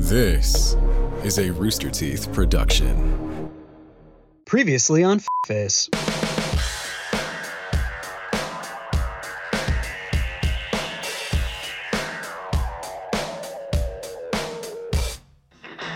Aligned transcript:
This 0.00 0.76
is 1.24 1.40
a 1.40 1.50
Rooster 1.50 1.90
Teeth 1.90 2.32
production. 2.32 3.50
Previously 4.46 5.02
on 5.02 5.20
Face. 5.44 5.90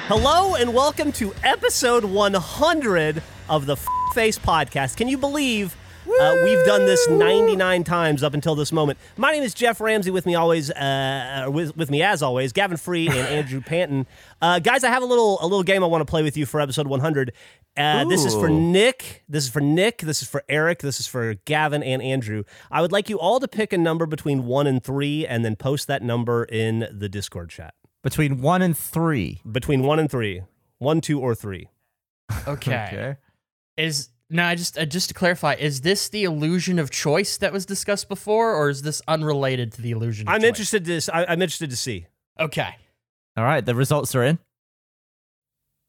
Hello 0.09 0.57
and 0.57 0.75
welcome 0.75 1.13
to 1.13 1.33
episode 1.45 2.05
100 2.05 3.23
of 3.49 3.67
the 3.67 3.77
Face 4.15 4.39
Podcast. 4.39 4.97
Can 4.97 5.07
you 5.07 5.17
believe 5.17 5.77
uh, 6.07 6.37
we've 6.45 6.65
done 6.65 6.87
this 6.87 7.09
99 7.09 7.85
times 7.85 8.23
up 8.23 8.35
until 8.35 8.55
this 8.55 8.73
moment? 8.73 8.99
My 9.17 9.33
name 9.33 9.43
is 9.43 9.55
Geoff 9.55 9.81
Ramsey. 9.81 10.11
With 10.11 10.27
me 10.27 10.35
always, 10.35 10.71
uh, 10.71 11.47
with, 11.49 11.77
with 11.77 11.91
me 11.91 12.03
as 12.03 12.23
always, 12.23 12.53
Gavin 12.53 12.77
Free 12.77 13.09
and 13.09 13.17
Andrew 13.29 13.61
Panton. 13.61 14.07
Uh, 14.41 14.59
guys, 14.59 14.85
I 14.85 14.91
have 14.91 15.03
a 15.03 15.07
little 15.07 15.39
a 15.41 15.47
little 15.47 15.63
game 15.63 15.83
I 15.83 15.87
want 15.87 16.01
to 16.03 16.11
play 16.11 16.23
with 16.23 16.37
you 16.37 16.47
for 16.47 16.61
episode 16.61 16.87
100. 16.87 17.33
Uh, 17.77 18.05
this 18.05 18.25
is 18.25 18.35
for 18.35 18.49
Nick. 18.49 19.25
This 19.29 19.45
is 19.45 19.51
for 19.51 19.61
Nick. 19.61 19.99
This 19.99 20.23
is 20.23 20.29
for 20.29 20.43
Eric. 20.49 20.81
This 20.81 21.01
is 21.01 21.07
for 21.07 21.35
Gavin 21.47 21.83
and 21.83 22.03
Andrew. 22.03 22.45
I 22.71 22.83
would 22.83 22.93
like 22.93 23.09
you 23.09 23.19
all 23.19 23.41
to 23.41 23.49
pick 23.49 23.73
a 23.73 23.79
number 23.79 24.05
between 24.07 24.45
one 24.45 24.67
and 24.67 24.83
three, 24.83 25.27
and 25.27 25.45
then 25.45 25.57
post 25.57 25.87
that 25.87 26.03
number 26.03 26.45
in 26.45 26.87
the 26.91 27.09
Discord 27.09 27.51
chat. 27.51 27.75
Between 28.03 28.43
one 28.43 28.61
and 28.63 28.77
three. 28.77 29.41
Between 29.51 29.83
one 29.85 29.99
and 29.99 30.11
three, 30.11 30.43
one, 30.79 31.01
two, 31.01 31.21
or 31.21 31.35
three. 31.35 31.69
Okay. 32.47 33.17
Is 33.77 34.09
now 34.33 34.49
I 34.49 34.55
just 34.55 34.77
uh, 34.79 34.85
just 34.85 35.09
to 35.09 35.15
clarify, 35.15 35.55
is 35.55 35.83
this 35.83 36.09
the 36.09 36.25
illusion 36.25 36.79
of 36.79 36.91
choice 36.91 37.37
that 37.39 37.53
was 37.53 37.65
discussed 37.67 38.09
before, 38.09 38.55
or 38.55 38.69
is 38.71 38.83
this 38.83 39.03
unrelated 39.07 39.73
to 39.75 39.83
the 39.83 39.91
illusion? 39.93 40.27
Of 40.29 40.35
I'm 40.35 40.41
choice? 40.41 40.49
interested 40.49 40.85
to. 40.87 40.97
s- 40.97 41.09
I, 41.09 41.23
am 41.25 41.43
interested 41.43 41.71
to 41.71 41.77
see. 41.77 42.07
Okay. 42.41 42.75
All 43.37 43.45
right, 43.45 43.65
the 43.65 43.75
results 43.75 44.15
are 44.15 44.25
in. 44.25 44.39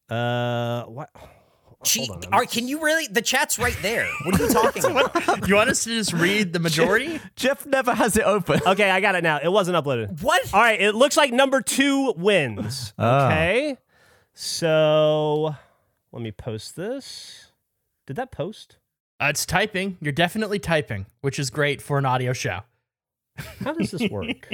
Uh, 0.09 0.83
what? 0.83 1.09
Gee, 1.83 2.05
Hold 2.07 2.25
on, 2.27 2.33
are, 2.33 2.45
can 2.45 2.67
you 2.67 2.81
really? 2.81 3.07
The 3.07 3.21
chat's 3.21 3.59
right 3.59 3.77
there. 3.81 4.07
What 4.23 4.39
are 4.39 4.45
you 4.45 4.53
talking 4.53 4.85
about? 4.89 5.47
you 5.49 5.55
want 5.55 5.69
us 5.69 5.83
to 5.83 5.89
just 5.89 6.13
read 6.13 6.53
the 6.53 6.59
majority? 6.59 7.19
Geoff 7.35 7.65
never 7.65 7.93
has 7.93 8.15
it 8.15 8.23
open. 8.23 8.61
Okay, 8.65 8.89
I 8.89 9.01
got 9.01 9.15
it 9.15 9.23
now. 9.23 9.39
It 9.43 9.51
wasn't 9.51 9.75
uploaded. 9.75 10.21
What? 10.21 10.53
All 10.53 10.61
right, 10.61 10.79
it 10.79 10.95
looks 10.95 11.17
like 11.17 11.33
number 11.33 11.61
two 11.61 12.13
wins. 12.15 12.93
Ah. 12.97 13.27
Okay, 13.27 13.77
so 14.33 15.55
let 16.13 16.21
me 16.21 16.31
post 16.31 16.75
this. 16.77 17.47
Did 18.07 18.15
that 18.17 18.31
post? 18.31 18.77
Uh, 19.21 19.27
it's 19.27 19.45
typing. 19.45 19.97
You're 20.01 20.11
definitely 20.11 20.59
typing, 20.59 21.05
which 21.21 21.39
is 21.39 21.49
great 21.49 21.81
for 21.81 21.97
an 21.97 22.05
audio 22.05 22.33
show. 22.33 22.61
How 23.63 23.73
does 23.73 23.91
this 23.91 24.09
work? 24.11 24.49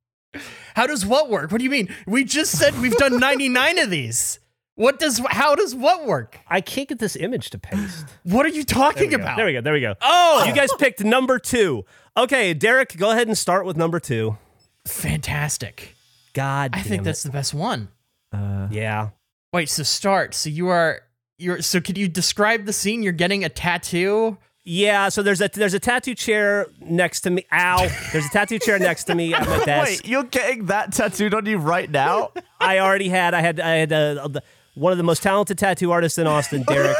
How 0.74 0.86
does 0.86 1.04
what 1.04 1.28
work? 1.28 1.52
What 1.52 1.58
do 1.58 1.64
you 1.64 1.70
mean? 1.70 1.94
We 2.06 2.24
just 2.24 2.58
said 2.58 2.78
we've 2.80 2.96
done 2.96 3.18
99 3.18 3.78
of 3.78 3.90
these. 3.90 4.38
What 4.74 4.98
does 4.98 5.20
how 5.28 5.54
does 5.54 5.74
what 5.74 6.06
work? 6.06 6.40
I 6.48 6.62
can't 6.62 6.88
get 6.88 6.98
this 6.98 7.14
image 7.14 7.50
to 7.50 7.58
paste. 7.58 8.06
What 8.22 8.46
are 8.46 8.48
you 8.48 8.64
There 8.64 8.74
talking 8.74 9.10
go. 9.10 9.16
about? 9.16 9.36
There 9.36 9.44
we 9.44 9.52
go. 9.52 9.60
There 9.60 9.72
we 9.74 9.82
go. 9.82 9.94
Oh, 10.00 10.44
You 10.46 10.54
guys 10.54 10.70
picked 10.78 11.04
number 11.04 11.38
two. 11.38 11.84
Okay, 12.16 12.54
Derek, 12.54 12.96
go 12.96 13.10
ahead 13.10 13.26
and 13.28 13.36
start 13.36 13.66
with 13.66 13.76
number 13.76 14.00
two. 14.00 14.38
fantastic. 14.86 15.94
God, 16.32 16.70
I 16.72 16.80
think 16.80 17.00
damn 17.00 17.04
that's 17.04 17.22
the 17.22 17.30
best 17.30 17.52
one. 17.52 17.88
Uh, 18.32 18.68
yeah. 18.70 19.10
Wait, 19.52 19.68
so 19.68 19.82
start. 19.82 20.32
So 20.34 20.48
you 20.48 20.68
are 20.68 21.02
you're 21.42 21.62
so 21.62 21.80
could 21.80 21.98
you 21.98 22.08
describe 22.08 22.64
the 22.66 22.72
scene? 22.72 23.02
You're 23.02 23.12
getting 23.12 23.44
a 23.44 23.48
tattoo. 23.48 24.38
Yeah, 24.64 25.08
so 25.08 25.22
there's 25.22 25.40
a 25.40 25.48
there's 25.52 25.74
a 25.74 25.80
tattoo 25.80 26.14
chair 26.14 26.66
next 26.80 27.22
to 27.22 27.30
me. 27.30 27.44
Ow! 27.52 27.88
There's 28.12 28.26
a 28.26 28.30
tattoo 28.30 28.60
chair 28.60 28.78
next 28.78 29.04
to 29.04 29.14
me 29.14 29.34
at 29.34 29.44
my 29.46 29.64
desk. 29.64 29.90
Wait, 30.04 30.08
you're 30.08 30.22
getting 30.22 30.66
that 30.66 30.92
tattooed 30.92 31.34
on 31.34 31.46
you 31.46 31.58
right 31.58 31.90
now? 31.90 32.30
I 32.60 32.78
already 32.78 33.08
had 33.08 33.34
I 33.34 33.40
had 33.40 33.58
I 33.58 33.70
had 33.78 33.92
uh, 33.92 34.28
the, 34.28 34.42
one 34.74 34.92
of 34.92 34.98
the 34.98 35.04
most 35.04 35.22
talented 35.22 35.58
tattoo 35.58 35.90
artists 35.90 36.16
in 36.16 36.28
Austin, 36.28 36.62
Derek, 36.68 36.96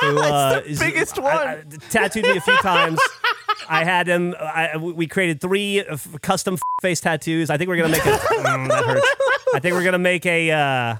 who 0.00 0.18
uh, 0.18 0.60
is 0.66 0.80
biggest 0.80 1.16
I- 1.20 1.22
one. 1.22 1.32
I- 1.48 1.62
tattooed 1.90 2.24
me 2.24 2.36
a 2.36 2.40
few 2.40 2.56
times. 2.56 2.98
I 3.68 3.84
had 3.84 4.08
him. 4.08 4.34
I, 4.38 4.76
we 4.76 5.06
created 5.06 5.40
three 5.40 5.80
uh, 5.80 5.92
f- 5.94 6.16
custom 6.20 6.54
f- 6.54 6.60
face 6.82 7.00
tattoos. 7.00 7.48
I 7.48 7.56
think 7.56 7.68
we're 7.68 7.76
gonna 7.76 7.90
make 7.90 8.04
a. 8.04 8.10
Mm, 8.10 8.68
that 8.68 8.84
hurts. 8.84 9.06
I 9.54 9.60
think 9.60 9.74
we're 9.74 9.84
gonna 9.84 9.98
make 9.98 10.26
a. 10.26 10.50
Uh, 10.50 10.96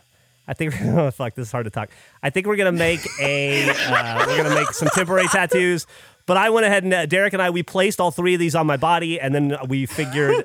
I 0.46 0.54
think. 0.54 0.74
Oh 0.82 1.10
fuck! 1.10 1.34
This 1.34 1.48
is 1.48 1.52
hard 1.52 1.64
to 1.64 1.70
talk. 1.70 1.90
I 2.22 2.30
think 2.30 2.46
we're 2.46 2.56
gonna 2.56 2.72
make 2.72 3.00
a. 3.20 3.68
Uh, 3.70 4.24
we're 4.26 4.36
gonna 4.42 4.54
make 4.54 4.68
some 4.72 4.88
temporary 4.94 5.28
tattoos. 5.28 5.86
But 6.26 6.38
I 6.38 6.48
went 6.50 6.64
ahead 6.64 6.84
and 6.84 6.94
uh, 6.94 7.04
Derek 7.06 7.32
and 7.34 7.42
I 7.42 7.50
we 7.50 7.62
placed 7.62 8.00
all 8.00 8.10
three 8.10 8.32
of 8.34 8.40
these 8.40 8.54
on 8.54 8.66
my 8.66 8.76
body, 8.78 9.20
and 9.20 9.34
then 9.34 9.56
we 9.68 9.84
figured 9.86 10.44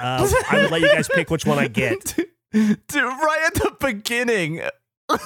uh, 0.00 0.28
I 0.50 0.62
would 0.62 0.70
let 0.70 0.80
you 0.80 0.88
guys 0.88 1.08
pick 1.08 1.28
which 1.30 1.44
one 1.44 1.58
I 1.58 1.68
get. 1.68 2.16
Dude, 2.52 2.78
right 2.94 3.42
at 3.46 3.54
the 3.54 3.76
beginning. 3.78 4.62
I 5.10 5.18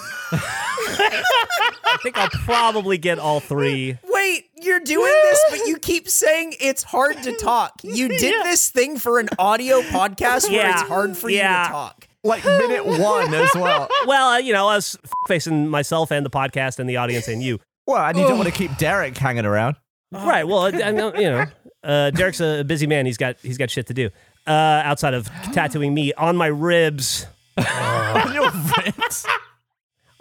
think 2.03 2.17
I'll 2.19 2.29
probably 2.29 2.99
get 2.99 3.19
all 3.19 3.41
three. 3.41 3.99
Wait, 4.05 4.47
you're 4.61 4.81
doing 4.81 5.05
this, 5.07 5.45
but 5.51 5.59
you 5.67 5.79
keep 5.79 6.09
saying 6.09 6.55
it's 6.61 6.83
hard 6.83 7.23
to 7.23 7.37
talk. 7.37 7.81
You 7.83 8.09
did 8.09 8.45
this 8.45 8.71
thing 8.71 8.99
for 8.99 9.19
an 9.19 9.29
audio 9.39 9.81
podcast 9.83 10.49
where 10.49 10.61
Yeah. 10.63 10.73
it's 10.81 10.89
hard 10.89 11.17
for 11.17 11.31
you 11.31 11.39
to 11.39 11.45
talk. 11.45 12.09
Like 12.25 12.45
minute 12.45 12.87
one 12.87 13.35
as 13.35 13.51
well. 13.55 13.89
Well, 14.07 14.31
uh, 14.31 14.39
you 14.39 14.53
know, 14.53 14.69
I 14.69 14.77
was 14.77 14.97
facing 15.27 15.69
myself 15.69 16.11
and 16.11 16.25
the 16.27 16.31
podcast 16.31 16.79
and 16.79 16.89
the 16.89 16.97
audience 16.97 17.29
and 17.29 17.43
you. 17.43 17.59
Well, 17.87 18.05
and 18.05 18.19
you 18.19 18.27
don't 18.27 18.37
want 18.39 18.49
to 18.49 18.55
keep 18.55 18.77
Derek 18.77 19.17
hanging 19.17 19.45
around. 19.45 19.77
Right. 20.13 20.47
Well, 20.47 20.63
I, 20.63 20.69
I 20.69 20.91
know, 20.91 21.15
you 21.15 21.31
know, 21.31 21.47
uh, 21.83 22.11
Derek's 22.11 22.41
a 22.41 22.63
busy 22.65 22.87
man. 22.87 23.07
He's 23.07 23.17
got 23.17 23.37
he's 23.43 23.59
got 23.59 23.71
shit 23.71 23.87
to 23.89 23.95
do 23.95 24.11
uh, 24.47 24.51
outside 24.51 25.15
of 25.15 25.29
tattooing 25.53 25.95
me 25.95 26.13
on 26.15 26.37
my 26.37 26.47
ribs. 26.47 27.27
on 27.57 28.35
your 28.35 28.51
ribs. 28.51 29.27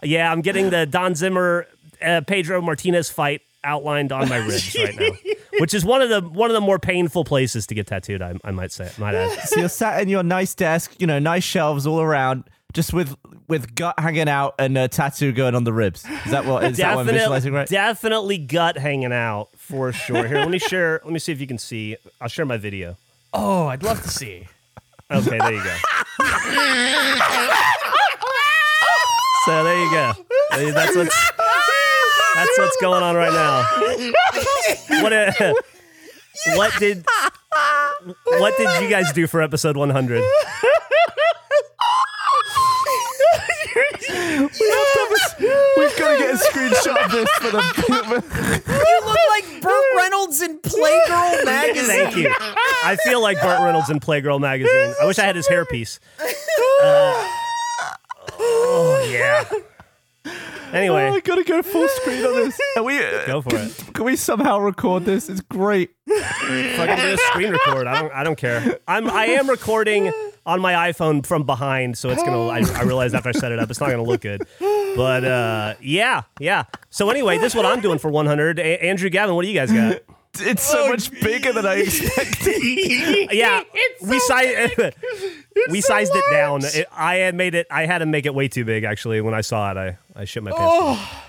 Yeah, 0.03 0.31
I'm 0.31 0.41
getting 0.41 0.69
the 0.69 0.85
Don 0.85 1.16
Zimmer 1.16 1.67
uh, 2.01 2.22
Pedro 2.25 2.61
Martinez 2.61 3.09
fight 3.09 3.41
outlined 3.63 4.11
on 4.11 4.29
my 4.29 4.38
ribs 4.47 4.75
right 4.75 4.95
now, 4.95 5.09
which 5.59 5.73
is 5.73 5.85
one 5.85 6.01
of 6.01 6.09
the 6.09 6.22
one 6.22 6.49
of 6.49 6.53
the 6.53 6.61
more 6.61 6.79
painful 6.79 7.23
places 7.23 7.67
to 7.67 7.75
get 7.75 7.88
tattooed. 7.88 8.22
I, 8.22 8.35
I 8.44 8.51
might 8.51 8.72
say, 8.72 8.91
might 8.97 9.16
add. 9.16 9.31
So 9.47 9.59
you're 9.59 9.69
sat 9.69 10.01
in 10.01 10.09
your 10.09 10.23
nice 10.23 10.55
desk, 10.55 10.95
you 10.99 11.07
know, 11.07 11.19
nice 11.19 11.44
shelves 11.44 11.85
all 11.88 12.01
around, 12.01 12.45
just 12.73 12.94
with 12.94 13.16
with 13.47 13.75
gut 13.75 13.99
hanging 13.99 14.29
out 14.29 14.55
and 14.59 14.77
a 14.77 14.88
tattoo 14.88 15.31
going 15.31 15.55
on 15.55 15.63
the 15.63 15.73
ribs. 15.73 16.05
Is 16.25 16.31
that 16.31 16.45
what 16.45 16.63
is 16.63 16.77
that 16.77 16.95
what 16.95 17.01
I'm 17.01 17.13
visualizing 17.13 17.53
right? 17.53 17.67
definitely 17.67 18.38
gut 18.38 18.77
hanging 18.77 19.13
out 19.13 19.49
for 19.57 19.91
sure. 19.91 20.28
Here, 20.28 20.38
let 20.39 20.49
me 20.49 20.59
share. 20.59 21.01
Let 21.03 21.13
me 21.13 21.19
see 21.19 21.31
if 21.31 21.41
you 21.41 21.47
can 21.47 21.57
see. 21.57 21.97
I'll 22.19 22.29
share 22.29 22.45
my 22.45 22.57
video. 22.57 22.97
Oh, 23.33 23.67
I'd 23.67 23.83
love 23.83 24.01
to 24.03 24.09
see. 24.09 24.47
Okay, 25.09 25.38
there 25.38 25.53
you 25.53 25.63
go. 25.63 25.75
so 29.45 29.63
there 29.63 29.78
you 29.78 29.91
go. 29.91 30.13
That's 30.72 30.95
what's 30.95 31.31
that's 32.36 32.58
what's 32.58 32.78
going 32.81 33.03
on 33.03 33.16
right 33.16 33.31
now. 33.34 33.66
What 35.02 35.14
uh, 35.14 35.31
what 36.56 36.72
did 36.78 37.06
what 38.25 38.56
did 38.58 38.84
you 38.84 38.90
guys 38.90 39.12
do 39.14 39.25
for 39.25 39.42
episode 39.42 39.75
100? 39.78 40.24
We've 45.78 45.97
got 45.97 46.12
to 46.12 46.18
get 46.20 46.34
a 46.34 46.38
screenshot 46.38 47.06
of 47.06 47.12
this 47.12 47.30
for 47.40 47.52
the 47.52 48.64
You 48.68 49.06
look 49.06 49.18
like 49.30 49.62
Burt 49.62 49.84
Reynolds 49.97 50.41
in 50.41 50.59
Playgirl 50.59 51.46
magazine. 51.46 51.86
Thank 51.88 52.16
you. 52.18 52.34
I 52.84 52.97
feel 53.03 53.22
like 53.22 53.41
Burt 53.41 53.59
Reynolds 53.62 53.90
in 53.90 54.00
Playgirl 54.00 54.40
magazine. 54.40 54.94
I 55.02 55.06
wish 55.06 55.20
I 55.20 55.24
had 55.24 55.36
his 55.36 55.47
hairpiece. 55.47 56.00
Uh, 56.84 57.28
oh 58.40 59.09
yeah. 59.12 59.46
Anyway, 60.74 61.04
I 61.09 61.20
gotta 61.20 61.44
go 61.44 61.62
full 61.62 61.86
screen 61.90 62.24
on 62.24 62.34
this. 62.34 62.58
Are 62.78 62.84
we, 62.86 62.98
go 63.28 63.42
for 63.42 63.58
it. 63.58 63.94
Can 63.94 64.06
we 64.06 64.16
somehow 64.16 64.58
record 64.58 65.04
this? 65.04 65.28
It's 65.28 65.42
great. 65.42 65.92
fucking 66.08 66.96
do 66.96 67.14
a 67.14 67.18
screen 67.18 67.52
record. 67.52 67.88
I 67.88 68.02
don't. 68.02 68.14
I 68.14 68.24
don't 68.24 68.38
care. 68.38 68.80
I'm. 68.88 69.09
I 69.09 69.26
am 69.26 69.50
recording 69.50 70.14
on 70.46 70.62
my 70.62 70.92
iPhone 70.92 71.26
from 71.26 71.44
behind, 71.44 71.98
so 71.98 72.09
it's 72.09 72.24
gonna. 72.24 72.48
I, 72.48 72.59
I 72.80 72.84
realized 72.84 73.16
after 73.16 73.28
I 73.28 73.34
set 73.34 73.52
it 73.52 73.59
up, 73.59 73.70
it's 73.70 73.82
not 73.82 73.90
gonna 73.90 74.03
look 74.03 74.22
good. 74.22 74.44
But 74.96 75.26
uh, 75.26 75.73
yeah, 75.82 76.22
yeah. 76.40 76.64
So 76.90 77.09
anyway, 77.09 77.38
this 77.38 77.52
is 77.52 77.56
what 77.58 77.66
I'm 77.66 77.82
doing 77.82 78.00
for 78.00 78.09
100. 78.09 78.58
A- 78.58 78.84
Andrew 78.85 79.09
Gavin, 79.09 79.35
what 79.35 79.41
do 79.41 79.50
you 79.50 79.53
guys 79.53 79.74
got? 79.74 80.02
It's 80.39 80.63
so 80.63 80.87
much 80.89 81.11
bigger 81.11 81.51
than 81.53 81.66
I 81.66 81.75
expected. 81.85 82.61
Yeah, 83.31 83.63
we 84.01 84.19
sized. 84.19 84.73
we 85.69 85.81
sized 85.81 86.11
it 86.16 86.23
down. 86.31 86.61
It, 86.63 86.87
I 86.91 87.16
had 87.16 87.35
made 87.35 87.55
it. 87.55 87.67
I 87.72 87.85
had 87.85 87.99
to 87.99 88.05
make 88.05 88.25
it 88.25 88.33
way 88.35 88.47
too 88.47 88.66
big. 88.66 88.83
Actually, 88.83 89.22
when 89.22 89.33
I 89.33 89.41
saw 89.41 89.72
it, 89.72 89.78
I 89.78 89.97
I 90.16 90.25
shit 90.25 90.43
my 90.43 90.51
pants. 90.51 90.66
Oh, 90.73 91.23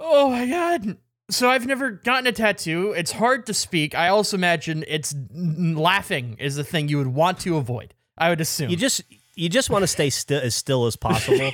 oh 0.00 0.30
my 0.30 0.46
god. 0.46 0.96
So 1.30 1.48
I've 1.48 1.66
never 1.66 1.90
gotten 1.90 2.26
a 2.26 2.32
tattoo. 2.32 2.92
It's 2.92 3.12
hard 3.12 3.46
to 3.46 3.54
speak. 3.54 3.94
I 3.94 4.08
also 4.08 4.36
imagine 4.36 4.84
it's 4.86 5.14
n- 5.14 5.74
laughing 5.76 6.36
is 6.38 6.56
the 6.56 6.64
thing 6.64 6.88
you 6.88 6.98
would 6.98 7.06
want 7.08 7.40
to 7.40 7.56
avoid. 7.56 7.94
I 8.18 8.28
would 8.28 8.40
assume. 8.40 8.70
You 8.70 8.76
just 8.76 9.02
you 9.34 9.48
just 9.48 9.70
want 9.70 9.82
to 9.82 9.86
stay 9.88 10.10
still 10.10 10.40
as 10.42 10.54
still 10.54 10.86
as 10.86 10.96
possible. 10.96 11.50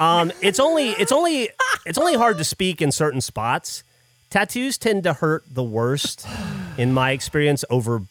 um, 0.00 0.32
it's 0.40 0.60
only 0.60 0.90
it's 0.90 1.12
only 1.12 1.50
it's 1.86 1.98
only 1.98 2.14
hard 2.14 2.38
to 2.38 2.44
speak 2.44 2.80
in 2.82 2.92
certain 2.92 3.20
spots. 3.20 3.82
Tattoos 4.30 4.78
tend 4.78 5.04
to 5.04 5.14
hurt 5.14 5.44
the 5.50 5.62
worst, 5.62 6.26
in 6.76 6.92
my 6.92 7.12
experience. 7.12 7.64
Over 7.70 8.02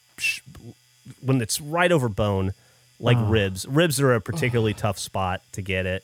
when 1.21 1.41
it's 1.41 1.61
right 1.61 1.91
over 1.91 2.09
bone, 2.09 2.53
like 2.99 3.17
ribs. 3.21 3.67
Ribs 3.67 4.01
are 4.01 4.13
a 4.13 4.21
particularly 4.21 4.73
tough 4.73 4.97
spot 4.97 5.41
to 5.53 5.61
get 5.61 5.85
it. 5.85 6.03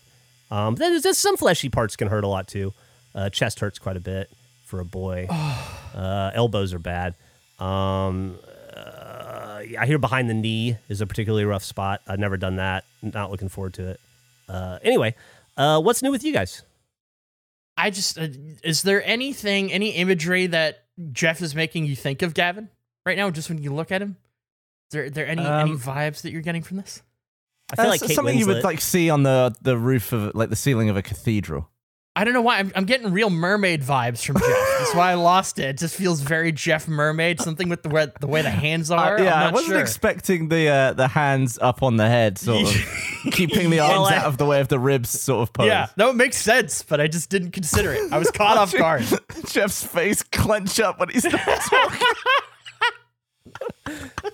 Um, 0.51 0.75
there's, 0.75 1.03
there's 1.03 1.17
some 1.17 1.37
fleshy 1.37 1.69
parts 1.69 1.95
can 1.95 2.07
hurt 2.07 2.23
a 2.23 2.27
lot 2.27 2.47
too. 2.47 2.73
Uh, 3.15 3.29
chest 3.29 3.59
hurts 3.59 3.79
quite 3.79 3.97
a 3.97 3.99
bit 3.99 4.29
for 4.65 4.79
a 4.79 4.85
boy. 4.85 5.27
Uh, 5.95 6.31
elbows 6.33 6.73
are 6.73 6.79
bad. 6.79 7.15
Um, 7.59 8.37
uh, 8.75 9.61
I 9.79 9.85
hear 9.85 9.97
behind 9.97 10.29
the 10.29 10.33
knee 10.33 10.77
is 10.89 11.01
a 11.01 11.07
particularly 11.07 11.45
rough 11.45 11.63
spot. 11.63 12.01
I've 12.07 12.19
never 12.19 12.37
done 12.37 12.57
that. 12.57 12.85
Not 13.01 13.31
looking 13.31 13.49
forward 13.49 13.73
to 13.75 13.89
it. 13.89 13.99
Uh, 14.49 14.79
anyway, 14.83 15.15
uh, 15.57 15.81
what's 15.81 16.01
new 16.03 16.11
with 16.11 16.23
you 16.23 16.33
guys? 16.33 16.63
I 17.77 17.89
just 17.89 18.17
uh, 18.17 18.27
is 18.63 18.83
there 18.83 19.03
anything, 19.03 19.71
any 19.71 19.91
imagery 19.91 20.47
that 20.47 20.85
Geoff 21.11 21.41
is 21.41 21.55
making 21.55 21.85
you 21.85 21.95
think 21.95 22.21
of 22.21 22.33
Gavin 22.33 22.69
right 23.05 23.17
now? 23.17 23.29
Just 23.31 23.49
when 23.49 23.57
you 23.57 23.73
look 23.73 23.91
at 23.91 24.01
him, 24.01 24.17
is 24.91 24.93
there, 24.93 25.09
there 25.09 25.27
any 25.27 25.41
any 25.41 25.71
Um, 25.71 25.79
vibes 25.79 26.21
that 26.21 26.31
you're 26.31 26.41
getting 26.41 26.61
from 26.63 26.77
this? 26.77 27.01
I 27.71 27.75
feel 27.77 27.85
Uh, 27.85 27.89
like 27.89 28.01
Kate 28.01 28.15
something 28.15 28.37
you 28.37 28.45
would 28.47 28.63
like 28.63 28.79
see 28.81 29.09
on 29.09 29.23
the 29.23 29.55
the 29.61 29.77
roof 29.77 30.11
of 30.13 30.35
like 30.35 30.49
the 30.49 30.55
ceiling 30.55 30.89
of 30.89 30.97
a 30.97 31.01
cathedral. 31.01 31.69
I 32.15 32.23
don't 32.25 32.35
know 32.35 32.43
why 32.43 32.59
I'm, 32.59 32.71
I'm 32.75 32.85
getting 32.85 33.11
real 33.11 33.31
mermaid 33.31 33.81
vibes 33.81 34.23
from 34.23 34.35
Geoff. 34.37 34.75
That's 34.77 34.93
why 34.93 35.09
I 35.09 35.15
lost 35.15 35.57
it. 35.57 35.63
It 35.69 35.77
just 35.79 35.95
feels 35.95 36.21
very 36.21 36.51
Geoff 36.51 36.87
Mermaid. 36.87 37.41
Something 37.41 37.69
with 37.69 37.81
the 37.81 37.89
way 37.89 38.05
the, 38.19 38.27
way 38.27 38.43
the 38.43 38.51
hands 38.51 38.91
are. 38.91 39.17
Uh, 39.17 39.23
yeah, 39.23 39.33
I'm 39.35 39.47
I 39.47 39.51
wasn't 39.51 39.71
sure. 39.71 39.79
expecting 39.81 40.49
the 40.49 40.67
uh, 40.67 40.93
the 40.93 41.07
hands 41.07 41.57
up 41.59 41.81
on 41.81 41.97
the 41.97 42.07
head, 42.07 42.37
sort 42.37 42.67
of 42.67 42.75
keeping 43.31 43.71
the 43.71 43.79
arms 43.79 44.11
out 44.11 44.25
of 44.25 44.37
the 44.37 44.45
way 44.45 44.61
of 44.61 44.67
the 44.67 44.77
ribs, 44.77 45.09
sort 45.09 45.41
of 45.41 45.53
pose. 45.53 45.65
yeah, 45.65 45.87
that 45.95 46.05
would 46.05 46.15
make 46.15 46.33
sense, 46.33 46.83
but 46.83 47.01
I 47.01 47.07
just 47.07 47.31
didn't 47.31 47.49
consider 47.51 47.91
it. 47.93 48.13
I 48.13 48.19
was 48.19 48.29
caught 48.29 48.57
off 48.57 48.73
guard. 48.73 49.05
Geoff's 49.47 49.83
face 49.83 50.21
clench 50.21 50.79
up 50.79 50.99
when 50.99 51.09
he's 51.09 51.23
talking. 51.23 52.07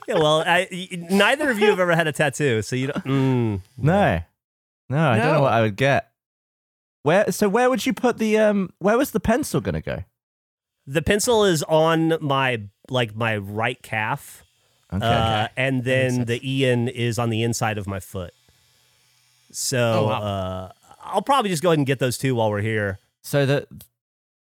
Yeah, 0.07 0.15
well, 0.15 0.41
I, 0.41 0.67
y- 0.71 0.87
neither 1.09 1.49
of 1.49 1.59
you 1.59 1.69
have 1.69 1.79
ever 1.79 1.95
had 1.95 2.07
a 2.07 2.11
tattoo, 2.11 2.61
so 2.61 2.75
you 2.75 2.87
don't. 2.87 3.05
Mm. 3.05 3.61
no, 3.77 4.21
no, 4.89 5.09
I 5.11 5.17
don't 5.17 5.33
know 5.33 5.41
what 5.41 5.53
I 5.53 5.61
would 5.61 5.75
get. 5.75 6.08
Where? 7.03 7.31
So 7.31 7.47
where 7.49 7.69
would 7.69 7.85
you 7.85 7.93
put 7.93 8.17
the 8.17 8.37
um? 8.37 8.71
Where 8.79 8.97
was 8.97 9.11
the 9.11 9.19
pencil 9.19 9.61
gonna 9.61 9.81
go? 9.81 10.03
The 10.85 11.01
pencil 11.01 11.45
is 11.45 11.63
on 11.63 12.17
my 12.21 12.61
like 12.89 13.15
my 13.15 13.37
right 13.37 13.81
calf, 13.81 14.43
Okay. 14.91 15.05
uh, 15.05 15.47
and 15.55 15.83
then 15.83 16.25
the 16.25 16.39
Ian 16.43 16.87
is 16.87 17.19
on 17.19 17.29
the 17.29 17.43
inside 17.43 17.77
of 17.77 17.85
my 17.87 17.99
foot. 17.99 18.33
So 19.51 19.77
Oh, 19.77 20.05
wow. 20.07 20.21
uh, 20.21 20.71
I'll 21.03 21.21
probably 21.21 21.49
just 21.49 21.63
go 21.63 21.69
ahead 21.69 21.79
and 21.79 21.87
get 21.87 21.99
those 21.99 22.17
two 22.17 22.35
while 22.35 22.49
we're 22.49 22.61
here. 22.61 22.99
so 23.23 23.45
the 23.45 23.67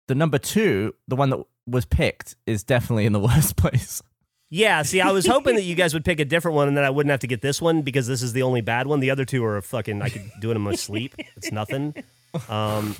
the 0.06 0.14
number 0.14 0.36
two, 0.38 0.94
the 1.08 1.16
one 1.16 1.30
that 1.30 1.40
was 1.66 1.86
picked, 1.86 2.36
is 2.46 2.62
definitely 2.62 3.06
in 3.06 3.12
the 3.12 3.20
worst 3.28 3.56
place. 3.56 4.02
Yeah, 4.50 4.82
see, 4.82 5.00
I 5.00 5.10
was 5.10 5.26
hoping 5.26 5.56
that 5.56 5.62
you 5.62 5.74
guys 5.82 5.94
would 5.94 6.04
pick 6.04 6.20
a 6.20 6.24
different 6.26 6.54
one, 6.54 6.68
and 6.68 6.76
then 6.76 6.84
I 6.84 6.90
wouldn't 6.90 7.10
have 7.10 7.20
to 7.20 7.26
get 7.26 7.40
this 7.40 7.60
one 7.60 7.80
because 7.82 8.06
this 8.06 8.22
is 8.22 8.32
the 8.34 8.42
only 8.42 8.60
bad 8.60 8.86
one. 8.86 9.00
The 9.00 9.10
other 9.10 9.24
two 9.24 9.42
are 9.44 9.60
fucking. 9.62 10.02
I 10.02 10.10
could 10.10 10.30
do 10.40 10.50
it 10.50 10.56
in 10.56 10.60
my 10.62 10.74
sleep. 10.74 11.14
It's 11.36 11.50
nothing. 11.50 11.94
Um, 12.48 12.96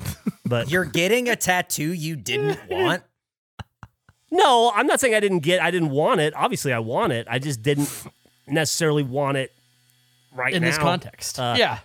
but 0.47 0.71
You're 0.71 0.85
getting 0.85 1.29
a 1.29 1.37
tattoo 1.37 1.93
you 1.93 2.17
didn't 2.17 2.59
want. 2.71 3.03
no, 4.31 4.73
I'm 4.75 4.87
not 4.87 5.01
saying 5.01 5.15
I 5.15 5.21
didn't 5.21 5.41
get. 5.41 5.61
I 5.61 5.71
didn't 5.71 5.91
want 5.91 6.21
it. 6.21 6.35
Obviously, 6.37 6.73
I 6.73 6.79
want 6.81 7.13
it. 7.13 7.27
I 7.31 7.39
just 7.39 7.63
didn't 7.63 7.91
necessarily 8.47 9.03
want 9.03 9.37
it 9.37 9.53
right 10.33 10.53
In 10.55 10.63
now. 10.63 10.69
this 10.69 10.79
context, 10.79 11.39
Uh, 11.39 11.55
yeah. 11.59 11.79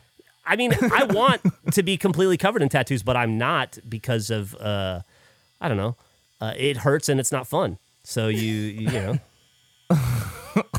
I 0.45 0.55
mean, 0.55 0.73
I 0.91 1.03
want 1.09 1.41
to 1.73 1.83
be 1.83 1.95
completely 1.95 2.35
covered 2.37 2.61
in 2.63 2.69
tattoos, 2.69 3.03
but 3.03 3.15
I'm 3.15 3.37
not 3.37 3.77
because 3.87 4.29
of 4.31 4.55
uh, 4.55 5.01
I 5.61 5.67
don't 5.67 5.77
know. 5.77 5.95
Uh, 6.41 6.53
it 6.57 6.77
hurts 6.77 7.07
and 7.09 7.19
it's 7.19 7.31
not 7.31 7.45
fun. 7.47 7.77
So 8.03 8.29
you 8.29 8.53
you 8.53 8.89
know 8.91 9.19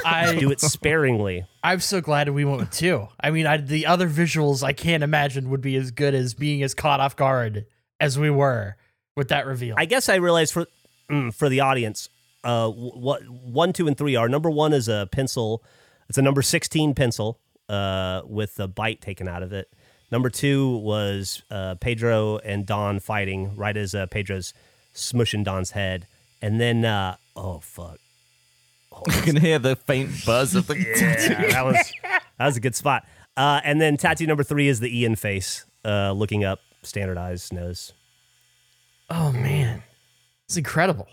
I 0.04 0.34
do 0.36 0.50
it 0.50 0.60
sparingly. 0.60 1.46
I'm 1.62 1.80
so 1.80 2.00
glad 2.00 2.28
we 2.28 2.44
went 2.44 2.60
with 2.60 2.70
two. 2.70 3.08
I 3.20 3.30
mean, 3.30 3.46
I, 3.46 3.58
the 3.58 3.86
other 3.86 4.08
visuals 4.08 4.62
I 4.62 4.72
can't 4.72 5.02
imagine 5.02 5.50
would 5.50 5.60
be 5.60 5.76
as 5.76 5.90
good 5.90 6.14
as 6.14 6.34
being 6.34 6.62
as 6.62 6.74
caught 6.74 7.00
off 7.00 7.16
guard 7.16 7.66
as 7.98 8.18
we 8.18 8.30
were 8.30 8.76
with 9.16 9.28
that 9.28 9.46
reveal. 9.46 9.74
I 9.78 9.84
guess 9.84 10.08
I 10.08 10.16
realized 10.16 10.52
for 10.52 10.66
mm, 11.10 11.34
for 11.34 11.48
the 11.48 11.60
audience, 11.60 12.08
uh, 12.44 12.68
what 12.70 13.28
one, 13.28 13.72
two, 13.72 13.86
and 13.86 13.96
three 13.96 14.16
are. 14.16 14.28
Number 14.28 14.50
one 14.50 14.72
is 14.72 14.88
a 14.88 15.08
pencil. 15.12 15.62
It's 16.08 16.18
a 16.18 16.22
number 16.22 16.42
sixteen 16.42 16.94
pencil 16.94 17.38
uh, 17.68 18.22
with 18.24 18.56
the 18.56 18.68
bite 18.68 19.00
taken 19.00 19.28
out 19.28 19.42
of 19.42 19.52
it. 19.52 19.68
Number 20.10 20.30
two 20.30 20.78
was 20.78 21.42
uh, 21.50 21.76
Pedro 21.76 22.38
and 22.38 22.66
Don 22.66 22.98
fighting 22.98 23.54
right 23.54 23.76
as 23.76 23.94
uh, 23.94 24.06
Pedro's 24.06 24.52
smushing 24.94 25.44
Don's 25.44 25.70
head, 25.70 26.06
and 26.42 26.60
then 26.60 26.84
uh, 26.84 27.16
oh 27.36 27.60
fuck, 27.60 27.98
you 29.06 29.22
can 29.22 29.36
hear 29.36 29.58
the 29.58 29.76
faint 29.76 30.10
buzz 30.26 30.54
of 30.54 30.66
the. 30.66 30.76
yeah, 30.78 31.52
that 31.52 31.64
was 31.64 31.92
that 32.38 32.46
was 32.46 32.56
a 32.56 32.60
good 32.60 32.74
spot. 32.74 33.06
Uh, 33.36 33.60
and 33.64 33.80
then 33.80 33.96
tattoo 33.96 34.26
number 34.26 34.42
three 34.42 34.68
is 34.68 34.80
the 34.80 34.98
Ian 35.00 35.16
face, 35.16 35.64
uh, 35.84 36.12
looking 36.12 36.44
up, 36.44 36.60
standardized 36.82 37.52
nose. 37.52 37.92
oh 39.08 39.32
man, 39.32 39.82
it's 40.46 40.56
incredible. 40.56 41.08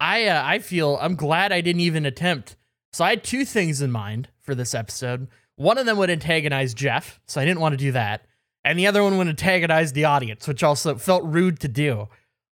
I 0.00 0.26
uh, 0.26 0.42
I 0.44 0.58
feel 0.58 0.98
I'm 1.00 1.14
glad 1.14 1.52
I 1.52 1.60
didn't 1.60 1.80
even 1.80 2.04
attempt. 2.04 2.56
So 2.92 3.04
I 3.04 3.10
had 3.10 3.24
two 3.24 3.44
things 3.44 3.80
in 3.80 3.90
mind 3.90 4.28
for 4.40 4.54
this 4.54 4.74
episode. 4.74 5.28
One 5.56 5.78
of 5.78 5.86
them 5.86 5.96
would 5.98 6.10
antagonize 6.10 6.74
Geoff, 6.74 7.20
so 7.26 7.40
I 7.40 7.44
didn't 7.44 7.60
want 7.60 7.72
to 7.72 7.76
do 7.76 7.92
that, 7.92 8.26
and 8.64 8.78
the 8.78 8.86
other 8.86 9.02
one 9.02 9.16
would 9.18 9.28
antagonize 9.28 9.92
the 9.92 10.04
audience, 10.04 10.46
which 10.48 10.62
also 10.62 10.96
felt 10.96 11.24
rude 11.24 11.60
to 11.60 11.68
do 11.68 12.08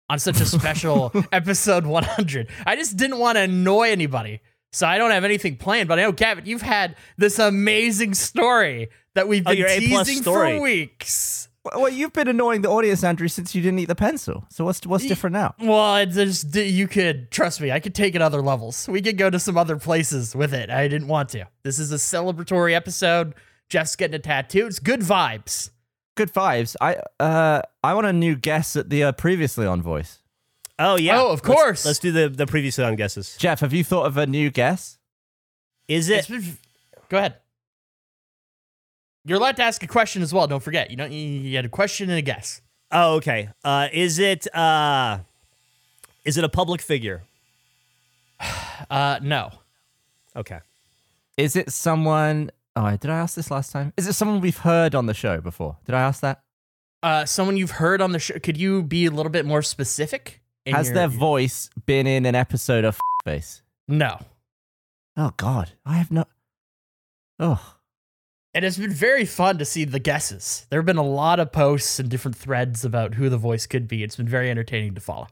on 0.10 0.20
such 0.20 0.42
a 0.42 0.46
special 0.46 1.12
episode 1.32 1.86
100. 1.86 2.50
I 2.66 2.76
just 2.76 2.98
didn't 2.98 3.20
want 3.20 3.38
to 3.38 3.42
annoy 3.44 3.90
anybody. 3.92 4.42
So 4.72 4.86
I 4.88 4.98
don't 5.00 5.12
have 5.12 5.24
anything 5.24 5.56
planned, 5.58 5.88
but 5.90 5.98
I 5.98 6.04
know 6.04 6.12
Gavin, 6.12 6.46
you've 6.46 6.62
had 6.62 6.96
this 7.18 7.40
amazing 7.40 8.14
story 8.14 8.90
that 9.16 9.28
we've 9.28 9.42
Oh, 9.48 9.52
been 9.56 9.66
A-plus 9.66 10.08
teasing 10.08 10.24
for 10.24 10.60
weeks. 10.60 11.48
Well, 11.76 11.90
you've 11.90 12.14
been 12.14 12.28
annoying 12.28 12.62
the 12.62 12.70
audience, 12.70 13.04
Andrew, 13.04 13.28
since 13.28 13.54
you 13.54 13.62
didn't 13.62 13.80
eat 13.80 13.86
the 13.90 13.96
pencil. 13.96 14.46
So 14.50 14.66
what's 14.66 14.86
what's 14.88 15.06
different 15.06 15.34
now? 15.34 15.56
Well, 15.60 15.98
it's 15.98 16.16
just 16.16 16.56
you 16.56 16.88
could 16.88 17.32
trust 17.32 17.60
me. 17.62 17.72
I 17.72 17.80
could 17.80 17.94
take 17.94 18.16
it 18.16 18.22
other 18.22 18.42
levels. 18.42 18.88
We 18.88 19.02
could 19.02 19.18
go 19.18 19.30
to 19.30 19.40
some 19.40 19.58
other 19.58 19.76
places 19.78 20.36
with 20.36 20.54
it. 20.54 20.70
I 20.70 20.88
didn't 20.88 21.08
want 21.10 21.30
to. 21.30 21.48
This 21.64 21.78
is 21.78 21.92
a 21.92 21.96
celebratory 21.96 22.74
episode. 22.74 23.34
Geoff's 23.70 23.96
getting 23.96 24.16
a 24.16 24.20
tattoo. 24.20 24.68
It's 24.68 24.80
good 24.80 25.02
vibes. 25.02 25.70
Good 26.20 26.34
vibes. 26.34 26.76
I 26.82 26.98
uh 27.24 27.62
I 27.82 27.94
want 27.94 28.06
a 28.08 28.12
new 28.12 28.36
guess 28.36 28.76
at 28.76 28.90
the 28.90 29.06
uh, 29.06 29.12
previously 29.14 29.66
on 29.66 29.82
voice. 29.82 30.20
Oh 30.78 30.98
yeah, 30.98 31.18
Oh, 31.22 31.28
of 31.28 31.40
Let's- 31.40 31.42
course. 31.48 31.86
Let's, 31.86 32.00
do 32.00 32.12
the 32.12 32.28
the 32.28 32.46
previously 32.46 32.84
on 32.84 32.98
guesses. 32.98 33.38
Geoff, 33.40 33.62
have 33.62 33.72
you 33.72 33.86
thought 33.86 34.06
of 34.06 34.18
a 34.18 34.28
new 34.28 34.50
guess? 34.50 34.98
Is 35.88 36.10
it? 36.10 36.28
been- 36.28 36.58
go 37.08 37.20
ahead. 37.20 37.36
You're 39.24 39.38
allowed 39.38 39.56
to 39.58 39.64
ask 39.64 39.82
a 39.82 39.88
question 39.88 40.22
as 40.22 40.34
well. 40.34 40.46
Don't 40.46 40.62
forget. 40.62 40.92
You 40.92 40.98
don't. 40.98 41.14
You, 41.14 41.20
you 41.26 41.56
had 41.56 41.64
a 41.64 41.70
question 41.70 42.10
and 42.10 42.20
a 42.20 42.22
guess. 42.22 42.60
Oh, 42.92 43.16
okay. 43.16 43.48
Uh, 43.64 43.88
is 43.94 44.20
it? 44.20 44.54
Uh, 44.54 45.20
is 46.26 46.38
it 46.38 46.44
a 46.44 46.50
public 46.50 46.82
figure? 46.82 47.24
Uh, 48.90 49.20
no. 49.22 49.52
Okay. 50.36 50.60
Is 51.38 51.56
it 51.56 51.70
someone? 51.72 52.50
Oh, 52.82 52.96
did 52.96 53.12
I 53.12 53.18
ask 53.18 53.36
this 53.36 53.52
last 53.52 53.74
time? 53.74 53.92
Is 53.98 54.08
it 54.08 54.14
someone 54.14 54.40
we've 54.40 54.58
heard 54.60 54.96
on 54.96 55.06
the 55.06 55.14
show 55.14 55.42
before? 55.42 55.78
Did 55.86 55.96
I 55.96 56.02
ask 56.02 56.22
that? 56.22 56.44
Uh, 57.04 57.26
someone 57.26 57.58
you've 57.58 57.72
heard 57.72 58.02
on 58.02 58.14
the 58.14 58.20
show. 58.20 58.40
Could 58.40 58.56
you 58.56 58.84
be 58.84 59.06
a 59.06 59.12
little 59.12 59.32
bit 59.32 59.46
more 59.46 59.62
specific? 59.62 60.42
in 60.66 60.76
Has 60.76 60.88
your- 60.88 60.96
their 60.96 61.08
voice 61.10 61.70
been 61.86 62.08
in 62.08 62.26
an 62.26 62.36
episode 62.36 62.86
of 62.86 62.98
Face? 63.26 63.64
No. 63.88 64.20
Oh 65.18 65.32
God, 65.36 65.72
I 65.86 65.96
have 65.98 66.10
no. 66.10 66.24
Oh, 67.38 67.76
And 68.54 68.64
it's 68.64 68.78
been 68.78 68.92
very 68.94 69.26
fun 69.26 69.58
to 69.58 69.66
see 69.66 69.84
the 69.84 70.00
guesses. 70.00 70.66
There 70.70 70.80
have 70.80 70.86
been 70.86 70.96
a 70.98 71.04
lot 71.04 71.40
of 71.42 71.52
posts 71.52 72.00
and 72.00 72.10
different 72.10 72.38
threads 72.38 72.86
about 72.86 73.16
who 73.16 73.28
the 73.30 73.38
voice 73.38 73.66
could 73.68 73.88
be. 73.90 74.04
It's 74.04 74.16
been 74.16 74.28
very 74.28 74.50
entertaining 74.50 74.96
to 74.96 75.02
follow. 75.02 75.28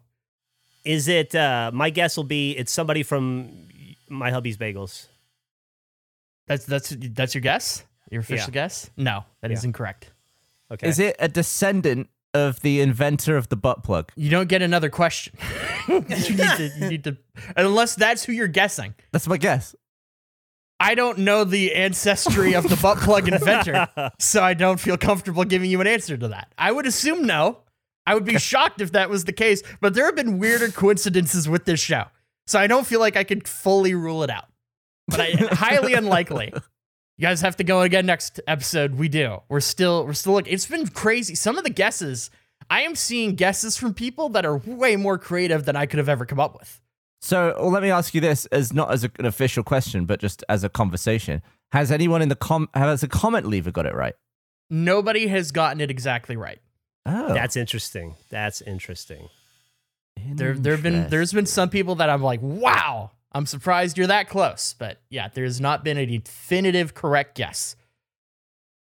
Is 0.84 1.08
it? 1.08 1.34
Uh, 1.36 1.72
my 1.74 1.90
guess 1.92 2.18
will 2.18 2.24
be 2.26 2.52
it's 2.58 2.72
somebody 2.74 3.04
from 3.04 3.68
my 4.10 4.32
hubby's 4.32 4.58
bagels. 4.58 5.08
That's 6.48 6.66
that's 6.66 6.96
that's 6.98 7.36
your 7.36 7.42
guess. 7.42 7.84
Your 8.10 8.22
official 8.22 8.52
guess? 8.52 8.90
No, 8.98 9.26
that 9.42 9.52
is 9.52 9.64
Yeah. 9.64 9.68
incorrect. 9.68 10.12
Okay. 10.72 10.88
is 10.88 11.00
it 11.00 11.16
a 11.20 11.28
descendant 11.30 12.10
of 12.34 12.60
the 12.62 12.82
inventor 12.82 13.38
of 13.38 13.48
the 13.50 13.56
butt 13.56 13.84
plug? 13.84 14.12
You 14.16 14.30
don't 14.30 14.50
get 14.50 14.62
another 14.62 14.90
question. 14.90 15.34
you 15.88 16.00
need 16.02 16.10
to. 16.38 16.72
You 16.80 16.90
need 16.90 17.04
to. 17.06 17.18
Unless 17.56 17.96
that's 17.96 18.24
who 18.26 18.34
you're 18.34 18.48
guessing. 18.48 18.94
That's 19.12 19.28
my 19.28 19.38
guess. 19.38 19.76
I 20.80 20.94
don't 20.94 21.20
know 21.20 21.44
the 21.44 21.74
ancestry 21.74 22.54
of 22.54 22.70
the 22.70 22.76
butt 22.82 23.00
plug 23.00 23.28
inventor, 23.28 23.88
so 24.20 24.44
I 24.44 24.54
don't 24.54 24.80
feel 24.80 24.98
comfortable 24.98 25.44
giving 25.44 25.72
you 25.72 25.82
an 25.82 25.88
answer 25.88 26.16
to 26.18 26.28
that. 26.30 26.54
I 26.58 26.72
would 26.72 26.86
assume 26.86 27.26
no. 27.26 27.60
I 28.06 28.14
would 28.14 28.26
be 28.26 28.38
shocked 28.52 28.80
if 28.80 28.92
that 28.92 29.10
was 29.10 29.26
the 29.26 29.34
case, 29.34 29.64
but 29.82 29.94
there 29.96 30.06
have 30.06 30.16
been 30.16 30.38
weirder 30.38 30.70
coincidences 30.70 31.50
with 31.50 31.66
this 31.66 31.80
show. 31.80 32.06
So 32.46 32.60
I 32.60 32.68
don't 32.68 32.86
feel 32.86 33.00
like 33.00 33.18
I 33.18 33.24
could 33.24 33.48
fully 33.48 33.94
rule 33.96 34.24
it 34.24 34.30
out. 34.30 34.46
But 35.08 35.22
I 35.22 35.32
highly 35.52 35.94
unlikely. 35.94 36.52
You 36.54 37.22
guys 37.22 37.42
have 37.42 37.56
to 37.58 37.64
go 37.64 37.82
again 37.82 38.06
next 38.06 38.40
episode. 38.48 38.96
We 38.96 39.10
do. 39.10 39.42
We're 39.50 39.60
still 39.60 40.06
we're 40.06 40.14
still 40.14 40.34
looking. 40.34 40.54
It's 40.54 40.68
been 40.68 40.88
crazy. 40.88 41.36
Some 41.36 41.58
of 41.58 41.64
the 41.64 41.70
guesses, 41.70 42.30
I 42.70 42.82
am 42.82 42.96
seeing 42.96 43.36
guesses 43.36 43.78
from 43.78 43.94
people 43.94 44.30
that 44.30 44.46
are 44.46 44.58
way 44.58 44.96
more 44.96 45.18
creative 45.18 45.66
than 45.66 45.76
I 45.76 45.86
could 45.86 45.98
have 45.98 46.10
ever 46.10 46.26
come 46.26 46.40
up 46.40 46.58
with. 46.60 46.82
So, 47.22 47.56
well, 47.58 47.72
let 47.72 47.82
me 47.82 47.90
ask 47.90 48.14
you 48.14 48.22
this, 48.22 48.46
as 48.48 48.72
not 48.72 48.92
as 48.92 49.04
a, 49.04 49.12
an 49.18 49.26
official 49.26 49.64
question, 49.64 50.06
but 50.06 50.20
just 50.20 50.44
as 50.48 50.64
a 50.64 50.70
conversation. 50.70 51.42
Has 51.72 51.92
anyone 51.92 52.22
in 52.22 52.30
the 52.30 52.36
com 52.36 52.70
has 52.74 53.04
a 53.04 53.08
comment 53.08 53.46
lever 53.46 53.72
got 53.72 53.86
it 53.86 53.96
right? 53.96 54.14
Nobody 54.70 55.28
has 55.28 55.52
gotten 55.52 55.82
it 55.82 55.90
exactly 55.90 56.38
right. 56.38 56.60
Oh, 57.06 57.34
That's 57.34 57.56
interesting. 57.56 58.16
That's 58.30 58.62
interesting. 58.62 59.30
There, 60.34 60.54
there 60.54 60.74
have 60.74 60.84
been 60.84 61.10
there's 61.10 61.32
been 61.32 61.46
some 61.46 61.70
people 61.70 61.96
that 61.96 62.10
I'm 62.10 62.22
like, 62.24 62.42
wow, 62.42 63.12
I'm 63.34 63.46
surprised 63.46 63.98
you're 63.98 64.08
that 64.08 64.30
close. 64.30 64.74
But 64.78 65.00
yeah, 65.10 65.28
there's 65.34 65.60
not 65.62 65.84
been 65.84 65.98
a 65.98 66.06
definitive 66.06 66.94
correct 66.94 67.36
guess 67.36 67.76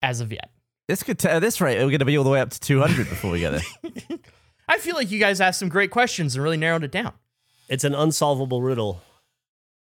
as 0.02 0.20
of 0.20 0.32
yet. 0.32 0.50
This 0.86 1.02
could 1.02 1.18
t- 1.18 1.28
at 1.28 1.40
this 1.40 1.60
rate, 1.60 1.76
we're 1.78 1.86
going 1.90 1.98
to 1.98 2.04
be 2.04 2.16
all 2.16 2.24
the 2.24 2.30
way 2.30 2.40
up 2.40 2.50
to 2.50 2.60
200 2.60 3.08
before 3.08 3.30
we 3.30 3.40
get 3.40 3.50
there. 3.52 4.18
I 4.68 4.78
feel 4.78 4.94
like 4.96 5.10
you 5.10 5.18
guys 5.18 5.40
asked 5.40 5.58
some 5.58 5.68
great 5.68 5.90
questions 5.90 6.34
and 6.34 6.42
really 6.42 6.56
narrowed 6.56 6.84
it 6.84 6.90
down. 6.92 7.12
It's 7.68 7.84
an 7.84 7.94
unsolvable 7.94 8.62
riddle. 8.62 9.02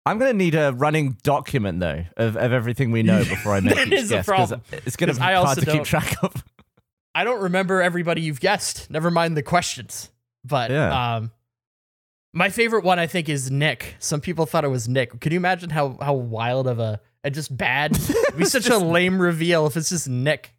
I'm 0.05 0.17
going 0.19 0.31
to 0.31 0.37
need 0.37 0.55
a 0.55 0.71
running 0.73 1.17
document 1.23 1.79
though 1.79 2.03
of, 2.17 2.35
of 2.37 2.51
everything 2.53 2.91
we 2.91 3.03
know 3.03 3.19
before 3.19 3.53
I 3.55 3.59
make 3.61 3.75
That 3.75 3.87
each 3.87 3.93
is 3.93 4.11
a 4.11 4.15
guess 4.15 4.25
'cause 4.25 4.49
problem. 4.49 4.61
it's 4.85 4.95
going 4.97 5.07
to 5.07 5.13
'Cause 5.13 5.19
be 5.19 5.23
I 5.25 5.33
hard 5.35 5.47
also 5.47 5.61
to 5.61 5.71
keep 5.71 5.83
track 5.83 6.15
of. 6.23 6.43
I 7.15 7.23
don't 7.23 7.41
remember 7.43 7.81
everybody 7.81 8.21
you've 8.21 8.39
guessed. 8.41 8.89
Never 8.89 9.09
mind 9.11 9.37
the 9.37 9.43
questions. 9.43 10.09
But 10.43 10.71
Yeah. 10.71 11.15
um, 11.15 11.31
my 12.33 12.49
favorite 12.49 12.83
one 12.83 12.99
I 12.99 13.07
think 13.07 13.29
is 13.29 13.51
Nick. 13.51 13.95
Some 13.99 14.19
people 14.19 14.45
thought 14.45 14.65
it 14.65 14.69
was 14.69 14.89
Nick. 14.89 15.19
Can 15.21 15.31
you 15.31 15.37
imagine 15.37 15.69
how 15.69 15.97
how 16.01 16.13
wild 16.13 16.67
of 16.67 16.79
a 16.79 16.99
and 17.23 17.33
just 17.33 17.55
bad? 17.55 17.95
It'd 18.09 18.37
be 18.37 18.45
such 18.45 18.67
a 18.67 18.77
lame 18.77 19.21
reveal 19.21 19.67
if 19.67 19.77
it's 19.77 19.89
just 19.89 20.09
Nick. 20.09 20.53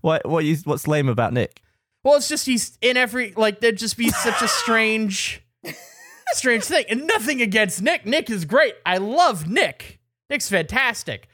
What 0.00 0.28
what 0.28 0.44
you 0.44 0.56
what's 0.64 0.86
lame 0.86 1.08
about 1.08 1.32
Nick? 1.32 1.62
Well, 2.04 2.16
it's 2.16 2.28
just 2.28 2.46
he's 2.46 2.76
in 2.82 2.96
every 2.96 3.32
like 3.36 3.60
there'd 3.60 3.78
just 3.78 3.96
be 3.96 4.10
such 4.10 4.42
a 4.42 4.48
strange, 4.48 5.40
strange 6.32 6.64
thing. 6.64 6.84
And 6.90 7.06
nothing 7.06 7.40
against 7.40 7.80
Nick. 7.80 8.04
Nick 8.04 8.28
is 8.28 8.44
great. 8.44 8.74
I 8.84 8.98
love 8.98 9.48
Nick. 9.48 10.00
Nick's 10.28 10.48
fantastic. 10.48 11.28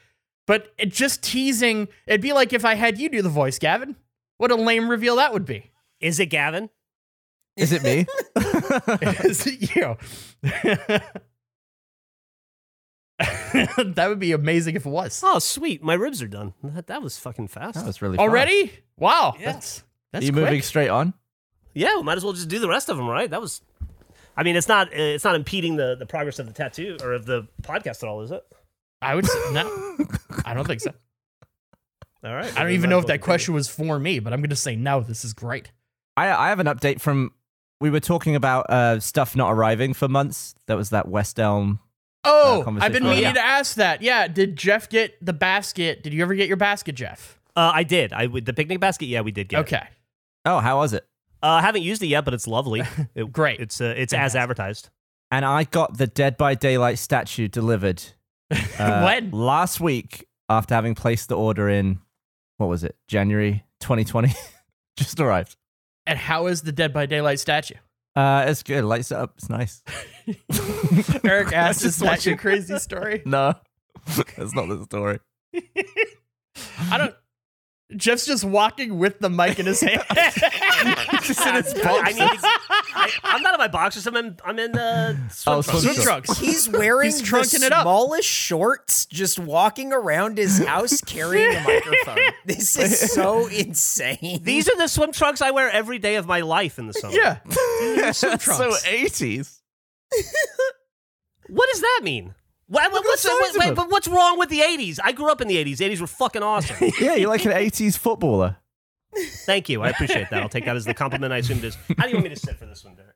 But 0.45 0.73
it 0.77 0.91
just 0.91 1.23
teasing. 1.23 1.87
It'd 2.07 2.21
be 2.21 2.33
like 2.33 2.53
if 2.53 2.65
I 2.65 2.75
had 2.75 2.99
you 2.99 3.09
do 3.09 3.21
the 3.21 3.29
voice, 3.29 3.59
Gavin. 3.59 3.95
What 4.37 4.51
a 4.51 4.55
lame 4.55 4.89
reveal 4.89 5.15
that 5.17 5.33
would 5.33 5.45
be. 5.45 5.71
Is 5.99 6.19
it 6.19 6.27
Gavin? 6.27 6.69
Is 7.59 7.71
it 7.71 7.83
me? 7.83 8.05
Is 9.29 9.45
it 9.47 9.75
you? 9.75 9.97
that 13.19 14.05
would 14.07 14.19
be 14.19 14.31
amazing 14.31 14.75
if 14.75 14.85
it 14.85 14.89
was. 14.89 15.21
Oh, 15.25 15.39
sweet. 15.39 15.83
My 15.83 15.93
ribs 15.93 16.21
are 16.21 16.27
done. 16.27 16.53
That, 16.63 16.87
that 16.87 17.01
was 17.01 17.17
fucking 17.17 17.49
fast. 17.49 17.75
that 17.75 17.85
was 17.85 18.01
really 18.01 18.17
fast. 18.17 18.27
Already? 18.27 18.71
Wow. 18.97 19.35
Yeah. 19.39 19.53
That's 19.53 19.83
Are 20.13 20.21
you 20.21 20.31
quick. 20.31 20.45
moving 20.45 20.61
straight 20.61 20.89
on? 20.89 21.13
yeah, 21.73 21.95
we 21.97 22.03
might 22.03 22.17
as 22.17 22.23
well 22.23 22.33
just 22.33 22.49
do 22.49 22.59
the 22.59 22.67
rest 22.67 22.89
of 22.89 22.97
them, 22.97 23.07
right? 23.07 23.29
That 23.29 23.41
was. 23.41 23.61
I 24.35 24.43
mean, 24.43 24.55
it's 24.55 24.67
not 24.67 24.87
uh, 24.87 24.91
it's 24.95 25.23
not 25.23 25.35
impeding 25.35 25.75
the, 25.75 25.95
the 25.97 26.05
progress 26.05 26.39
of 26.39 26.47
the 26.47 26.53
tattoo 26.53 26.97
or 27.01 27.13
of 27.13 27.25
the 27.25 27.47
podcast 27.61 28.03
at 28.03 28.09
all, 28.09 28.21
is 28.21 28.31
it? 28.31 28.43
I 29.01 29.15
would 29.15 29.25
say 29.25 29.39
no. 29.53 29.97
I 30.45 30.53
don't 30.53 30.65
think 30.65 30.81
so. 30.81 30.91
All 32.23 32.33
right. 32.35 32.53
I 32.57 32.63
don't 32.63 32.73
even 32.73 32.89
know 32.89 32.99
if 32.99 33.05
that 33.07 33.21
question 33.21 33.53
was 33.53 33.69
for 33.69 33.97
me, 33.97 34.19
but 34.19 34.33
I'm 34.33 34.41
going 34.41 34.49
to 34.49 34.55
say 34.57 34.75
no. 34.75 34.99
This 35.01 35.23
is 35.23 35.33
great. 35.33 35.71
I 36.17 36.29
I 36.31 36.49
have 36.49 36.59
an 36.59 36.67
update 36.67 36.99
from 36.99 37.31
we 37.81 37.89
were 37.89 37.99
talking 37.99 38.35
about 38.35 38.69
uh, 38.69 38.99
stuff 38.99 39.35
not 39.35 39.51
arriving 39.53 39.93
for 39.93 40.07
months. 40.07 40.55
That 40.67 40.75
was 40.77 40.89
that 40.91 41.07
West 41.07 41.39
Elm. 41.39 41.79
Oh, 42.25 42.61
conversation. 42.65 42.85
I've 42.85 42.93
been 42.93 43.05
Oh, 43.05 43.09
meaning 43.09 43.23
yeah. 43.23 43.33
to 43.33 43.41
ask 43.45 43.75
that. 43.75 44.01
Yeah, 44.01 44.27
did 44.27 44.57
Geoff 44.57 44.89
get 44.89 45.23
the 45.25 45.31
basket? 45.33 46.03
Did 46.03 46.13
you 46.13 46.21
ever 46.21 46.35
get 46.35 46.47
your 46.47 46.57
basket, 46.57 46.95
Geoff? 46.95 47.39
Uh, 47.55 47.71
I 47.73 47.83
did. 47.83 48.11
I 48.13 48.27
the 48.27 48.53
picnic 48.53 48.79
basket. 48.79 49.05
Yeah, 49.05 49.21
we 49.21 49.31
did 49.31 49.47
get. 49.49 49.59
it. 49.59 49.61
Okay. 49.61 49.87
Oh, 50.45 50.59
how 50.59 50.77
was 50.79 50.93
it? 50.93 51.05
Uh, 51.41 51.47
I 51.47 51.61
haven't 51.61 51.83
used 51.83 52.03
it 52.03 52.07
yet, 52.07 52.25
but 52.25 52.33
it's 52.33 52.47
lovely. 52.47 52.83
It- 53.15 53.31
Great. 53.31 53.59
It's 53.61 53.79
uh, 53.79 53.93
it's 53.95 54.13
as 54.13 54.35
advertised. 54.35 54.89
And 55.31 55.45
I 55.45 55.63
got 55.63 55.97
the 55.97 56.07
Dead 56.07 56.37
by 56.37 56.55
Daylight 56.55 56.97
statue 56.99 57.47
delivered 57.47 58.03
uh, 58.79 59.01
when? 59.03 59.31
last 59.31 59.79
week 59.79 60.27
after 60.49 60.73
having 60.75 60.95
placed 60.95 61.29
the 61.29 61.37
order 61.37 61.69
in 61.69 61.99
what 62.57 62.67
was 62.67 62.83
it 62.83 62.97
January 63.07 63.63
2020. 63.79 64.33
Just 64.97 65.19
arrived. 65.19 65.55
And 66.09 66.17
how 66.17 66.47
is 66.47 66.63
the 66.63 66.71
Dead 66.71 66.91
by 66.91 67.05
Daylight 67.05 67.39
statue? 67.39 67.75
Uh, 68.15 68.45
it's 68.47 68.63
good. 68.63 68.83
Lights 68.83 69.11
it 69.11 69.17
up. 69.17 69.35
It's 69.37 69.47
nice. 69.47 69.83
Eric 71.23 71.53
asked, 71.53 71.81
Just 71.81 71.97
"Is 71.97 71.99
that 71.99 72.25
your 72.25 72.35
crazy 72.35 72.79
story?" 72.79 73.21
No, 73.27 73.53
that's 74.35 74.55
not 74.55 74.69
the 74.69 74.83
story. 74.85 75.19
I 76.89 76.97
don't. 76.97 77.13
Geoff's 77.95 78.27
just 78.27 78.43
walking 78.45 78.99
with 78.99 79.17
the 79.19 79.31
mic 79.31 79.57
in 79.57 79.65
his 79.65 79.81
hand. 79.81 80.03
Just 81.23 81.45
in 81.45 81.55
its 81.55 81.73
I, 81.75 81.83
box. 81.83 82.01
I 82.05 82.11
need 82.11 82.39
to, 82.39 82.39
I, 82.95 83.11
I'm 83.23 83.41
not 83.41 83.55
in 83.55 83.57
my 83.57 83.67
boxers. 83.67 84.05
I'm 84.05 84.15
in 84.15 84.37
I'm 84.45 84.59
in 84.59 84.77
uh, 84.77 85.13
swim 85.29 85.55
Oh, 85.57 85.61
trunks. 85.63 85.81
swim 85.81 85.93
Swim 85.95 86.03
trunks. 86.05 86.37
He's 86.37 86.69
wearing 86.69 87.07
He's 87.07 87.19
the 87.19 87.25
trunking 87.25 87.63
it 87.65 87.71
up. 87.71 87.81
smallest 87.81 88.27
shorts, 88.27 89.07
just 89.07 89.39
walking 89.39 89.91
around 89.91 90.37
his 90.37 90.59
house 90.59 91.01
carrying 91.01 91.55
a 91.55 91.61
microphone. 91.63 92.17
This 92.45 92.77
is 92.77 93.11
so 93.11 93.47
insane. 93.47 94.41
These 94.43 94.69
are 94.69 94.77
the 94.77 94.87
swim 94.87 95.11
trunks 95.11 95.41
I 95.41 95.49
wear 95.51 95.69
every 95.71 95.97
day 95.97 96.15
of 96.15 96.27
my 96.27 96.41
life 96.41 96.77
in 96.77 96.85
the 96.87 96.93
summer. 96.93 97.15
yeah. 97.15 97.39
That's 97.47 98.19
so 98.19 98.71
80s. 98.71 99.59
What 101.47 101.67
does 101.71 101.81
that 101.81 102.01
mean? 102.03 102.35
What, 102.69 102.91
what- 102.91 103.03
what's, 103.03 103.21
size 103.23 103.33
wait, 103.57 103.67
wait, 103.67 103.75
but 103.75 103.89
what's 103.91 104.07
wrong 104.07 104.37
with 104.39 104.49
the 104.49 104.59
80s? 104.61 104.99
I 105.03 105.11
grew 105.11 105.29
up 105.31 105.41
in 105.41 105.47
the 105.47 105.55
80s. 105.57 105.77
The 105.77 105.89
80s 105.89 106.01
were 106.01 106.07
fucking 106.07 106.43
awesome. 106.43 106.77
Yeah, 107.01 107.15
you're 107.15 107.29
like 107.29 107.45
an 107.45 107.51
80s 107.51 107.97
footballer. 107.97 108.57
Thank 109.45 109.69
you. 109.69 109.81
I 109.81 109.89
appreciate 109.89 110.29
that. 110.29 110.41
I'll 110.43 110.49
take 110.49 110.65
that 110.65 110.75
as 110.75 110.85
the 110.85 110.93
compliment 110.93 111.33
I 111.33 111.37
assumed 111.37 111.63
is. 111.63 111.75
How 111.97 112.03
do 112.03 112.09
you 112.09 112.15
want 112.17 112.25
me 112.25 112.29
to 112.29 112.35
sit 112.39 112.57
for 112.57 112.67
this 112.67 112.85
one, 112.85 112.95
Derek? 112.95 113.15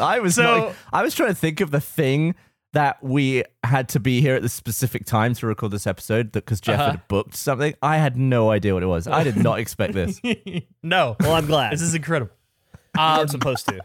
I 0.00 0.18
was 0.20 0.34
So- 0.36 0.42
not, 0.42 0.74
I 0.92 1.02
was 1.02 1.14
trying 1.14 1.28
to 1.30 1.34
think 1.34 1.60
of 1.60 1.70
the 1.70 1.80
thing 1.80 2.34
that 2.72 3.02
we 3.04 3.44
had 3.62 3.88
to 3.90 4.00
be 4.00 4.20
here 4.20 4.34
at 4.34 4.42
the 4.42 4.48
specific 4.48 5.04
time 5.04 5.32
to 5.34 5.46
record 5.46 5.70
this 5.70 5.86
episode 5.86 6.32
because 6.32 6.60
Geoff 6.60 6.80
Uh-huh. 6.80 6.90
had 6.92 7.08
booked 7.08 7.36
something. 7.36 7.74
I 7.82 7.98
had 7.98 8.16
no 8.16 8.50
idea 8.50 8.74
what 8.74 8.82
it 8.82 8.86
was. 8.86 9.06
I 9.06 9.22
did 9.22 9.36
not 9.36 9.60
expect 9.60 9.94
this. 9.94 10.20
no. 10.82 11.14
Well, 11.20 11.34
I'm 11.34 11.46
glad. 11.46 11.72
This 11.72 11.82
is 11.82 11.94
incredible. 11.94 12.32
I'm 12.96 13.28
supposed 13.28 13.68
to. 13.68 13.80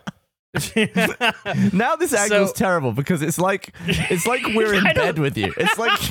Now 1.74 1.96
this 1.96 2.13
angle's 2.13 2.50
So- 2.50 2.53
terrible 2.56 2.91
because 2.91 3.22
it's 3.22 3.38
like 3.38 3.74
it's 3.86 4.25
like 4.25 4.41
we're 4.56 4.74
in 4.74 4.84
bed 4.84 5.20
with 5.20 5.38
you. 5.38 5.53
It's 5.56 5.77
like 5.77 5.91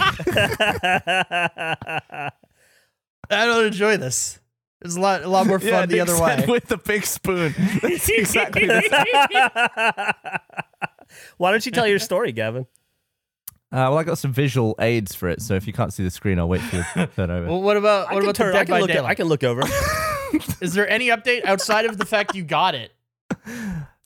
I 3.31 3.47
don't 3.47 3.67
enjoy 3.67 3.97
this. 3.97 4.39
It's 4.81 4.97
a 4.97 5.01
lot, 5.01 5.25
a 5.25 5.29
lot 5.29 5.47
more 5.49 5.59
fun 5.59 5.69
yeah, 5.71 5.87
the 5.87 5.93
Nick 5.97 6.03
other 6.09 6.23
way. 6.23 6.45
with 6.47 6.67
the 6.67 6.77
big 6.77 7.05
spoon. 7.05 7.53
That's 7.83 8.09
exactly 8.09 8.67
the 8.67 10.15
Why 11.37 11.51
don't 11.51 11.67
you 11.67 11.73
tell 11.73 11.87
your 11.87 11.99
story, 11.99 12.31
Gavin? 12.31 12.67
Uh, 13.71 13.91
well, 13.91 13.99
I 13.99 14.05
got 14.05 14.19
some 14.19 14.33
visual 14.33 14.77
aids 14.79 15.15
for 15.17 15.29
it, 15.29 15.43
so 15.43 15.55
if 15.55 15.67
you 15.67 15.73
can't 15.73 15.93
see 15.93 16.05
the 16.05 16.11
screen, 16.11 16.39
I'll 16.39 16.49
wait 16.49 16.61
for 16.63 16.77
you 16.77 16.85
to 16.95 17.07
turn 17.09 17.31
over. 17.31 17.49
Well, 17.49 17.61
what 17.61 17.77
about 17.77 18.07
what 18.13 18.21
can 18.21 18.23
about 18.23 18.35
turn. 18.37 18.53
the 18.53 18.59
I 18.61 18.65
can 18.65 18.73
by 18.73 18.81
look. 18.81 18.91
At, 18.91 19.05
I 19.05 19.15
can 19.15 19.27
look 19.27 19.43
over. 19.45 19.63
Is 20.61 20.75
there 20.75 20.89
any 20.89 21.09
update 21.09 21.45
outside 21.45 21.85
of 21.85 21.99
the 21.99 22.07
fact 22.07 22.35
you 22.37 22.45
got 22.45 22.75
it? 22.77 22.93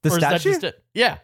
The 0.02 0.10
or 0.10 0.18
statue? 0.18 0.50
just 0.52 0.64
it? 0.64 0.82
Yeah. 0.94 1.18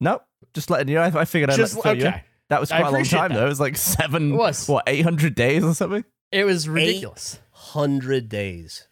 Nope. 0.00 0.22
Just 0.54 0.70
letting 0.70 0.88
you 0.88 0.96
know. 0.96 1.02
I, 1.02 1.20
I 1.20 1.24
figured 1.24 1.50
I'd 1.50 1.56
Just 1.56 1.74
like 1.76 1.82
to 1.98 2.00
fill 2.00 2.12
you 2.12 2.20
That 2.48 2.60
was 2.60 2.68
quite 2.70 2.84
a 2.86 2.90
long 2.90 3.04
time, 3.04 3.28
that. 3.30 3.36
though. 3.36 3.46
It 3.46 3.48
was 3.48 3.60
like 3.60 3.76
seven, 3.76 4.32
It 4.32 4.36
was. 4.36 4.68
what, 4.68 4.84
800 4.86 5.34
days 5.34 5.64
or 5.64 5.74
something? 5.74 6.04
It 6.30 6.44
was 6.44 6.68
ridiculous. 6.68 7.38
Hundred 7.50 8.28
days. 8.28 8.88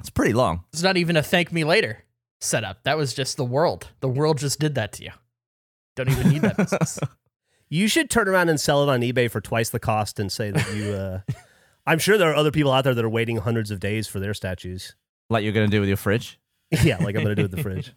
It's 0.00 0.10
pretty 0.10 0.32
long. 0.32 0.64
It's 0.72 0.82
not 0.82 0.96
even 0.96 1.16
a 1.16 1.22
thank 1.22 1.52
me 1.52 1.64
later 1.64 2.04
setup. 2.40 2.82
That 2.84 2.96
was 2.96 3.14
just 3.14 3.36
the 3.36 3.44
world. 3.44 3.88
The 4.00 4.08
world 4.08 4.38
just 4.38 4.58
did 4.60 4.74
that 4.74 4.92
to 4.94 5.04
you. 5.04 5.10
Don't 5.96 6.10
even 6.10 6.28
need 6.28 6.42
that 6.42 6.56
business. 6.56 6.98
You 7.68 7.88
should 7.88 8.10
turn 8.10 8.28
around 8.28 8.50
and 8.50 8.60
sell 8.60 8.82
it 8.82 8.92
on 8.92 9.00
eBay 9.00 9.30
for 9.30 9.40
twice 9.40 9.70
the 9.70 9.80
cost 9.80 10.20
and 10.20 10.30
say 10.30 10.50
that 10.50 10.74
you. 10.76 10.92
Uh, 10.92 11.20
I'm 11.86 11.98
sure 11.98 12.18
there 12.18 12.30
are 12.30 12.34
other 12.34 12.50
people 12.50 12.70
out 12.70 12.84
there 12.84 12.94
that 12.94 13.02
are 13.02 13.08
waiting 13.08 13.38
hundreds 13.38 13.70
of 13.70 13.80
days 13.80 14.06
for 14.06 14.20
their 14.20 14.34
statues. 14.34 14.94
Like 15.30 15.42
you're 15.42 15.54
going 15.54 15.70
to 15.70 15.74
do 15.74 15.80
with 15.80 15.88
your 15.88 15.96
fridge. 15.96 16.38
yeah, 16.82 16.98
like 16.98 17.16
I'm 17.16 17.22
going 17.22 17.34
to 17.34 17.34
do 17.34 17.44
with 17.44 17.50
the 17.50 17.62
fridge. 17.62 17.94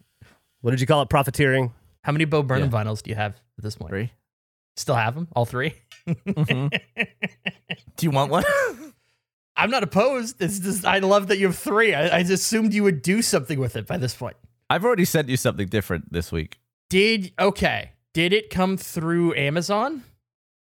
What 0.66 0.72
did 0.72 0.80
you 0.80 0.86
call 0.88 1.00
it? 1.02 1.08
Profiteering. 1.08 1.72
How 2.02 2.10
many 2.10 2.24
Bo 2.24 2.42
Burnham 2.42 2.70
vinyls 2.70 3.00
do 3.00 3.10
you 3.10 3.14
have 3.14 3.34
at 3.56 3.62
this 3.62 3.76
point? 3.76 3.88
Three. 3.88 4.10
Still 4.74 4.96
have 4.96 5.14
them? 5.14 5.28
All 5.36 5.44
three? 5.44 5.74
Mhm. 6.08 6.70
do 7.96 8.04
you 8.04 8.10
want 8.10 8.32
one? 8.32 8.42
I'm 9.56 9.70
not 9.70 9.84
opposed. 9.84 10.42
It's 10.42 10.58
just 10.58 10.84
I 10.84 10.98
love 10.98 11.28
that 11.28 11.38
you 11.38 11.46
have 11.46 11.56
three. 11.56 11.94
I, 11.94 12.16
I 12.16 12.22
just 12.24 12.42
assumed 12.42 12.74
you 12.74 12.82
would 12.82 13.00
do 13.00 13.22
something 13.22 13.60
with 13.60 13.76
it 13.76 13.86
by 13.86 13.96
this 13.96 14.16
point. 14.16 14.36
I've 14.68 14.84
already 14.84 15.04
sent 15.04 15.28
you 15.28 15.36
something 15.36 15.68
different 15.68 16.12
this 16.12 16.32
week. 16.32 16.58
Did 16.90 17.30
okay? 17.38 17.92
Did 18.12 18.32
it 18.32 18.50
come 18.50 18.76
through 18.76 19.36
Amazon? 19.36 20.02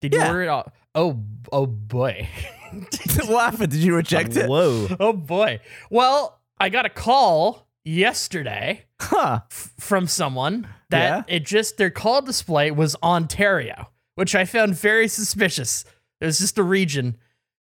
Did 0.00 0.14
you 0.14 0.22
order 0.22 0.42
it? 0.44 0.48
All? 0.48 0.72
Oh, 0.94 1.20
oh 1.50 1.66
boy. 1.66 2.28
what 3.26 3.50
happened? 3.50 3.72
Did 3.72 3.80
you 3.80 3.96
reject 3.96 4.36
it? 4.36 4.48
Whoa. 4.48 4.96
oh 5.00 5.12
boy. 5.12 5.58
Well, 5.90 6.40
I 6.60 6.68
got 6.68 6.86
a 6.86 6.88
call 6.88 7.67
yesterday 7.88 8.84
Huh. 9.00 9.40
f- 9.50 9.72
from 9.78 10.06
someone 10.06 10.68
that 10.90 11.26
Yeah? 11.28 11.36
it 11.36 11.44
just 11.46 11.76
their 11.76 11.90
call 11.90 12.22
display 12.22 12.70
was 12.70 12.96
Ontario, 13.02 13.90
which 14.14 14.34
I 14.34 14.44
found 14.44 14.74
very 14.76 15.08
suspicious. 15.08 15.84
It 16.20 16.26
was 16.26 16.38
just 16.38 16.58
a 16.58 16.62
region. 16.62 17.16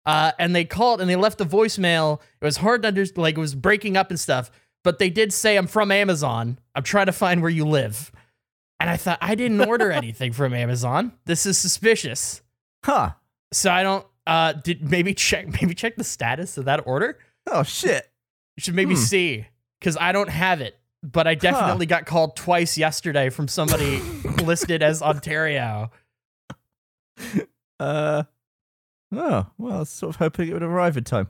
Uh, 0.07 0.33
and 0.39 0.55
they 0.55 0.65
called 0.65 1.01
and 1.01 1.09
they 1.09 1.17
left 1.17 1.41
a 1.41 1.45
voicemail. 1.45 2.21
It 2.41 2.45
was 2.45 2.59
hard 2.59 2.83
to 2.83 2.89
understand, 2.89 3.23
like 3.23 3.37
it 3.37 3.41
was 3.41 3.55
breaking 3.55 3.97
up 3.97 4.11
and 4.11 4.21
stuff. 4.21 4.51
But 4.83 4.99
they 4.99 5.09
did 5.09 5.33
say, 5.33 5.57
"I'm 5.57 5.67
from 5.67 5.91
Amazon. 5.91 6.59
I'm 6.75 6.83
trying 6.83 7.07
to 7.07 7.13
find 7.13 7.41
where 7.41 7.51
you 7.51 7.65
live." 7.65 8.13
And 8.79 8.91
I 8.91 8.99
thought 8.99 9.19
I 9.23 9.35
didn't 9.35 9.63
order 9.63 9.91
anything 10.03 10.33
from 10.35 10.53
Amazon. 10.53 11.13
This 11.25 11.47
is 11.47 11.57
suspicious. 11.57 12.43
Huh. 12.85 13.13
So 13.53 13.71
I 13.73 13.83
don't. 13.83 14.07
Uh, 14.27 14.53
did 14.53 14.91
maybe 14.91 15.15
check 15.15 15.49
maybe 15.61 15.75
check 15.75 15.97
the 15.97 16.05
status 16.05 16.59
of 16.59 16.67
that 16.67 16.87
order. 16.87 17.19
Oh 17.47 17.63
shit. 17.63 18.11
You 18.57 18.61
should 18.61 18.75
maybe 18.75 18.95
Hmm. 18.95 19.01
see 19.01 19.47
because 19.85 19.99
I 20.01 20.13
don't 20.13 20.31
have 20.31 20.63
it, 20.63 20.79
but 21.03 21.27
I 21.27 21.35
definitely 21.35 21.85
got 21.85 22.07
called 22.07 22.37
twice 22.37 22.79
yesterday 22.79 23.29
from 23.29 23.49
somebody 23.49 24.01
listed 24.43 24.83
as 24.83 25.03
Ontario. 25.03 25.91
Uh. 27.79 28.23
Oh 29.13 29.47
well, 29.59 29.77
I 29.77 29.79
was 29.81 29.91
sort 29.91 30.15
of 30.15 30.17
hoping 30.17 30.49
it 30.49 30.55
would 30.55 30.63
arrive 30.63 30.97
in 30.97 31.05
time. 31.05 31.29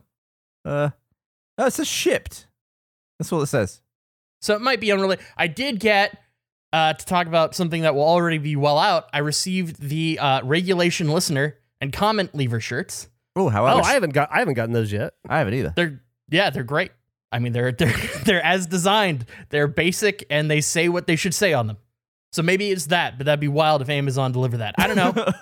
Uh. 0.65 0.91
Oh, 1.59 1.67
it 1.67 1.73
says 1.73 1.89
shipped. 1.89 2.47
That's 3.19 3.33
all 3.33 3.43
it 3.43 3.47
says. 3.47 3.83
So 4.41 4.55
it 4.55 4.61
might 4.61 4.81
be 4.81 4.93
unrelated. 4.93 5.25
I 5.37 5.49
did 5.49 5.81
get 5.81 6.17
uh, 6.73 6.93
to 6.93 7.07
talk 7.07 7.27
about 7.27 7.57
something 7.57 7.83
that 7.83 7.95
will 7.97 8.03
already 8.05 8.39
be 8.39 8.55
well 8.55 8.79
out. 8.79 9.07
I 9.13 9.19
received 9.19 9.81
the 9.81 10.19
uh, 10.21 10.43
regulation 10.45 11.09
listener 11.09 11.57
and 11.81 11.93
comment 11.93 12.35
lever 12.37 12.61
shirts. 12.61 13.09
Oh, 13.35 13.51
Oh, 13.51 13.81
I 13.81 13.95
haven't 13.95 14.13
got 14.13 14.31
I 14.33 14.39
haven't 14.39 14.55
gotten 14.55 14.73
those 14.73 14.93
yet. 14.93 15.15
I 15.29 15.39
haven't 15.39 15.55
either. 15.55 15.73
They're 15.75 16.01
yeah, 16.31 16.51
they're 16.51 16.63
great. 16.63 16.93
I 17.35 17.41
mean, 17.41 17.53
they're 17.53 17.73
they're 17.79 17.97
they're 18.25 18.45
as 18.45 18.67
designed. 18.67 19.27
They're 19.51 19.67
basic 19.67 20.25
and 20.31 20.51
they 20.51 20.61
say 20.61 20.89
what 20.89 21.07
they 21.07 21.17
should 21.17 21.35
say 21.35 21.53
on 21.53 21.67
them. 21.67 21.79
So 22.33 22.43
maybe 22.43 22.71
it's 22.71 22.87
that, 22.87 23.19
but 23.19 23.27
that'd 23.27 23.41
be 23.41 23.49
wild 23.49 23.83
if 23.83 23.89
Amazon 23.89 24.33
delivered 24.33 24.59
that. 24.59 24.75
I 24.79 24.87
don't 24.87 24.97
know. 24.97 25.33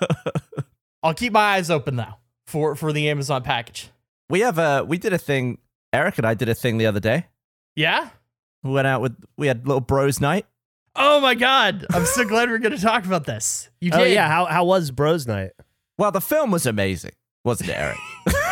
I'll 1.03 1.13
keep 1.13 1.33
my 1.33 1.55
eyes 1.55 1.69
open 1.69 1.95
though 1.95 2.15
for 2.45 2.75
for 2.75 2.91
the 2.91 3.09
Amazon 3.09 3.43
package. 3.43 3.89
we 4.29 4.41
have 4.41 4.57
a 4.57 4.83
we 4.83 4.97
did 4.97 5.13
a 5.13 5.17
thing. 5.17 5.59
Eric 5.93 6.17
and 6.17 6.25
I 6.25 6.33
did 6.33 6.49
a 6.49 6.55
thing 6.55 6.79
the 6.79 6.87
other 6.87 6.99
day. 6.99 7.27
Yeah. 7.75 8.09
We 8.63 8.71
went 8.71 8.87
out 8.87 9.01
with 9.01 9.15
we 9.37 9.47
had 9.47 9.67
little 9.67 9.81
bros 9.81 10.19
night. 10.19 10.47
Oh 10.95 11.19
my 11.19 11.33
god! 11.33 11.87
I'm 11.91 12.05
so 12.05 12.23
glad 12.23 12.49
we're 12.49 12.59
going 12.59 12.75
to 12.75 12.81
talk 12.81 13.05
about 13.05 13.25
this. 13.25 13.69
You 13.81 13.89
oh, 13.93 13.97
did. 13.97 14.03
Oh 14.03 14.07
yeah, 14.07 14.27
how 14.27 14.45
how 14.45 14.65
was 14.65 14.91
Bros 14.91 15.25
Night? 15.25 15.51
Well, 15.97 16.11
the 16.11 16.21
film 16.21 16.51
was 16.51 16.67
amazing, 16.67 17.13
wasn't 17.43 17.71
it, 17.71 17.77
Eric? 17.77 17.97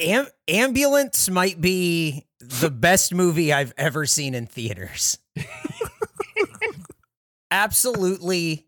Am- 0.00 0.28
Ambulance 0.48 1.28
might 1.28 1.60
be 1.60 2.26
the 2.40 2.70
best 2.70 3.14
movie 3.14 3.52
I've 3.52 3.74
ever 3.76 4.06
seen 4.06 4.34
in 4.34 4.46
theaters. 4.46 5.18
Absolutely 7.50 8.66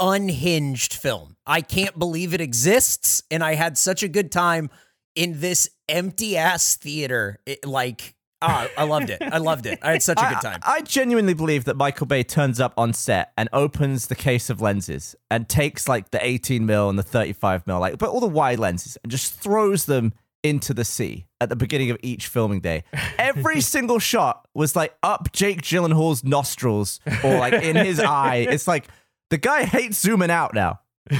unhinged 0.00 0.94
film. 0.94 1.36
I 1.46 1.60
can't 1.60 1.98
believe 1.98 2.34
it 2.34 2.40
exists, 2.40 3.22
and 3.30 3.44
I 3.44 3.54
had 3.54 3.78
such 3.78 4.02
a 4.02 4.08
good 4.08 4.32
time 4.32 4.70
in 5.14 5.40
this 5.40 5.70
empty 5.88 6.36
ass 6.36 6.76
theater. 6.76 7.40
It, 7.46 7.64
like, 7.64 8.14
ah, 8.42 8.68
I 8.76 8.84
loved 8.84 9.10
it. 9.10 9.22
I 9.22 9.38
loved 9.38 9.66
it. 9.66 9.78
I 9.82 9.92
had 9.92 10.02
such 10.02 10.20
a 10.20 10.28
good 10.28 10.40
time. 10.40 10.60
I, 10.62 10.76
I 10.76 10.80
genuinely 10.80 11.34
believe 11.34 11.64
that 11.66 11.76
Michael 11.76 12.06
Bay 12.06 12.22
turns 12.22 12.58
up 12.58 12.74
on 12.76 12.92
set 12.92 13.32
and 13.36 13.48
opens 13.52 14.08
the 14.08 14.16
case 14.16 14.50
of 14.50 14.60
lenses 14.60 15.14
and 15.30 15.48
takes 15.48 15.88
like 15.88 16.10
the 16.10 16.24
18 16.24 16.66
mil 16.66 16.90
and 16.90 16.98
the 16.98 17.04
35 17.04 17.66
mil, 17.66 17.78
like 17.78 17.98
but 17.98 18.10
all 18.10 18.20
the 18.20 18.26
wide 18.26 18.58
lenses, 18.58 18.98
and 19.02 19.12
just 19.12 19.34
throws 19.34 19.86
them 19.86 20.12
into 20.48 20.72
the 20.72 20.84
sea 20.84 21.26
at 21.40 21.48
the 21.48 21.56
beginning 21.56 21.90
of 21.90 21.98
each 22.02 22.28
filming 22.28 22.60
day. 22.60 22.84
Every 23.18 23.60
single 23.74 23.98
shot 23.98 24.46
was 24.54 24.76
like 24.76 24.96
up 25.02 25.32
Jake 25.32 25.62
Gyllenhaal's 25.62 26.24
nostrils 26.24 27.00
or 27.24 27.38
like 27.38 27.54
in 27.54 27.76
his 27.76 28.00
eye. 28.00 28.46
It's 28.48 28.68
like 28.68 28.86
the 29.30 29.38
guy 29.38 29.64
hates 29.64 29.98
zooming 29.98 30.30
out 30.30 30.54
now. 30.54 30.80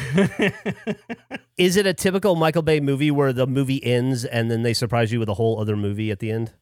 Is 1.59 1.77
it 1.77 1.87
a 1.87 1.95
typical 1.95 2.35
Michael 2.35 2.63
Bay 2.63 2.81
movie 2.81 3.11
where 3.11 3.33
the 3.33 3.47
movie 3.47 3.83
ends 3.85 4.25
and 4.25 4.51
then 4.51 4.63
they 4.63 4.75
surprise 4.75 5.13
you 5.13 5.19
with 5.19 5.29
a 5.29 5.35
whole 5.35 5.61
other 5.61 5.77
movie 5.77 6.11
at 6.11 6.19
the 6.19 6.31
end? 6.31 6.53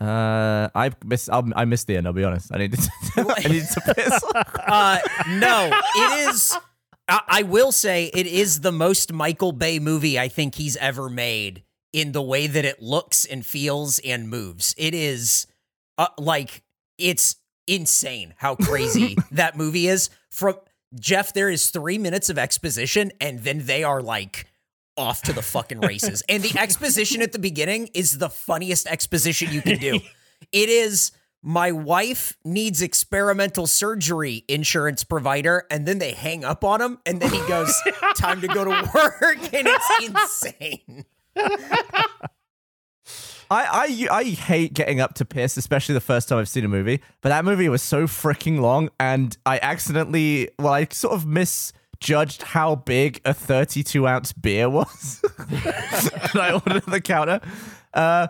Uh, 0.00 0.68
I 0.74 0.90
miss 1.04 1.28
I'll, 1.28 1.48
I 1.54 1.64
missed 1.64 1.86
the 1.86 1.96
end. 1.96 2.06
I'll 2.06 2.12
be 2.12 2.24
honest. 2.24 2.50
I 2.52 2.58
needed 2.58 2.80
to, 2.80 3.34
I 3.36 3.48
needed 3.48 3.68
to 3.68 3.94
piss. 3.94 4.24
Uh, 4.66 4.98
no, 5.28 5.70
it 5.72 6.28
is. 6.28 6.56
I, 7.08 7.20
I 7.28 7.42
will 7.42 7.72
say 7.72 8.10
it 8.12 8.26
is 8.26 8.60
the 8.60 8.72
most 8.72 9.12
Michael 9.12 9.52
Bay 9.52 9.78
movie 9.78 10.18
I 10.18 10.28
think 10.28 10.56
he's 10.56 10.76
ever 10.76 11.08
made 11.08 11.62
in 11.94 12.10
the 12.10 12.20
way 12.20 12.48
that 12.48 12.64
it 12.64 12.82
looks 12.82 13.24
and 13.24 13.46
feels 13.46 14.00
and 14.00 14.28
moves. 14.28 14.74
It 14.76 14.94
is 14.94 15.46
uh, 15.96 16.08
like 16.18 16.64
it's 16.98 17.36
insane 17.68 18.34
how 18.36 18.56
crazy 18.62 19.16
that 19.30 19.56
movie 19.56 19.86
is. 19.86 20.10
From 20.28 20.56
Geoff, 20.98 21.32
there 21.32 21.48
is 21.48 21.70
three 21.70 21.96
minutes 21.96 22.28
of 22.28 22.36
exposition, 22.36 23.12
and 23.20 23.38
then 23.38 23.64
they 23.64 23.84
are 23.84 24.02
like 24.02 24.46
off 24.96 25.22
to 25.22 25.32
the 25.32 25.42
fucking 25.42 25.80
races. 25.80 26.22
and 26.28 26.42
the 26.42 26.58
exposition 26.58 27.22
at 27.22 27.32
the 27.32 27.38
beginning 27.38 27.88
is 27.94 28.18
the 28.18 28.28
funniest 28.28 28.86
exposition 28.88 29.50
you 29.52 29.62
can 29.62 29.78
do. 29.78 30.00
It 30.52 30.68
is 30.68 31.10
my 31.42 31.72
wife 31.72 32.36
needs 32.44 32.82
experimental 32.82 33.66
surgery 33.66 34.44
insurance 34.46 35.04
provider 35.04 35.64
and 35.70 35.86
then 35.86 35.98
they 35.98 36.12
hang 36.12 36.44
up 36.44 36.64
on 36.64 36.82
him 36.82 36.98
and 37.06 37.20
then 37.20 37.30
he 37.30 37.40
goes 37.48 37.74
time 38.16 38.42
to 38.42 38.48
go 38.48 38.64
to 38.64 38.90
work 38.94 39.38
and 39.54 39.66
it's 39.66 39.90
insane 40.02 41.06
I, 43.50 44.08
I 44.10 44.18
I 44.18 44.24
hate 44.24 44.74
getting 44.74 45.00
up 45.00 45.14
to 45.14 45.24
piss, 45.24 45.56
especially 45.56 45.92
the 45.94 46.00
first 46.00 46.28
time 46.28 46.38
I've 46.38 46.48
seen 46.48 46.64
a 46.64 46.68
movie. 46.68 47.00
But 47.20 47.28
that 47.28 47.44
movie 47.44 47.68
was 47.68 47.82
so 47.82 48.04
freaking 48.04 48.60
long, 48.60 48.90
and 48.98 49.36
I 49.44 49.58
accidentally, 49.60 50.50
well, 50.58 50.72
I 50.72 50.86
sort 50.90 51.14
of 51.14 51.26
misjudged 51.26 52.42
how 52.42 52.76
big 52.76 53.20
a 53.24 53.34
32 53.34 54.06
ounce 54.06 54.32
beer 54.32 54.68
was. 54.68 55.22
and 55.38 56.40
I 56.40 56.52
ordered 56.52 56.76
at 56.76 56.86
the 56.86 57.00
counter. 57.00 57.40
Uh, 57.92 58.28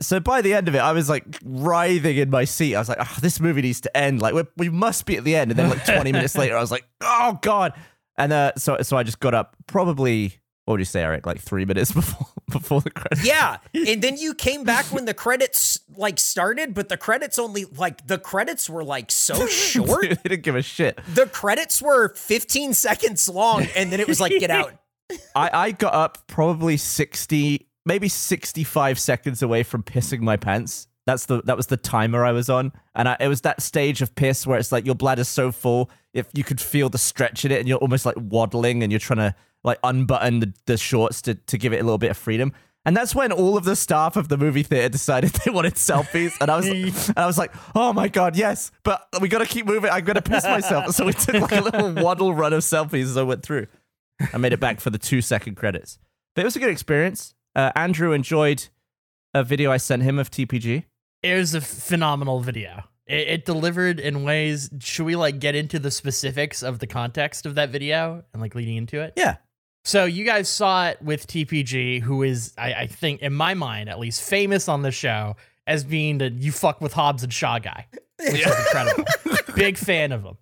so 0.00 0.20
by 0.20 0.42
the 0.42 0.52
end 0.52 0.68
of 0.68 0.74
it, 0.74 0.78
I 0.78 0.92
was 0.92 1.08
like 1.08 1.24
writhing 1.44 2.16
in 2.16 2.30
my 2.30 2.44
seat. 2.44 2.74
I 2.74 2.78
was 2.78 2.88
like, 2.88 2.98
oh, 3.00 3.16
"This 3.20 3.40
movie 3.40 3.62
needs 3.62 3.80
to 3.82 3.96
end. 3.96 4.20
Like, 4.20 4.34
we 4.34 4.44
we 4.56 4.68
must 4.68 5.06
be 5.06 5.16
at 5.16 5.24
the 5.24 5.36
end." 5.36 5.50
And 5.50 5.58
then, 5.58 5.70
like 5.70 5.84
20 5.84 6.12
minutes 6.12 6.36
later, 6.36 6.56
I 6.56 6.60
was 6.60 6.70
like, 6.70 6.84
"Oh 7.00 7.38
God!" 7.40 7.72
And 8.18 8.32
uh, 8.32 8.52
so 8.56 8.78
so 8.82 8.96
I 8.96 9.02
just 9.02 9.20
got 9.20 9.32
up. 9.32 9.56
Probably, 9.66 10.38
what 10.66 10.74
would 10.74 10.80
you 10.80 10.84
say, 10.84 11.02
Eric? 11.02 11.24
Like 11.26 11.40
three 11.40 11.64
minutes 11.64 11.90
before 12.00 12.26
before 12.48 12.80
the 12.80 12.90
credits. 12.90 13.26
yeah 13.26 13.56
and 13.74 14.00
then 14.00 14.16
you 14.16 14.32
came 14.32 14.62
back 14.62 14.84
when 14.92 15.04
the 15.04 15.12
credits 15.12 15.80
like 15.96 16.16
started 16.16 16.74
but 16.74 16.88
the 16.88 16.96
credits 16.96 17.40
only 17.40 17.64
like 17.64 18.06
the 18.06 18.18
credits 18.18 18.70
were 18.70 18.84
like 18.84 19.10
so 19.10 19.46
short 19.48 20.02
they 20.02 20.14
didn't 20.28 20.42
give 20.44 20.54
a 20.54 20.62
shit. 20.62 21.00
the 21.12 21.26
credits 21.26 21.82
were 21.82 22.14
15 22.14 22.72
seconds 22.72 23.28
long 23.28 23.66
and 23.74 23.90
then 23.90 23.98
it 23.98 24.06
was 24.06 24.20
like 24.20 24.30
get 24.38 24.52
out 24.52 24.72
I, 25.34 25.50
I 25.52 25.70
got 25.72 25.92
up 25.94 26.18
probably 26.28 26.76
60, 26.76 27.68
maybe 27.84 28.08
65 28.08 28.98
seconds 28.98 29.42
away 29.42 29.62
from 29.62 29.82
pissing 29.82 30.20
my 30.20 30.36
pants. 30.36 30.86
That's 31.06 31.26
the 31.26 31.42
that 31.42 31.56
was 31.56 31.68
the 31.68 31.76
timer 31.76 32.24
I 32.24 32.32
was 32.32 32.50
on, 32.50 32.72
and 32.96 33.08
I, 33.08 33.16
it 33.20 33.28
was 33.28 33.42
that 33.42 33.62
stage 33.62 34.02
of 34.02 34.16
piss 34.16 34.44
where 34.44 34.58
it's 34.58 34.72
like 34.72 34.84
your 34.84 34.96
bladder's 34.96 35.28
so 35.28 35.52
full, 35.52 35.90
if 36.12 36.26
you 36.34 36.42
could 36.42 36.60
feel 36.60 36.88
the 36.88 36.98
stretch 36.98 37.44
in 37.44 37.52
it, 37.52 37.60
and 37.60 37.68
you're 37.68 37.78
almost 37.78 38.04
like 38.04 38.16
waddling, 38.18 38.82
and 38.82 38.90
you're 38.90 38.98
trying 38.98 39.18
to 39.18 39.34
like 39.66 39.78
unbutton 39.84 40.40
the, 40.40 40.54
the 40.64 40.76
shorts 40.78 41.20
to 41.22 41.34
to 41.34 41.58
give 41.58 41.74
it 41.74 41.80
a 41.80 41.82
little 41.82 41.98
bit 41.98 42.10
of 42.10 42.16
freedom. 42.16 42.52
And 42.86 42.96
that's 42.96 43.16
when 43.16 43.32
all 43.32 43.56
of 43.56 43.64
the 43.64 43.74
staff 43.74 44.14
of 44.14 44.28
the 44.28 44.38
movie 44.38 44.62
theater 44.62 44.88
decided 44.88 45.30
they 45.44 45.50
wanted 45.50 45.74
selfies, 45.74 46.32
and 46.40 46.50
I 46.50 46.56
was 46.56 46.68
and 47.08 47.18
I 47.18 47.26
was 47.26 47.36
like, 47.36 47.52
oh 47.74 47.92
my 47.92 48.08
god, 48.08 48.36
yes, 48.36 48.70
but 48.84 49.06
we 49.20 49.28
got 49.28 49.38
to 49.40 49.46
keep 49.46 49.66
moving. 49.66 49.90
I'm 49.90 50.04
gonna 50.04 50.22
piss 50.22 50.44
myself. 50.44 50.92
So 50.94 51.04
we 51.04 51.12
took 51.12 51.34
like 51.34 51.52
a 51.52 51.60
little 51.60 51.92
waddle 52.02 52.32
run 52.32 52.52
of 52.54 52.62
selfies 52.62 53.02
as 53.02 53.16
I 53.16 53.24
went 53.24 53.42
through. 53.42 53.66
I 54.32 54.38
made 54.38 54.52
it 54.54 54.60
back 54.60 54.80
for 54.80 54.88
the 54.90 54.98
two 54.98 55.20
second 55.20 55.56
credits. 55.56 55.98
But 56.34 56.42
it 56.42 56.44
was 56.44 56.56
a 56.56 56.60
good 56.60 56.70
experience. 56.70 57.34
Uh, 57.54 57.72
Andrew 57.74 58.12
enjoyed 58.12 58.68
a 59.34 59.42
video 59.42 59.72
I 59.72 59.78
sent 59.78 60.02
him 60.02 60.18
of 60.18 60.30
TPG. 60.30 60.84
It 61.22 61.34
was 61.34 61.54
a 61.54 61.60
phenomenal 61.60 62.40
video. 62.40 62.84
It, 63.06 63.28
it 63.28 63.44
delivered 63.44 63.98
in 63.98 64.22
ways. 64.22 64.70
Should 64.80 65.06
we 65.06 65.16
like 65.16 65.38
get 65.38 65.54
into 65.54 65.78
the 65.78 65.90
specifics 65.90 66.62
of 66.62 66.78
the 66.78 66.86
context 66.86 67.46
of 67.46 67.56
that 67.56 67.70
video 67.70 68.22
and 68.32 68.40
like 68.40 68.54
leading 68.54 68.76
into 68.76 69.00
it? 69.00 69.14
Yeah. 69.16 69.36
So 69.86 70.04
you 70.04 70.24
guys 70.24 70.48
saw 70.48 70.88
it 70.88 71.00
with 71.00 71.28
TPG, 71.28 72.02
who 72.02 72.24
is, 72.24 72.52
I, 72.58 72.74
I 72.74 72.86
think, 72.88 73.22
in 73.22 73.32
my 73.32 73.54
mind 73.54 73.88
at 73.88 74.00
least, 74.00 74.20
famous 74.20 74.68
on 74.68 74.82
the 74.82 74.90
show 74.90 75.36
as 75.64 75.84
being 75.84 76.18
the 76.18 76.28
"you 76.28 76.50
fuck 76.50 76.80
with 76.80 76.92
Hobbs 76.92 77.22
and 77.22 77.32
Shaw" 77.32 77.60
guy, 77.60 77.86
which 78.18 78.44
is 78.44 78.66
incredible. 78.66 79.04
Big 79.54 79.78
fan 79.78 80.10
of 80.10 80.24
him. 80.24 80.38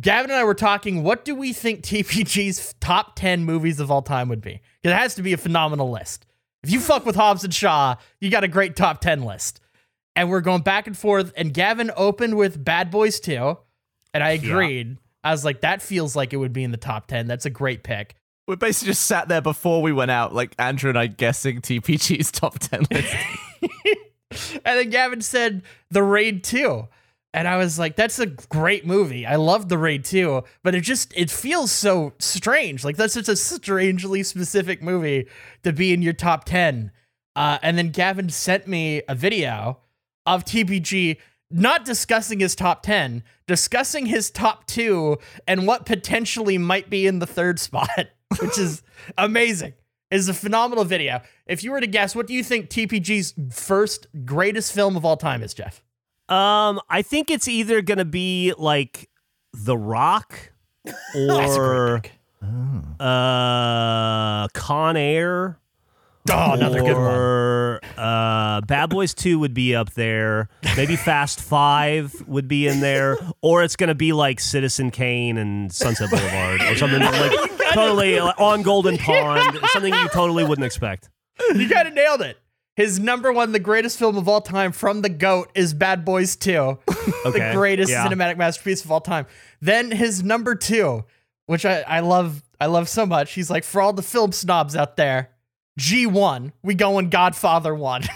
Gavin 0.00 0.30
and 0.30 0.38
I 0.38 0.44
were 0.44 0.54
talking. 0.54 1.02
What 1.02 1.24
do 1.24 1.34
we 1.34 1.52
think 1.52 1.82
TPG's 1.82 2.74
top 2.74 3.16
ten 3.16 3.44
movies 3.44 3.80
of 3.80 3.90
all 3.90 4.00
time 4.00 4.28
would 4.28 4.40
be? 4.40 4.60
Because 4.80 4.94
it 4.94 5.00
has 5.00 5.16
to 5.16 5.22
be 5.22 5.32
a 5.32 5.38
phenomenal 5.38 5.90
list. 5.90 6.24
If 6.62 6.70
you 6.70 6.78
fuck 6.78 7.04
with 7.04 7.16
Hobbs 7.16 7.42
and 7.42 7.52
Shaw, 7.52 7.96
you 8.20 8.30
got 8.30 8.44
a 8.44 8.48
great 8.48 8.76
top 8.76 9.00
ten 9.00 9.22
list. 9.22 9.60
And 10.14 10.30
we're 10.30 10.40
going 10.40 10.62
back 10.62 10.86
and 10.86 10.96
forth. 10.96 11.32
And 11.36 11.52
Gavin 11.52 11.90
opened 11.96 12.36
with 12.36 12.64
Bad 12.64 12.92
Boys 12.92 13.18
2, 13.18 13.58
and 14.14 14.22
I 14.22 14.30
agreed. 14.30 14.98
I 15.24 15.32
was 15.32 15.44
like, 15.44 15.62
that 15.62 15.82
feels 15.82 16.14
like 16.14 16.32
it 16.32 16.36
would 16.36 16.52
be 16.52 16.62
in 16.62 16.70
the 16.70 16.76
top 16.76 17.08
ten. 17.08 17.26
That's 17.26 17.44
a 17.44 17.50
great 17.50 17.82
pick. 17.82 18.14
We 18.46 18.56
basically 18.56 18.92
just 18.92 19.04
sat 19.04 19.28
there 19.28 19.40
before 19.40 19.80
we 19.80 19.92
went 19.92 20.10
out, 20.10 20.34
like 20.34 20.54
Andrew 20.58 20.90
and 20.90 20.98
I 20.98 21.06
guessing 21.06 21.60
TPG's 21.60 22.30
top 22.30 22.58
10 22.58 22.86
list. 22.90 23.14
And 24.64 24.78
then 24.78 24.90
Gavin 24.90 25.20
said 25.20 25.62
The 25.90 26.02
Raid 26.02 26.42
2. 26.44 26.88
And 27.32 27.48
I 27.48 27.56
was 27.56 27.78
like, 27.78 27.96
that's 27.96 28.20
a 28.20 28.26
great 28.26 28.86
movie. 28.86 29.26
I 29.26 29.36
love 29.36 29.68
The 29.68 29.78
Raid 29.78 30.04
2, 30.04 30.44
but 30.62 30.74
it 30.74 30.82
just 30.82 31.12
it 31.16 31.30
feels 31.30 31.72
so 31.72 32.12
strange. 32.20 32.84
Like 32.84 32.96
that's 32.96 33.14
such 33.14 33.28
a 33.28 33.36
strangely 33.36 34.22
specific 34.22 34.82
movie 34.82 35.26
to 35.64 35.72
be 35.72 35.92
in 35.92 36.00
your 36.00 36.12
top 36.12 36.44
10. 36.44 36.92
Uh, 37.34 37.58
and 37.62 37.76
then 37.76 37.90
Gavin 37.90 38.28
sent 38.28 38.68
me 38.68 39.02
a 39.08 39.16
video 39.16 39.80
of 40.26 40.44
TPG 40.44 41.16
not 41.50 41.84
discussing 41.84 42.38
his 42.38 42.54
top 42.54 42.82
10, 42.82 43.24
discussing 43.48 44.06
his 44.06 44.30
top 44.30 44.66
2 44.66 45.18
and 45.46 45.66
what 45.66 45.86
potentially 45.86 46.56
might 46.56 46.88
be 46.88 47.06
in 47.06 47.18
the 47.18 47.26
third 47.26 47.58
spot. 47.60 48.08
Which 48.40 48.58
is 48.58 48.82
amazing. 49.18 49.74
Is 50.10 50.28
a 50.28 50.34
phenomenal 50.34 50.84
video. 50.84 51.22
If 51.46 51.64
you 51.64 51.72
were 51.72 51.80
to 51.80 51.86
guess, 51.86 52.14
what 52.14 52.26
do 52.26 52.34
you 52.34 52.44
think 52.44 52.68
TPG's 52.70 53.34
first 53.52 54.06
greatest 54.24 54.72
film 54.72 54.96
of 54.96 55.04
all 55.04 55.16
time 55.16 55.42
is, 55.42 55.54
Geoff? 55.54 55.82
Um, 56.28 56.80
I 56.88 57.02
think 57.02 57.30
it's 57.30 57.48
either 57.48 57.82
gonna 57.82 58.04
be 58.04 58.52
like 58.56 59.10
The 59.52 59.76
Rock 59.76 60.52
That's 60.84 60.96
a 61.14 61.26
great 61.26 61.58
or 61.58 62.00
pick. 62.00 62.12
uh 63.00 64.48
Con 64.48 64.96
Air. 64.96 65.58
Oh, 66.30 66.52
another 66.52 66.80
good 66.80 66.96
one. 66.96 67.98
Uh, 67.98 68.62
Bad 68.62 68.88
Boys 68.88 69.12
2 69.12 69.38
would 69.40 69.52
be 69.52 69.74
up 69.74 69.92
there. 69.92 70.48
Maybe 70.74 70.96
Fast 70.96 71.40
5 71.40 72.26
would 72.26 72.48
be 72.48 72.66
in 72.66 72.80
there. 72.80 73.18
Or 73.42 73.62
it's 73.62 73.76
going 73.76 73.88
to 73.88 73.94
be 73.94 74.14
like 74.14 74.40
Citizen 74.40 74.90
Kane 74.90 75.36
and 75.36 75.70
Sunset 75.70 76.08
Boulevard 76.10 76.62
or 76.62 76.76
something 76.76 77.00
like 77.02 77.58
totally 77.72 78.18
uh, 78.18 78.32
on 78.38 78.62
Golden 78.62 78.96
Pond. 78.98 79.58
Something 79.72 79.92
you 79.92 80.08
totally 80.08 80.44
wouldn't 80.44 80.64
expect. 80.64 81.10
You 81.54 81.68
kind 81.68 81.88
of 81.88 81.94
nailed 81.94 82.22
it. 82.22 82.38
His 82.74 82.98
number 82.98 83.30
one, 83.32 83.52
the 83.52 83.60
greatest 83.60 83.98
film 83.98 84.16
of 84.16 84.26
all 84.26 84.40
time 84.40 84.72
from 84.72 85.02
the 85.02 85.08
GOAT 85.10 85.50
is 85.54 85.74
Bad 85.74 86.04
Boys 86.06 86.36
2. 86.36 86.78
the 86.86 87.50
greatest 87.52 87.90
yeah. 87.90 88.06
cinematic 88.06 88.38
masterpiece 88.38 88.82
of 88.84 88.90
all 88.90 89.00
time. 89.00 89.26
Then 89.60 89.90
his 89.90 90.24
number 90.24 90.54
two, 90.54 91.04
which 91.46 91.64
I, 91.66 91.82
I 91.82 92.00
love, 92.00 92.42
I 92.60 92.66
love 92.66 92.88
so 92.88 93.04
much. 93.04 93.34
He's 93.34 93.50
like, 93.50 93.62
for 93.62 93.80
all 93.80 93.92
the 93.92 94.02
film 94.02 94.32
snobs 94.32 94.74
out 94.74 94.96
there, 94.96 95.30
G1, 95.78 96.52
we 96.62 96.74
go 96.74 96.98
in 96.98 97.08
Godfather 97.10 97.74
1. 97.74 98.02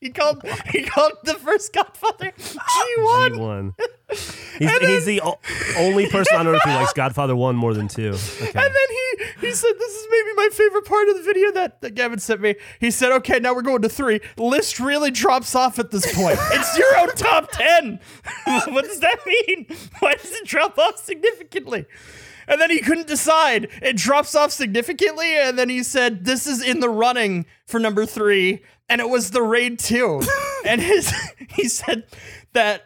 he 0.00 0.10
called 0.10 0.44
he 0.70 0.82
called 0.82 1.12
the 1.24 1.34
first 1.34 1.72
Godfather 1.72 2.32
G1. 2.36 3.30
G1. 3.30 3.74
He's, 4.58 4.78
he's 4.78 5.04
the 5.06 5.20
o- 5.22 5.40
only 5.76 6.08
person 6.08 6.36
on 6.36 6.46
earth 6.46 6.62
who 6.62 6.70
likes 6.70 6.92
Godfather 6.92 7.34
1 7.34 7.56
more 7.56 7.74
than 7.74 7.88
2. 7.88 8.10
Okay. 8.10 8.46
And 8.46 8.54
then 8.54 8.72
he 8.90 9.46
he 9.46 9.52
said, 9.52 9.72
"This 9.76 9.92
is 9.92 10.06
maybe 10.10 10.28
my 10.36 10.48
favorite 10.52 10.84
part 10.84 11.08
of 11.08 11.16
the 11.16 11.22
video 11.22 11.50
that, 11.52 11.80
that 11.80 11.94
Gavin 11.94 12.18
sent 12.20 12.40
me." 12.40 12.54
He 12.78 12.90
said, 12.92 13.10
"Okay, 13.12 13.40
now 13.40 13.54
we're 13.54 13.62
going 13.62 13.82
to 13.82 13.88
three. 13.88 14.20
List 14.36 14.78
really 14.78 15.10
drops 15.10 15.54
off 15.56 15.78
at 15.80 15.90
this 15.90 16.14
point. 16.14 16.38
it's 16.52 16.78
your 16.78 16.96
own 16.98 17.08
top 17.16 17.50
ten. 17.50 17.98
what 18.44 18.84
does 18.84 19.00
that 19.00 19.18
mean? 19.26 19.66
Why 19.98 20.14
does 20.14 20.30
it 20.30 20.46
drop 20.46 20.78
off 20.78 20.98
significantly?" 20.98 21.86
And 22.46 22.60
then 22.60 22.70
he 22.70 22.80
couldn't 22.80 23.06
decide. 23.06 23.68
It 23.82 23.96
drops 23.96 24.34
off 24.34 24.52
significantly, 24.52 25.36
and 25.36 25.58
then 25.58 25.68
he 25.68 25.82
said, 25.82 26.24
"This 26.24 26.46
is 26.46 26.62
in 26.62 26.80
the 26.80 26.88
running 26.88 27.46
for 27.66 27.80
number 27.80 28.06
three, 28.06 28.62
and 28.88 29.00
it 29.00 29.08
was 29.08 29.30
the 29.30 29.42
raid 29.42 29.78
two. 29.78 30.22
and 30.64 30.80
his 30.80 31.12
he 31.50 31.68
said 31.68 32.04
that 32.52 32.82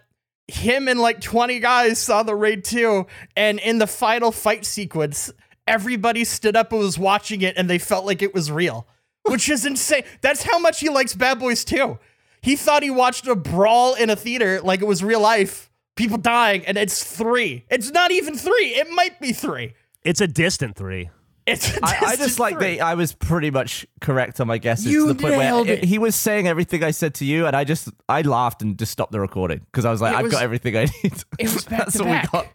him 0.48 0.88
and 0.88 0.98
like 0.98 1.20
20 1.20 1.60
guys 1.60 1.98
saw 1.98 2.22
the 2.22 2.34
raid 2.34 2.64
2 2.64 3.06
and 3.36 3.58
in 3.58 3.78
the 3.78 3.86
final 3.86 4.32
fight 4.32 4.64
sequence 4.64 5.30
everybody 5.66 6.24
stood 6.24 6.56
up 6.56 6.72
and 6.72 6.80
was 6.80 6.98
watching 6.98 7.42
it 7.42 7.54
and 7.58 7.68
they 7.68 7.78
felt 7.78 8.06
like 8.06 8.22
it 8.22 8.32
was 8.32 8.50
real 8.50 8.86
which 9.26 9.50
is 9.50 9.66
insane 9.66 10.04
that's 10.22 10.42
how 10.44 10.58
much 10.58 10.80
he 10.80 10.88
likes 10.88 11.14
bad 11.14 11.38
boys 11.38 11.64
2 11.66 11.98
he 12.40 12.56
thought 12.56 12.82
he 12.82 12.90
watched 12.90 13.26
a 13.26 13.36
brawl 13.36 13.94
in 13.94 14.08
a 14.08 14.16
theater 14.16 14.60
like 14.62 14.80
it 14.80 14.86
was 14.86 15.04
real 15.04 15.20
life 15.20 15.67
people 15.98 16.16
dying 16.16 16.64
and 16.66 16.78
it's 16.78 17.04
three 17.04 17.64
it's 17.68 17.90
not 17.90 18.10
even 18.10 18.34
three 18.36 18.68
it 18.76 18.88
might 18.92 19.20
be 19.20 19.32
three 19.32 19.74
It's 20.04 20.20
a 20.22 20.26
distant 20.28 20.76
3. 20.76 21.10
it's 21.46 21.76
I, 21.82 21.96
I 22.12 22.16
just 22.16 22.38
like 22.38 22.58
three. 22.58 22.76
that 22.76 22.84
I 22.86 22.94
was 22.94 23.12
pretty 23.12 23.50
much 23.50 23.86
correct 24.00 24.40
on 24.40 24.46
my 24.46 24.58
guesses 24.58 24.86
You 24.86 25.08
to 25.08 25.12
the 25.14 25.20
point 25.20 25.36
where 25.36 25.44
nailed 25.50 25.68
it. 25.68 25.84
he 25.84 25.98
was 25.98 26.14
saying 26.14 26.46
everything 26.48 26.82
I 26.84 26.92
said 26.92 27.14
to 27.16 27.24
you, 27.24 27.46
and 27.46 27.54
I 27.56 27.64
just 27.64 27.88
I 28.08 28.22
laughed 28.22 28.62
and 28.62 28.78
just 28.78 28.92
stopped 28.92 29.12
the 29.12 29.20
recording 29.20 29.60
because 29.66 29.84
I 29.84 29.90
was 29.90 30.00
like, 30.00 30.12
It 30.14 30.16
I've 30.18 30.24
was- 30.24 30.32
got 30.32 30.42
everything 30.42 30.76
I 30.76 30.84
need. 31.02 31.24
it 31.38 31.52
was 31.52 31.64
back 31.64 31.78
That's 31.86 31.96
to 31.98 32.04
all 32.04 32.08
back. 32.10 32.32
we 32.32 32.38
got, 32.38 32.46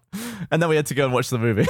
and 0.52 0.62
then 0.62 0.70
we 0.70 0.76
had 0.76 0.86
to 0.88 0.94
go 0.96 1.06
and 1.06 1.14
watch 1.14 1.30
the 1.30 1.38
movie. 1.40 1.68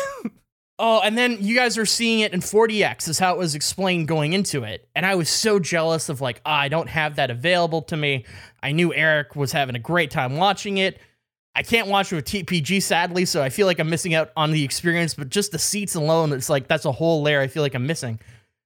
Oh, 0.80 1.00
and 1.04 1.16
then 1.18 1.38
you 1.40 1.56
guys 1.56 1.78
are 1.78 1.86
seeing 1.86 2.22
it 2.22 2.34
in 2.34 2.40
4DX 2.42 3.08
is 3.08 3.20
how 3.20 3.34
it 3.36 3.38
was 3.38 3.54
explained 3.56 4.08
going 4.08 4.34
into 4.34 4.64
it. 4.64 4.90
And 4.96 5.06
I 5.06 5.14
was 5.16 5.30
so 5.30 5.60
jealous 5.60 6.10
of 6.10 6.20
like, 6.20 6.42
ah, 6.48 6.58
I 6.62 6.68
don't 6.68 6.90
have 6.90 7.16
that 7.18 7.30
available 7.30 7.84
to 7.84 7.96
me. 7.96 8.26
I 8.62 8.72
knew 8.72 8.92
Eric 8.94 9.36
was 9.36 9.52
having 9.52 9.76
a 9.76 9.80
great 9.80 10.10
time 10.10 10.36
watching 10.36 10.78
it. 10.80 11.00
I 11.56 11.62
can't 11.64 11.88
watch 11.88 12.12
it 12.12 12.16
with 12.16 12.26
TPG 12.26 12.82
sadly, 12.82 13.26
so 13.26 13.42
I 13.44 13.50
feel 13.50 13.68
like 13.68 13.80
I'm 13.80 13.90
missing 13.90 14.14
out 14.16 14.32
on 14.36 14.52
the 14.52 14.64
experience, 14.64 15.14
but 15.14 15.30
just 15.30 15.52
the 15.52 15.60
seats 15.60 15.94
alone, 15.96 16.32
it's 16.34 16.50
like 16.50 16.68
that's 16.68 16.86
a 16.86 16.92
whole 16.92 17.22
layer 17.22 17.40
I 17.42 17.48
feel 17.48 17.62
like 17.62 17.76
I'm 17.76 17.86
missing. 17.86 18.20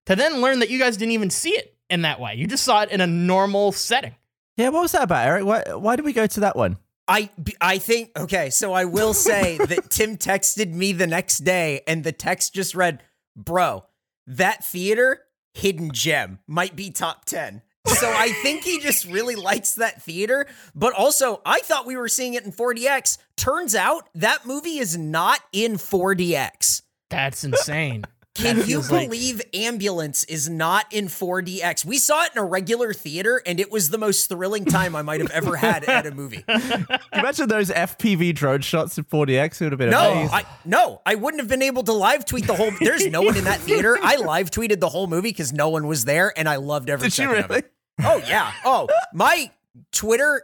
To 0.05 0.15
then 0.15 0.39
learn 0.41 0.59
that 0.59 0.69
you 0.69 0.79
guys 0.79 0.95
didn't 0.95 1.11
even 1.11 1.29
see 1.29 1.49
it 1.51 1.75
in 1.89 2.03
that 2.03 2.19
way. 2.19 2.35
You 2.35 2.47
just 2.47 2.63
saw 2.63 2.81
it 2.83 2.91
in 2.91 3.01
a 3.01 3.07
normal 3.07 3.73
setting. 3.73 4.15
yeah, 4.55 4.69
what 4.69 4.81
was 4.81 4.93
that 4.93 5.03
about, 5.03 5.27
Eric? 5.27 5.45
Why 5.45 5.63
why 5.75 5.95
did 5.97 6.05
we 6.05 6.13
go 6.13 6.27
to 6.27 6.39
that 6.41 6.55
one? 6.55 6.77
I 7.09 7.29
I 7.59 7.77
think 7.77 8.17
okay, 8.17 8.49
so 8.49 8.71
I 8.73 8.85
will 8.85 9.13
say 9.13 9.57
that 9.65 9.89
Tim 9.89 10.15
texted 10.17 10.73
me 10.73 10.93
the 10.93 11.07
next 11.07 11.39
day 11.39 11.81
and 11.87 12.03
the 12.03 12.13
text 12.13 12.53
just 12.53 12.73
read, 12.73 13.03
"Bro, 13.35 13.85
that 14.27 14.63
theater 14.63 15.23
hidden 15.53 15.91
gem 15.91 16.39
might 16.47 16.75
be 16.75 16.89
top 16.89 17.25
10." 17.25 17.61
So 17.87 18.11
I 18.11 18.29
think 18.43 18.63
he 18.63 18.79
just 18.79 19.05
really 19.05 19.35
likes 19.35 19.73
that 19.75 20.01
theater, 20.03 20.45
but 20.75 20.93
also 20.93 21.41
I 21.45 21.59
thought 21.61 21.85
we 21.85 21.97
were 21.97 22.07
seeing 22.09 22.33
it 22.35 22.43
in 22.45 22.51
4DX. 22.51 23.17
Turns 23.35 23.73
out 23.75 24.09
that 24.15 24.45
movie 24.45 24.77
is 24.77 24.97
not 24.97 25.39
in 25.51 25.73
4DX. 25.73 26.81
That's 27.09 27.43
insane. 27.43 28.03
Can 28.35 28.57
That 28.57 28.67
you 28.67 28.75
feels 28.75 28.91
like- 28.91 29.09
believe 29.09 29.41
Ambulance 29.55 30.23
is 30.25 30.47
not 30.47 30.85
in 30.93 31.07
4DX? 31.07 31.83
We 31.85 31.97
saw 31.97 32.23
it 32.25 32.33
in 32.35 32.37
a 32.37 32.45
regular 32.45 32.93
theater 32.93 33.41
and 33.47 33.59
it 33.59 33.71
was 33.71 33.89
the 33.89 33.97
most 33.97 34.29
thrilling 34.29 34.63
time 34.63 34.95
I 34.95 35.01
might 35.01 35.21
have 35.21 35.31
ever 35.31 35.55
had 35.55 35.83
at 35.85 36.05
a 36.05 36.11
movie. 36.11 36.43
Can 36.47 36.85
you 36.89 36.97
imagine 37.13 37.49
those 37.49 37.71
FPV 37.71 38.35
drone 38.35 38.61
shots 38.61 38.95
in 38.99 39.05
4DX? 39.05 39.59
It 39.59 39.65
would 39.65 39.71
have 39.71 39.79
been 39.79 39.89
No, 39.89 40.11
amazing. 40.11 40.35
I 40.35 40.45
no, 40.65 41.01
I 41.03 41.15
wouldn't 41.15 41.41
have 41.41 41.49
been 41.49 41.63
able 41.63 41.81
to 41.85 41.93
live 41.93 42.25
tweet 42.25 42.45
the 42.45 42.53
whole. 42.53 42.69
There's 42.79 43.07
no 43.07 43.23
one 43.23 43.37
in 43.37 43.45
that 43.45 43.59
theater. 43.59 43.97
I 43.99 44.17
live 44.17 44.51
tweeted 44.51 44.81
the 44.81 44.89
whole 44.89 45.07
movie 45.07 45.29
because 45.29 45.51
no 45.51 45.69
one 45.69 45.87
was 45.87 46.05
there, 46.05 46.31
and 46.37 46.47
I 46.47 46.57
loved 46.57 46.91
every 46.91 47.07
Did 47.09 47.17
you 47.17 47.25
second 47.29 47.43
of 47.45 47.51
it. 47.57 47.71
Oh 47.99 48.21
yeah. 48.27 48.51
Oh, 48.65 48.87
my 49.13 49.51
Twitter 49.91 50.43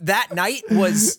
that 0.00 0.34
night 0.34 0.62
was 0.70 1.18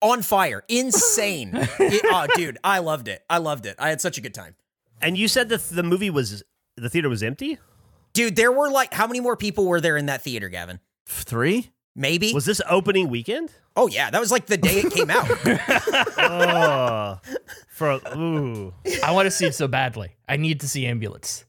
on 0.00 0.22
fire, 0.22 0.62
insane. 0.68 1.50
It- 1.54 2.02
oh, 2.06 2.26
dude, 2.36 2.58
I 2.64 2.78
loved 2.80 3.08
it. 3.08 3.22
I 3.30 3.38
loved 3.38 3.66
it. 3.66 3.76
I 3.78 3.88
had 3.88 4.00
such 4.00 4.18
a 4.18 4.20
good 4.20 4.34
time. 4.34 4.54
And 5.00 5.16
you 5.18 5.28
said 5.28 5.48
that 5.50 5.62
the 5.70 5.82
movie 5.82 6.10
was 6.10 6.42
the 6.76 6.88
theater 6.90 7.08
was 7.08 7.22
empty? 7.22 7.58
Dude, 8.12 8.36
there 8.36 8.52
were 8.52 8.70
like 8.70 8.92
how 8.94 9.06
many 9.06 9.20
more 9.20 9.36
people 9.36 9.66
were 9.66 9.80
there 9.80 9.96
in 9.96 10.06
that 10.06 10.22
theater, 10.22 10.48
Gavin? 10.48 10.80
Three? 11.06 11.70
Maybe. 11.96 12.32
Was 12.32 12.44
this 12.44 12.60
opening 12.68 13.08
weekend? 13.08 13.52
oh 13.76 13.88
yeah, 13.88 14.08
that 14.10 14.20
was 14.20 14.30
like 14.30 14.46
the 14.46 14.56
day 14.56 14.82
it 14.84 14.92
came 14.92 15.10
out. 15.10 15.28
Oh, 16.18 17.18
for 17.68 18.00
ooh. 18.16 18.72
I 19.02 19.10
want 19.12 19.26
to 19.26 19.30
see 19.30 19.46
it 19.46 19.54
so 19.54 19.68
badly. 19.68 20.14
I 20.28 20.36
need 20.36 20.60
to 20.60 20.68
see 20.68 20.86
Ambulance. 20.86 21.44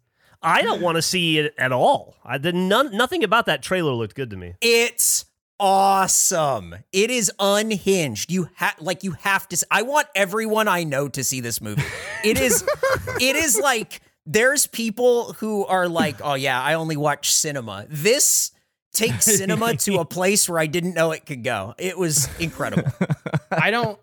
I 0.46 0.62
don't 0.62 0.82
want 0.82 0.96
to 0.96 1.02
see 1.02 1.40
it 1.40 1.54
at 1.58 1.72
all. 1.72 2.16
I 2.24 2.38
did 2.38 2.56
none, 2.56 2.96
nothing 2.96 3.24
about 3.24 3.48
that 3.48 3.62
trailer 3.64 3.92
looked 3.92 4.16
good 4.16 4.30
to 4.30 4.38
me. 4.38 4.54
It's 4.62 5.26
awesome. 5.60 6.76
It 6.92 7.10
is 7.10 7.32
unhinged. 7.40 8.32
You 8.32 8.50
have 8.56 8.76
like 8.80 9.04
you 9.04 9.12
have 9.12 9.48
to. 9.50 9.56
s- 9.56 9.64
I 9.72 9.82
want 9.82 10.08
everyone 10.16 10.68
I 10.68 10.84
know 10.84 11.08
to 11.10 11.24
see 11.24 11.40
this 11.42 11.62
movie. 11.62 11.84
It 12.24 12.40
is. 12.40 12.64
it 13.20 13.36
is 13.36 13.58
like 13.60 14.02
there's 14.26 14.68
people 14.68 15.34
who 15.34 15.66
are 15.66 15.88
like, 15.88 16.18
oh 16.24 16.36
yeah, 16.36 16.62
I 16.62 16.76
only 16.76 16.98
watch 16.98 17.32
cinema. 17.32 17.86
This 17.90 18.52
takes 18.94 19.26
cinema 19.26 19.76
to 19.76 19.96
a 20.00 20.06
place 20.18 20.48
where 20.48 20.60
I 20.60 20.68
didn't 20.68 20.94
know 20.94 21.12
it 21.12 21.26
could 21.26 21.44
go. 21.44 21.74
It 21.78 21.98
was 21.98 22.30
incredible. 22.40 22.92
I 23.52 23.72
don't 23.72 24.00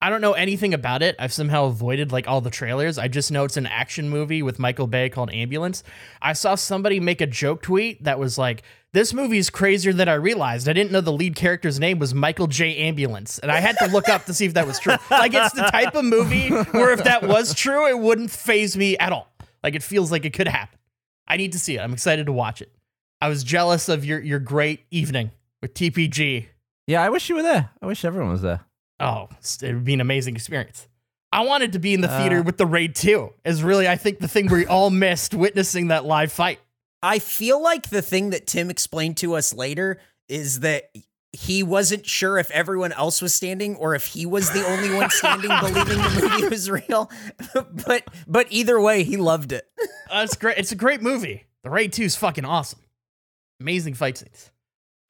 I 0.00 0.10
don't 0.10 0.20
know 0.20 0.34
anything 0.34 0.74
about 0.74 1.02
it. 1.02 1.16
I've 1.18 1.32
somehow 1.32 1.64
avoided 1.66 2.12
like 2.12 2.28
all 2.28 2.42
the 2.42 2.50
trailers. 2.50 2.98
I 2.98 3.08
just 3.08 3.32
know 3.32 3.44
it's 3.44 3.56
an 3.56 3.66
action 3.66 4.10
movie 4.10 4.42
with 4.42 4.58
Michael 4.58 4.86
Bay 4.86 5.08
called 5.08 5.32
Ambulance. 5.32 5.82
I 6.20 6.34
saw 6.34 6.54
somebody 6.54 7.00
make 7.00 7.22
a 7.22 7.26
joke 7.26 7.62
tweet 7.62 8.04
that 8.04 8.18
was 8.18 8.36
like, 8.36 8.62
"This 8.92 9.14
movie 9.14 9.38
is 9.38 9.48
crazier 9.48 9.94
than 9.94 10.06
I 10.06 10.14
realized. 10.14 10.68
I 10.68 10.74
didn't 10.74 10.92
know 10.92 11.00
the 11.00 11.12
lead 11.12 11.34
character's 11.34 11.80
name 11.80 11.98
was 11.98 12.12
Michael 12.12 12.46
J. 12.46 12.76
Ambulance." 12.76 13.38
And 13.38 13.50
I 13.50 13.60
had 13.60 13.78
to 13.78 13.86
look 13.86 14.10
up 14.10 14.26
to 14.26 14.34
see 14.34 14.44
if 14.44 14.52
that 14.54 14.66
was 14.66 14.78
true. 14.78 14.96
Like 15.10 15.32
it's 15.32 15.54
the 15.54 15.62
type 15.62 15.94
of 15.94 16.04
movie 16.04 16.50
where 16.50 16.92
if 16.92 17.02
that 17.04 17.22
was 17.22 17.54
true, 17.54 17.88
it 17.88 17.98
wouldn't 17.98 18.30
phase 18.30 18.76
me 18.76 18.98
at 18.98 19.12
all. 19.12 19.32
Like 19.64 19.74
it 19.74 19.82
feels 19.82 20.12
like 20.12 20.26
it 20.26 20.34
could 20.34 20.48
happen. 20.48 20.78
I 21.26 21.38
need 21.38 21.52
to 21.52 21.58
see 21.58 21.76
it. 21.76 21.80
I'm 21.80 21.94
excited 21.94 22.26
to 22.26 22.32
watch 22.32 22.60
it. 22.60 22.70
I 23.22 23.28
was 23.28 23.42
jealous 23.42 23.88
of 23.88 24.04
your 24.04 24.20
your 24.20 24.40
great 24.40 24.84
evening 24.90 25.30
with 25.62 25.72
TPG. 25.72 26.48
Yeah, 26.86 27.02
I 27.02 27.08
wish 27.08 27.30
you 27.30 27.36
were 27.36 27.42
there. 27.42 27.70
I 27.80 27.86
wish 27.86 28.04
everyone 28.04 28.30
was 28.30 28.42
there. 28.42 28.65
Oh, 29.00 29.28
it 29.62 29.74
would 29.74 29.84
be 29.84 29.94
an 29.94 30.00
amazing 30.00 30.34
experience. 30.36 30.88
I 31.32 31.44
wanted 31.44 31.72
to 31.72 31.78
be 31.78 31.92
in 31.92 32.00
the 32.00 32.10
Uh, 32.10 32.18
theater 32.18 32.42
with 32.42 32.56
the 32.56 32.66
raid 32.66 32.94
too. 32.94 33.32
Is 33.44 33.62
really 33.62 33.88
I 33.88 33.96
think 33.96 34.20
the 34.20 34.28
thing 34.28 34.46
we 34.48 34.64
all 34.66 34.90
missed 34.90 35.34
witnessing 35.34 35.88
that 35.88 36.04
live 36.04 36.32
fight. 36.32 36.60
I 37.02 37.18
feel 37.18 37.62
like 37.62 37.90
the 37.90 38.02
thing 38.02 38.30
that 38.30 38.46
Tim 38.46 38.70
explained 38.70 39.16
to 39.18 39.34
us 39.34 39.52
later 39.52 40.00
is 40.28 40.60
that 40.60 40.90
he 41.32 41.62
wasn't 41.62 42.06
sure 42.06 42.38
if 42.38 42.50
everyone 42.52 42.92
else 42.92 43.20
was 43.20 43.34
standing 43.34 43.76
or 43.76 43.94
if 43.94 44.06
he 44.06 44.24
was 44.24 44.50
the 44.52 44.64
only 44.66 44.94
one 44.94 45.10
standing 45.10 45.50
believing 45.60 45.98
the 45.98 46.28
movie 46.30 46.48
was 46.48 46.70
real. 46.70 47.10
but 47.86 48.04
but 48.26 48.46
either 48.50 48.80
way, 48.80 49.02
he 49.04 49.16
loved 49.18 49.52
it. 49.52 49.68
Uh, 50.10 50.22
it's 50.24 50.36
great. 50.36 50.56
It's 50.56 50.72
a 50.72 50.76
great 50.76 51.02
movie. 51.02 51.44
The 51.64 51.70
raid 51.70 51.92
two 51.92 52.04
is 52.04 52.16
fucking 52.16 52.44
awesome. 52.46 52.80
Amazing 53.60 53.94
fight 53.94 54.16
scenes. 54.18 54.50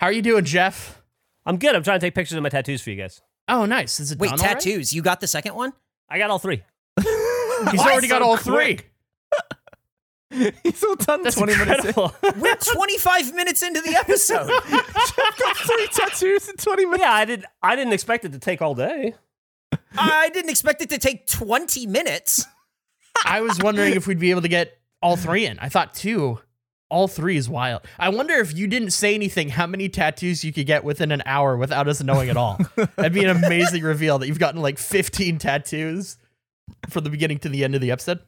How 0.01 0.07
are 0.09 0.13
you 0.13 0.23
doing, 0.23 0.45
Geoff? 0.45 1.03
I'm 1.45 1.59
good. 1.59 1.77
I'm 1.77 1.83
trying 1.85 2.01
to 2.01 2.07
take 2.07 2.15
pictures 2.15 2.37
of 2.37 2.43
my 2.43 2.49
tattoos 2.49 2.83
for 2.83 2.91
you 2.91 2.97
guys. 2.97 3.21
Oh, 3.49 3.65
nice. 3.67 4.01
Is 4.01 4.13
it 4.13 4.19
Wait, 4.19 4.31
done 4.31 4.41
already? 4.41 4.55
tattoos. 4.55 4.93
You 4.93 5.03
got 5.03 5.21
the 5.21 5.27
second 5.27 5.55
one? 5.55 5.73
I 6.09 6.19
got 6.19 6.31
all 6.31 6.39
three. 6.39 6.63
He's 7.01 7.07
Why 7.79 7.93
already 7.93 8.09
got 8.09 8.23
all 8.23 8.37
quick? 8.37 8.91
three. 10.31 10.51
He's 10.65 10.83
all 10.83 10.97
done 10.97 11.23
That's 11.23 11.37
20 11.37 11.57
minutes 11.57 11.85
in. 11.85 11.95
We're 12.41 12.57
25 12.57 13.35
minutes 13.35 13.63
into 13.63 13.81
the 13.81 13.95
episode. 13.97 14.49
got 14.49 15.57
three 15.57 15.87
tattoos 15.93 16.49
in 16.49 16.57
20 16.57 16.85
minutes. 16.85 17.03
Yeah, 17.03 17.13
I 17.13 17.25
did. 17.25 17.45
I 17.63 17.77
didn't 17.77 17.93
expect 17.93 18.25
it 18.25 18.33
to 18.33 18.39
take 18.39 18.61
all 18.61 18.75
day. 18.75 19.15
I 19.97 20.29
didn't 20.31 20.51
expect 20.51 20.83
it 20.83 20.91
to 20.91 20.99
take 20.99 21.27
20 21.27 21.87
minutes. 21.87 22.45
I 23.25 23.41
was 23.41 23.59
wondering 23.61 23.95
if 23.95 24.07
we'd 24.07 24.19
be 24.19 24.31
able 24.31 24.43
to 24.43 24.49
get 24.49 24.79
all 25.01 25.17
three 25.17 25.47
in. 25.47 25.59
I 25.59 25.69
thought 25.69 25.95
two. 25.95 26.41
All 26.89 27.09
three 27.09 27.37
is 27.37 27.49
wild. 27.49 27.83
I 27.99 28.11
wonder 28.11 28.35
if 28.35 28.57
you 28.57 28.67
didn't 28.69 28.91
say 28.91 29.15
anything, 29.15 29.49
how 29.49 29.67
many 29.67 29.89
tattoos 29.89 30.45
you 30.45 30.53
could 30.53 30.67
get 30.67 30.85
within 30.85 31.11
an 31.11 31.23
hour 31.27 31.57
without 31.57 31.89
us 31.89 32.03
knowing 32.03 32.29
at 32.31 32.37
all. 32.37 32.59
That'd 32.97 33.13
be 33.13 33.25
an 33.25 33.31
amazing 33.45 33.83
reveal 33.83 34.19
that 34.21 34.29
you've 34.29 34.39
gotten 34.39 34.61
like 34.63 34.79
15 34.79 35.39
tattoos 35.39 36.17
from 36.89 37.03
the 37.05 37.11
beginning 37.11 37.39
to 37.41 37.49
the 37.49 37.65
end 37.65 37.75
of 37.75 37.81
the 37.81 37.91
episode. 37.91 38.21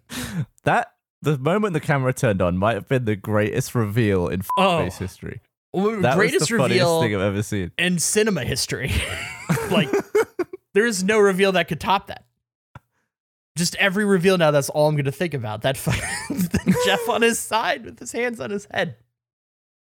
That 0.64 0.92
the 1.22 1.38
moment 1.38 1.72
the 1.74 1.80
camera 1.80 2.12
turned 2.12 2.42
on 2.42 2.56
might 2.58 2.74
have 2.74 2.88
been 2.88 3.04
the 3.04 3.16
greatest 3.16 3.74
reveal 3.76 4.26
in 4.28 4.42
Oh. 4.56 4.78
face 4.84 4.98
history. 4.98 5.40
Well, 5.72 6.00
That 6.00 6.16
greatest 6.16 6.40
was 6.40 6.48
the 6.48 6.56
funniest 6.58 6.80
reveal 6.80 7.00
thing 7.02 7.14
I've 7.14 7.20
ever 7.20 7.42
seen. 7.42 7.70
in 7.78 7.98
cinema 7.98 8.42
history. 8.44 8.90
like, 9.70 9.88
there's 10.74 11.04
no 11.04 11.18
reveal 11.20 11.52
that 11.52 11.68
could 11.68 11.80
top 11.80 12.08
that. 12.08 12.24
Just 13.58 13.74
every 13.74 14.04
reveal 14.04 14.38
now, 14.38 14.52
that's 14.52 14.68
all 14.70 14.88
I'm 14.88 14.94
going 14.94 15.04
to 15.06 15.12
think 15.12 15.34
about. 15.34 15.62
That 15.62 15.74
Geoff 16.86 17.08
on 17.08 17.22
his 17.22 17.38
side 17.40 17.84
with 17.84 17.98
his 17.98 18.12
hands 18.12 18.40
on 18.40 18.50
his 18.50 18.66
head. 18.70 18.94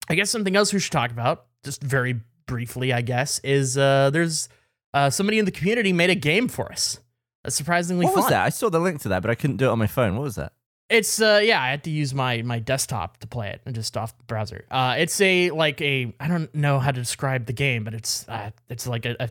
I 0.08 0.14
guess 0.14 0.30
something 0.30 0.56
else 0.56 0.72
we 0.72 0.80
should 0.80 0.92
talk 0.92 1.10
about, 1.10 1.46
just 1.64 1.82
very 1.82 2.22
briefly, 2.46 2.94
I 2.94 3.02
guess, 3.02 3.40
is 3.40 3.76
uh, 3.76 4.12
there's 4.12 4.50
uh, 4.94 5.10
somebody 5.10 5.40
in 5.40 5.46
the 5.46 5.52
community 5.52 5.94
made 5.94 6.12
a 6.12 6.16
game 6.16 6.48
for 6.48 6.72
us. 6.72 7.00
That's 7.44 7.56
surprisingly 7.56 8.06
What 8.06 8.14
fun. 8.14 8.24
was 8.24 8.30
that? 8.30 8.46
I 8.46 8.50
saw 8.50 8.70
the 8.70 8.80
link 8.80 9.02
to 9.02 9.10
that, 9.10 9.24
but 9.24 9.32
I 9.32 9.36
couldn't 9.36 9.58
do 9.58 9.66
it 9.66 9.70
on 9.72 9.80
my 9.80 9.88
phone. 9.88 10.16
What 10.16 10.24
was 10.24 10.36
that? 10.36 10.54
It's 10.88 11.20
uh 11.20 11.42
yeah, 11.44 11.60
I 11.60 11.72
had 11.72 11.84
to 11.86 11.90
use 11.90 12.14
my 12.14 12.44
my 12.44 12.60
desktop 12.60 13.18
to 13.22 13.28
play 13.28 13.50
it 13.50 13.62
and 13.66 13.74
just 13.74 13.98
off 13.98 14.16
the 14.16 14.24
browser. 14.26 14.66
Uh 14.70 14.94
it's 15.00 15.20
a 15.20 15.50
like 15.50 15.82
a 15.82 16.14
I 16.20 16.28
don't 16.28 16.54
know 16.54 16.78
how 16.78 16.92
to 16.92 17.00
describe 17.02 17.48
the 17.48 17.54
game, 17.54 17.84
but 17.84 17.96
it's 17.96 18.30
uh 18.30 18.52
it's 18.70 18.86
like 18.86 19.08
a, 19.08 19.16
a 19.20 19.30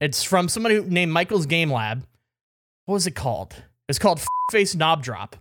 it's 0.00 0.22
from 0.22 0.48
somebody 0.48 0.80
named 0.80 1.10
Michael's 1.10 1.46
Game 1.46 1.72
Lab. 1.72 2.06
What 2.86 2.94
was 2.94 3.08
it 3.08 3.16
called? 3.16 3.56
It's 3.88 3.98
called 3.98 4.20
Face 4.50 4.74
Knob 4.74 5.02
Drop. 5.02 5.36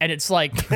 And 0.00 0.12
it's 0.12 0.30
like 0.30 0.52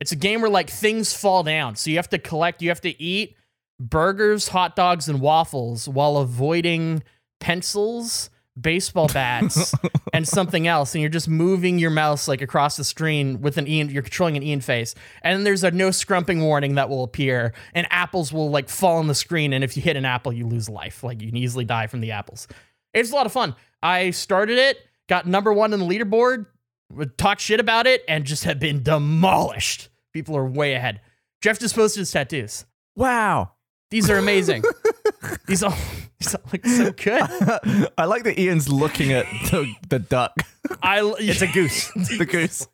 it's 0.00 0.12
a 0.12 0.16
game 0.16 0.40
where 0.40 0.50
like 0.50 0.70
things 0.70 1.12
fall 1.12 1.42
down. 1.42 1.76
So 1.76 1.90
you 1.90 1.96
have 1.96 2.08
to 2.10 2.18
collect, 2.18 2.62
you 2.62 2.70
have 2.70 2.80
to 2.82 3.02
eat 3.02 3.36
burgers, 3.80 4.48
hot 4.48 4.76
dogs, 4.76 5.08
and 5.08 5.20
waffles 5.20 5.88
while 5.88 6.16
avoiding 6.16 7.02
pencils, 7.40 8.30
baseball 8.60 9.08
bats, 9.08 9.74
and 10.12 10.26
something 10.26 10.66
else. 10.66 10.94
And 10.94 11.02
you're 11.02 11.10
just 11.10 11.28
moving 11.28 11.78
your 11.78 11.90
mouse 11.90 12.28
like 12.28 12.42
across 12.42 12.76
the 12.76 12.84
screen 12.84 13.40
with 13.40 13.58
an 13.58 13.68
Ian, 13.68 13.90
you're 13.90 14.02
controlling 14.02 14.36
an 14.36 14.42
Ian 14.42 14.60
face. 14.60 14.94
And 15.22 15.36
then 15.36 15.44
there's 15.44 15.64
a 15.64 15.70
no 15.70 15.90
scrumping 15.90 16.42
warning 16.42 16.74
that 16.74 16.88
will 16.88 17.04
appear, 17.04 17.52
and 17.74 17.86
apples 17.90 18.32
will 18.32 18.50
like 18.50 18.68
fall 18.68 18.96
on 18.96 19.06
the 19.06 19.14
screen. 19.14 19.52
And 19.52 19.62
if 19.62 19.76
you 19.76 19.82
hit 19.82 19.96
an 19.96 20.04
apple, 20.04 20.32
you 20.32 20.46
lose 20.46 20.68
life. 20.68 21.04
Like 21.04 21.20
you 21.22 21.28
can 21.28 21.36
easily 21.36 21.64
die 21.64 21.86
from 21.86 22.00
the 22.00 22.12
apples. 22.12 22.48
It's 22.94 23.10
a 23.10 23.14
lot 23.14 23.26
of 23.26 23.32
fun. 23.32 23.54
I 23.82 24.10
started 24.10 24.58
it, 24.58 24.78
got 25.08 25.26
number 25.26 25.52
one 25.52 25.72
on 25.72 25.78
the 25.78 25.86
leaderboard, 25.86 26.46
would 26.92 27.18
talk 27.18 27.38
shit 27.38 27.60
about 27.60 27.86
it, 27.86 28.02
and 28.08 28.24
just 28.24 28.44
have 28.44 28.58
been 28.58 28.82
demolished. 28.82 29.88
People 30.12 30.36
are 30.36 30.46
way 30.46 30.74
ahead. 30.74 31.00
Geoff 31.40 31.58
just 31.58 31.74
posted 31.74 32.00
his 32.00 32.10
tattoos. 32.10 32.64
Wow. 32.96 33.52
These 33.90 34.10
are 34.10 34.18
amazing. 34.18 34.64
these 35.46 35.62
all, 35.62 35.74
these 36.18 36.34
all 36.34 36.42
look 36.52 36.66
so 36.66 36.92
good. 36.92 37.90
I 37.98 38.04
like 38.04 38.24
that 38.24 38.38
Ian's 38.38 38.68
looking 38.68 39.12
at 39.12 39.26
the, 39.50 39.72
the 39.88 39.98
duck, 39.98 40.34
I, 40.82 41.00
it's 41.18 41.42
a 41.42 41.46
goose. 41.46 41.90
the 42.18 42.26
goose. 42.26 42.66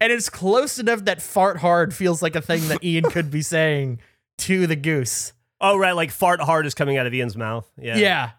and 0.00 0.12
it's 0.12 0.28
close 0.28 0.78
enough 0.78 1.04
that 1.06 1.22
fart 1.22 1.58
hard 1.58 1.94
feels 1.94 2.22
like 2.22 2.36
a 2.36 2.42
thing 2.42 2.68
that 2.68 2.84
Ian 2.84 3.04
could 3.10 3.30
be 3.30 3.42
saying 3.42 4.00
to 4.38 4.66
the 4.66 4.76
goose. 4.76 5.32
Oh 5.60 5.76
right, 5.76 5.92
like 5.92 6.10
fart 6.10 6.40
hard 6.40 6.66
is 6.66 6.74
coming 6.74 6.96
out 6.96 7.06
of 7.06 7.14
Ian's 7.14 7.36
mouth. 7.36 7.70
Yeah. 7.78 7.96
Yeah. 7.96 8.30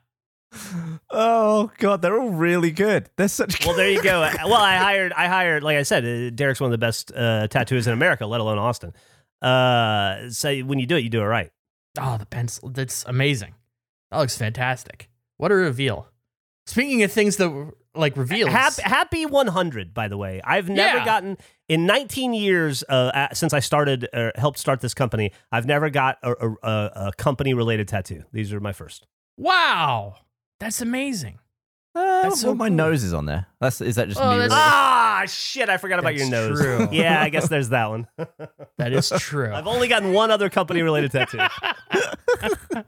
Oh 1.09 1.71
god, 1.77 2.01
they're 2.01 2.19
all 2.19 2.29
really 2.29 2.71
good. 2.71 3.09
They're 3.17 3.27
such. 3.27 3.65
Well, 3.65 3.75
there 3.75 3.89
you 3.89 4.01
go. 4.01 4.21
well, 4.45 4.53
I 4.55 4.77
hired. 4.77 5.13
I 5.13 5.27
hired. 5.27 5.63
Like 5.63 5.77
I 5.77 5.83
said, 5.83 6.05
uh, 6.05 6.29
Derek's 6.29 6.59
one 6.59 6.67
of 6.69 6.71
the 6.71 6.77
best 6.85 7.11
uh, 7.15 7.47
tattooers 7.47 7.87
in 7.87 7.93
America, 7.93 8.25
let 8.25 8.41
alone 8.41 8.57
Austin. 8.57 8.93
Uh, 9.41 10.29
so 10.29 10.55
when 10.59 10.79
you 10.79 10.85
do 10.85 10.95
it, 10.97 11.01
you 11.03 11.09
do 11.09 11.21
it 11.21 11.25
right. 11.25 11.51
Oh, 11.99 12.17
the 12.17 12.25
pencil. 12.25 12.69
That's 12.69 13.03
amazing. 13.05 13.55
That 14.11 14.17
looks 14.19 14.37
fantastic. 14.37 15.09
What 15.37 15.51
a 15.51 15.55
reveal. 15.55 16.07
Speaking 16.67 17.03
of 17.03 17.11
things 17.11 17.37
that 17.37 17.49
were, 17.49 17.75
like 17.95 18.15
reveals. 18.15 18.51
Happy, 18.51 18.81
happy 18.83 19.25
100, 19.25 19.93
by 19.93 20.07
the 20.07 20.15
way. 20.17 20.41
I've 20.43 20.69
never 20.69 20.99
Yeah. 20.99 21.05
gotten 21.05 21.37
in 21.67 21.85
19 21.85 22.33
years 22.33 22.83
uh, 22.87 22.93
uh, 23.13 23.27
since 23.33 23.51
I 23.53 23.59
started 23.59 24.07
or 24.13 24.31
helped 24.35 24.59
start 24.59 24.79
this 24.79 24.93
company. 24.93 25.31
I've 25.51 25.65
never 25.65 25.89
got 25.89 26.17
a, 26.23 26.31
a, 26.31 26.49
a, 26.63 26.91
a 27.07 27.11
company 27.17 27.53
related 27.53 27.87
tattoo. 27.87 28.23
These 28.31 28.53
are 28.53 28.59
my 28.59 28.73
first. 28.73 29.07
Wow. 29.37 30.15
That's 30.61 30.79
amazing. 30.81 31.39
Uh, 31.93 32.21
That's 32.21 32.39
so 32.39 32.47
well, 32.47 32.55
my 32.55 32.67
cool. 32.69 32.77
nose 32.77 33.03
is 33.03 33.13
on 33.13 33.25
there. 33.25 33.47
That's 33.59 33.81
is 33.81 33.95
that 33.95 34.07
just 34.07 34.21
Oh, 34.21 34.31
me? 34.31 34.37
that's- 34.37 34.49
really? 34.51 34.61
Ah, 34.61 35.23
shit! 35.27 35.67
I 35.67 35.75
forgot 35.75 35.99
about 35.99 36.15
your 36.15 36.29
nose. 36.29 36.57
true. 36.61 36.87
Yeah, 36.93 37.21
I 37.21 37.27
guess 37.27 37.49
there's 37.49 37.67
that 37.69 37.89
one. 37.89 38.07
That 38.77 38.93
is 38.93 39.09
true. 39.17 39.53
I've 39.53 39.67
only 39.67 39.89
gotten 39.89 40.13
one 40.13 40.31
other 40.31 40.49
company 40.49 40.81
related 40.83 41.11
tattoo. 41.11 41.39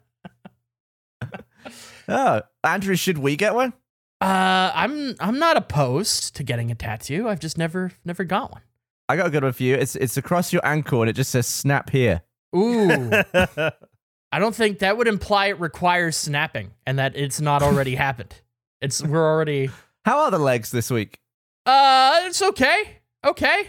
Oh, 2.07 2.41
Andrew, 2.65 2.95
should 2.95 3.17
we 3.17 3.35
get 3.37 3.55
one? 3.55 3.71
Uh, 4.19 4.71
I'm 4.75 5.15
I'm 5.21 5.39
not 5.39 5.55
opposed 5.55 6.35
to 6.35 6.43
getting 6.43 6.69
a 6.69 6.75
tattoo. 6.75 7.29
I've 7.29 7.39
just 7.39 7.57
never 7.57 7.91
never 8.03 8.23
got 8.25 8.51
one. 8.51 8.61
I 9.07 9.15
got 9.15 9.27
a 9.27 9.29
good 9.29 9.43
one 9.43 9.53
for 9.53 9.63
you. 9.63 9.75
It's 9.75 9.95
it's 9.95 10.17
across 10.17 10.51
your 10.51 10.65
ankle 10.65 11.01
and 11.01 11.09
it 11.09 11.13
just 11.13 11.31
says 11.31 11.47
"snap 11.47 11.89
here." 11.89 12.21
Ooh. 12.55 13.09
I 14.33 14.39
don't 14.39 14.55
think 14.55 14.79
that 14.79 14.97
would 14.97 15.07
imply 15.07 15.45
it 15.45 15.59
requires 15.59 16.17
snapping 16.17 16.71
and 16.87 16.97
that 16.97 17.15
it's 17.15 17.39
not 17.39 17.61
already 17.61 17.93
happened. 18.07 18.33
It's 18.81 18.99
we're 19.03 19.31
already 19.31 19.69
How 20.05 20.21
are 20.21 20.31
the 20.31 20.39
legs 20.39 20.71
this 20.71 20.89
week? 20.89 21.19
uh 21.67 22.21
it's 22.23 22.41
okay. 22.41 22.97
Okay. 23.23 23.67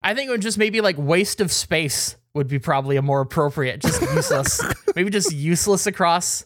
I 0.00 0.14
think 0.14 0.28
it 0.28 0.30
would 0.30 0.40
just 0.40 0.56
maybe 0.56 0.80
like 0.80 0.94
waste 0.96 1.40
of 1.40 1.50
space 1.50 2.14
would 2.32 2.46
be 2.46 2.60
probably 2.60 2.96
a 2.96 3.02
more 3.02 3.20
appropriate, 3.20 3.82
just 3.82 4.00
useless. 4.00 4.62
maybe 4.94 5.10
just 5.10 5.32
useless 5.32 5.88
across 5.88 6.44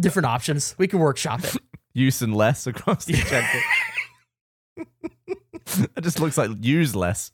different 0.00 0.26
options. 0.26 0.74
We 0.76 0.86
can 0.86 0.98
workshop 0.98 1.44
it. 1.44 1.56
Use 1.94 2.20
and 2.20 2.36
less 2.36 2.66
across 2.66 3.08
each 3.08 3.32
ankle. 3.32 3.60
it 5.96 6.02
just 6.02 6.20
looks 6.20 6.36
like 6.36 6.50
use 6.60 6.94
less. 6.94 7.30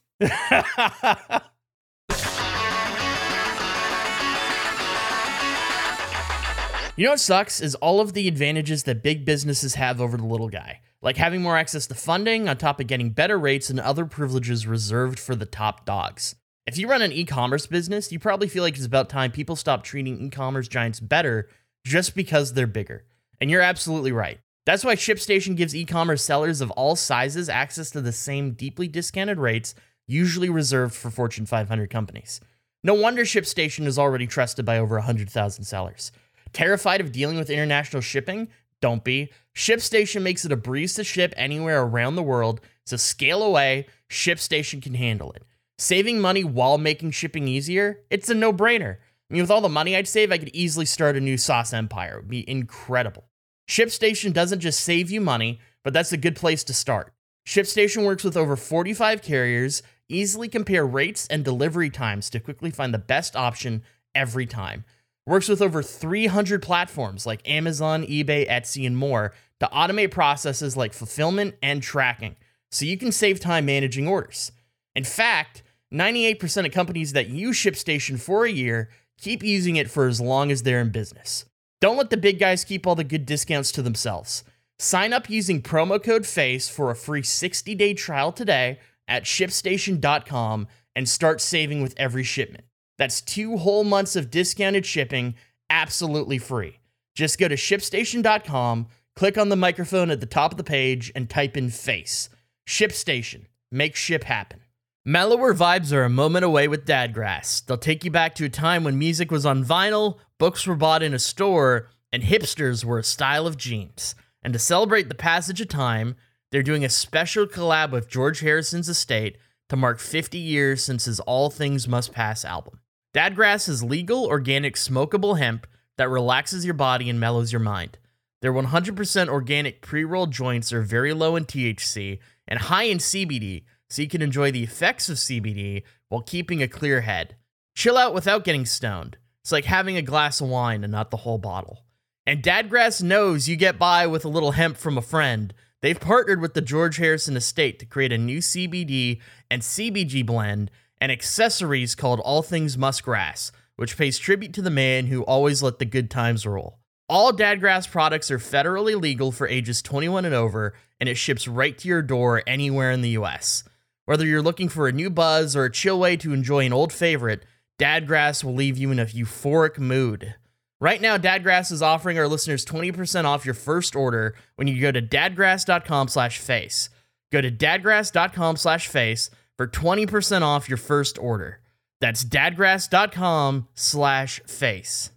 You 7.01 7.07
know 7.07 7.13
what 7.13 7.21
sucks 7.21 7.63
is 7.63 7.75
all 7.77 8.01
of 8.01 8.13
the 8.13 8.29
advantages 8.29 8.83
that 8.83 9.03
big 9.03 9.25
businesses 9.25 9.77
have 9.77 10.03
over 10.03 10.19
the 10.19 10.27
little 10.27 10.51
guy, 10.51 10.83
like 11.01 11.17
having 11.17 11.41
more 11.41 11.57
access 11.57 11.87
to 11.87 11.95
funding 11.95 12.47
on 12.47 12.59
top 12.59 12.79
of 12.79 12.89
getting 12.89 13.09
better 13.09 13.39
rates 13.39 13.71
and 13.71 13.81
other 13.81 14.05
privileges 14.05 14.67
reserved 14.67 15.19
for 15.19 15.35
the 15.35 15.47
top 15.47 15.87
dogs. 15.87 16.35
If 16.67 16.77
you 16.77 16.89
run 16.89 17.01
an 17.01 17.11
e 17.11 17.25
commerce 17.25 17.65
business, 17.65 18.13
you 18.13 18.19
probably 18.19 18.49
feel 18.49 18.63
like 18.63 18.77
it's 18.77 18.85
about 18.85 19.09
time 19.09 19.31
people 19.33 19.57
stop 19.57 19.83
treating 19.83 20.21
e 20.21 20.29
commerce 20.29 20.69
giants 20.69 21.01
better 21.01 21.49
just 21.87 22.15
because 22.15 22.53
they're 22.53 22.67
bigger. 22.67 23.07
And 23.41 23.51
you're 23.51 23.63
absolutely 23.63 24.13
right. 24.13 24.39
That's 24.67 24.85
why 24.85 24.95
ShipStation 24.95 25.57
gives 25.57 25.75
e 25.75 25.87
commerce 25.87 26.23
sellers 26.23 26.61
of 26.61 26.71
all 26.73 26.97
sizes 26.97 27.49
access 27.49 27.91
to 27.93 28.03
the 28.03 28.13
same 28.13 28.53
deeply 28.53 28.89
discounted 28.89 29.39
rates 29.39 29.75
usually 30.07 30.51
reserved 30.51 30.95
for 30.95 31.11
Fortune 31.11 31.47
500 31.47 31.89
companies. 31.89 32.43
No 32.85 32.93
wonder 32.93 33.23
ShipStation 33.23 33.87
is 33.87 33.99
already 33.99 34.27
trusted 34.27 34.67
by 34.67 34.77
over 34.77 34.97
100,000 34.97 35.65
sellers. 35.65 36.13
Terrified 36.53 37.01
of 37.01 37.13
dealing 37.13 37.37
with 37.37 37.51
international 37.51 38.03
shipping? 38.03 38.49
Don't 38.81 39.05
be. 39.05 39.31
ShipStation 39.55 40.23
makes 40.23 40.45
it 40.45 40.53
a 40.53 40.57
breeze 40.57 40.95
to 40.95 41.05
ship 41.05 41.35
anywhere 41.37 41.83
around 41.83 42.17
the 42.17 42.23
world, 42.23 42.61
so 42.87 42.97
scale 42.97 43.43
away, 43.43 43.87
ShipStation 44.09 44.83
can 44.83 44.95
handle 44.95 45.33
it. 45.33 45.45
Saving 45.79 46.21
money 46.21 46.45
while 46.45 46.79
making 46.79 47.13
shipping 47.13 47.47
easier? 47.47 48.01
It's 48.11 48.29
a 48.29 48.35
no 48.35 48.53
brainer. 48.53 48.97
I 49.31 49.35
mean, 49.35 49.43
with 49.43 49.51
all 49.51 49.61
the 49.61 49.69
money 49.69 49.97
I'd 49.97 50.09
save, 50.09 50.33
I 50.33 50.39
could 50.39 50.55
easily 50.55 50.87
start 50.87 51.17
a 51.17 51.21
new 51.21 51.37
sauce 51.37 51.73
empire. 51.73 52.15
It 52.15 52.23
would 52.23 52.29
be 52.29 52.51
incredible. 52.51 53.29
ShipStation 53.69 54.33
doesn't 54.33 54.61
just 54.61 54.81
save 54.81 55.11
you 55.11 55.21
money, 55.21 55.61
but 55.85 55.93
that's 55.93 56.13
a 56.13 56.17
good 56.17 56.37
place 56.37 56.65
to 56.65 56.75
start. 56.75 57.13
ShipStation 57.47 58.05
works 58.05 58.25
with 58.25 58.37
over 58.37 58.57
45 58.57 59.23
carriers, 59.23 59.83
easily 60.09 60.49
compare 60.49 60.87
rates 60.87 61.27
and 61.29 61.45
delivery 61.45 61.91
times 61.91 62.29
to 62.31 62.41
quickly 62.41 62.71
find 62.71 62.93
the 62.93 62.99
best 62.99 63.37
option 63.37 63.83
every 64.15 64.47
time. 64.47 64.85
Works 65.31 65.49
with 65.49 65.63
over 65.63 65.81
300 65.81 66.61
platforms 66.61 67.25
like 67.25 67.49
Amazon, 67.49 68.03
eBay, 68.03 68.51
Etsy, 68.51 68.85
and 68.85 68.97
more 68.97 69.33
to 69.61 69.71
automate 69.73 70.11
processes 70.11 70.77
like 70.77 70.93
fulfillment 70.93 71.55
and 71.63 71.81
tracking 71.81 72.35
so 72.73 72.85
you 72.85 72.99
can 72.99 73.13
save 73.13 73.39
time 73.39 73.65
managing 73.65 74.09
orders. 74.09 74.51
In 74.97 75.05
fact, 75.05 75.63
98% 75.95 76.67
of 76.67 76.73
companies 76.73 77.13
that 77.13 77.29
use 77.29 77.57
ShipStation 77.57 78.19
for 78.19 78.45
a 78.45 78.51
year 78.51 78.91
keep 79.21 79.45
using 79.45 79.77
it 79.77 79.89
for 79.89 80.09
as 80.09 80.21
long 80.21 80.51
as 80.51 80.65
they're 80.65 80.81
in 80.81 80.91
business. 80.91 81.45
Don't 81.81 81.97
let 81.97 82.11
the 82.11 82.17
big 82.17 82.41
guys 82.41 82.65
keep 82.65 82.85
all 82.85 82.97
the 82.97 83.05
good 83.05 83.25
discounts 83.25 83.71
to 83.71 83.83
themselves. 83.83 84.43
Sign 84.81 85.13
up 85.13 85.31
using 85.31 85.63
promo 85.63 86.03
code 86.03 86.27
FACE 86.27 86.69
for 86.69 86.91
a 86.91 86.97
free 86.97 87.23
60 87.23 87.73
day 87.77 87.95
trial 87.95 88.33
today 88.33 88.81
at 89.07 89.23
shipstation.com 89.23 90.67
and 90.97 91.09
start 91.09 91.41
saving 91.41 91.83
with 91.83 91.95
every 91.97 92.25
shipment. 92.25 92.65
That's 93.01 93.23
two 93.23 93.57
whole 93.57 93.83
months 93.83 94.15
of 94.15 94.31
discounted 94.31 94.85
shipping 94.85 95.35
absolutely 95.71 96.37
free. 96.37 96.81
Just 97.15 97.39
go 97.39 97.49
to 97.49 97.55
shipstation.com, 97.55 98.89
click 99.17 99.39
on 99.39 99.49
the 99.49 99.57
microphone 99.57 100.11
at 100.11 100.21
the 100.21 100.27
top 100.27 100.51
of 100.51 100.59
the 100.59 100.65
page, 100.65 101.11
and 101.15 101.31
type 101.31 101.57
in 101.57 101.71
FACE. 101.71 102.29
ShipStation. 102.69 103.47
Make 103.73 103.97
ship 103.97 104.25
happen. 104.25 104.61
Mellower 105.03 105.55
vibes 105.55 105.95
are 105.95 106.05
a 106.05 106.11
moment 106.11 106.45
away 106.45 106.69
with 106.69 106.85
Dadgrass. 106.85 107.65
They'll 107.65 107.79
take 107.79 108.05
you 108.05 108.11
back 108.11 108.35
to 108.35 108.45
a 108.45 108.51
time 108.51 108.85
when 108.85 108.99
music 108.99 109.31
was 109.31 109.47
on 109.47 109.65
vinyl, 109.65 110.19
books 110.39 110.67
were 110.67 110.77
bought 110.77 111.03
in 111.03 111.15
a 111.15 111.19
store, 111.19 111.89
and 112.13 112.23
hipsters 112.23 112.85
were 112.85 112.99
a 112.99 113.03
style 113.03 113.47
of 113.47 113.57
jeans. 113.57 114.15
And 114.43 114.53
to 114.53 114.59
celebrate 114.59 115.09
the 115.09 115.15
passage 115.15 115.63
of 115.63 115.69
time, 115.69 116.17
they're 116.53 116.63
doing 116.63 116.85
a 116.85 116.91
special 116.91 117.47
collab 117.47 117.93
with 117.93 118.11
George 118.11 118.41
Harrison's 118.41 118.91
estate 118.91 119.39
to 119.71 119.77
mark 119.77 120.01
50 120.01 120.37
years 120.37 120.85
since 120.85 121.07
his 121.07 121.19
All 121.21 121.49
Things 121.49 121.89
Must 121.89 122.13
Pass 122.13 122.45
album. 122.45 122.81
Dadgrass 123.13 123.69
is 123.69 123.83
legal, 123.83 124.27
organic, 124.27 124.77
smokable 124.77 125.39
hemp 125.39 125.67
that 125.99 126.09
relaxes 126.09 126.65
your 126.65 126.75
body 126.75 127.11
and 127.11 127.19
mellows 127.19 127.53
your 127.53 127.61
mind. 127.61 127.99
Their 128.41 128.53
100% 128.53 129.29
organic 129.29 129.83
pre 129.83 130.05
rolled 130.05 130.31
joints 130.31 130.73
are 130.73 130.83
very 130.83 131.13
low 131.13 131.35
in 131.35 131.45
THC 131.45 132.21
and 132.47 132.61
high 132.61 132.85
in 132.85 132.99
CBD, 132.99 133.65
so 133.89 134.03
you 134.03 134.09
can 134.09 134.23
enjoy 134.23 134.53
the 134.53 134.63
effects 134.63 135.09
of 135.09 135.17
CBD 135.17 135.83
while 136.09 136.23
keeping 136.23 136.63
a 136.63 136.69
clear 136.69 137.01
head. 137.01 137.35
Chill 137.75 137.99
out 137.99 138.15
without 138.15 138.45
getting 138.45 138.65
stoned. 138.65 139.17
It's 139.43 139.53
like 139.53 139.65
having 139.65 139.97
a 139.97 140.03
glass 140.03 140.41
of 140.41 140.49
wine 140.49 140.85
and 140.85 140.93
not 140.93 141.11
the 141.11 141.19
whole 141.19 141.39
bottle. 141.39 141.85
And 142.27 142.43
Dadgrass 142.43 143.03
knows 143.03 143.49
you 143.49 143.57
get 143.57 143.79
by 143.79 144.07
with 144.07 144.25
a 144.25 144.29
little 144.29 144.53
hemp 144.53 144.77
from 144.77 144.97
a 144.97 145.03
friend. 145.03 145.53
They've 145.83 145.99
partnered 145.99 146.41
with 146.41 146.55
the 146.55 146.61
George 146.61 146.99
Harrison 146.99 147.37
Estate 147.37 147.81
to 147.81 147.87
create 147.87 148.13
a 148.13 148.19
new 148.19 148.39
CBD 148.39 149.21
and 149.51 149.63
CBG 149.63 150.25
blend 150.25 150.71
and 151.01 151.11
accessories 151.11 151.95
called 151.95 152.21
All 152.21 152.43
Things 152.43 152.77
Must 152.77 153.03
Grass, 153.03 153.53
which 153.77 153.97
pays 153.97 154.19
tribute 154.19 154.53
to 154.55 154.63
the 154.63 154.71
man 154.71 155.07
who 155.07 155.23
always 155.23 155.63
let 155.63 155.79
the 155.79 155.85
good 155.85 156.11
times 156.11 156.47
roll. 156.47 156.79
All 157.09 157.33
Dadgrass 157.33 157.91
products 157.91 158.31
are 158.31 158.39
federally 158.39 159.01
legal 159.01 159.33
for 159.33 159.49
ages 159.49 159.83
21 159.83 160.25
and 160.25 160.35
over, 160.35 160.75
and 161.01 161.09
it 161.09 161.17
ships 161.17 161.49
right 161.49 161.77
to 161.79 161.89
your 161.89 162.03
door 162.03 162.43
anywhere 162.47 162.93
in 162.93 163.01
the 163.01 163.11
US. 163.11 163.65
Whether 164.05 164.27
you're 164.27 164.43
looking 164.43 164.69
for 164.69 164.87
a 164.87 164.93
new 164.93 165.11
buzz 165.11 165.57
or 165.57 165.65
a 165.65 165.73
chill 165.73 165.99
way 165.99 166.17
to 166.19 166.33
enjoy 166.33 166.67
an 166.67 166.73
old 166.73 166.93
favorite, 166.93 167.45
Dadgrass 167.81 168.45
will 168.45 168.55
leave 168.55 168.77
you 168.77 168.91
in 168.91 168.99
a 168.99 169.07
euphoric 169.07 169.79
mood. 169.79 170.35
Right 170.81 171.01
now, 171.01 171.19
Dadgrass 171.19 171.73
is 171.73 171.83
offering 171.83 172.19
our 172.19 172.29
listeners 172.29 172.65
20% 172.65 173.25
off 173.25 173.45
your 173.45 173.55
first 173.55 173.97
order 173.97 174.35
when 174.57 174.69
you 174.69 174.81
go 174.81 174.93
to 174.93 175.03
dadgrass.com 175.03 176.09
slash 176.09 176.39
face. 176.39 176.91
Go 177.33 177.41
to 177.41 177.51
dadgrass.com 177.51 178.57
slash 178.57 178.89
face 178.89 179.31
for 179.61 179.67
20% 179.67 180.41
off 180.41 180.71
your 180.71 180.79
first 180.79 181.19
order. 181.19 181.61
That's 182.01 182.25
dadgrass.com 182.25 183.69
slash 183.75 184.41
face. 184.47 185.11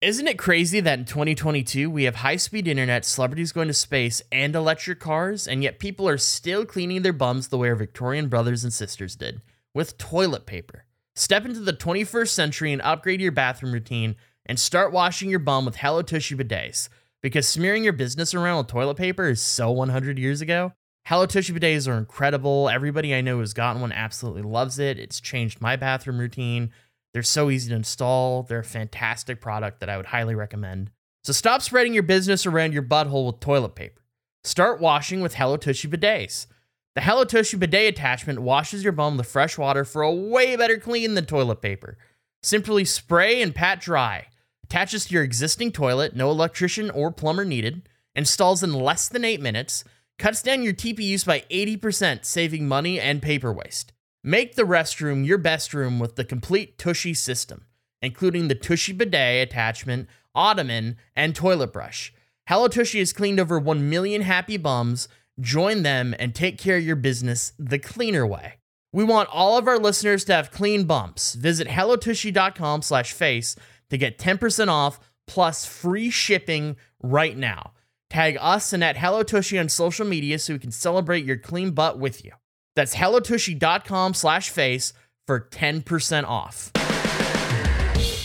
Isn't 0.00 0.26
it 0.26 0.38
crazy 0.38 0.80
that 0.80 1.00
in 1.00 1.04
2022 1.04 1.90
we 1.90 2.04
have 2.04 2.14
high 2.16 2.36
speed 2.36 2.66
internet, 2.66 3.04
celebrities 3.04 3.52
going 3.52 3.68
to 3.68 3.74
space, 3.74 4.22
and 4.32 4.56
electric 4.56 5.00
cars, 5.00 5.46
and 5.46 5.62
yet 5.62 5.78
people 5.78 6.08
are 6.08 6.16
still 6.16 6.64
cleaning 6.64 7.02
their 7.02 7.12
bums 7.12 7.48
the 7.48 7.58
way 7.58 7.68
our 7.68 7.74
Victorian 7.74 8.30
brothers 8.30 8.64
and 8.64 8.72
sisters 8.72 9.16
did 9.16 9.42
with 9.74 9.98
toilet 9.98 10.46
paper? 10.46 10.86
Step 11.14 11.44
into 11.44 11.60
the 11.60 11.74
21st 11.74 12.28
century 12.28 12.72
and 12.72 12.80
upgrade 12.80 13.20
your 13.20 13.32
bathroom 13.32 13.74
routine 13.74 14.16
and 14.46 14.58
start 14.58 14.94
washing 14.94 15.28
your 15.28 15.40
bum 15.40 15.66
with 15.66 15.76
Hello 15.76 16.00
Tushy 16.00 16.34
bidets. 16.34 16.88
Because 17.22 17.46
smearing 17.46 17.84
your 17.84 17.92
business 17.92 18.32
around 18.32 18.56
with 18.56 18.68
toilet 18.68 18.96
paper 18.96 19.28
is 19.28 19.42
so 19.42 19.70
100 19.70 20.18
years 20.18 20.40
ago. 20.40 20.72
Hello 21.04 21.26
Tushy 21.26 21.52
bidets 21.52 21.88
are 21.88 21.98
incredible. 21.98 22.68
Everybody 22.68 23.14
I 23.14 23.20
know 23.20 23.38
who's 23.38 23.52
gotten 23.52 23.80
one 23.80 23.92
absolutely 23.92 24.42
loves 24.42 24.78
it. 24.78 24.98
It's 24.98 25.20
changed 25.20 25.60
my 25.60 25.74
bathroom 25.76 26.18
routine. 26.18 26.70
They're 27.12 27.22
so 27.22 27.50
easy 27.50 27.70
to 27.70 27.76
install. 27.76 28.44
They're 28.44 28.60
a 28.60 28.64
fantastic 28.64 29.40
product 29.40 29.80
that 29.80 29.90
I 29.90 29.96
would 29.96 30.06
highly 30.06 30.34
recommend. 30.34 30.90
So 31.24 31.32
stop 31.32 31.62
spreading 31.62 31.94
your 31.94 32.04
business 32.04 32.46
around 32.46 32.72
your 32.72 32.84
butthole 32.84 33.26
with 33.26 33.40
toilet 33.40 33.74
paper. 33.74 34.00
Start 34.44 34.80
washing 34.80 35.20
with 35.20 35.34
Hello 35.34 35.56
Tushy 35.56 35.88
bidets. 35.88 36.46
The 36.94 37.02
Hello 37.02 37.24
Tushy 37.24 37.56
bidet 37.56 37.94
attachment 37.94 38.40
washes 38.40 38.82
your 38.82 38.92
bum 38.92 39.16
with 39.16 39.26
fresh 39.26 39.56
water 39.56 39.84
for 39.84 40.02
a 40.02 40.12
way 40.12 40.56
better 40.56 40.76
clean 40.76 41.14
than 41.14 41.24
toilet 41.24 41.62
paper. 41.62 41.96
Simply 42.42 42.84
spray 42.84 43.42
and 43.42 43.54
pat 43.54 43.80
dry. 43.80 44.26
Attaches 44.64 45.06
to 45.06 45.14
your 45.14 45.22
existing 45.22 45.72
toilet, 45.72 46.16
no 46.16 46.30
electrician 46.30 46.90
or 46.90 47.12
plumber 47.12 47.44
needed. 47.44 47.88
Installs 48.14 48.62
in 48.62 48.72
less 48.72 49.08
than 49.08 49.24
8 49.24 49.40
minutes. 49.40 49.84
Cuts 50.20 50.42
down 50.42 50.62
your 50.62 50.74
TP 50.74 50.98
use 50.98 51.24
by 51.24 51.44
80%, 51.50 52.26
saving 52.26 52.68
money 52.68 53.00
and 53.00 53.22
paper 53.22 53.50
waste. 53.50 53.94
Make 54.22 54.54
the 54.54 54.64
restroom 54.64 55.24
your 55.24 55.38
best 55.38 55.72
room 55.72 55.98
with 55.98 56.16
the 56.16 56.26
complete 56.26 56.76
Tushy 56.76 57.14
system, 57.14 57.64
including 58.02 58.48
the 58.48 58.54
Tushy 58.54 58.92
bidet 58.92 59.48
attachment, 59.48 60.10
ottoman, 60.34 60.98
and 61.16 61.34
toilet 61.34 61.72
brush. 61.72 62.12
Hello 62.46 62.68
Tushy 62.68 62.98
has 62.98 63.14
cleaned 63.14 63.40
over 63.40 63.58
1 63.58 63.88
million 63.88 64.20
happy 64.20 64.58
bums. 64.58 65.08
Join 65.40 65.84
them 65.84 66.14
and 66.18 66.34
take 66.34 66.58
care 66.58 66.76
of 66.76 66.84
your 66.84 66.96
business 66.96 67.54
the 67.58 67.78
cleaner 67.78 68.26
way. 68.26 68.56
We 68.92 69.04
want 69.04 69.30
all 69.32 69.56
of 69.56 69.66
our 69.66 69.78
listeners 69.78 70.24
to 70.24 70.34
have 70.34 70.50
clean 70.50 70.84
bumps. 70.84 71.32
Visit 71.32 71.66
hellotushy.com 71.66 72.82
slash 72.82 73.14
face 73.14 73.56
to 73.88 73.96
get 73.96 74.18
10% 74.18 74.68
off 74.68 75.00
plus 75.26 75.64
free 75.64 76.10
shipping 76.10 76.76
right 77.02 77.38
now. 77.38 77.72
Tag 78.10 78.36
us 78.40 78.72
and 78.72 78.82
at 78.82 78.96
Hello 78.96 79.22
Tushy 79.22 79.56
on 79.58 79.68
social 79.68 80.04
media 80.04 80.38
so 80.40 80.52
we 80.52 80.58
can 80.58 80.72
celebrate 80.72 81.24
your 81.24 81.36
clean 81.36 81.70
butt 81.70 81.98
with 81.98 82.24
you. 82.24 82.32
That's 82.74 82.94
hellotushy.com 82.96 84.14
slash 84.14 84.50
face 84.50 84.92
for 85.28 85.40
10% 85.52 86.24
off. 86.24 86.72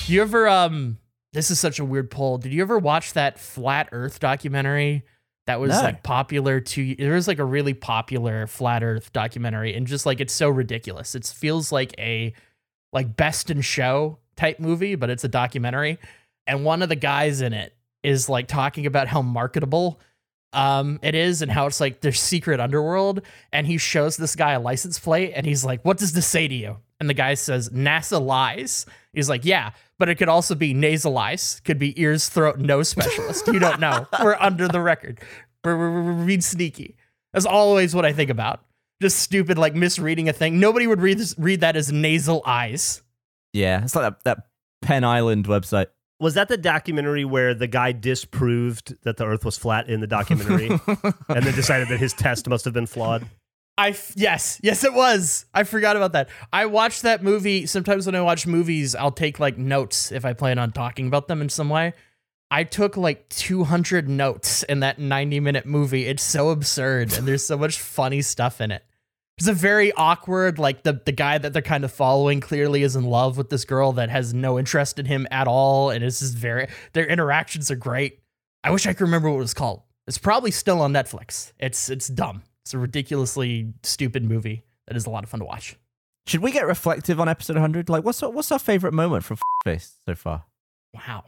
You 0.09 0.21
ever, 0.23 0.47
um, 0.47 0.97
this 1.33 1.51
is 1.51 1.59
such 1.59 1.79
a 1.79 1.85
weird 1.85 2.09
poll. 2.09 2.39
Did 2.39 2.51
you 2.51 2.61
ever 2.63 2.79
watch 2.79 3.13
that 3.13 3.39
Flat 3.39 3.89
Earth 3.91 4.19
documentary 4.19 5.03
that 5.45 5.59
was 5.59 5.69
No. 5.71 5.81
like 5.81 6.01
popular 6.01 6.59
to, 6.59 6.95
there 6.95 7.13
was 7.13 7.27
like 7.27 7.37
a 7.39 7.45
really 7.45 7.75
popular 7.75 8.47
Flat 8.47 8.83
Earth 8.83 9.13
documentary 9.13 9.75
and 9.75 9.85
just 9.85 10.07
like, 10.07 10.19
it's 10.19 10.33
so 10.33 10.49
ridiculous. 10.49 11.13
It 11.13 11.25
feels 11.27 11.71
like 11.71 11.93
a, 11.99 12.33
like 12.91 13.15
best 13.15 13.51
in 13.51 13.61
show 13.61 14.17
type 14.35 14.59
movie, 14.59 14.95
but 14.95 15.11
it's 15.11 15.23
a 15.23 15.27
documentary. 15.27 15.99
And 16.47 16.65
one 16.65 16.81
of 16.81 16.89
the 16.89 16.95
guys 16.95 17.41
in 17.41 17.53
it 17.53 17.75
is 18.05 18.29
like 18.29 18.47
talking 18.47 18.85
about 18.85 19.07
how 19.07 19.21
marketable 19.21 19.99
um 20.53 20.99
it 21.01 21.15
is 21.15 21.41
and 21.41 21.51
how 21.51 21.65
it's 21.65 21.81
like 21.81 22.01
their 22.01 22.13
secret 22.13 22.59
underworld. 22.59 23.21
And 23.51 23.67
he 23.67 23.77
shows 23.77 24.15
this 24.17 24.35
guy 24.35 24.53
a 24.53 24.59
license 24.59 24.99
plate 24.99 25.33
and 25.35 25.45
he's 25.45 25.65
like, 25.65 25.83
What 25.83 25.97
does 25.97 26.13
this 26.13 26.27
say 26.27 26.47
to 26.47 26.55
you? 26.55 26.77
And 26.99 27.09
the 27.09 27.13
guy 27.13 27.33
says, 27.33 27.69
NASA 27.69 28.23
lies. 28.25 28.85
He's 29.13 29.29
like, 29.29 29.43
Yeah, 29.43 29.71
but 29.97 30.09
it 30.09 30.15
could 30.15 30.29
also 30.29 30.55
be 30.55 30.73
nasal 30.73 31.17
eyes, 31.17 31.61
could 31.65 31.79
be 31.79 31.99
ears, 31.99 32.29
throat, 32.29 32.59
nose 32.59 32.89
specialist. 32.89 33.47
You 33.47 33.59
don't 33.59 33.79
know. 33.79 34.07
We're 34.23 34.35
under 34.35 34.67
the 34.67 34.81
record. 34.81 35.19
We're, 35.63 35.77
we're, 35.77 36.03
we're 36.13 36.25
being 36.25 36.41
sneaky. 36.41 36.95
That's 37.33 37.45
always 37.45 37.95
what 37.95 38.05
I 38.05 38.13
think 38.13 38.29
about. 38.29 38.61
Just 39.01 39.19
stupid, 39.19 39.57
like 39.57 39.75
misreading 39.75 40.29
a 40.29 40.33
thing. 40.33 40.59
Nobody 40.59 40.87
would 40.87 41.01
read 41.01 41.17
this, 41.17 41.35
read 41.37 41.61
that 41.61 41.75
as 41.75 41.91
nasal 41.91 42.41
eyes. 42.45 43.01
Yeah, 43.51 43.83
it's 43.83 43.95
like 43.95 44.03
that, 44.03 44.23
that 44.23 44.47
Pen 44.81 45.03
Island 45.03 45.47
website. 45.47 45.87
Was 46.19 46.35
that 46.35 46.47
the 46.47 46.57
documentary 46.57 47.25
where 47.25 47.53
the 47.53 47.67
guy 47.67 47.91
disproved 47.91 48.95
that 49.03 49.17
the 49.17 49.25
Earth 49.25 49.43
was 49.43 49.57
flat 49.57 49.89
in 49.89 49.99
the 49.99 50.07
documentary, 50.07 50.67
and 51.29 51.45
then 51.45 51.53
decided 51.53 51.89
that 51.89 51.99
his 51.99 52.13
test 52.13 52.47
must 52.47 52.63
have 52.65 52.73
been 52.73 52.85
flawed? 52.85 53.25
I 53.77 53.89
f- 53.89 54.13
yes, 54.15 54.59
yes, 54.63 54.85
it 54.85 54.93
was. 54.93 55.45
I 55.53 55.63
forgot 55.63 55.97
about 55.97 56.13
that. 56.13 56.29
I 56.53 56.67
watched 56.67 57.01
that 57.01 57.21
movie. 57.23 57.65
Sometimes 57.65 58.05
when 58.05 58.15
I 58.15 58.21
watch 58.21 58.47
movies, 58.47 58.95
I'll 58.95 59.11
take 59.11 59.39
like 59.39 59.57
notes 59.57 60.13
if 60.13 60.23
I 60.23 60.31
plan 60.31 60.57
on 60.57 60.71
talking 60.71 61.07
about 61.07 61.27
them 61.27 61.41
in 61.41 61.49
some 61.49 61.69
way. 61.69 61.93
I 62.49 62.63
took 62.63 62.95
like 62.95 63.27
200 63.29 64.07
notes 64.07 64.63
in 64.63 64.79
that 64.79 64.99
90 64.99 65.41
minute 65.41 65.65
movie. 65.65 66.05
It's 66.05 66.23
so 66.23 66.51
absurd, 66.51 67.11
and 67.13 67.27
there's 67.27 67.45
so 67.45 67.57
much 67.57 67.79
funny 67.79 68.21
stuff 68.21 68.61
in 68.61 68.71
it. 68.71 68.85
It's 69.37 69.47
a 69.47 69.53
very 69.53 69.91
awkward, 69.93 70.59
like 70.59 70.83
the 70.83 71.01
the 71.05 71.11
guy 71.11 71.37
that 71.37 71.51
they're 71.51 71.61
kind 71.61 71.83
of 71.83 71.91
following 71.91 72.39
clearly 72.39 72.83
is 72.83 72.95
in 72.95 73.03
love 73.03 73.37
with 73.37 73.49
this 73.49 73.65
girl 73.65 73.91
that 73.93 74.09
has 74.09 74.33
no 74.33 74.57
interest 74.57 74.97
in 74.97 75.05
him 75.05 75.27
at 75.29 75.47
all, 75.47 75.89
and 75.89 76.03
it's 76.03 76.19
just 76.19 76.35
very 76.37 76.67
their 76.93 77.05
interactions 77.05 77.69
are 77.69 77.75
great. 77.75 78.21
I 78.63 78.71
wish 78.71 78.87
I 78.87 78.93
could 78.93 79.01
remember 79.01 79.29
what 79.29 79.35
it 79.35 79.39
was 79.39 79.53
called. 79.53 79.83
It's 80.07 80.17
probably 80.17 80.51
still 80.51 80.81
on 80.81 80.93
Netflix. 80.93 81.51
It's 81.59 81.89
it's 81.89 82.07
dumb. 82.07 82.43
It's 82.63 82.73
a 82.73 82.77
ridiculously 82.79 83.73
stupid 83.83 84.23
movie 84.23 84.63
that 84.87 84.95
is 84.95 85.05
a 85.05 85.09
lot 85.09 85.23
of 85.23 85.29
fun 85.29 85.41
to 85.41 85.45
watch. 85.45 85.75
Should 86.27 86.41
we 86.41 86.51
get 86.51 86.65
reflective 86.65 87.19
on 87.19 87.29
episode 87.29 87.53
100? 87.53 87.89
Like, 87.89 88.03
what's 88.03 88.23
our, 88.23 88.31
what's 88.31 88.51
our 88.51 88.57
favorite 88.57 88.93
moment 88.93 89.23
from 89.23 89.37
Face 89.63 89.93
so 90.05 90.15
far? 90.15 90.45
Wow. 90.93 91.25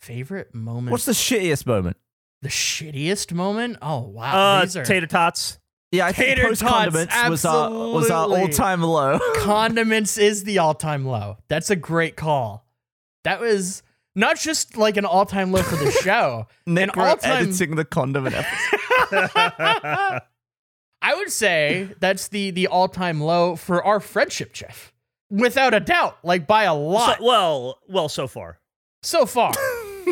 Favorite 0.00 0.54
moment? 0.54 0.92
What's 0.92 1.06
the 1.06 1.12
shittiest 1.12 1.66
moment? 1.66 1.96
the 2.42 2.48
shittiest 2.50 3.32
moment? 3.32 3.78
Oh 3.82 4.00
wow. 4.02 4.58
Uh, 4.58 4.60
These 4.64 4.76
are 4.76 4.84
tater 4.84 5.06
tots. 5.06 5.58
Yeah, 5.96 6.06
I 6.06 6.12
think 6.12 6.36
Tater 6.36 6.48
post 6.48 6.60
tots, 6.60 6.72
condiments 6.72 7.28
was 7.28 7.44
our 7.44 7.70
was 7.70 8.10
uh, 8.10 8.14
our 8.14 8.20
uh, 8.20 8.22
absolutely. 8.24 8.40
all 8.42 8.48
time 8.48 8.82
low. 8.82 9.18
condiments 9.36 10.18
is 10.18 10.44
the 10.44 10.58
all-time 10.58 11.04
low. 11.06 11.38
That's 11.48 11.70
a 11.70 11.76
great 11.76 12.16
call. 12.16 12.66
That 13.24 13.40
was 13.40 13.82
Not 14.14 14.38
just 14.38 14.76
like 14.76 14.96
an 14.96 15.04
all-time 15.04 15.52
low 15.52 15.62
for 15.62 15.76
the 15.76 15.90
show. 16.02 16.46
Nick 16.66 16.94
an 16.94 16.98
wrote 17.00 17.08
all-time 17.08 17.48
editing 17.48 17.76
the 17.76 17.84
condiment 17.84 18.34
episode. 19.04 20.20
I 21.02 21.14
would 21.14 21.30
say 21.30 21.88
that's 22.00 22.28
the 22.28 22.50
the 22.50 22.66
all-time 22.68 23.20
low 23.20 23.56
for 23.56 23.84
our 23.84 24.00
friendship, 24.00 24.52
Geoff. 24.52 24.92
Without 25.30 25.74
a 25.74 25.80
doubt, 25.80 26.18
like 26.22 26.46
by 26.46 26.64
a 26.64 26.68
So, 26.68 26.76
lot 26.78 27.20
well, 27.20 27.78
well, 27.88 28.08
so 28.08 28.26
far. 28.28 28.58
so 29.02 29.26
far. 29.26 29.52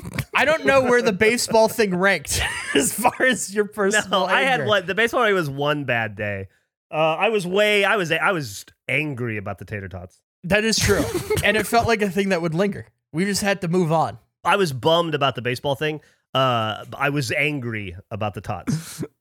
I 0.34 0.44
don't 0.44 0.64
know 0.64 0.82
where 0.82 1.02
the 1.02 1.12
baseball 1.12 1.68
thing 1.68 1.94
ranked 1.96 2.40
as 2.74 2.92
far 2.92 3.14
as 3.22 3.54
your 3.54 3.66
personal. 3.66 4.20
No, 4.20 4.26
I 4.26 4.42
had 4.42 4.60
anger. 4.60 4.66
one. 4.66 4.86
The 4.86 4.94
baseball 4.94 5.30
was 5.32 5.48
one 5.48 5.84
bad 5.84 6.16
day. 6.16 6.48
Uh, 6.90 7.16
I 7.16 7.28
was 7.30 7.46
way. 7.46 7.84
I 7.84 7.96
was. 7.96 8.12
I 8.12 8.32
was 8.32 8.64
angry 8.88 9.36
about 9.36 9.58
the 9.58 9.64
tater 9.64 9.88
tots. 9.88 10.20
That 10.44 10.64
is 10.64 10.78
true, 10.78 11.04
and 11.42 11.56
it 11.56 11.66
felt 11.66 11.86
like 11.86 12.02
a 12.02 12.10
thing 12.10 12.28
that 12.28 12.42
would 12.42 12.54
linger. 12.54 12.86
We 13.12 13.24
just 13.24 13.42
had 13.42 13.60
to 13.62 13.68
move 13.68 13.92
on. 13.92 14.18
I 14.44 14.56
was 14.56 14.72
bummed 14.72 15.14
about 15.14 15.34
the 15.34 15.42
baseball 15.42 15.74
thing. 15.74 16.00
Uh, 16.34 16.84
I 16.96 17.10
was 17.10 17.32
angry 17.32 17.96
about 18.10 18.34
the 18.34 18.40
tots. 18.40 19.04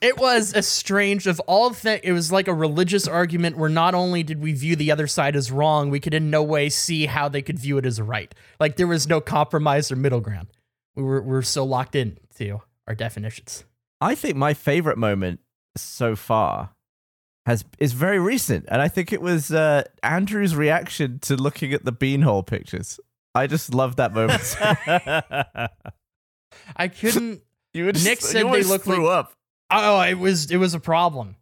It 0.00 0.18
was 0.18 0.54
a 0.54 0.62
strange 0.62 1.26
of 1.26 1.40
all 1.40 1.72
things. 1.72 2.00
It 2.02 2.12
was 2.12 2.32
like 2.32 2.48
a 2.48 2.54
religious 2.54 3.06
argument 3.06 3.56
where 3.56 3.70
not 3.70 3.94
only 3.94 4.22
did 4.22 4.40
we 4.40 4.52
view 4.52 4.76
the 4.76 4.90
other 4.90 5.06
side 5.06 5.36
as 5.36 5.50
wrong, 5.50 5.90
we 5.90 6.00
could 6.00 6.14
in 6.14 6.30
no 6.30 6.42
way 6.42 6.68
see 6.68 7.06
how 7.06 7.28
they 7.28 7.42
could 7.42 7.58
view 7.58 7.78
it 7.78 7.86
as 7.86 8.00
right. 8.00 8.34
Like 8.58 8.76
there 8.76 8.86
was 8.86 9.06
no 9.06 9.20
compromise 9.20 9.90
or 9.92 9.96
middle 9.96 10.20
ground. 10.20 10.48
We 10.94 11.02
were 11.02 11.22
we 11.22 11.30
were 11.30 11.42
so 11.42 11.64
locked 11.64 11.94
in 11.94 12.18
to 12.36 12.60
our 12.86 12.94
definitions. 12.94 13.64
I 14.00 14.14
think 14.14 14.36
my 14.36 14.54
favorite 14.54 14.98
moment 14.98 15.40
so 15.76 16.16
far 16.16 16.70
has 17.46 17.64
is 17.78 17.92
very 17.92 18.18
recent, 18.18 18.64
and 18.68 18.82
I 18.82 18.88
think 18.88 19.12
it 19.12 19.22
was 19.22 19.52
uh, 19.52 19.84
Andrew's 20.02 20.56
reaction 20.56 21.18
to 21.20 21.36
looking 21.36 21.72
at 21.72 21.84
the 21.84 21.92
beanhole 21.92 22.46
pictures. 22.46 22.98
I 23.34 23.46
just 23.46 23.74
love 23.74 23.96
that 23.96 24.12
moment. 24.14 24.56
I 26.76 26.88
couldn't. 26.88 27.42
you 27.74 27.84
were 27.84 27.92
just, 27.92 28.04
Nick 28.06 28.20
you 28.22 28.26
said 28.26 28.36
they 28.36 28.42
almost 28.42 28.68
look 28.68 28.84
threw 28.84 29.06
up. 29.08 29.32
Oh, 29.70 30.00
it 30.00 30.18
was 30.18 30.50
it 30.50 30.56
was 30.56 30.74
a 30.74 30.80
problem. 30.80 31.36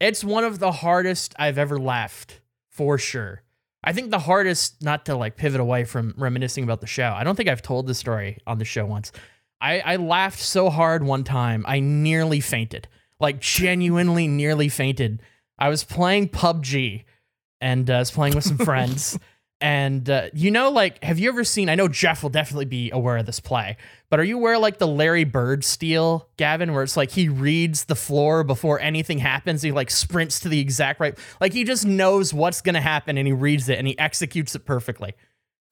It's 0.00 0.24
one 0.24 0.44
of 0.44 0.58
the 0.58 0.72
hardest 0.72 1.34
I've 1.38 1.58
ever 1.58 1.78
laughed 1.78 2.40
for 2.70 2.98
sure. 2.98 3.42
I 3.82 3.92
think 3.92 4.10
the 4.10 4.18
hardest, 4.18 4.82
not 4.82 5.06
to 5.06 5.16
like 5.16 5.36
pivot 5.36 5.60
away 5.60 5.84
from 5.84 6.12
reminiscing 6.16 6.64
about 6.64 6.80
the 6.80 6.86
show. 6.86 7.12
I 7.16 7.22
don't 7.24 7.36
think 7.36 7.48
I've 7.48 7.62
told 7.62 7.86
this 7.86 7.98
story 7.98 8.38
on 8.46 8.58
the 8.58 8.64
show 8.64 8.84
once. 8.84 9.12
I, 9.60 9.80
I 9.80 9.96
laughed 9.96 10.40
so 10.40 10.70
hard 10.70 11.02
one 11.04 11.24
time, 11.24 11.64
I 11.68 11.80
nearly 11.80 12.40
fainted. 12.40 12.88
Like 13.20 13.40
genuinely 13.40 14.28
nearly 14.28 14.68
fainted. 14.68 15.22
I 15.58 15.68
was 15.68 15.84
playing 15.84 16.28
PUBG 16.30 17.04
and 17.60 17.88
uh, 17.88 17.94
I 17.94 17.98
was 18.00 18.10
playing 18.10 18.34
with 18.34 18.44
some 18.44 18.58
friends. 18.64 19.18
And 19.60 20.10
uh, 20.10 20.28
you 20.34 20.50
know, 20.50 20.70
like, 20.70 21.02
have 21.02 21.18
you 21.18 21.30
ever 21.30 21.42
seen? 21.42 21.70
I 21.70 21.76
know 21.76 21.88
Geoff 21.88 22.22
will 22.22 22.28
definitely 22.30 22.66
be 22.66 22.90
aware 22.90 23.16
of 23.16 23.24
this 23.24 23.40
play, 23.40 23.78
but 24.10 24.20
are 24.20 24.24
you 24.24 24.36
aware 24.36 24.58
like 24.58 24.76
the 24.76 24.86
Larry 24.86 25.24
Bird 25.24 25.64
steal, 25.64 26.28
Gavin, 26.36 26.74
where 26.74 26.82
it's 26.82 26.94
like 26.96 27.10
he 27.12 27.30
reads 27.30 27.86
the 27.86 27.94
floor 27.94 28.44
before 28.44 28.78
anything 28.80 29.16
happens? 29.18 29.62
He 29.62 29.72
like 29.72 29.90
sprints 29.90 30.40
to 30.40 30.50
the 30.50 30.60
exact 30.60 31.00
right, 31.00 31.18
like 31.40 31.54
he 31.54 31.64
just 31.64 31.86
knows 31.86 32.34
what's 32.34 32.60
gonna 32.60 32.82
happen 32.82 33.16
and 33.16 33.26
he 33.26 33.32
reads 33.32 33.70
it 33.70 33.78
and 33.78 33.88
he 33.88 33.98
executes 33.98 34.54
it 34.54 34.66
perfectly. 34.66 35.14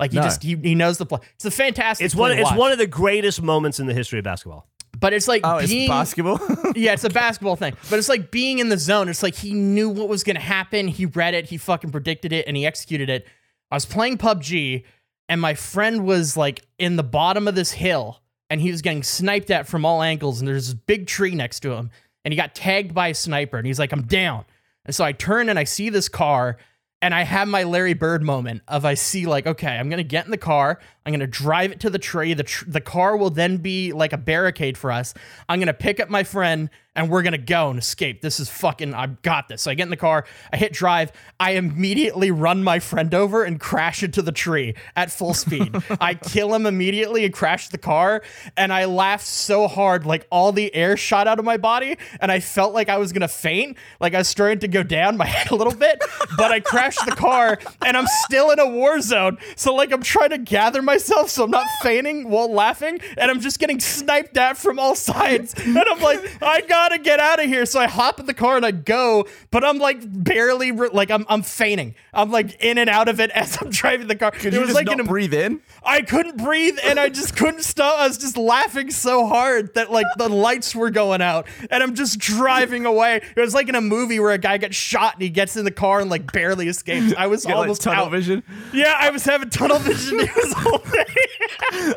Like 0.00 0.12
he 0.12 0.16
No. 0.16 0.22
just 0.24 0.42
he, 0.42 0.56
he 0.56 0.74
knows 0.74 0.96
the 0.96 1.04
play. 1.04 1.18
It's 1.34 1.44
a 1.44 1.50
fantastic. 1.50 2.06
It's 2.06 2.14
play 2.14 2.20
one. 2.22 2.30
to 2.30 2.36
It's 2.40 2.50
watch. 2.50 2.58
one 2.58 2.72
of 2.72 2.78
the 2.78 2.86
greatest 2.86 3.42
moments 3.42 3.80
in 3.80 3.86
the 3.86 3.94
history 3.94 4.18
of 4.18 4.24
basketball. 4.24 4.66
but 4.98 5.12
it's 5.12 5.28
like 5.28 5.42
Oh, 5.44 5.58
being 5.64 5.82
it's 5.82 5.90
basketball. 5.90 6.40
yeah, 6.74 6.94
it's 6.94 7.04
a 7.04 7.10
basketball 7.10 7.56
thing, 7.56 7.76
but 7.90 7.98
it's 7.98 8.08
like 8.08 8.30
being 8.30 8.60
in 8.60 8.70
the 8.70 8.78
zone. 8.78 9.10
It's 9.10 9.22
like 9.22 9.34
he 9.34 9.52
knew 9.52 9.90
what 9.90 10.08
was 10.08 10.24
going 10.24 10.36
to 10.36 10.42
happen. 10.42 10.88
He 10.88 11.04
read 11.04 11.34
it, 11.34 11.44
he 11.50 11.58
fucking 11.58 11.90
predicted 11.92 12.32
it, 12.32 12.46
and 12.48 12.56
he 12.56 12.64
executed 12.64 13.10
it. 13.10 13.26
I 13.74 13.76
was 13.76 13.86
playing 13.86 14.18
PUBG, 14.18 14.84
and 15.28 15.40
my 15.40 15.54
friend 15.54 16.06
was 16.06 16.36
like 16.36 16.64
in 16.78 16.94
the 16.94 17.02
bottom 17.02 17.48
of 17.48 17.56
this 17.56 17.72
hill, 17.72 18.20
and 18.48 18.60
he 18.60 18.70
was 18.70 18.82
getting 18.82 19.02
sniped 19.02 19.50
at 19.50 19.66
from 19.66 19.84
all 19.84 20.00
angles. 20.00 20.38
And 20.38 20.46
there's 20.46 20.68
this 20.68 20.74
big 20.74 21.08
tree 21.08 21.34
next 21.34 21.58
to 21.60 21.72
him, 21.72 21.90
and 22.24 22.30
he 22.30 22.36
got 22.36 22.54
tagged 22.54 22.94
by 22.94 23.08
a 23.08 23.14
sniper, 23.14 23.56
and 23.56 23.66
he's 23.66 23.80
like, 23.80 23.90
"I'm 23.90 24.02
down." 24.02 24.44
And 24.84 24.94
so 24.94 25.02
I 25.04 25.10
turn 25.10 25.48
and 25.48 25.58
I 25.58 25.64
see 25.64 25.88
this 25.88 26.08
car, 26.08 26.56
and 27.02 27.12
I 27.12 27.22
have 27.22 27.48
my 27.48 27.64
Larry 27.64 27.94
Bird 27.94 28.22
moment 28.22 28.62
of 28.68 28.84
I 28.84 28.94
see 28.94 29.26
like, 29.26 29.44
okay, 29.44 29.76
I'm 29.76 29.90
gonna 29.90 30.04
get 30.04 30.24
in 30.24 30.30
the 30.30 30.36
car, 30.36 30.78
I'm 31.04 31.12
gonna 31.12 31.26
drive 31.26 31.72
it 31.72 31.80
to 31.80 31.90
the 31.90 31.98
tree. 31.98 32.32
The 32.32 32.44
tr- 32.44 32.70
the 32.70 32.80
car 32.80 33.16
will 33.16 33.30
then 33.30 33.56
be 33.56 33.92
like 33.92 34.12
a 34.12 34.18
barricade 34.18 34.78
for 34.78 34.92
us. 34.92 35.14
I'm 35.48 35.58
gonna 35.58 35.74
pick 35.74 35.98
up 35.98 36.08
my 36.08 36.22
friend 36.22 36.70
and 36.96 37.10
we're 37.10 37.22
gonna 37.22 37.38
go 37.38 37.70
and 37.70 37.78
escape. 37.78 38.22
This 38.22 38.38
is 38.38 38.48
fucking. 38.48 38.94
I've 38.94 39.20
got 39.22 39.48
this. 39.48 39.62
So 39.62 39.70
I 39.70 39.74
get 39.74 39.84
in 39.84 39.90
the 39.90 39.96
car, 39.96 40.24
I 40.52 40.56
hit 40.56 40.72
drive, 40.72 41.12
I 41.40 41.52
immediately 41.52 42.30
run 42.30 42.62
my 42.62 42.78
friend 42.78 43.12
over 43.14 43.42
and 43.44 43.58
crash 43.58 44.02
into 44.02 44.22
the 44.22 44.32
tree 44.32 44.74
at 44.96 45.10
full 45.10 45.34
speed. 45.34 45.74
I 46.00 46.14
kill 46.14 46.54
him 46.54 46.66
immediately 46.66 47.24
and 47.24 47.34
crash 47.34 47.68
the 47.68 47.78
car, 47.78 48.22
and 48.56 48.72
I 48.72 48.84
laughed 48.84 49.26
so 49.26 49.66
hard, 49.68 50.06
like 50.06 50.26
all 50.30 50.52
the 50.52 50.74
air 50.74 50.96
shot 50.96 51.26
out 51.26 51.38
of 51.38 51.44
my 51.44 51.56
body, 51.56 51.96
and 52.20 52.30
I 52.30 52.40
felt 52.40 52.74
like 52.74 52.88
I 52.88 52.98
was 52.98 53.12
gonna 53.12 53.28
faint, 53.28 53.76
like 54.00 54.14
I 54.14 54.18
was 54.18 54.28
starting 54.28 54.60
to 54.60 54.68
go 54.68 54.82
down 54.82 55.16
my 55.16 55.26
head 55.34 55.50
a 55.50 55.56
little 55.56 55.74
bit, 55.74 56.02
but 56.36 56.52
I 56.52 56.60
crashed 56.60 57.04
the 57.04 57.12
car, 57.12 57.58
and 57.84 57.96
I'm 57.96 58.06
still 58.24 58.50
in 58.50 58.60
a 58.60 58.68
war 58.68 59.00
zone. 59.00 59.38
So 59.56 59.74
like 59.74 59.92
I'm 59.92 60.02
trying 60.02 60.30
to 60.30 60.38
gather 60.38 60.82
myself 60.82 61.30
so 61.30 61.44
I'm 61.44 61.50
not 61.50 61.66
fainting 61.82 62.28
while 62.30 62.52
laughing, 62.52 63.00
and 63.16 63.30
I'm 63.30 63.40
just 63.40 63.58
getting 63.58 63.80
sniped 63.80 64.36
at 64.36 64.56
from 64.56 64.78
all 64.78 64.94
sides, 64.94 65.54
and 65.58 65.76
I'm 65.76 66.00
like, 66.00 66.42
I 66.42 66.60
gotta 66.88 66.98
get 67.02 67.20
out 67.20 67.40
of 67.40 67.46
here. 67.46 67.64
So 67.66 67.80
I 67.80 67.86
hop 67.86 68.20
in 68.20 68.26
the 68.26 68.34
car 68.34 68.56
and 68.56 68.64
I 68.66 68.70
go, 68.70 69.26
but 69.50 69.64
I'm 69.64 69.78
like 69.78 69.98
barely 70.02 70.70
re- 70.72 70.90
like 70.92 71.10
I'm 71.10 71.24
I'm 71.28 71.42
fainting. 71.42 71.94
I'm 72.12 72.30
like 72.30 72.62
in 72.62 72.78
and 72.78 72.90
out 72.90 73.08
of 73.08 73.20
it 73.20 73.30
as 73.34 73.58
I'm 73.60 73.70
driving 73.70 74.06
the 74.08 74.16
car. 74.16 74.30
Could 74.30 74.46
it 74.46 74.54
you 74.54 74.60
was 74.60 74.68
just 74.70 74.76
like 74.76 74.86
not 74.86 75.00
an 75.00 75.06
breathe 75.06 75.34
in? 75.34 75.60
I 75.82 76.02
couldn't 76.02 76.36
breathe 76.38 76.78
and 76.84 76.98
I 77.00 77.08
just 77.08 77.36
couldn't 77.36 77.62
stop. 77.62 77.98
I 78.00 78.06
was 78.08 78.18
just 78.18 78.36
laughing 78.36 78.90
so 78.90 79.26
hard 79.26 79.74
that 79.74 79.90
like 79.90 80.06
the 80.18 80.28
lights 80.28 80.74
were 80.74 80.90
going 80.90 81.22
out 81.22 81.46
and 81.70 81.82
I'm 81.82 81.94
just 81.94 82.18
driving 82.18 82.86
away. 82.86 83.20
It 83.36 83.40
was 83.40 83.54
like 83.54 83.68
in 83.68 83.74
a 83.74 83.80
movie 83.80 84.20
where 84.20 84.32
a 84.32 84.38
guy 84.38 84.58
gets 84.58 84.76
shot 84.76 85.14
and 85.14 85.22
he 85.22 85.28
gets 85.30 85.56
in 85.56 85.64
the 85.64 85.70
car 85.70 86.00
and 86.00 86.10
like 86.10 86.32
barely 86.32 86.68
escapes. 86.68 87.14
I 87.16 87.26
was 87.28 87.44
Get, 87.46 87.50
like, 87.54 87.60
almost 87.62 87.82
tunnel 87.82 88.06
out. 88.06 88.10
vision. 88.12 88.42
Yeah, 88.72 88.94
I 88.98 89.10
was 89.10 89.24
having 89.24 89.50
tunnel 89.50 89.78
vision. 89.78 90.20
It 90.24 90.34
was. 90.34 90.54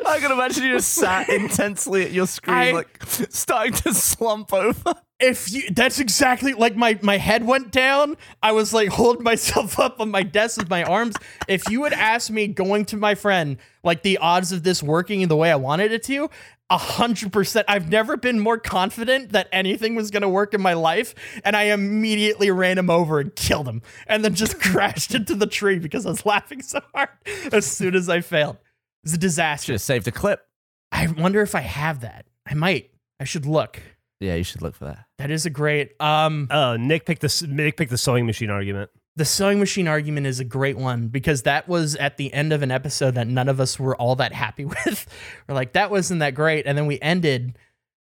I 0.05 0.19
can 0.19 0.31
imagine 0.31 0.63
you 0.63 0.73
just 0.73 0.93
sat 0.93 1.29
intensely 1.29 2.03
at 2.03 2.11
your 2.11 2.27
screen, 2.27 2.55
I- 2.55 2.71
like 2.71 2.99
starting 3.29 3.73
to 3.73 3.93
slump 3.93 4.53
over. 4.53 4.76
if 5.19 5.51
you 5.51 5.69
that's 5.71 5.99
exactly 5.99 6.53
like 6.53 6.75
my 6.75 6.99
my 7.01 7.17
head 7.17 7.45
went 7.45 7.71
down. 7.71 8.17
I 8.41 8.51
was 8.51 8.73
like 8.73 8.89
holding 8.89 9.23
myself 9.23 9.79
up 9.87 9.99
on 9.99 10.11
my 10.11 10.23
desk 10.23 10.57
with 10.57 10.69
my 10.69 10.83
arms. 10.83 11.15
If 11.47 11.69
you 11.69 11.83
had 11.83 11.93
asked 11.93 12.31
me 12.31 12.47
going 12.47 12.85
to 12.85 12.97
my 12.97 13.15
friend 13.15 13.57
like 13.87 14.03
the 14.03 14.17
odds 14.17 14.51
of 14.51 14.63
this 14.63 14.83
working 14.83 15.21
in 15.21 15.29
the 15.29 15.35
way 15.35 15.49
i 15.49 15.55
wanted 15.55 15.91
it 15.91 16.03
to 16.03 16.29
a 16.69 16.77
hundred 16.77 17.31
percent 17.31 17.65
i've 17.69 17.89
never 17.89 18.17
been 18.17 18.39
more 18.39 18.57
confident 18.59 19.31
that 19.31 19.47
anything 19.51 19.95
was 19.95 20.11
going 20.11 20.21
to 20.21 20.29
work 20.29 20.53
in 20.53 20.61
my 20.61 20.73
life 20.73 21.15
and 21.43 21.55
i 21.55 21.63
immediately 21.63 22.51
ran 22.51 22.77
him 22.77 22.89
over 22.89 23.19
and 23.19 23.35
killed 23.35 23.67
him 23.67 23.81
and 24.05 24.23
then 24.23 24.35
just 24.35 24.59
crashed 24.61 25.15
into 25.15 25.33
the 25.33 25.47
tree 25.47 25.79
because 25.79 26.05
i 26.05 26.09
was 26.09 26.25
laughing 26.25 26.61
so 26.61 26.81
hard 26.93 27.09
as 27.51 27.65
soon 27.65 27.95
as 27.95 28.09
i 28.09 28.21
failed. 28.21 28.57
It 28.57 29.11
was 29.11 29.13
a 29.13 29.17
disaster. 29.17 29.67
Should 29.67 29.73
have 29.73 29.81
saved 29.81 30.07
a 30.07 30.11
clip. 30.11 30.45
i 30.91 31.07
wonder 31.07 31.41
if 31.41 31.55
i 31.55 31.61
have 31.61 32.01
that. 32.01 32.25
I 32.45 32.53
might. 32.53 32.91
I 33.19 33.23
should 33.23 33.45
look 33.45 33.81
Yeah, 34.19 34.35
you 34.35 34.43
should 34.43 34.61
look 34.61 34.75
for 34.75 34.85
that. 34.85 35.05
that 35.19 35.29
is 35.31 35.45
a 35.45 35.49
great 35.49 35.99
um 36.01 36.47
Uh, 36.49 36.77
Nick 36.79 37.05
picked 37.05 37.21
the 37.21 37.47
Nick 37.49 37.77
picked 37.77 37.91
the 37.91 37.97
sewing 37.97 38.25
machine 38.25 38.49
argument. 38.49 38.89
the 39.15 39.25
sewing 39.25 39.59
machine 39.59 39.87
argument 39.87 40.25
is 40.27 40.39
a 40.39 40.43
great 40.43 40.77
one 40.77 41.07
because 41.07 41.43
that 41.43 41.67
was 41.67 41.95
at 41.95 42.17
the 42.17 42.33
end 42.33 42.53
of 42.53 42.61
an 42.63 42.71
episode 42.71 43.15
that 43.15 43.27
none 43.27 43.47
of 43.49 43.59
us 43.59 43.79
were 43.79 43.95
all 43.95 44.15
that 44.15 44.33
happy 44.33 44.65
with. 44.73 45.07
we're 45.47 45.55
like, 45.55 45.73
that 45.73 45.89
wasn't 45.91 46.19
that 46.19 46.33
great. 46.35 46.65
And 46.67 46.77
then 46.77 46.85
we 46.87 46.99
ended, 47.01 47.57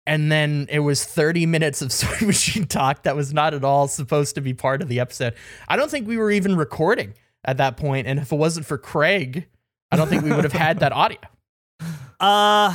and 0.07 0.31
then 0.33 0.67
it 0.71 0.81
was 0.81 1.05
30 1.05 1.47
minutes 1.47 1.83
of 1.83 1.93
sewing 2.01 2.27
machine 2.27 2.67
talk 2.67 3.03
that 3.05 3.17
was 3.17 3.33
not 3.35 3.53
at 3.55 3.65
all 3.65 3.89
supposed 3.89 4.35
to 4.35 4.41
be 4.41 4.55
part 4.55 4.81
of 4.83 4.89
the 4.89 5.01
episode. 5.01 5.35
I 5.67 5.77
don't 5.77 5.91
think 5.91 6.07
we 6.09 6.17
were 6.19 6.31
even 6.31 6.57
recording 6.57 7.15
at 7.45 7.57
that 7.59 7.77
point, 7.77 8.07
And 8.07 8.19
if 8.19 8.33
it 8.33 8.37
wasn't 8.37 8.67
for 8.67 8.77
Craig, 8.79 9.47
I 9.91 9.97
don't 9.97 10.09
think 10.09 10.23
we 10.25 10.31
would 10.33 10.45
have 10.45 10.53
had 10.53 10.81
that 10.81 10.93
audio. 10.93 11.19
Uh, 12.21 12.73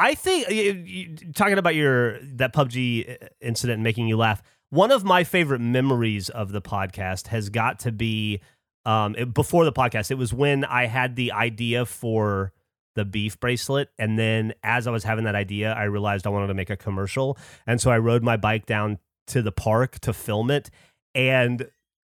I 0.00 0.14
think 0.14 0.48
you, 0.48 0.82
you, 0.86 1.16
talking 1.34 1.58
about 1.58 1.74
your 1.74 2.18
that 2.22 2.54
PUBG 2.54 3.28
incident 3.40 3.82
making 3.82 4.08
you 4.08 4.16
laugh. 4.16 4.42
One 4.70 4.90
of 4.92 5.04
my 5.04 5.24
favorite 5.24 5.60
memories 5.60 6.30
of 6.30 6.52
the 6.52 6.62
podcast 6.62 7.26
has 7.26 7.50
got 7.50 7.80
to 7.80 7.92
be 7.92 8.40
um, 8.86 9.14
it- 9.18 9.34
before 9.34 9.64
the 9.66 9.72
podcast. 9.72 10.10
It 10.10 10.14
was 10.14 10.32
when 10.32 10.64
I 10.64 10.86
had 10.86 11.16
the 11.16 11.32
idea 11.32 11.84
for 11.84 12.52
the 12.96 13.04
beef 13.04 13.38
bracelet, 13.38 13.90
and 13.98 14.18
then 14.18 14.54
as 14.64 14.86
I 14.86 14.90
was 14.90 15.04
having 15.04 15.24
that 15.24 15.34
idea, 15.34 15.72
I 15.72 15.84
realized 15.84 16.26
I 16.26 16.30
wanted 16.30 16.46
to 16.48 16.54
make 16.54 16.70
a 16.70 16.76
commercial, 16.76 17.36
and 17.66 17.80
so 17.80 17.90
I 17.90 17.98
rode 17.98 18.22
my 18.22 18.36
bike 18.36 18.66
down 18.66 18.98
to 19.28 19.42
the 19.42 19.52
park 19.52 19.98
to 20.00 20.12
film 20.12 20.50
it, 20.50 20.70
and 21.14 21.68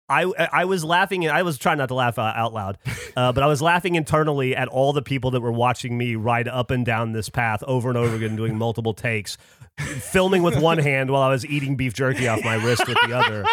I 0.08 0.24
I 0.24 0.66
was 0.66 0.84
laughing 0.84 1.26
and 1.26 1.36
I 1.36 1.42
was 1.44 1.58
trying 1.58 1.78
not 1.80 1.88
to 1.88 1.96
laugh 1.96 2.20
uh, 2.20 2.32
out 2.36 2.54
loud, 2.54 2.78
uh, 3.18 3.32
but 3.34 3.44
I 3.44 3.48
was 3.48 3.62
laughing 3.62 3.96
internally 3.96 4.56
at 4.56 4.68
all 4.68 4.94
the 4.94 5.02
people 5.02 5.32
that 5.32 5.42
were 5.42 5.52
watching 5.52 5.98
me 5.98 6.16
ride 6.16 6.48
up 6.48 6.72
and 6.72 6.86
down 6.86 7.12
this 7.14 7.30
path 7.30 7.64
over 7.64 7.90
and 7.90 7.98
over 7.98 8.16
again, 8.16 8.36
doing 8.36 8.58
multiple 8.58 8.94
takes, 8.94 9.38
filming 9.80 10.44
with 10.44 10.60
one 10.62 10.78
hand 10.78 11.10
while 11.10 11.22
I 11.24 11.30
was 11.30 11.46
eating 11.46 11.76
beef 11.76 11.94
jerky 11.94 12.28
off 12.28 12.44
my 12.44 12.56
wrist 12.56 12.88
with 12.88 12.98
the 13.08 13.14
other. 13.18 13.46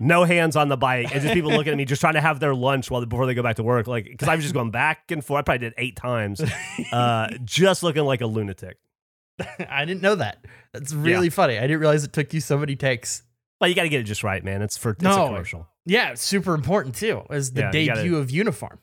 no 0.00 0.24
hands 0.24 0.56
on 0.56 0.68
the 0.68 0.76
bike, 0.76 1.10
and 1.14 1.22
just 1.22 1.32
people 1.32 1.50
looking 1.52 1.72
at 1.72 1.76
me, 1.78 1.84
just 1.84 2.00
trying 2.00 2.14
to 2.14 2.20
have 2.20 2.38
their 2.40 2.54
lunch 2.54 2.90
while 2.90 3.04
before 3.06 3.26
they 3.26 3.34
go 3.34 3.42
back 3.42 3.56
to 3.56 3.62
work. 3.62 3.86
Like, 3.86 4.04
because 4.04 4.28
I 4.28 4.34
was 4.34 4.44
just 4.44 4.54
going 4.54 4.70
back 4.72 5.10
and 5.10 5.24
forth. 5.24 5.38
I 5.38 5.42
probably 5.42 5.58
did 5.68 5.74
eight 5.78 5.96
times, 5.96 6.42
uh, 6.92 7.28
just 7.44 7.82
looking 7.82 8.04
like 8.04 8.20
a 8.20 8.26
lunatic. 8.26 8.76
I 9.70 9.84
didn't 9.84 10.02
know 10.02 10.16
that. 10.16 10.44
That's 10.72 10.92
really 10.92 11.30
funny. 11.30 11.56
I 11.58 11.62
didn't 11.62 11.80
realize 11.80 12.04
it 12.04 12.12
took 12.12 12.34
you 12.34 12.40
so 12.40 12.58
many 12.58 12.76
takes. 12.76 13.22
Well, 13.60 13.68
you 13.70 13.74
got 13.76 13.84
to 13.84 13.88
get 13.88 14.00
it 14.00 14.04
just 14.04 14.22
right, 14.22 14.44
man. 14.44 14.60
It's 14.62 14.76
for 14.76 14.90
it's 14.90 15.02
No. 15.02 15.24
a 15.24 15.26
commercial. 15.28 15.68
Yeah, 15.86 16.10
it's 16.10 16.22
super 16.22 16.54
important 16.54 16.94
too. 16.94 17.22
As 17.30 17.52
the 17.52 17.60
Yeah, 17.62 17.72
you 17.72 17.86
gotta- 17.88 18.02
debut 18.02 18.16
of 18.18 18.30
Uniform. 18.30 18.78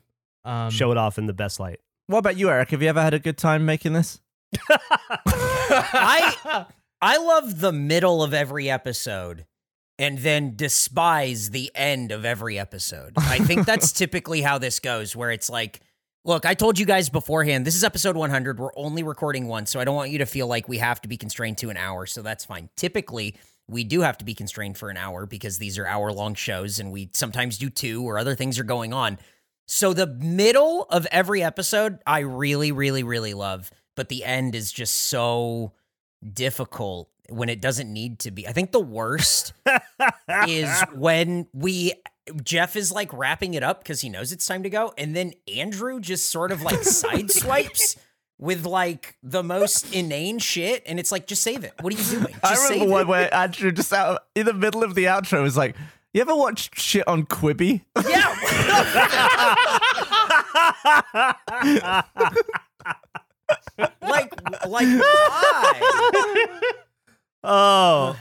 Um, 0.46 0.70
Show 0.72 0.92
it 0.92 0.98
off 0.98 1.18
in 1.18 1.26
the 1.28 1.34
best 1.34 1.60
light. 1.60 1.80
What 2.08 2.18
about 2.20 2.36
you, 2.38 2.50
Eric? 2.50 2.72
Have 2.72 2.82
you 2.82 2.90
ever 2.90 3.02
had 3.02 3.14
a 3.14 3.20
good 3.20 3.38
time 3.38 3.66
making 3.66 3.94
this? 3.94 4.20
I 4.70 6.66
I 7.02 7.18
love 7.18 7.60
the 7.60 7.72
middle 7.72 8.24
of 8.24 8.34
every 8.34 8.70
episode 8.70 9.46
and 9.98 10.20
then 10.20 10.56
despise 10.56 11.52
the 11.52 11.72
end 11.76 12.12
of 12.12 12.26
every 12.26 12.58
episode. 12.60 13.14
I 13.18 13.40
think 13.40 13.66
that's 13.66 13.92
typically 13.94 14.42
how 14.42 14.58
this 14.58 14.80
goes 14.80 15.16
where 15.16 15.32
it's 15.32 15.50
like 15.50 15.80
Look, 16.24 16.46
I 16.46 16.54
told 16.54 16.78
you 16.78 16.86
guys 16.86 17.10
beforehand, 17.10 17.66
this 17.66 17.74
is 17.74 17.84
episode 17.84 18.16
100. 18.16 18.60
We're 18.60 18.70
only 18.76 19.02
recording 19.02 19.48
once, 19.48 19.72
so 19.72 19.80
I 19.80 19.86
don't 19.86 19.96
want 19.96 20.12
you 20.12 20.20
to 20.20 20.28
feel 20.28 20.46
like 20.46 20.70
we 20.70 20.78
have 20.78 21.02
to 21.02 21.08
be 21.08 21.18
constrained 21.18 21.58
to 21.58 21.72
an 21.72 21.78
hour, 21.78 22.06
so 22.06 22.22
that's 22.22 22.46
fine. 22.46 22.70
Typically, 22.78 23.36
we 23.72 23.84
do 23.86 24.02
have 24.02 24.18
to 24.18 24.26
be 24.26 24.36
constrained 24.36 24.78
for 24.78 24.90
an 24.90 24.98
hour 24.98 25.26
because 25.26 25.58
these 25.58 25.78
are 25.78 25.88
hour 25.88 26.12
long 26.12 26.36
shows 26.36 26.78
and 26.80 26.92
we 26.92 27.10
sometimes 27.14 27.58
do 27.58 27.70
two 27.70 28.04
or 28.04 28.20
other 28.20 28.36
things 28.36 28.60
are 28.60 28.66
going 28.66 28.94
on. 28.94 29.18
So 29.66 29.94
the 29.94 30.08
middle 30.08 30.86
of 30.90 31.08
every 31.12 31.42
episode, 31.42 32.00
I 32.06 32.20
really, 32.20 32.74
really, 32.74 33.04
really 33.04 33.34
love, 33.34 33.72
but 33.96 34.10
the 34.10 34.26
end 34.26 34.56
is 34.56 34.72
just 34.72 34.94
so 34.94 35.72
difficult 36.34 37.10
when 37.30 37.48
it 37.48 37.62
doesn't 37.62 37.92
need 37.92 38.20
to 38.20 38.32
be. 38.32 38.46
I 38.46 38.52
think 38.52 38.74
the 38.74 38.82
worst 38.82 39.54
is 40.46 40.70
when 40.94 41.48
we 41.54 41.94
Geoff 42.44 42.76
is 42.76 42.92
like 42.92 43.12
wrapping 43.14 43.54
it 43.54 43.64
up 43.64 43.80
because 43.80 44.02
he 44.02 44.10
knows 44.10 44.34
it's 44.34 44.46
time 44.46 44.64
to 44.64 44.70
go, 44.70 44.94
and 44.98 45.16
then 45.16 45.34
Andrew 45.54 46.00
just 46.00 46.30
sort 46.30 46.52
of 46.52 46.62
like 46.62 46.80
sideswipes 46.82 47.98
with 48.42 48.66
like 48.66 49.16
the 49.24 49.42
most 49.44 49.94
inane 49.96 50.40
shit, 50.40 50.84
and 50.86 51.00
it's 51.00 51.14
like, 51.14 51.28
just 51.28 51.44
save 51.44 51.64
it. 51.64 51.72
What 51.80 51.94
are 51.94 51.98
you 51.98 52.04
doing? 52.04 52.34
Just 52.34 52.44
I 52.44 52.56
save 52.56 52.72
remember 52.82 52.92
one 52.92 53.02
it. 53.04 53.08
where 53.08 53.34
Andrew 53.34 53.72
just 53.72 53.94
out 53.94 54.24
in 54.36 54.46
the 54.46 54.54
middle 54.54 54.84
of 54.84 54.96
the 54.96 55.06
outro 55.06 55.42
was 55.44 55.56
like, 55.56 55.78
"You 56.14 56.20
ever 56.22 56.36
watch 56.36 56.78
shit 56.78 57.08
on 57.08 57.26
Quibi?" 57.28 57.84
Yeah. 58.06 58.36
like, 64.02 64.02
like 64.02 64.34
why? 64.66 65.02
Oh. 67.44 68.16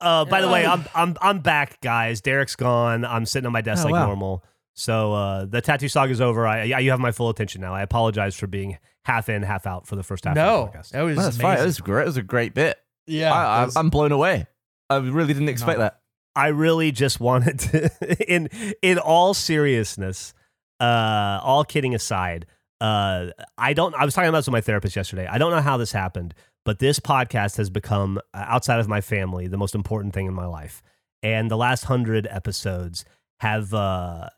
Uh, 0.00 0.24
by 0.26 0.40
the 0.40 0.48
way, 0.48 0.64
I'm 0.64 0.84
I'm 0.94 1.16
I'm 1.20 1.40
back, 1.40 1.80
guys. 1.80 2.20
Derek's 2.20 2.54
gone. 2.54 3.04
I'm 3.04 3.26
sitting 3.26 3.46
on 3.46 3.52
my 3.52 3.60
desk 3.60 3.82
Oh, 3.82 3.86
like 3.90 4.00
wow. 4.00 4.06
normal. 4.06 4.44
So 4.80 5.12
uh, 5.12 5.44
the 5.44 5.60
tattoo 5.60 5.88
saga 5.88 6.10
is 6.10 6.22
over. 6.22 6.46
I, 6.46 6.70
I 6.72 6.78
you 6.78 6.90
have 6.90 7.00
my 7.00 7.12
full 7.12 7.28
attention 7.28 7.60
now. 7.60 7.74
I 7.74 7.82
apologize 7.82 8.34
for 8.34 8.46
being 8.46 8.78
half 9.04 9.28
in, 9.28 9.42
half 9.42 9.66
out 9.66 9.86
for 9.86 9.94
the 9.94 10.02
first 10.02 10.24
half 10.24 10.34
no, 10.34 10.62
of 10.64 10.72
the 10.72 10.78
podcast. 10.78 10.90
that 10.92 11.02
was 11.02 11.16
Well, 11.16 11.24
that's 11.26 11.36
amazing. 11.36 11.40
fine. 11.56 11.58
It 11.58 11.64
was 11.66 11.80
great. 11.80 12.02
It 12.02 12.06
was 12.06 12.16
a 12.16 12.22
great 12.22 12.54
bit. 12.54 12.78
yeah, 13.06 13.32
I, 13.32 13.60
I, 13.60 13.64
was, 13.66 13.76
I'm 13.76 13.90
blown 13.90 14.10
away. 14.10 14.46
I 14.88 14.96
really 14.96 15.34
didn't 15.34 15.50
expect 15.50 15.78
No. 15.78 15.84
that. 15.84 16.00
I 16.34 16.48
really 16.48 16.92
just 16.92 17.20
wanted 17.20 17.58
to, 17.58 18.24
in 18.32 18.48
in 18.80 18.98
all 18.98 19.34
seriousness, 19.34 20.32
uh, 20.80 21.40
all 21.42 21.64
kidding 21.64 21.94
aside, 21.94 22.46
uh, 22.80 23.26
I 23.58 23.74
don't. 23.74 23.94
I 23.94 24.04
was 24.06 24.14
talking 24.14 24.28
about 24.30 24.38
this 24.38 24.46
with 24.46 24.52
my 24.52 24.60
therapist 24.62 24.96
yesterday. 24.96 25.26
I 25.26 25.36
don't 25.36 25.50
know 25.50 25.60
how 25.60 25.76
this 25.76 25.92
happened, 25.92 26.34
but 26.64 26.78
this 26.78 27.00
podcast 27.00 27.58
has 27.58 27.68
become 27.68 28.18
uh, 28.32 28.44
outside 28.46 28.80
of 28.80 28.88
my 28.88 29.02
family 29.02 29.46
the 29.46 29.58
most 29.58 29.74
important 29.74 30.14
thing 30.14 30.26
in 30.26 30.32
my 30.32 30.46
life, 30.46 30.82
and 31.22 31.50
the 31.50 31.56
last 31.58 31.84
hundred 31.84 32.26
episodes 32.30 33.04
have 33.40 33.74
uh, 33.74 34.28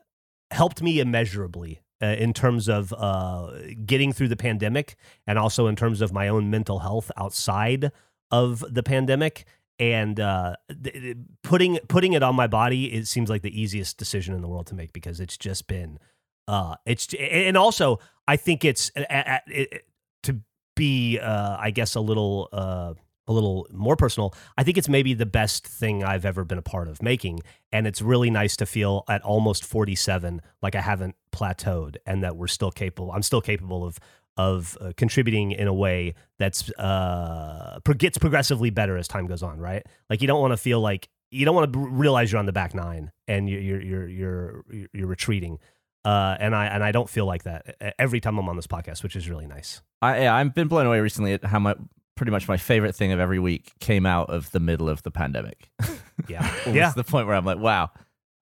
helped 0.53 0.81
me 0.81 0.99
immeasurably. 0.99 1.79
Uh, 2.01 2.07
in 2.17 2.33
terms 2.33 2.67
of 2.67 2.93
uh, 2.97 3.49
getting 3.85 4.11
through 4.11 4.27
the 4.27 4.35
pandemic, 4.35 4.97
and 5.25 5.39
also 5.39 5.67
in 5.67 5.75
terms 5.75 6.01
of 6.01 6.11
my 6.11 6.27
own 6.27 6.49
mental 6.49 6.79
health 6.79 7.09
outside 7.15 7.93
of 8.29 8.61
the 8.69 8.83
pandemic, 8.83 9.45
and 9.79 10.19
uh, 10.19 10.55
th- 10.83 11.17
putting 11.43 11.79
putting 11.87 12.13
it 12.13 12.23
on 12.23 12.35
my 12.35 12.47
body 12.47 12.93
it 12.93 13.07
seems 13.07 13.29
like 13.29 13.41
the 13.41 13.59
easiest 13.59 13.97
decision 13.97 14.35
in 14.35 14.41
the 14.41 14.47
world 14.47 14.67
to 14.67 14.75
make 14.75 14.93
because 14.93 15.19
it's 15.19 15.37
just 15.37 15.67
been 15.67 15.99
uh 16.47 16.75
it's 16.85 17.13
and 17.15 17.57
also 17.57 17.99
i 18.27 18.35
think 18.35 18.63
it's 18.63 18.91
it, 18.95 19.83
to 20.21 20.39
be 20.75 21.19
uh 21.19 21.57
i 21.59 21.71
guess 21.71 21.95
a 21.95 21.99
little 21.99 22.49
uh 22.51 22.93
a 23.27 23.33
little 23.33 23.67
more 23.71 23.95
personal 23.95 24.33
i 24.57 24.63
think 24.63 24.77
it's 24.77 24.89
maybe 24.89 25.13
the 25.13 25.25
best 25.25 25.65
thing 25.65 26.03
i've 26.03 26.25
ever 26.25 26.43
been 26.43 26.57
a 26.57 26.63
part 26.63 26.87
of 26.87 27.01
making 27.01 27.39
and 27.71 27.87
it's 27.87 28.01
really 28.01 28.29
nice 28.29 28.55
to 28.55 28.65
feel 28.65 29.03
at 29.07 29.21
almost 29.21 29.63
47 29.63 30.41
like 30.61 30.75
i 30.75 30.81
haven't 30.81 31.15
plateaued 31.31 31.95
and 32.05 32.23
that 32.23 32.35
we're 32.35 32.47
still 32.47 32.71
capable 32.71 33.11
i'm 33.11 33.23
still 33.23 33.41
capable 33.41 33.85
of 33.85 33.99
of 34.37 34.77
uh, 34.81 34.91
contributing 34.97 35.51
in 35.51 35.67
a 35.67 35.73
way 35.73 36.15
that's 36.39 36.69
uh 36.71 37.79
gets 37.97 38.17
progressively 38.17 38.69
better 38.69 38.97
as 38.97 39.07
time 39.07 39.27
goes 39.27 39.43
on 39.43 39.59
right? 39.59 39.85
Like 40.09 40.21
you 40.21 40.27
don't 40.27 40.41
want 40.41 40.51
to 40.51 40.57
feel 40.57 40.81
like 40.81 41.09
you 41.29 41.45
don't 41.45 41.55
want 41.55 41.71
to 41.71 41.79
realize 41.79 42.31
you're 42.31 42.39
on 42.39 42.45
the 42.45 42.53
back 42.53 42.73
nine 42.73 43.11
and 43.27 43.49
you're 43.49 43.61
you're 43.61 43.81
you're 43.81 44.07
you're, 44.07 44.63
you're 44.93 45.07
retreating 45.07 45.59
uh 46.05 46.35
and 46.39 46.53
i 46.55 46.65
and 46.65 46.83
i 46.83 46.91
don't 46.91 47.09
feel 47.09 47.25
like 47.25 47.43
that 47.43 47.95
every 47.97 48.19
time 48.19 48.37
i'm 48.37 48.49
on 48.49 48.55
this 48.55 48.67
podcast 48.67 49.03
which 49.03 49.15
is 49.15 49.29
really 49.29 49.47
nice. 49.47 49.81
I, 50.01 50.27
I've 50.27 50.53
been 50.53 50.67
blown 50.67 50.85
away 50.85 50.99
recently 50.99 51.33
at 51.33 51.45
how 51.45 51.59
my 51.59 51.75
pretty 52.15 52.31
much 52.31 52.47
my 52.47 52.57
favorite 52.57 52.95
thing 52.95 53.11
of 53.11 53.19
every 53.19 53.39
week 53.39 53.71
came 53.79 54.05
out 54.05 54.29
of 54.29 54.51
the 54.51 54.59
middle 54.59 54.89
of 54.89 55.03
the 55.03 55.11
pandemic. 55.11 55.69
yeah 56.27 56.53
yeah 56.67 56.89
to 56.89 56.95
the 56.95 57.03
point 57.03 57.27
where 57.27 57.35
I'm 57.35 57.45
like, 57.45 57.59
wow, 57.59 57.89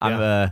I'm 0.00 0.20
uh, 0.20 0.48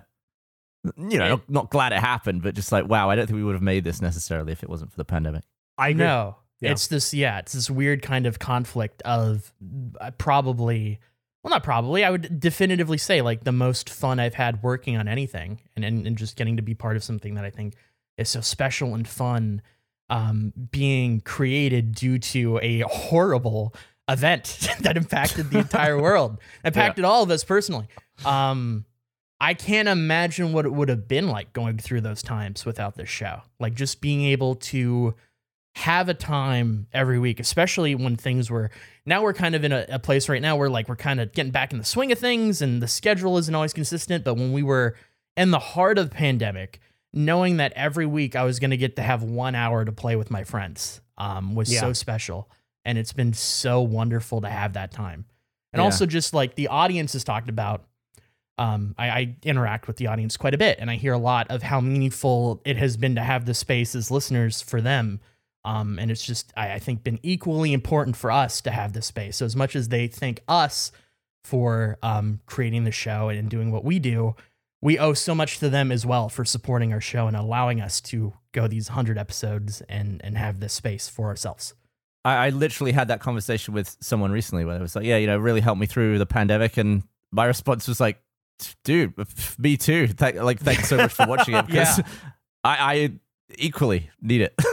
you 0.96 1.18
know, 1.18 1.28
not, 1.28 1.50
not 1.50 1.70
glad 1.70 1.92
it 1.92 1.98
happened, 1.98 2.42
but 2.42 2.54
just 2.54 2.70
like, 2.72 2.88
wow, 2.88 3.10
I 3.10 3.16
don't 3.16 3.26
think 3.26 3.36
we 3.36 3.44
would 3.44 3.54
have 3.54 3.62
made 3.62 3.84
this 3.84 4.00
necessarily 4.00 4.52
if 4.52 4.62
it 4.62 4.68
wasn't 4.70 4.90
for 4.90 4.96
the 4.96 5.04
pandemic. 5.04 5.44
i 5.76 5.88
agree. 5.88 6.04
No, 6.04 6.36
Yeah. 6.60 6.70
it's 6.72 6.86
this. 6.86 7.12
Yeah, 7.12 7.38
it's 7.38 7.52
this 7.52 7.68
weird 7.70 8.02
kind 8.02 8.26
of 8.26 8.38
conflict 8.38 9.02
of 9.02 9.52
uh, 10.00 10.10
probably. 10.18 11.00
Well, 11.42 11.50
not 11.50 11.62
probably. 11.62 12.04
I 12.04 12.10
would 12.10 12.40
definitively 12.40 12.98
say 12.98 13.22
like 13.22 13.44
the 13.44 13.52
most 13.52 13.88
fun 13.90 14.18
I've 14.18 14.34
had 14.34 14.62
working 14.62 14.96
on 14.96 15.08
anything, 15.08 15.60
and 15.76 15.84
and, 15.84 16.06
and 16.06 16.16
just 16.16 16.36
getting 16.36 16.56
to 16.56 16.62
be 16.62 16.74
part 16.74 16.96
of 16.96 17.04
something 17.04 17.34
that 17.34 17.44
I 17.44 17.50
think 17.50 17.74
is 18.16 18.28
so 18.28 18.40
special 18.40 18.94
and 18.94 19.06
fun, 19.06 19.62
um, 20.10 20.52
being 20.70 21.20
created 21.20 21.94
due 21.94 22.18
to 22.18 22.58
a 22.62 22.80
horrible 22.80 23.74
event 24.08 24.68
that 24.80 24.96
impacted 24.96 25.50
the 25.50 25.58
entire 25.58 26.00
world, 26.02 26.38
impacted 26.64 27.04
all 27.04 27.22
of 27.22 27.30
us 27.30 27.44
personally. 27.44 27.88
Um, 28.24 28.84
I 29.40 29.54
can't 29.54 29.88
imagine 29.88 30.52
what 30.52 30.66
it 30.66 30.72
would 30.72 30.88
have 30.88 31.06
been 31.06 31.28
like 31.28 31.52
going 31.52 31.78
through 31.78 32.00
those 32.00 32.22
times 32.22 32.66
without 32.66 32.96
this 32.96 33.08
show. 33.08 33.42
Like 33.60 33.74
just 33.74 34.00
being 34.00 34.24
able 34.24 34.56
to 34.56 35.14
have 35.76 36.08
a 36.08 36.14
time 36.14 36.88
every 36.92 37.20
week, 37.20 37.38
especially 37.38 37.94
when 37.94 38.16
things 38.16 38.50
were 38.50 38.70
now 39.06 39.22
we're 39.22 39.32
kind 39.32 39.54
of 39.54 39.62
in 39.62 39.70
a, 39.70 39.86
a 39.90 39.98
place 40.00 40.28
right 40.28 40.42
now 40.42 40.56
where 40.56 40.68
like 40.68 40.88
we're 40.88 40.96
kind 40.96 41.20
of 41.20 41.32
getting 41.32 41.52
back 41.52 41.72
in 41.72 41.78
the 41.78 41.84
swing 41.84 42.10
of 42.10 42.18
things 42.18 42.60
and 42.60 42.82
the 42.82 42.88
schedule 42.88 43.38
isn't 43.38 43.54
always 43.54 43.72
consistent. 43.72 44.24
But 44.24 44.34
when 44.34 44.52
we 44.52 44.64
were 44.64 44.96
in 45.36 45.52
the 45.52 45.60
heart 45.60 45.98
of 45.98 46.10
the 46.10 46.16
pandemic, 46.16 46.80
knowing 47.12 47.56
that 47.58 47.72
every 47.74 48.06
week 48.06 48.36
I 48.36 48.44
was 48.44 48.58
going 48.58 48.70
to 48.70 48.76
get 48.76 48.96
to 48.96 49.02
have 49.02 49.22
one 49.22 49.54
hour 49.54 49.84
to 49.84 49.92
play 49.92 50.16
with 50.16 50.30
my 50.30 50.44
friends 50.44 51.00
um, 51.16 51.54
was 51.54 51.72
Yeah. 51.72 51.80
so 51.80 51.92
special. 51.92 52.50
And 52.84 52.96
it's 52.98 53.12
been 53.12 53.32
so 53.32 53.80
wonderful 53.82 54.40
to 54.42 54.48
have 54.48 54.74
that 54.74 54.90
time. 54.92 55.24
And 55.72 55.80
Yeah. 55.80 55.84
also 55.84 56.06
just 56.06 56.32
like 56.34 56.54
the 56.54 56.68
audience 56.68 57.12
has 57.14 57.24
talked 57.24 57.48
about 57.48 57.84
um, 58.58 58.96
I, 58.98 59.08
I 59.08 59.36
interact 59.44 59.86
with 59.86 59.98
the 59.98 60.08
audience 60.08 60.36
quite 60.36 60.52
a 60.52 60.58
bit, 60.58 60.78
and 60.80 60.90
I 60.90 60.96
hear 60.96 61.12
a 61.12 61.18
lot 61.18 61.46
of 61.48 61.62
how 61.62 61.80
meaningful 61.80 62.60
it 62.64 62.76
has 62.76 62.96
been 62.96 63.14
to 63.14 63.20
have 63.22 63.44
the 63.44 63.54
space 63.54 63.94
as 63.94 64.10
listeners 64.10 64.60
for 64.62 64.80
them. 64.80 65.20
Um, 65.64 65.96
and 66.00 66.10
it's 66.10 66.24
just, 66.24 66.52
I, 66.56 66.72
I 66.72 66.78
think, 66.80 67.04
been 67.04 67.20
equally 67.22 67.72
important 67.72 68.16
for 68.16 68.32
us 68.32 68.60
to 68.62 68.72
have 68.72 68.94
this 68.94 69.06
space. 69.06 69.36
So 69.36 69.44
as 69.46 69.54
much 69.54 69.76
as 69.76 69.90
they 69.90 70.08
thank 70.08 70.42
us 70.48 70.90
for 71.44 71.98
um, 72.02 72.40
creating 72.46 72.82
the 72.82 72.90
show 72.90 73.28
and 73.28 73.48
doing 73.48 73.70
what 73.70 73.84
we 73.84 74.00
do, 74.00 74.34
we 74.80 74.98
owe 74.98 75.12
so 75.12 75.34
much 75.34 75.58
to 75.58 75.68
them 75.68 75.90
as 75.90 76.06
well 76.06 76.28
for 76.28 76.44
supporting 76.44 76.92
our 76.92 77.00
show 77.00 77.26
and 77.26 77.36
allowing 77.36 77.80
us 77.80 78.00
to 78.02 78.32
go 78.52 78.66
these 78.68 78.88
hundred 78.88 79.18
episodes 79.18 79.80
and 79.88 80.20
and 80.24 80.36
have 80.38 80.60
this 80.60 80.72
space 80.72 81.08
for 81.08 81.26
ourselves. 81.28 81.74
I, 82.24 82.46
I 82.46 82.50
literally 82.50 82.92
had 82.92 83.08
that 83.08 83.20
conversation 83.20 83.74
with 83.74 83.96
someone 84.00 84.30
recently 84.32 84.64
where 84.64 84.76
it 84.76 84.80
was 84.82 84.94
like, 84.96 85.04
yeah, 85.04 85.16
you 85.16 85.26
know, 85.26 85.38
really 85.38 85.60
helped 85.60 85.80
me 85.80 85.86
through 85.86 86.18
the 86.18 86.26
pandemic. 86.26 86.76
And 86.76 87.02
my 87.32 87.44
response 87.44 87.86
was 87.88 88.00
like, 88.00 88.20
dude, 88.84 89.14
me 89.58 89.76
too. 89.76 90.08
Thank, 90.08 90.36
like, 90.36 90.60
thanks 90.60 90.88
so 90.88 90.96
much 90.96 91.12
for 91.12 91.26
watching 91.26 91.54
it 91.54 91.66
because 91.66 91.98
Yeah. 91.98 92.04
I, 92.64 92.94
I 92.94 93.12
equally 93.58 94.10
need 94.20 94.42
it. 94.42 94.54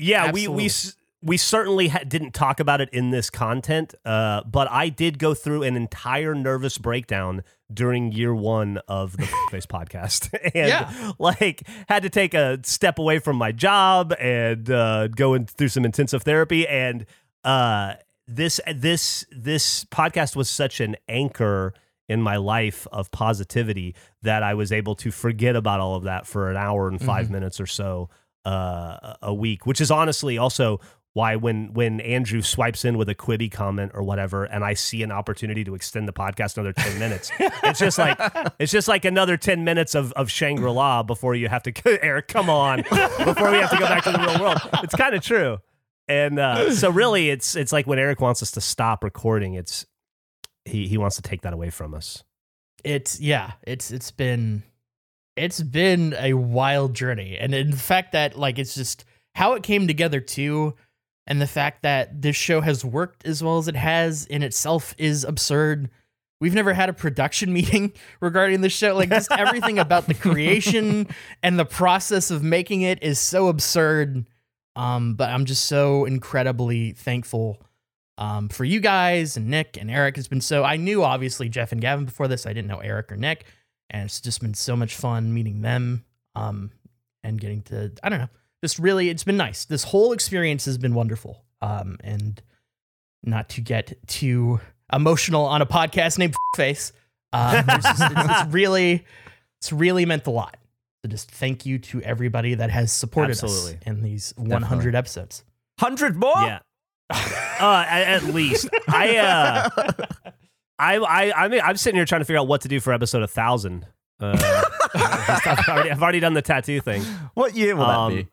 Yeah, 0.00 0.30
we 0.30 0.42
Absolutely. 0.42 0.56
we 0.62 0.66
s- 0.66 0.96
we 1.22 1.36
certainly 1.36 1.88
ha- 1.88 2.04
didn't 2.06 2.32
talk 2.32 2.60
about 2.60 2.80
it 2.80 2.88
in 2.92 3.10
this 3.10 3.28
content, 3.30 3.94
uh, 4.04 4.42
but 4.44 4.70
I 4.70 4.88
did 4.88 5.18
go 5.18 5.34
through 5.34 5.64
an 5.64 5.76
entire 5.76 6.34
nervous 6.34 6.78
breakdown 6.78 7.42
during 7.72 8.12
year 8.12 8.34
one 8.34 8.78
of 8.88 9.16
the 9.16 9.26
Face 9.50 9.66
podcast, 9.66 10.32
and 10.54 10.68
Yeah. 10.68 11.12
like 11.18 11.62
had 11.88 12.02
to 12.04 12.08
take 12.10 12.34
a 12.34 12.60
step 12.62 12.98
away 12.98 13.18
from 13.18 13.36
my 13.36 13.52
job 13.52 14.14
and 14.18 14.70
uh, 14.70 15.08
go 15.08 15.34
in, 15.34 15.46
through 15.46 15.68
some 15.68 15.84
intensive 15.84 16.22
therapy. 16.22 16.66
And 16.68 17.04
uh, 17.44 17.94
this 18.26 18.60
this 18.74 19.24
this 19.30 19.84
podcast 19.86 20.36
was 20.36 20.48
such 20.48 20.80
an 20.80 20.96
anchor 21.08 21.74
in 22.08 22.22
my 22.22 22.36
life 22.36 22.86
of 22.92 23.10
positivity 23.10 23.94
that 24.22 24.42
I 24.42 24.54
was 24.54 24.72
able 24.72 24.94
to 24.96 25.10
forget 25.10 25.56
about 25.56 25.80
all 25.80 25.94
of 25.96 26.04
that 26.04 26.26
for 26.26 26.50
an 26.50 26.56
hour 26.56 26.88
and 26.88 26.98
5 27.02 27.30
minutes 27.30 27.60
or 27.60 27.66
so 27.66 28.08
uh, 28.46 29.14
a 29.20 29.34
week, 29.34 29.66
which 29.66 29.78
is 29.80 29.90
honestly 29.90 30.38
also 30.38 30.80
why 31.14 31.36
when 31.36 31.72
when 31.72 32.00
Andrew 32.00 32.42
swipes 32.42 32.84
in 32.84 32.96
with 32.96 33.08
a 33.08 33.14
Quibi 33.14 33.50
comment 33.50 33.92
or 33.94 34.02
whatever, 34.02 34.44
and 34.44 34.64
I 34.64 34.74
see 34.74 35.02
an 35.02 35.10
opportunity 35.10 35.64
to 35.64 35.74
extend 35.74 36.06
the 36.06 36.12
podcast 36.12 36.56
another 36.56 36.72
ten 36.72 36.98
minutes, 36.98 37.30
it's 37.38 37.78
just 37.78 37.98
like 37.98 38.18
it's 38.58 38.72
just 38.72 38.88
like 38.88 39.04
another 39.04 39.36
ten 39.36 39.64
minutes 39.64 39.94
of 39.94 40.12
of 40.12 40.30
Shangri 40.30 40.70
La 40.70 41.02
before 41.02 41.34
you 41.34 41.48
have 41.48 41.62
to 41.64 41.72
Eric, 42.04 42.28
come 42.28 42.50
on, 42.50 42.82
before 42.82 43.50
we 43.50 43.58
have 43.58 43.70
to 43.70 43.78
go 43.78 43.86
back 43.86 44.04
to 44.04 44.12
the 44.12 44.18
real 44.18 44.40
world. 44.40 44.58
It's 44.82 44.94
kind 44.94 45.14
of 45.14 45.22
true, 45.22 45.58
and 46.06 46.38
uh, 46.38 46.72
so 46.72 46.90
really, 46.90 47.30
it's 47.30 47.56
it's 47.56 47.72
like 47.72 47.86
when 47.86 47.98
Eric 47.98 48.20
wants 48.20 48.42
us 48.42 48.50
to 48.52 48.60
stop 48.60 49.02
recording, 49.02 49.54
it's 49.54 49.86
he 50.64 50.86
he 50.86 50.98
wants 50.98 51.16
to 51.16 51.22
take 51.22 51.42
that 51.42 51.52
away 51.52 51.70
from 51.70 51.94
us. 51.94 52.22
It's 52.84 53.20
yeah, 53.20 53.52
it's 53.64 53.90
it's 53.90 54.10
been 54.10 54.62
it's 55.38 55.62
been 55.62 56.14
a 56.18 56.34
wild 56.34 56.94
journey. 56.94 57.38
And 57.38 57.54
in 57.54 57.72
fact 57.72 58.12
that 58.12 58.38
like 58.38 58.58
it's 58.58 58.74
just 58.74 59.04
how 59.34 59.54
it 59.54 59.62
came 59.62 59.86
together 59.86 60.20
too 60.20 60.74
and 61.28 61.42
the 61.42 61.46
fact 61.46 61.82
that 61.82 62.22
this 62.22 62.34
show 62.34 62.62
has 62.62 62.84
worked 62.84 63.26
as 63.26 63.42
well 63.42 63.58
as 63.58 63.68
it 63.68 63.76
has 63.76 64.24
in 64.26 64.42
itself 64.42 64.94
is 64.96 65.24
absurd. 65.24 65.90
We've 66.40 66.54
never 66.54 66.72
had 66.72 66.88
a 66.88 66.94
production 66.94 67.52
meeting 67.58 67.92
regarding 68.20 68.62
the 68.62 68.70
show. 68.70 68.96
Like 68.96 69.10
just 69.10 69.30
everything 69.30 69.78
about 69.78 70.06
the 70.06 70.14
creation 70.14 71.06
and 71.42 71.58
the 71.58 71.66
process 71.66 72.30
of 72.30 72.42
making 72.42 72.80
it 72.80 73.02
is 73.02 73.18
so 73.18 73.48
absurd. 73.48 74.26
Um, 74.74 75.14
but 75.14 75.28
I'm 75.28 75.44
just 75.44 75.66
so 75.66 76.06
incredibly 76.06 76.92
thankful 76.92 77.60
um, 78.16 78.48
for 78.48 78.64
you 78.64 78.80
guys 78.80 79.36
and 79.36 79.48
Nick 79.48 79.76
and 79.78 79.90
Eric 79.90 80.16
It's 80.16 80.28
been 80.28 80.40
so. 80.40 80.64
I 80.64 80.76
knew 80.76 81.04
obviously 81.04 81.50
Geoff 81.50 81.72
and 81.72 81.80
Gavin 81.80 82.06
before 82.06 82.26
this. 82.26 82.46
I 82.46 82.54
didn't 82.54 82.68
know 82.68 82.78
Eric 82.78 83.12
or 83.12 83.16
Nick, 83.16 83.44
and 83.90 84.06
it's 84.06 84.20
just 84.20 84.40
been 84.40 84.54
so 84.54 84.76
much 84.76 84.94
fun 84.94 85.34
meeting 85.34 85.60
them 85.60 86.04
um, 86.34 86.70
and 87.22 87.40
getting 87.40 87.62
to. 87.62 87.92
I 88.02 88.08
don't 88.08 88.18
know, 88.18 88.28
just 88.62 88.78
really, 88.78 89.08
it's 89.10 89.24
been 89.24 89.36
nice. 89.36 89.64
This 89.64 89.84
whole 89.84 90.12
experience 90.12 90.64
has 90.64 90.78
been 90.78 90.94
wonderful. 90.94 91.44
Um, 91.60 91.96
and 92.04 92.40
not 93.22 93.48
to 93.50 93.60
get 93.60 93.94
too 94.06 94.60
emotional 94.92 95.44
on 95.44 95.60
a 95.62 95.66
podcast 95.66 96.18
named 96.18 96.34
Face, 96.56 96.92
um, 97.32 97.64
it's, 97.68 97.84
just, 97.84 98.00
it's, 98.02 98.12
it's 98.30 98.46
really, 98.52 99.04
it's 99.60 99.72
really 99.72 100.06
meant 100.06 100.26
a 100.26 100.30
lot. 100.30 100.56
So 101.04 101.08
just 101.10 101.30
thank 101.30 101.64
you 101.66 101.78
to 101.78 102.02
everybody 102.02 102.54
that 102.54 102.70
has 102.70 102.92
supported 102.92 103.32
Absolutely. 103.32 103.74
us 103.74 103.78
in 103.86 104.02
these 104.02 104.34
100 104.36 104.94
episodes. 104.94 105.44
Hundred 105.78 106.16
more. 106.16 106.32
Yeah. 106.36 106.58
uh, 107.10 107.84
at, 107.88 108.22
at 108.22 108.34
least 108.34 108.68
I, 108.88 109.16
uh, 109.16 109.68
I, 110.78 110.96
I, 110.96 111.44
I 111.44 111.48
mean, 111.48 111.60
I'm 111.62 111.76
sitting 111.76 111.96
here 111.96 112.04
trying 112.04 112.20
to 112.20 112.24
figure 112.24 112.40
out 112.40 112.48
what 112.48 112.62
to 112.62 112.68
do 112.68 112.80
for 112.80 112.92
episode 112.92 113.22
a 113.22 113.28
thousand. 113.28 113.86
Uh, 114.20 114.36
I've, 114.94 115.68
already, 115.68 115.90
I've 115.90 116.02
already 116.02 116.20
done 116.20 116.34
the 116.34 116.42
tattoo 116.42 116.80
thing. 116.80 117.02
What 117.34 117.54
year 117.56 117.76
will 117.76 117.84
Um, 117.84 118.12
that 118.12 118.24
be? 118.24 118.28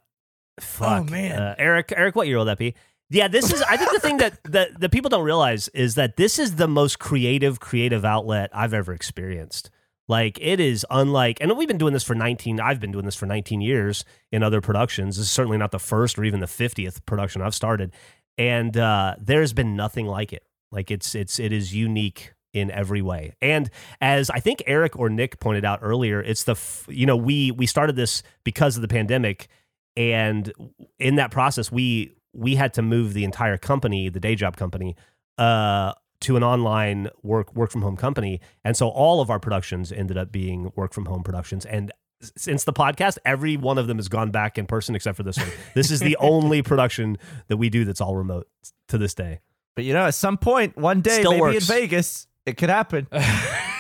Fuck, 0.60 1.10
man. 1.10 1.42
uh, 1.42 1.56
Eric, 1.58 1.94
Eric, 1.96 2.16
what 2.16 2.28
year 2.28 2.38
will 2.38 2.46
that 2.46 2.58
be? 2.58 2.76
Yeah, 3.10 3.28
this 3.28 3.54
is. 3.54 3.62
I 3.62 3.78
think 3.78 3.92
the 3.92 4.00
thing 4.00 4.18
that 4.18 4.40
that 4.52 4.80
the 4.80 4.90
people 4.90 5.10
don't 5.10 5.24
realize 5.24 5.68
is 5.70 5.96
that 5.96 6.18
this 6.18 6.40
is 6.40 6.56
the 6.56 6.68
most 6.68 6.98
creative, 7.00 7.60
creative 7.60 8.04
outlet 8.04 8.50
I've 8.54 8.74
ever 8.74 8.94
experienced. 8.94 9.70
Like 10.08 10.38
it 10.42 10.60
is 10.60 10.86
unlike, 10.90 11.40
and 11.42 11.56
we've 11.58 11.68
been 11.68 11.78
doing 11.78 11.94
this 11.94 12.04
for 12.04 12.16
19. 12.16 12.60
I've 12.60 12.80
been 12.80 12.92
doing 12.92 13.06
this 13.06 13.16
for 13.16 13.26
19 13.26 13.62
years 13.62 14.06
in 14.32 14.44
other 14.44 14.62
productions. 14.62 15.18
This 15.18 15.26
is 15.26 15.32
certainly 15.32 15.58
not 15.58 15.72
the 15.72 15.80
first 15.80 16.18
or 16.20 16.24
even 16.24 16.40
the 16.40 16.46
50th 16.46 17.06
production 17.06 17.42
I've 17.42 17.56
started, 17.56 17.92
and 18.38 18.76
uh, 18.78 19.16
there's 19.20 19.54
been 19.54 19.76
nothing 19.76 20.06
like 20.06 20.32
it. 20.32 20.44
Like 20.72 20.92
it's 20.92 21.16
it's 21.16 21.40
it 21.40 21.52
is 21.52 21.74
unique 21.74 22.34
in 22.54 22.72
every 22.72 23.02
way. 23.02 23.34
And 23.42 23.70
as 24.00 24.30
I 24.30 24.40
think 24.40 24.64
Eric 24.68 24.98
or 24.98 25.10
Nick 25.10 25.40
pointed 25.40 25.66
out 25.66 25.80
earlier, 25.82 26.22
it's 26.22 26.44
the 26.44 26.54
f- 26.54 26.86
you 26.90 27.06
know 27.06 27.18
we 27.18 27.52
we 27.52 27.66
started 27.66 27.96
this 27.96 28.24
because 28.44 28.76
of 28.76 28.82
the 28.82 28.88
pandemic, 28.88 29.48
and 29.98 30.52
in 31.00 31.16
that 31.16 31.32
process 31.32 31.72
we 31.72 32.12
we 32.34 32.56
had 32.56 32.74
to 32.74 32.82
move 32.82 33.14
the 33.14 33.24
entire 33.24 33.58
company, 33.58 34.10
the 34.10 34.20
day 34.20 34.36
job 34.36 34.58
company, 34.58 34.96
uh, 35.38 35.94
to 36.22 36.36
an 36.36 36.44
online 36.44 37.10
work 37.24 37.54
work 37.56 37.72
from 37.72 37.82
home 37.82 37.96
company, 37.98 38.42
and 38.64 38.76
so 38.76 38.90
all 38.90 39.22
of 39.22 39.30
our 39.30 39.40
productions 39.40 39.92
ended 39.92 40.18
up 40.18 40.32
being 40.32 40.72
work 40.76 40.94
from 40.94 41.06
home 41.06 41.24
productions. 41.24 41.66
And 41.66 41.92
since 42.38 42.64
the 42.64 42.74
podcast, 42.74 43.18
every 43.26 43.58
one 43.58 43.78
of 43.78 43.88
them 43.88 43.98
has 43.98 44.08
gone 44.08 44.32
back 44.32 44.58
in 44.58 44.66
person 44.66 44.96
except 44.96 45.18
for 45.18 45.24
this 45.24 45.38
one. 45.38 45.50
This 45.76 45.92
is 45.92 46.00
the 46.00 46.18
only 46.20 46.62
production 46.62 47.18
that 47.48 47.58
we 47.58 47.70
do 47.70 47.86
that's 47.86 48.02
all 48.02 48.16
remote 48.16 48.48
to 48.88 48.98
this 48.98 49.14
day. 49.14 49.40
But 49.76 49.84
you 49.86 49.94
know, 49.94 50.06
at 50.06 50.16
some 50.16 50.38
point, 50.38 50.78
one 50.78 51.02
day, 51.02 51.20
Still 51.20 51.32
maybe 51.32 51.42
works. 51.42 51.70
in 51.70 51.76
Vegas, 51.76 52.28
it 52.46 52.58
could 52.58 52.70
happen. 52.70 53.08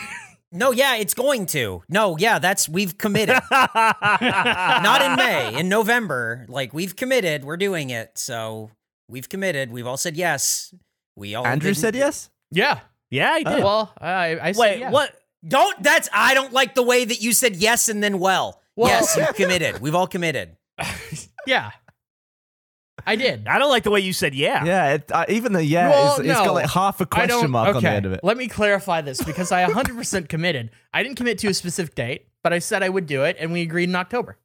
No, 0.51 0.71
yeah, 0.71 0.95
it's 0.95 1.13
going 1.13 1.45
to. 1.47 1.83
No, 1.89 2.17
yeah, 2.17 2.39
that's 2.39 2.69
we've 2.69 2.97
committed. 2.97 3.39
Not 3.51 5.01
in 5.01 5.15
May, 5.15 5.55
in 5.59 5.69
November. 5.69 6.45
Like 6.47 6.73
we've 6.73 6.95
committed, 6.95 7.43
we're 7.43 7.57
doing 7.57 7.89
it. 7.89 8.11
So 8.17 8.71
we've 9.09 9.27
committed. 9.27 9.71
We've 9.71 9.87
all 9.87 9.97
said 9.97 10.15
yes. 10.15 10.73
We 11.15 11.35
all 11.35 11.45
Andrew 11.45 11.69
didn't- 11.71 11.81
said 11.81 11.95
yes. 11.95 12.29
Yeah. 12.51 12.79
Yeah, 13.11 13.37
he 13.37 13.43
did. 13.43 13.63
Well, 13.63 13.93
I, 13.99 14.37
I 14.41 14.51
said 14.53 14.59
Wait, 14.61 14.79
yeah. 14.79 14.91
what? 14.91 15.15
Don't 15.47 15.81
that's 15.83 16.09
I 16.11 16.33
don't 16.33 16.51
like 16.53 16.73
the 16.73 16.83
way 16.83 17.05
that 17.05 17.21
you 17.21 17.31
said 17.33 17.55
yes 17.55 17.87
and 17.89 18.01
then 18.03 18.19
well. 18.19 18.61
Well- 18.75 18.89
yes, 18.89 19.15
you've 19.15 19.35
committed. 19.35 19.79
We've 19.81 19.95
all 19.95 20.07
committed. 20.07 20.55
Yeah. 21.47 21.69
I 23.05 23.15
did. 23.15 23.47
I 23.47 23.59
don't 23.59 23.69
like 23.69 23.83
the 23.83 23.91
way 23.91 23.99
you 23.99 24.13
said 24.13 24.33
yeah. 24.33 24.63
Yeah, 24.65 24.93
it, 24.93 25.11
uh, 25.11 25.25
even 25.29 25.53
the 25.53 25.63
yeah, 25.63 25.89
Well, 25.89 26.13
is, 26.13 26.19
it's 26.19 26.27
no. 26.27 26.45
got 26.45 26.53
like 26.53 26.69
half 26.69 27.01
a 27.01 27.03
I 27.03 27.05
question 27.05 27.41
don't, 27.41 27.51
mark 27.51 27.69
okay. 27.69 27.77
on 27.77 27.83
the 27.83 27.89
end 27.89 28.05
of 28.05 28.11
it. 28.13 28.21
Let 28.23 28.37
me 28.37 28.47
clarify 28.47 29.01
this 29.01 29.21
because 29.23 29.51
I 29.51 29.65
100% 29.65 30.27
committed. 30.29 30.71
I 30.93 31.03
didn't 31.03 31.15
commit 31.17 31.37
to 31.39 31.47
a 31.47 31.53
specific 31.53 31.95
date, 31.95 32.27
but 32.43 32.53
I 32.53 32.59
said 32.59 32.83
I 32.83 32.89
would 32.89 33.05
do 33.05 33.23
it, 33.23 33.37
and 33.39 33.51
we 33.51 33.61
agreed 33.61 33.89
in 33.89 33.95
October. 33.95 34.37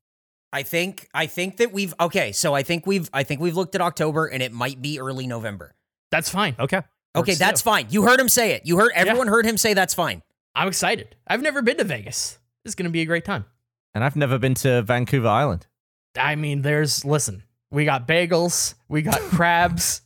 I 0.53 0.63
think 0.65 1.09
I 1.15 1.27
think 1.27 1.59
that 1.59 1.73
we've 1.73 1.95
okay, 2.01 2.33
so 2.33 2.55
I 2.55 2.63
think 2.65 2.87
we've 2.87 3.09
I 3.13 3.23
think 3.23 3.41
we've 3.41 3.57
looked 3.57 3.77
at 3.77 3.81
October 3.81 4.27
and 4.27 4.43
it 4.43 4.51
might 4.53 4.83
be 4.83 4.99
early 4.99 5.27
November. 5.29 5.77
That's 6.11 6.29
fine. 6.29 6.57
Okay. 6.59 6.83
Okay, 7.15 7.33
Works 7.33 7.39
that's 7.39 7.63
too. 7.63 7.71
fine. 7.71 7.87
You 7.91 8.03
heard 8.03 8.19
him 8.19 8.29
say 8.29 8.53
it. 8.53 8.63
You 8.65 8.77
heard 8.77 8.91
everyone 8.95 9.29
heard 9.29 9.47
him 9.47 9.57
say 9.57 9.75
that's 9.75 9.95
fine. 9.95 10.23
I'm 10.55 10.69
excited. 10.69 11.17
I've 11.27 11.43
never 11.43 11.63
been 11.63 11.77
to 11.79 11.85
Vegas. 11.85 12.39
This 12.65 12.73
is 12.73 12.75
going 12.75 12.85
to 12.85 12.91
be 12.91 13.01
a 13.01 13.07
great 13.07 13.25
time. 13.25 13.45
And 13.95 14.05
I've 14.05 14.17
never 14.17 14.39
been 14.39 14.55
to 14.57 14.83
Vancouver 14.83 15.29
Island. 15.29 15.67
I 16.19 16.37
mean, 16.37 16.63
there's, 16.63 17.05
listen, 17.05 17.43
we 17.71 17.85
got 17.85 18.07
bagels, 18.09 18.75
we 18.89 19.03
got 19.03 19.21
crabs, 19.31 20.03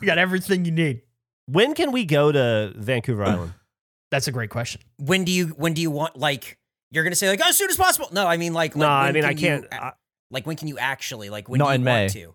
we 0.00 0.06
got 0.06 0.18
everything 0.18 0.64
you 0.64 0.72
need. 0.72 1.02
When 1.46 1.74
can 1.74 1.92
we 1.92 2.04
go 2.04 2.32
to 2.32 2.72
Vancouver 2.76 3.24
Island? 3.24 3.54
That's 4.10 4.28
a 4.28 4.32
great 4.32 4.50
question. 4.50 4.80
When 4.98 5.24
do 5.24 5.32
you 5.32 5.48
when 5.48 5.74
do 5.74 5.82
you 5.82 5.90
want 5.90 6.16
like 6.16 6.58
you're 6.90 7.04
gonna 7.04 7.16
say 7.16 7.28
like 7.28 7.40
as 7.40 7.56
soon 7.56 7.70
as 7.70 7.76
possible? 7.76 8.08
No, 8.12 8.26
I 8.26 8.36
mean 8.36 8.52
like, 8.54 8.76
no, 8.76 8.86
I 8.88 9.12
mean 9.12 9.24
I 9.24 9.34
can 9.34 9.38
you 9.38 9.46
can't. 9.48 9.64
a- 9.66 9.84
I- 9.86 9.92
like 10.30 10.46
when 10.46 10.56
can 10.56 10.66
you 10.68 10.78
actually 10.78 11.30
like 11.30 11.48
when 11.48 11.58
Not 11.58 11.66
do 11.66 11.70
you 11.70 11.74
in 11.76 11.84
May. 11.84 12.00
want 12.02 12.12
to? 12.12 12.34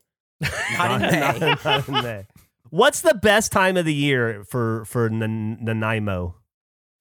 Not 0.78 0.92
in 0.92 1.02
May. 1.12 1.20
not- 1.20 1.66
not 1.66 1.88
in 1.88 1.94
May. 1.94 2.28
What's 2.70 3.02
the 3.02 3.14
best 3.14 3.52
time 3.52 3.76
of 3.78 3.86
the 3.86 3.94
year 3.94 4.44
for 4.46 4.86
for 4.86 5.10
Nan- 5.10 5.58
Nanaimo? 5.62 6.36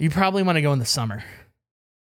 You 0.00 0.10
probably 0.10 0.42
want 0.42 0.56
to 0.56 0.62
go 0.62 0.72
in 0.72 0.78
the 0.80 0.84
summer. 0.86 1.22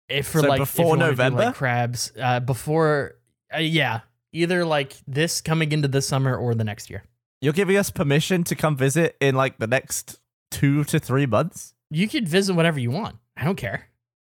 If 0.08 0.26
for 0.28 0.40
So 0.40 0.48
like 0.48 0.58
before 0.58 0.82
if 0.82 0.86
you 0.86 0.88
wanna 0.88 1.04
do, 1.04 1.10
November? 1.10 1.44
like 1.46 1.54
crabs, 1.54 2.12
uh, 2.20 2.40
before, 2.40 3.14
uh, 3.54 3.58
yeah, 3.58 4.00
either 4.32 4.64
like 4.64 4.94
this 5.06 5.40
coming 5.40 5.72
into 5.72 5.88
the 5.88 6.02
summer 6.02 6.36
or 6.36 6.54
the 6.54 6.64
next 6.64 6.90
year. 6.90 7.04
You're 7.40 7.52
giving 7.52 7.76
us 7.76 7.90
permission 7.90 8.44
to 8.44 8.54
come 8.54 8.76
visit 8.76 9.16
in 9.20 9.34
like 9.34 9.58
the 9.58 9.66
next 9.66 10.18
two 10.50 10.84
to 10.84 10.98
three 10.98 11.26
months. 11.26 11.74
You 11.90 12.08
could 12.08 12.28
visit 12.28 12.54
whenever 12.54 12.80
you 12.80 12.90
want. 12.90 13.16
I 13.36 13.44
don't 13.44 13.56
care. 13.56 13.88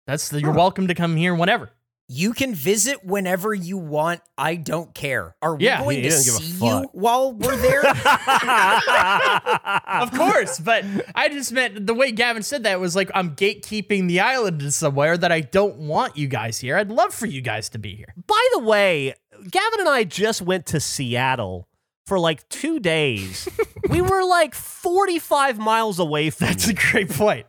That's 0.08 0.30
the, 0.30 0.42
you're 0.42 0.52
Huh. 0.52 0.58
welcome 0.58 0.88
to 0.88 0.96
come 0.96 1.16
here 1.16 1.36
whenever. 1.36 1.72
You 2.14 2.34
can 2.34 2.54
visit 2.54 3.06
whenever 3.06 3.54
you 3.54 3.78
want. 3.78 4.20
I 4.38 4.56
don't 4.56 4.94
care. 4.94 5.36
Are 5.42 5.56
we 5.56 5.66
Yeah, 5.66 5.82
going 5.82 5.98
he 5.98 6.04
to 6.04 6.10
doesn't 6.10 6.34
give 6.34 6.42
a 6.42 6.46
see 6.46 6.66
you 6.68 6.90
while 6.92 7.32
we're 7.32 7.56
there? 7.56 7.84
of 10.02 10.12
course, 10.12 10.60
but 10.60 10.84
I 11.16 11.30
just 11.30 11.54
meant 11.54 11.88
the 11.88 11.94
way 11.94 12.12
Gavin 12.12 12.44
said 12.44 12.64
that 12.64 12.80
was 12.82 12.96
like 12.98 13.10
I'm 13.14 13.36
gatekeeping 13.36 14.08
the 14.08 14.20
island 14.20 14.62
in 14.62 14.72
somewhere 14.72 15.18
that 15.18 15.32
I 15.32 15.40
don't 15.42 15.78
want 15.78 16.18
you 16.18 16.28
guys 16.28 16.60
here. 16.60 16.76
I'd 16.78 16.90
love 16.92 17.14
for 17.14 17.28
you 17.28 17.42
guys 17.42 17.70
to 17.70 17.80
be 17.80 17.96
here. 17.96 18.14
By 18.28 18.46
the 18.54 18.60
way, 18.60 19.14
Gavin 19.50 19.80
and 19.80 19.90
I 19.90 20.04
just 20.04 20.42
went 20.42 20.66
to 20.68 20.80
Seattle 20.80 21.68
for 22.06 22.20
like 22.20 22.48
two 22.50 22.80
days. 22.80 23.48
we 23.90 24.02
were 24.02 24.24
like 24.24 24.54
45 24.56 25.58
miles 25.60 26.00
away 26.00 26.30
from 26.30 26.48
That's 26.48 26.68
you. 26.68 26.74
a 26.74 26.92
great 26.92 27.10
point. 27.10 27.46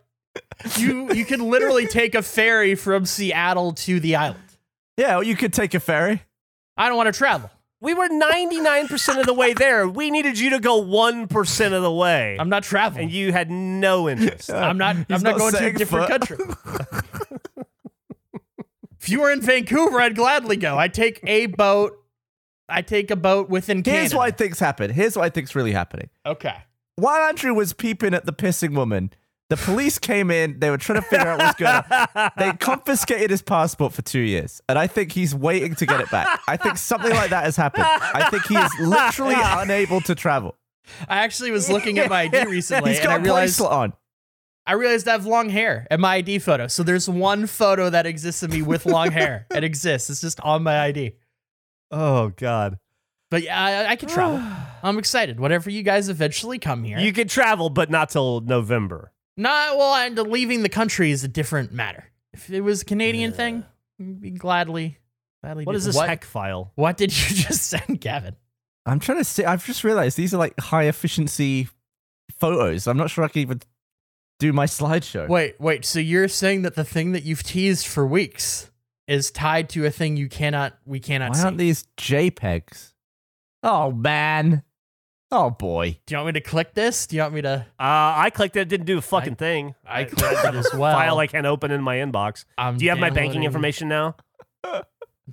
You 0.76 1.12
you 1.12 1.24
can 1.24 1.50
literally 1.50 1.86
take 1.86 2.14
a 2.14 2.22
ferry 2.22 2.74
from 2.74 3.04
Seattle 3.04 3.72
to 3.72 4.00
the 4.00 4.16
island. 4.16 4.40
Yeah, 4.96 5.16
or 5.16 5.22
you 5.22 5.36
could 5.36 5.52
take 5.52 5.74
a 5.74 5.80
ferry. 5.80 6.22
I 6.76 6.88
don't 6.88 6.96
want 6.96 7.12
to 7.12 7.18
travel. 7.18 7.50
We 7.80 7.94
were 7.94 8.08
99% 8.08 9.18
of 9.18 9.26
the 9.26 9.34
way 9.34 9.54
there. 9.54 9.88
We 9.88 10.12
needed 10.12 10.38
you 10.38 10.50
to 10.50 10.60
go 10.60 10.80
1% 10.80 11.72
of 11.72 11.82
the 11.82 11.90
way. 11.92 12.36
I'm 12.38 12.48
not 12.48 12.62
traveling. 12.62 13.06
and 13.06 13.12
you 13.12 13.32
had 13.32 13.50
no 13.50 14.08
interest. 14.08 14.52
I'm 14.52 14.78
not. 14.78 14.94
He's 14.96 15.06
I'm 15.10 15.22
not, 15.22 15.30
not 15.32 15.38
going 15.38 15.52
to 15.54 15.66
a 15.66 15.72
different 15.72 16.08
foot. 16.08 16.28
country. 16.28 17.02
if 19.02 19.08
you 19.08 19.20
were 19.20 19.30
in 19.32 19.40
Vancouver, 19.40 20.00
I'd 20.00 20.14
gladly 20.14 20.56
go. 20.56 20.78
I 20.78 20.86
take 20.88 21.18
a 21.24 21.46
boat. 21.46 21.98
I 22.68 22.82
take 22.82 23.10
a 23.10 23.16
boat 23.16 23.50
within 23.50 23.82
Canada. 23.82 24.00
Here's 24.00 24.14
what 24.14 24.22
I 24.28 24.30
think's 24.30 24.60
happened. 24.60 24.92
Here's 24.94 25.16
what 25.16 25.24
I 25.24 25.28
think's 25.28 25.54
really 25.56 25.72
happening. 25.72 26.08
Okay. 26.24 26.54
While 26.96 27.20
Andrew 27.28 27.52
was 27.52 27.72
peeping 27.72 28.14
at 28.14 28.26
the 28.26 28.32
pissing 28.32 28.74
woman, 28.76 29.10
The 29.50 29.56
police 29.58 29.98
came 29.98 30.30
in. 30.30 30.60
They 30.60 30.70
were 30.70 30.78
trying 30.78 31.02
to 31.02 31.06
figure 31.06 31.26
out 31.26 31.38
what's 31.38 31.58
going 31.58 31.82
on. 32.16 32.30
They 32.38 32.52
confiscated 32.58 33.28
his 33.30 33.42
passport 33.42 33.92
for 33.92 34.00
two 34.00 34.20
years, 34.20 34.62
and 34.66 34.78
I 34.78 34.86
think 34.86 35.12
he's 35.12 35.34
waiting 35.34 35.74
to 35.74 35.84
get 35.84 36.00
it 36.00 36.10
back. 36.10 36.40
I 36.48 36.56
think 36.56 36.78
something 36.78 37.12
like 37.12 37.28
that 37.30 37.44
has 37.44 37.56
happened. 37.56 37.84
I 37.86 38.30
think 38.30 38.46
he 38.46 38.54
is 38.56 38.72
literally 38.80 39.34
unable 39.38 40.00
to 40.02 40.14
travel. 40.14 40.56
I 41.06 41.18
actually 41.18 41.50
was 41.50 41.68
looking 41.68 41.98
at 41.98 42.08
my 42.08 42.22
ID 42.22 42.46
recently, 42.48 42.92
He's 42.92 43.00
and 43.00 43.08
I 43.08 43.16
got 43.16 43.20
a 43.20 43.22
realized 43.24 43.58
bracelet 43.58 43.72
on. 43.72 43.92
I 44.66 44.74
realized 44.74 45.08
I 45.08 45.12
have 45.12 45.26
long 45.26 45.48
hair 45.48 45.86
in 45.90 46.00
my 46.00 46.16
ID 46.16 46.38
photo. 46.38 46.68
So 46.68 46.82
there's 46.82 47.08
one 47.08 47.46
photo 47.46 47.90
that 47.90 48.06
exists 48.06 48.42
of 48.42 48.52
me 48.52 48.62
with 48.62 48.86
long 48.86 49.10
hair. 49.12 49.46
It 49.54 49.64
exists. 49.64 50.08
It's 50.08 50.20
just 50.20 50.40
on 50.40 50.62
my 50.62 50.80
ID. 50.80 51.12
Oh 51.90 52.28
God. 52.30 52.78
But 53.30 53.42
yeah, 53.42 53.60
I, 53.60 53.92
I 53.92 53.96
can 53.96 54.08
travel. 54.08 54.40
I'm 54.82 54.98
excited. 54.98 55.40
Whenever 55.40 55.70
you 55.70 55.82
guys 55.82 56.08
eventually 56.08 56.58
come 56.58 56.84
here. 56.84 56.98
You 56.98 57.12
can 57.12 57.28
travel, 57.28 57.70
but 57.70 57.90
not 57.90 58.10
till 58.10 58.40
November. 58.40 59.12
Not 59.36 59.78
well, 59.78 59.94
and 59.94 60.16
leaving 60.18 60.62
the 60.62 60.68
country 60.68 61.10
is 61.10 61.24
a 61.24 61.28
different 61.28 61.72
matter. 61.72 62.04
If 62.32 62.50
it 62.50 62.60
was 62.60 62.82
a 62.82 62.84
Canadian 62.84 63.32
thing, 63.32 63.64
we 63.98 64.30
gladly, 64.30 64.98
gladly. 65.42 65.64
What 65.64 65.72
do. 65.72 65.76
is 65.78 65.86
this 65.86 65.96
what, 65.96 66.08
HEIC 66.08 66.24
file? 66.24 66.72
What 66.74 66.96
did 66.98 67.10
you 67.10 67.36
just 67.46 67.64
send, 67.64 68.00
Gavin? 68.00 68.36
I'm 68.84 69.00
trying 69.00 69.18
to 69.18 69.24
see. 69.24 69.44
I've 69.44 69.64
just 69.64 69.84
realized 69.84 70.16
these 70.16 70.34
are 70.34 70.38
like 70.38 70.58
high 70.60 70.84
efficiency 70.84 71.68
photos. 72.38 72.86
I'm 72.86 72.96
not 72.96 73.10
sure 73.10 73.24
I 73.24 73.28
can 73.28 73.40
even 73.42 73.60
do 74.42 74.52
my 74.52 74.66
slideshow. 74.66 75.28
Wait, 75.28 75.54
wait. 75.60 75.84
So 75.84 76.00
you're 76.00 76.26
saying 76.26 76.62
that 76.62 76.74
the 76.74 76.84
thing 76.84 77.12
that 77.12 77.22
you've 77.22 77.44
teased 77.44 77.86
for 77.86 78.04
weeks 78.04 78.72
is 79.06 79.30
tied 79.30 79.68
to 79.70 79.86
a 79.86 79.90
thing 79.90 80.16
you 80.16 80.28
cannot, 80.28 80.74
we 80.84 80.98
cannot 80.98 81.30
Why 81.30 81.36
see? 81.36 81.44
aren't 81.44 81.58
these 81.58 81.84
JPEGs? 81.96 82.92
Oh 83.62 83.92
man. 83.92 84.64
Oh 85.30 85.50
boy. 85.50 85.98
do 86.06 86.14
you 86.14 86.18
want 86.18 86.26
me 86.26 86.32
to 86.32 86.40
click 86.40 86.74
this? 86.74 87.06
Do 87.06 87.14
you 87.14 87.22
want 87.22 87.34
me 87.34 87.42
to? 87.42 87.66
Uh, 87.78 88.14
I 88.18 88.30
clicked 88.34 88.56
it. 88.56 88.68
Didn't 88.68 88.86
do 88.86 88.98
a 88.98 89.02
fucking 89.02 89.36
thing. 89.36 89.76
I 89.86 90.04
clicked 90.04 90.44
it 90.44 90.54
as 90.56 90.74
well. 90.74 90.92
File 90.92 91.18
I 91.18 91.28
can't 91.28 91.46
open 91.46 91.70
in 91.70 91.80
my 91.80 91.98
inbox. 91.98 92.44
I'm 92.58 92.78
Do 92.78 92.84
you 92.84 92.90
have 92.90 92.98
my 92.98 93.10
banking 93.10 93.44
information 93.44 93.88
now? 93.88 94.16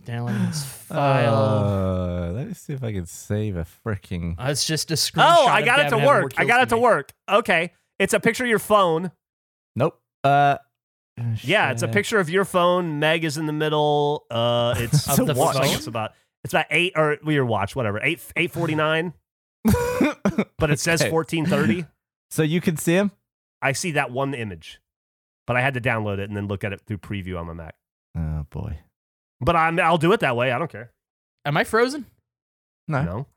Downloading 0.06 0.46
this 0.46 0.64
file. 0.64 1.34
Uh, 1.34 2.32
let 2.32 2.48
me 2.48 2.54
see 2.54 2.74
if 2.74 2.84
I 2.84 2.94
can 2.94 3.08
save 3.08 3.58
a 3.58 3.66
freaking. 3.84 4.40
Uh, 4.40 4.52
it's 4.52 4.66
just 4.66 4.92
a 4.92 4.94
screenshot. 4.94 5.36
Oh, 5.40 5.48
I 5.48 5.62
of 5.62 5.66
got 5.66 5.80
it 5.80 5.90
to 5.90 6.06
work. 6.06 6.34
I 6.38 6.46
got 6.46 6.62
it 6.62 6.70
to 6.70 6.76
me. 6.76 6.82
work. 6.82 7.12
Okay. 7.28 7.74
It's 8.00 8.14
a 8.14 8.20
picture 8.20 8.44
of 8.46 8.50
your 8.50 8.60
phone. 8.60 9.12
Nope. 9.76 10.00
Uh. 10.24 10.58
Yeah, 11.42 11.72
it's 11.72 11.82
a 11.84 11.88
picture 11.90 12.18
of 12.20 12.30
your 12.30 12.46
phone. 12.46 13.00
Meg 13.00 13.26
is 13.26 13.36
in 13.38 13.46
the 13.46 13.52
middle. 13.54 14.26
Uh, 14.32 14.74
it's 14.80 15.20
Of 15.20 15.28
the 15.28 15.34
watch. 15.34 15.58
Phone? 15.58 15.66
it's 15.66 15.86
about 15.88 16.14
it's 16.46 16.54
about 16.54 16.68
eight 16.72 16.94
or 16.96 17.18
well, 17.26 17.34
your 17.34 17.46
watch, 17.46 17.76
whatever. 17.76 18.00
Eight 18.02 18.24
eight 18.38 18.52
forty 18.52 18.74
nine, 18.74 19.12
but 20.58 20.72
it 20.72 20.80
says 20.80 21.02
Okay. 21.02 21.10
fourteen 21.10 21.46
thirty. 21.46 21.86
So 22.32 22.44
you 22.44 22.62
can 22.62 22.78
see 22.78 22.94
him. 22.94 23.10
I 23.60 23.72
see 23.72 23.90
that 23.94 24.12
one 24.12 24.36
image, 24.36 24.80
but 25.48 25.58
I 25.58 25.62
had 25.62 25.74
to 25.74 25.82
download 25.82 26.20
it 26.20 26.30
and 26.30 26.38
then 26.38 26.48
look 26.48 26.64
at 26.64 26.72
it 26.72 26.82
through 26.86 27.00
preview 27.00 27.40
on 27.40 27.48
my 27.48 27.54
Mac. 27.54 27.76
Oh 28.16 28.46
boy. 28.52 28.78
But 29.42 29.56
I'm 29.56 29.80
I'll 29.80 29.98
do 29.98 30.14
it 30.14 30.20
that 30.20 30.36
way. 30.38 30.52
I 30.52 30.60
don't 30.60 30.72
care. 30.72 30.92
Am 31.44 31.58
I 31.58 31.64
frozen? 31.64 32.06
No. 32.88 33.02
No. 33.04 33.28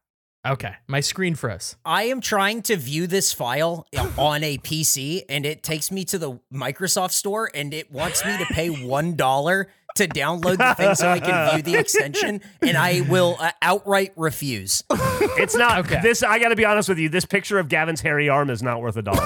Okay, 0.46 0.74
my 0.88 0.98
screen 1.00 1.36
froze. 1.36 1.76
I 1.84 2.04
am 2.04 2.20
trying 2.20 2.62
to 2.62 2.76
view 2.76 3.06
this 3.06 3.32
file 3.32 3.86
on 4.18 4.42
a 4.42 4.58
PC 4.58 5.22
and 5.28 5.46
it 5.46 5.62
takes 5.62 5.92
me 5.92 6.04
to 6.06 6.18
the 6.18 6.40
Microsoft 6.52 7.12
store 7.12 7.48
and 7.54 7.72
it 7.72 7.92
wants 7.92 8.24
me 8.24 8.36
to 8.38 8.44
pay 8.46 8.68
$1 8.70 9.66
to 9.94 10.08
download 10.08 10.56
the 10.58 10.74
thing 10.74 10.94
so 10.96 11.08
I 11.08 11.20
can 11.20 11.50
view 11.54 11.62
the 11.62 11.78
extension 11.78 12.40
and 12.60 12.76
I 12.76 13.02
will 13.02 13.36
uh, 13.38 13.52
outright 13.62 14.12
refuse. 14.16 14.82
It's 15.38 15.54
not 15.54 15.78
Okay. 15.86 16.00
this. 16.02 16.22
I 16.24 16.38
got 16.40 16.48
to 16.48 16.56
be 16.56 16.64
honest 16.64 16.88
with 16.88 16.98
you. 16.98 17.08
This 17.08 17.24
picture 17.24 17.58
of 17.60 17.68
Gavin's 17.68 18.00
hairy 18.00 18.28
arm 18.28 18.50
is 18.50 18.62
not 18.62 18.80
worth 18.82 18.96
a 18.96 19.02
dollar. 19.02 19.22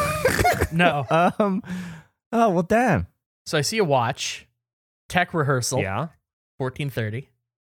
No. 0.73 1.07
Um. 1.39 1.63
Oh 2.33 2.51
well, 2.51 2.63
damn. 2.63 3.07
so 3.47 3.57
I 3.57 3.63
see 3.63 3.79
a 3.79 3.85
watch. 3.85 4.47
Tech 5.09 5.33
rehearsal. 5.33 5.81
yeah. 5.81 6.09
1430. 6.59 7.29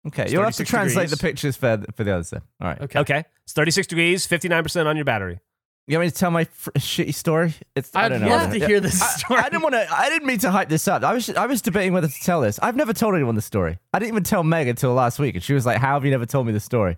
Okay, 0.07 0.25
It's 0.25 0.33
you'll 0.33 0.43
have 0.43 0.53
to 0.55 0.65
36 0.65 0.71
translate 0.71 1.09
the 1.11 1.17
pictures 1.17 1.57
for 1.57 1.83
for 1.95 2.05
the 2.05 2.13
others 2.15 2.31
then. 2.31 2.43
All 2.61 2.69
right. 2.69 2.81
Okay. 2.81 2.99
Okay. 3.01 3.25
It's 3.45 3.53
thirty 3.53 3.71
six 3.71 3.87
degrees, 3.87 4.27
fifty 4.27 4.49
nine 4.49 4.63
percent 4.63 4.87
on 4.89 4.97
your 4.97 5.05
battery. 5.05 5.41
You 5.87 5.99
want 5.99 6.07
me 6.07 6.11
to 6.11 6.17
tell 6.17 6.31
my 6.31 6.45
fr- 6.45 6.71
shitty 6.73 7.15
story? 7.15 7.55
It's 7.77 7.91
I 7.95 8.05
I'd 8.07 8.09
don't 8.09 8.21
know. 8.23 8.29
love 8.29 8.51
to 8.53 8.59
Yeah. 8.59 8.67
hear 8.67 8.81
this 8.81 9.03
I- 9.03 9.07
story. 9.07 9.41
I, 9.41 9.45
didn't 9.51 9.63
want 9.63 9.75
to. 9.75 9.87
I 9.95 10.09
didn't 10.09 10.27
mean 10.27 10.39
to 10.39 10.51
hype 10.51 10.69
this 10.71 10.89
up. 10.89 11.03
I 11.05 11.13
was. 11.13 11.29
I 11.31 11.47
was 11.47 11.61
debating 11.63 11.93
whether 11.93 12.09
to 12.09 12.21
tell 12.23 12.41
this. 12.41 12.59
I've 12.63 12.77
never 12.77 12.93
told 12.93 13.15
anyone 13.15 13.35
the 13.35 13.43
story. 13.43 13.79
I 13.93 13.99
didn't 13.99 14.13
even 14.13 14.25
tell 14.25 14.43
Meg 14.43 14.69
until 14.69 14.93
last 14.95 15.19
week, 15.19 15.35
and 15.35 15.45
she 15.45 15.53
was 15.55 15.67
like, 15.67 15.79
"How 15.79 15.95
have 15.95 16.05
you 16.05 16.11
never 16.11 16.27
told 16.27 16.47
me 16.47 16.53
the 16.53 16.61
story?" 16.61 16.97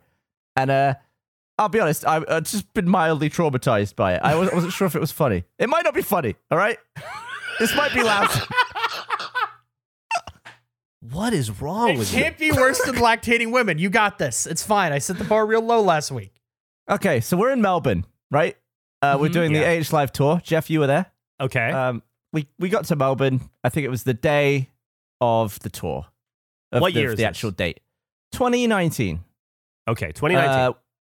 And 0.56 0.70
uh, 0.70 0.94
I'll 1.58 1.68
be 1.68 1.80
honest. 1.80 2.06
I've 2.06 2.24
uh, 2.28 2.40
just 2.40 2.72
been 2.74 2.88
mildly 2.88 3.28
traumatized 3.30 3.96
by 3.96 4.14
it. 4.14 4.20
I 4.22 4.34
wasn't, 4.36 4.54
wasn't 4.54 4.72
sure 4.72 4.86
if 4.86 4.94
it 4.96 5.00
was 5.00 5.10
funny. 5.12 5.44
It 5.58 5.68
might 5.68 5.84
not 5.84 5.94
be 5.94 6.02
funny. 6.02 6.34
All 6.50 6.58
right. 6.58 6.78
This 7.58 7.74
might 7.74 7.94
be 7.94 8.02
loud. 8.02 8.28
What 11.00 11.32
is 11.32 11.60
wrong 11.60 11.90
It 11.90 11.98
with 11.98 12.12
you? 12.12 12.22
can't 12.22 12.38
be 12.38 12.50
worse 12.52 12.80
than 12.84 12.96
lactating 12.96 13.52
women. 13.52 13.78
You 13.78 13.90
got 13.90 14.18
this. 14.18 14.46
It's 14.46 14.62
fine. 14.62 14.92
I 14.92 14.98
set 14.98 15.18
the 15.18 15.24
bar 15.24 15.46
real 15.46 15.60
low 15.62 15.80
last 15.82 16.10
week. 16.10 16.32
okay, 16.90 17.20
so 17.20 17.36
we're 17.36 17.50
in 17.52 17.60
Melbourne, 17.60 18.06
right? 18.30 18.56
Uh, 19.02 19.16
we're 19.20 19.28
Mhm. 19.28 19.32
doing 19.32 19.54
Yeah. 19.54 19.60
the 19.60 19.66
AH 19.80 19.92
Live 19.92 20.12
tour. 20.12 20.40
Geoff, 20.42 20.70
you 20.70 20.80
were 20.80 20.86
there. 20.86 21.06
Okay. 21.40 21.70
Um, 21.70 22.02
we 22.32 22.48
we 22.58 22.68
got 22.68 22.84
to 22.86 22.96
Melbourne. 22.96 23.50
I 23.62 23.68
think 23.68 23.84
it 23.84 23.88
was 23.90 24.04
the 24.04 24.14
day 24.14 24.70
of 25.20 25.58
the 25.60 25.68
tour. 25.70 26.06
Of 26.72 26.80
What 26.80 26.94
the, 26.94 27.00
year 27.00 27.08
is 27.10 27.16
the 27.16 27.22
this? 27.22 27.26
actual 27.28 27.50
date? 27.50 27.80
2019. 28.32 29.22
okay. 29.88 30.12
Twenty 30.12 30.34
nineteen. 30.34 30.52
Uh, 30.54 30.72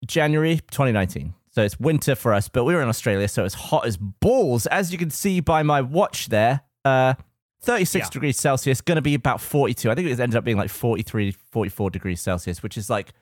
January 0.06 0.60
2019. 0.72 1.34
So 1.52 1.64
it's 1.64 1.80
winter 1.80 2.14
for 2.16 2.34
us, 2.34 2.50
but 2.50 2.66
we 2.66 2.74
were 2.76 2.82
in 2.82 2.88
Australia, 2.90 3.28
so 3.28 3.44
it's 3.46 3.56
hot 3.56 3.86
as 3.88 3.98
balls. 3.98 4.66
As 4.68 4.92
you 4.92 4.98
can 4.98 5.10
see 5.10 5.40
by 5.40 5.64
my 5.64 5.82
watch 5.82 6.28
there, 6.30 6.62
uh, 6.86 7.16
36 7.62 8.05
Yeah. 8.05 8.10
degrees 8.12 8.39
Celsius, 8.39 8.82
going 8.82 8.95
to 8.97 9.01
be 9.01 9.14
about 9.16 9.41
42. 9.41 9.89
I 9.91 9.95
think 9.95 10.08
it 10.08 10.20
ended 10.20 10.36
up 10.38 10.43
being 10.43 10.58
like 10.58 10.70
43, 10.70 11.32
44 11.51 11.89
degrees 11.89 12.22
Celsius, 12.22 12.62
which 12.64 12.78
is 12.78 12.89
like, 12.89 13.14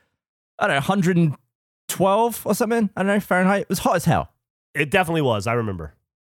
I 0.59 0.67
don't 0.67 0.75
know, 0.75 0.79
112 1.87 2.41
or 2.45 2.55
something. 2.55 2.89
I 2.95 3.01
don't 3.01 3.07
know, 3.07 3.19
Fahrenheit. 3.19 3.61
It 3.63 3.69
was 3.69 3.79
hot 3.79 3.95
as 3.95 4.05
hell. 4.05 4.31
it 4.73 4.91
definitely 4.91 5.21
was. 5.21 5.47
I 5.47 5.53
remember. 5.53 5.93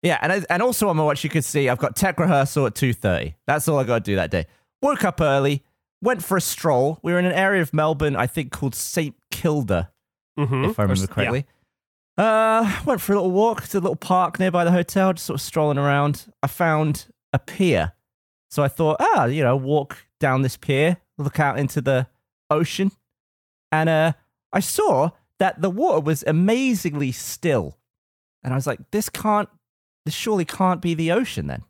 Yeah, 0.03 0.19
and 0.21 0.31
I- 0.33 0.45
and 0.49 0.61
also 0.61 0.89
on 0.89 0.97
my 0.97 1.03
watch 1.03 1.23
you 1.23 1.29
could 1.29 1.45
see 1.45 1.69
I've 1.69 1.77
got 1.79 1.95
tech 1.95 2.19
rehearsal 2.19 2.65
at 2.67 2.75
two 2.75 2.91
thirty. 2.93 3.35
That's 3.47 3.67
all 3.69 3.79
I 3.79 3.85
got 3.85 4.03
to 4.03 4.11
do 4.11 4.15
that 4.17 4.29
day. 4.29 4.45
Woke 4.81 5.03
up 5.05 5.21
early, 5.21 5.63
went 6.01 6.21
for 6.21 6.35
a 6.37 6.41
stroll. 6.41 6.99
We 7.01 7.13
were 7.13 7.17
in 7.19 7.25
an 7.25 7.31
area 7.31 7.61
of 7.61 7.73
Melbourne 7.73 8.15
I 8.15 8.27
think 8.27 8.51
called 8.51 8.75
St 8.75 9.15
Kilda, 9.31 9.89
Mm-hmm. 10.37 10.65
if 10.65 10.77
I 10.79 10.83
remember 10.83 11.07
correctly. 11.07 11.45
Uh, 12.17 12.81
went 12.85 12.99
for 13.01 13.13
a 13.13 13.15
little 13.15 13.31
walk 13.31 13.63
to 13.69 13.77
a 13.77 13.79
little 13.79 13.95
park 13.95 14.37
nearby 14.37 14.63
the 14.65 14.71
hotel, 14.71 15.13
just 15.13 15.25
sort 15.25 15.35
of 15.35 15.41
strolling 15.41 15.77
around. 15.77 16.25
I 16.43 16.47
found 16.47 17.07
a 17.35 17.39
pier, 17.39 17.93
so 18.49 18.63
I 18.63 18.67
thought, 18.67 18.97
ah, 18.99 19.25
you 19.25 19.43
know, 19.43 19.55
walk 19.55 20.05
down 20.19 20.41
this 20.41 20.57
pier, 20.57 20.97
look 21.17 21.39
out 21.39 21.59
into 21.59 21.81
the 21.81 22.07
ocean, 22.49 22.91
and 23.71 23.89
uh, 23.89 24.13
I 24.53 24.59
saw 24.61 25.11
that 25.39 25.61
the 25.61 25.69
water 25.69 25.99
was 25.99 26.23
amazingly 26.25 27.11
still, 27.11 27.77
and 28.43 28.53
I 28.53 28.55
was 28.55 28.65
like, 28.67 28.79
this 28.91 29.09
can't, 29.09 29.49
this 30.05 30.13
surely 30.13 30.45
can't 30.45 30.81
be 30.81 30.93
the 30.93 31.11
ocean 31.11 31.47
then. 31.47 31.63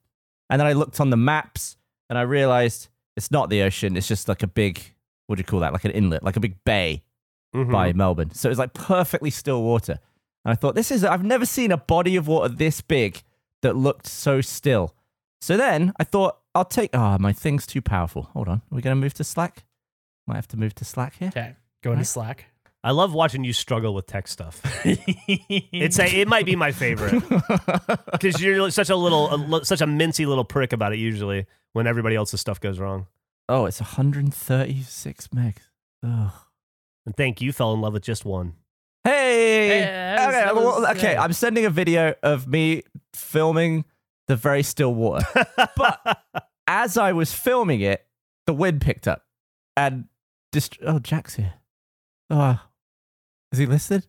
And 0.50 0.60
then 0.60 0.68
I 0.68 0.74
looked 0.74 1.00
on 1.00 1.10
the 1.10 1.18
maps, 1.18 1.78
and 2.10 2.20
I 2.20 2.22
realized 2.22 2.90
it's 3.18 3.32
not 3.32 3.50
the 3.50 3.64
ocean. 3.64 3.98
It's 3.98 4.08
just 4.08 4.28
like 4.28 4.44
a 4.44 4.48
big, 4.48 4.80
what 5.28 5.38
do 5.38 5.40
you 5.40 5.46
call 5.46 5.62
that? 5.62 5.74
Like 5.74 5.86
an 5.86 5.92
inlet, 5.92 6.24
like 6.24 6.38
a 6.38 6.40
big 6.42 6.64
bay 6.64 7.02
Mm-hmm. 7.56 7.72
by 7.72 7.94
Melbourne. 7.94 8.32
So 8.34 8.50
it 8.50 8.52
was 8.52 8.60
like 8.60 8.74
perfectly 8.74 9.30
still 9.30 9.64
water. 9.64 9.98
And 10.44 10.52
I 10.52 10.56
thought, 10.56 10.76
this 10.76 10.92
is, 10.92 11.06
I've 11.06 11.24
never 11.24 11.46
seen 11.46 11.72
a 11.72 11.78
body 11.78 12.18
of 12.18 12.28
water 12.28 12.54
this 12.54 12.82
big 12.82 13.24
that 13.62 13.78
looked 13.78 14.08
so 14.08 14.42
still. 14.42 14.94
So 15.42 15.58
then 15.58 15.94
I 16.00 16.04
thought, 16.04 16.38
I'll 16.54 16.66
take, 16.66 16.90
oh, 16.94 17.18
my 17.20 17.34
thing's 17.34 17.68
too 17.68 17.82
powerful. 17.82 18.24
Hold 18.34 18.48
on. 18.48 18.58
Are 18.72 18.76
we 18.76 18.82
going 18.82 18.96
to 18.96 19.02
move 19.02 19.14
to 19.16 19.24
Slack? 19.24 19.66
Might 20.28 20.36
have 20.36 20.48
to 20.50 20.58
move 20.58 20.74
to 20.76 20.86
Slack 20.86 21.16
here. 21.20 21.28
Okay. 21.30 21.56
Going 21.84 22.00
to 22.00 22.06
Slack. 22.06 22.46
I 22.84 22.92
love 22.92 23.14
watching 23.14 23.44
you 23.44 23.52
struggle 23.54 23.94
with 23.94 24.06
tech 24.08 24.28
stuff. 24.28 24.62
It's 24.88 26.00
a, 26.00 26.06
it 26.22 26.28
might 26.28 26.46
be 26.46 26.56
my 26.56 26.72
favorite 26.72 27.22
because 28.12 28.42
you're 28.42 28.70
such 28.72 28.90
a 28.90 28.96
little, 28.96 29.56
a, 29.56 29.66
such 29.66 29.82
a 29.82 29.86
mincy 29.86 30.26
little 30.26 30.46
prick 30.46 30.72
about 30.74 30.94
it. 30.94 31.00
Usually, 31.00 31.46
when 31.74 31.86
everybody 31.88 32.16
else's 32.16 32.40
stuff 32.42 32.60
goes 32.60 32.80
wrong. 32.80 33.08
oh, 33.50 33.66
it's 33.66 33.80
136 33.82 35.28
megs. 35.30 35.58
Ugh. 36.04 36.32
And 37.06 37.16
thank 37.16 37.42
you, 37.42 37.52
fell 37.52 37.74
in 37.74 37.82
love 37.82 37.94
with 37.94 38.04
just 38.04 38.26
one. 38.26 38.54
Hey! 39.04 39.80
Hey, 39.82 40.16
was- 40.26 40.36
okay, 40.36 40.54
was, 40.54 40.98
okay, 40.98 41.16
uh, 41.16 41.24
I'm 41.24 41.34
sending 41.34 41.66
a 41.66 41.70
video 41.70 42.16
of 42.24 42.48
me 42.48 42.84
filming 43.14 43.86
the 44.28 44.36
very 44.36 44.64
still 44.64 44.94
water. 44.94 45.26
but 45.76 46.24
as 46.68 46.98
I 46.98 47.12
was 47.14 47.34
filming 47.34 47.82
it, 47.82 48.06
the 48.46 48.54
wind 48.54 48.82
picked 48.82 49.08
up 49.08 49.24
and 49.76 50.06
dist- 50.52 50.78
oh, 50.86 51.00
Jack's 51.00 51.36
here. 51.36 51.54
Oh, 52.30 52.60
is 53.52 53.60
he 53.60 53.66
listed? 53.66 54.08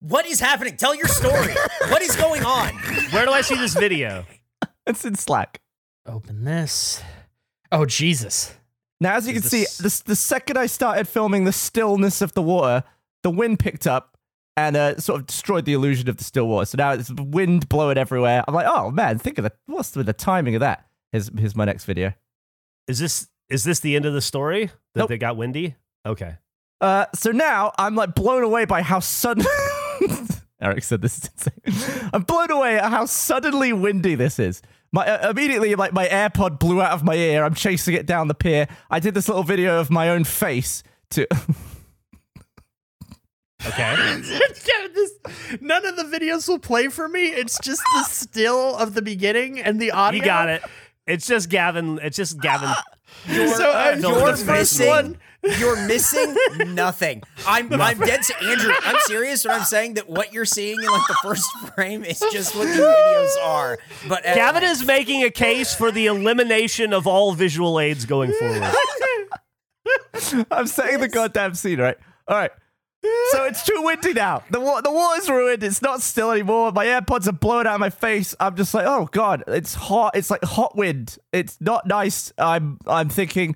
What 0.00 0.26
is 0.26 0.40
happening? 0.40 0.76
Tell 0.76 0.94
your 0.94 1.08
story. 1.08 1.54
what 1.88 2.02
is 2.02 2.14
going 2.16 2.44
on? 2.44 2.74
Where 3.10 3.26
do 3.26 3.32
I 3.32 3.40
see 3.40 3.56
this 3.56 3.74
video? 3.74 4.24
It's 4.86 5.04
in 5.04 5.16
Slack. 5.16 5.60
Open 6.06 6.44
this. 6.44 7.02
Oh, 7.70 7.84
Jesus. 7.84 8.54
Now, 9.00 9.16
as 9.16 9.28
you 9.28 9.34
Is 9.34 9.42
can 9.42 9.50
see, 9.50 9.64
the, 9.82 10.02
the 10.06 10.16
second 10.16 10.56
I 10.56 10.66
started 10.66 11.06
filming 11.06 11.44
the 11.44 11.52
stillness 11.52 12.22
of 12.22 12.32
the 12.32 12.42
water, 12.42 12.84
the 13.22 13.30
wind 13.30 13.58
picked 13.58 13.86
up 13.86 14.17
and 14.58 14.76
uh, 14.76 14.98
sort 14.98 15.20
of 15.20 15.26
destroyed 15.26 15.64
the 15.66 15.72
illusion 15.72 16.08
of 16.08 16.16
the 16.16 16.24
still 16.24 16.48
water. 16.48 16.66
So 16.66 16.76
now 16.76 16.90
it's 16.90 17.12
wind 17.12 17.68
blowing 17.68 17.96
everywhere. 17.96 18.42
I'm 18.48 18.54
like, 18.54 18.66
oh 18.68 18.90
man, 18.90 19.18
think 19.18 19.38
of 19.38 19.44
the 19.44 19.52
what's 19.66 19.90
the, 19.90 20.02
the 20.02 20.12
timing 20.12 20.56
of 20.56 20.60
that? 20.60 20.84
Here's 21.12 21.30
here's 21.38 21.54
my 21.54 21.64
next 21.64 21.84
video. 21.84 22.12
Is 22.88 22.98
this 22.98 23.28
is 23.48 23.62
this 23.62 23.78
the 23.80 23.94
end 23.94 24.04
of 24.04 24.14
the 24.14 24.20
story 24.20 24.66
that 24.94 25.00
Nope. 25.00 25.08
they 25.10 25.16
got 25.18 25.36
windy? 25.36 25.76
Okay. 26.04 26.36
Uh, 26.80 27.06
so 27.14 27.30
now 27.30 27.72
I'm 27.78 27.94
like 27.94 28.16
blown 28.16 28.42
away 28.42 28.64
by 28.64 28.82
how 28.82 28.98
sudden. 28.98 29.46
Eric 30.60 30.82
said 30.82 31.02
this 31.02 31.18
is 31.18 31.30
insane. 31.68 32.10
I'm 32.12 32.22
blown 32.22 32.50
away 32.50 32.78
at 32.78 32.90
how 32.90 33.06
suddenly 33.06 33.72
windy 33.72 34.16
this 34.16 34.40
is. 34.40 34.60
My 34.90 35.06
uh, 35.06 35.30
immediately 35.30 35.76
like 35.76 35.92
my 35.92 36.08
AirPod 36.08 36.58
blew 36.58 36.82
out 36.82 36.90
of 36.90 37.04
my 37.04 37.14
ear. 37.14 37.44
I'm 37.44 37.54
chasing 37.54 37.94
it 37.94 38.06
down 38.06 38.26
the 38.26 38.34
pier. 38.34 38.66
I 38.90 38.98
did 38.98 39.14
this 39.14 39.28
little 39.28 39.44
video 39.44 39.78
of 39.78 39.88
my 39.88 40.08
own 40.10 40.24
face 40.24 40.82
to. 41.10 41.28
Okay. 43.66 44.22
This, 44.94 45.12
none 45.60 45.84
of 45.86 45.96
the 45.96 46.04
videos 46.04 46.48
will 46.48 46.58
play 46.58 46.88
for 46.88 47.08
me. 47.08 47.26
It's 47.26 47.58
just 47.60 47.82
the 47.94 48.02
still 48.04 48.74
of 48.76 48.94
the 48.94 49.02
beginning 49.02 49.60
and 49.60 49.78
the 49.80 49.90
audio. 49.92 50.18
you 50.20 50.24
got 50.24 50.48
it. 50.48 50.62
It's 51.06 51.26
just 51.26 51.48
Gavin. 51.50 51.98
It's 52.02 52.16
just 52.16 52.40
Gavin. 52.40 52.70
So 53.26 53.70
uh, 53.70 53.96
You're 53.98 54.36
missing- 54.46 55.18
You're 55.58 55.86
missing 55.86 56.34
nothing. 56.74 57.22
I'm 57.46 57.72
I'm 57.80 57.98
dead 57.98 58.22
to 58.22 58.42
Andrew. 58.44 58.72
I'm 58.84 58.96
serious 59.06 59.44
when 59.44 59.54
I'm 59.54 59.64
saying 59.64 59.94
that 59.94 60.08
what 60.08 60.32
you're 60.32 60.44
seeing 60.44 60.76
in 60.80 60.86
like 60.90 61.06
the 61.08 61.16
first 61.22 61.44
frame 61.74 62.04
is 62.04 62.20
just 62.32 62.54
what 62.54 62.66
the 62.66 62.82
videos 62.82 63.46
are. 63.46 63.78
But 64.08 64.26
uh, 64.26 64.34
Gavin 64.34 64.62
is 64.62 64.84
making 64.84 65.24
a 65.24 65.30
case 65.30 65.74
for 65.74 65.90
the 65.90 66.06
elimination 66.06 66.92
of 66.92 67.06
all 67.06 67.32
visual 67.32 67.80
aids 67.80 68.04
going 68.04 68.32
forward. 68.32 68.62
I'm 70.50 70.66
saying 70.66 71.00
the 71.00 71.08
goddamn 71.08 71.54
scene, 71.54 71.80
right? 71.80 71.96
All 72.26 72.36
right. 72.36 72.50
So 73.30 73.44
it's 73.44 73.62
too 73.62 73.82
windy 73.82 74.14
now. 74.14 74.42
The 74.50 74.58
wa- 74.58 74.80
the 74.80 74.90
water's 74.90 75.28
ruined. 75.28 75.62
It's 75.62 75.82
not 75.82 76.00
still 76.00 76.30
anymore. 76.30 76.72
My 76.72 76.86
AirPods 76.86 77.28
are 77.28 77.32
blowing 77.32 77.66
out 77.66 77.74
of 77.74 77.80
my 77.80 77.90
face. 77.90 78.34
I'm 78.40 78.56
just 78.56 78.72
like, 78.72 78.86
oh 78.86 79.08
god, 79.12 79.44
it's 79.46 79.74
hot. 79.74 80.16
It's 80.16 80.30
like 80.30 80.42
hot 80.42 80.76
wind. 80.76 81.18
It's 81.32 81.60
not 81.60 81.86
nice. 81.86 82.32
I'm 82.38 82.78
I'm 82.86 83.10
thinking, 83.10 83.54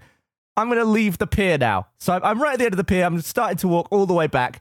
I'm 0.56 0.68
gonna 0.68 0.84
leave 0.84 1.16
the 1.18 1.26
pier 1.26 1.56
now. 1.56 1.86
So 2.00 2.12
I'm, 2.12 2.22
I'm 2.22 2.42
right 2.42 2.52
at 2.52 2.58
the 2.58 2.66
end 2.66 2.74
of 2.74 2.76
the 2.76 2.84
pier. 2.84 3.04
I'm 3.04 3.18
starting 3.22 3.56
to 3.58 3.68
walk 3.68 3.88
all 3.90 4.04
the 4.04 4.12
way 4.12 4.26
back, 4.26 4.60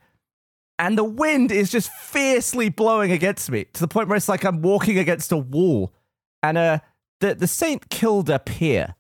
and 0.80 0.98
the 0.98 1.04
wind 1.04 1.52
is 1.52 1.70
just 1.70 1.92
fiercely 1.92 2.70
blowing 2.70 3.12
against 3.12 3.52
me 3.52 3.66
to 3.74 3.82
the 3.82 3.90
point 3.90 4.08
where 4.08 4.16
it's 4.16 4.30
like 4.30 4.46
I'm 4.46 4.62
walking 4.62 4.98
against 4.98 5.32
a 5.34 5.38
wall. 5.38 5.94
And 6.42 6.58
uh, 6.58 6.80
the 7.20 7.36
the 7.36 7.48
Saint 7.48 7.90
Kilda 7.90 8.40
pier 8.40 8.96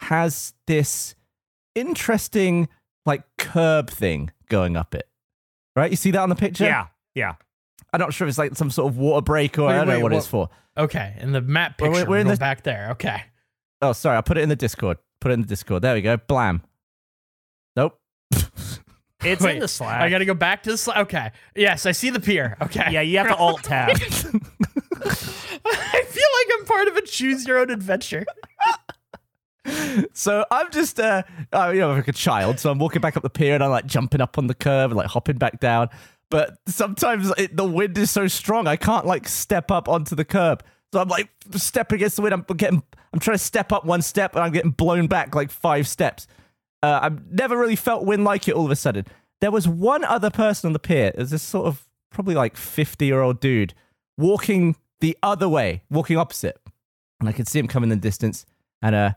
has 0.00 0.54
this 0.66 1.14
interesting 1.74 2.68
like 3.04 3.24
curb 3.36 3.90
thing 3.90 4.30
going 4.48 4.76
up 4.76 4.94
it. 4.94 5.08
Right? 5.76 5.90
You 5.90 5.96
see 5.96 6.10
that 6.12 6.20
on 6.20 6.28
the 6.28 6.34
picture? 6.34 6.64
Yeah. 6.64 6.86
Yeah. 7.14 7.34
I'm 7.92 8.00
not 8.00 8.12
sure 8.14 8.26
if 8.26 8.30
it's 8.30 8.38
like 8.38 8.54
some 8.56 8.70
sort 8.70 8.90
of 8.90 8.98
water 8.98 9.22
break 9.22 9.58
or 9.58 9.66
Wait, 9.66 9.74
I 9.74 9.78
don't 9.78 9.88
wait, 9.88 9.94
know 9.94 10.00
what, 10.00 10.12
what- 10.12 10.18
it's 10.18 10.26
for. 10.26 10.48
Okay, 10.76 11.14
in 11.20 11.32
the 11.32 11.42
map 11.42 11.80
We're- 11.80 11.92
picture, 11.94 12.08
we're 12.10 12.18
in 12.18 12.26
the- 12.28 12.36
back 12.36 12.62
there. 12.62 12.88
Okay. 12.92 13.22
Oh, 13.82 13.92
sorry. 13.92 14.16
I'll 14.16 14.22
put 14.22 14.38
it 14.38 14.42
in 14.42 14.48
the 14.48 14.56
Discord. 14.56 14.96
Put 15.20 15.30
it 15.30 15.34
in 15.34 15.40
the 15.42 15.46
Discord. 15.46 15.82
There 15.82 15.94
we 15.94 16.00
go. 16.02 16.16
Blam. 16.16 16.62
Nope. 17.76 17.98
It's 19.24 19.40
Wait, 19.40 19.54
in 19.54 19.58
the 19.60 19.68
Slack. 19.68 20.02
I 20.02 20.10
got 20.10 20.18
to 20.18 20.24
go 20.24 20.34
back 20.34 20.64
to 20.64 20.72
the 20.72 20.76
slide. 20.76 21.02
Okay. 21.02 21.30
Yes, 21.54 21.86
I 21.86 21.92
see 21.92 22.10
the 22.10 22.18
pier. 22.18 22.56
Okay. 22.60 22.88
yeah, 22.90 23.02
you 23.02 23.18
have 23.18 23.28
to 23.28 23.36
alt 23.36 23.62
tab. 23.62 23.90
I 23.94 23.94
feel 23.94 24.40
like 25.64 26.46
I'm 26.58 26.64
part 26.64 26.88
of 26.88 26.96
a 26.96 27.02
choose 27.02 27.46
your 27.46 27.58
own 27.58 27.70
adventure. 27.70 28.24
So 30.12 30.44
I'm 30.50 30.70
just, 30.70 30.98
uh, 30.98 31.22
uh, 31.52 31.70
you 31.74 31.80
know, 31.80 31.92
like 31.92 32.08
a 32.08 32.12
child. 32.12 32.58
So 32.58 32.70
I'm 32.70 32.78
walking 32.78 33.00
back 33.00 33.16
up 33.16 33.22
the 33.22 33.30
pier 33.30 33.54
and 33.54 33.62
I'm 33.62 33.70
like 33.70 33.86
jumping 33.86 34.20
up 34.20 34.38
on 34.38 34.46
the 34.46 34.54
curb 34.54 34.90
and 34.90 34.96
like 34.96 35.08
hopping 35.08 35.36
back 35.36 35.60
down. 35.60 35.88
But 36.30 36.58
sometimes 36.66 37.30
it, 37.36 37.56
the 37.56 37.64
wind 37.64 37.98
is 37.98 38.10
so 38.10 38.26
strong, 38.26 38.66
I 38.66 38.76
can't 38.76 39.04
like 39.06 39.28
step 39.28 39.70
up 39.70 39.88
onto 39.88 40.14
the 40.14 40.24
curb. 40.24 40.64
So 40.92 41.00
I'm 41.00 41.08
like 41.08 41.30
stepping 41.56 41.96
against 41.96 42.16
the 42.16 42.22
wind. 42.22 42.34
I'm 42.34 42.56
getting, 42.56 42.82
I'm 43.12 43.20
trying 43.20 43.36
to 43.36 43.44
step 43.44 43.72
up 43.72 43.84
one 43.84 44.02
step 44.02 44.34
and 44.34 44.42
I'm 44.42 44.52
getting 44.52 44.70
blown 44.70 45.06
back 45.06 45.34
like 45.34 45.50
five 45.50 45.86
steps. 45.86 46.26
Uh, 46.82 47.00
I've 47.02 47.30
never 47.30 47.56
really 47.56 47.76
felt 47.76 48.04
wind 48.04 48.24
like 48.24 48.48
it 48.48 48.54
all 48.54 48.64
of 48.64 48.70
a 48.70 48.76
sudden. 48.76 49.06
There 49.40 49.50
was 49.50 49.68
one 49.68 50.04
other 50.04 50.30
person 50.30 50.68
on 50.68 50.72
the 50.72 50.78
pier. 50.78 51.12
There's 51.14 51.30
this 51.30 51.42
sort 51.42 51.66
of 51.66 51.86
probably 52.10 52.34
like 52.34 52.56
50 52.56 53.04
year 53.04 53.20
old 53.20 53.40
dude 53.40 53.74
walking 54.16 54.76
the 55.00 55.16
other 55.22 55.48
way, 55.48 55.82
walking 55.90 56.16
opposite. 56.16 56.58
And 57.20 57.28
I 57.28 57.32
could 57.32 57.46
see 57.48 57.58
him 57.58 57.68
coming 57.68 57.90
in 57.90 57.98
the 57.98 58.02
distance. 58.02 58.46
And 58.80 58.94
uh, 58.94 59.12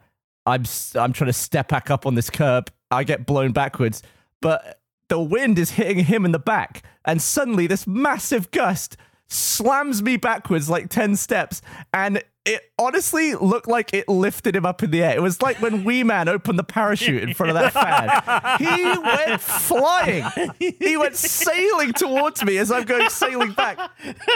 I'm 0.45 0.63
I'm 0.95 1.13
trying 1.13 1.27
to 1.27 1.33
step 1.33 1.69
back 1.69 1.89
up 1.89 2.05
on 2.05 2.15
this 2.15 2.29
curb. 2.29 2.71
I 2.91 3.03
get 3.03 3.25
blown 3.25 3.51
backwards, 3.51 4.03
but 4.41 4.79
the 5.09 5.19
wind 5.19 5.57
is 5.57 5.71
hitting 5.71 6.05
him 6.05 6.25
in 6.25 6.31
the 6.31 6.39
back, 6.39 6.83
and 7.03 7.21
suddenly 7.21 7.67
this 7.67 7.87
massive 7.87 8.51
gust 8.51 8.97
slams 9.27 10.03
me 10.03 10.17
backwards 10.17 10.69
like 10.69 10.89
ten 10.89 11.15
steps, 11.15 11.61
and 11.93 12.23
it 12.45 12.61
honestly 12.77 13.33
looked 13.33 13.67
like 13.67 13.91
it 13.91 14.07
lifted 14.07 14.55
him 14.55 14.67
up 14.67 14.83
in 14.83 14.91
the 14.91 15.03
air. 15.03 15.15
It 15.15 15.21
was 15.21 15.41
like 15.41 15.59
when 15.61 15.83
Wee 15.85 16.03
Man 16.03 16.29
opened 16.29 16.59
the 16.59 16.63
parachute 16.63 17.23
in 17.23 17.33
front 17.33 17.49
of 17.49 17.55
that 17.55 17.73
fan. 17.73 18.59
He 18.59 18.83
went 18.99 19.41
flying. 19.41 20.25
He 20.59 20.95
went 20.95 21.15
sailing 21.15 21.93
towards 21.93 22.43
me 22.43 22.59
as 22.59 22.71
I'm 22.71 22.83
going 22.83 23.09
sailing 23.09 23.53
back, 23.53 23.79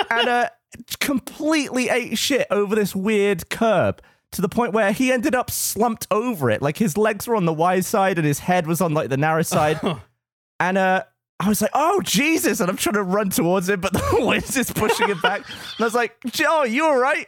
and 0.09 0.27
uh, 0.27 0.49
completely 0.99 1.89
ate 1.89 2.17
shit 2.17 2.47
over 2.49 2.75
this 2.75 2.95
weird 2.95 3.49
curb 3.49 4.01
to 4.31 4.41
the 4.41 4.49
point 4.49 4.73
where 4.73 4.91
he 4.91 5.11
ended 5.11 5.33
up 5.35 5.49
slumped 5.49 6.07
over 6.11 6.49
it. 6.49 6.61
Like 6.61 6.77
his 6.77 6.97
legs 6.97 7.27
were 7.27 7.35
on 7.35 7.45
the 7.45 7.53
wide 7.53 7.85
side 7.85 8.17
and 8.17 8.27
his 8.27 8.39
head 8.39 8.67
was 8.67 8.81
on 8.81 8.93
like 8.93 9.09
the 9.09 9.17
narrow 9.17 9.41
side. 9.41 9.79
and 10.59 10.77
uh 10.77 11.03
I 11.41 11.47
was 11.47 11.61
like, 11.61 11.71
oh 11.73 12.01
Jesus, 12.01 12.59
and 12.59 12.69
I'm 12.69 12.75
trying 12.77 12.95
to 12.95 13.03
run 13.03 13.29
towards 13.29 13.69
him, 13.69 13.79
but 13.79 13.93
the 13.93 14.17
wind's 14.19 14.53
just 14.53 14.75
pushing 14.75 15.07
him 15.07 15.19
back. 15.21 15.47
And 15.47 15.81
I 15.81 15.83
was 15.83 15.95
like, 15.95 16.17
Joe, 16.27 16.63
you 16.63 16.85
all 16.85 16.97
right? 16.97 17.27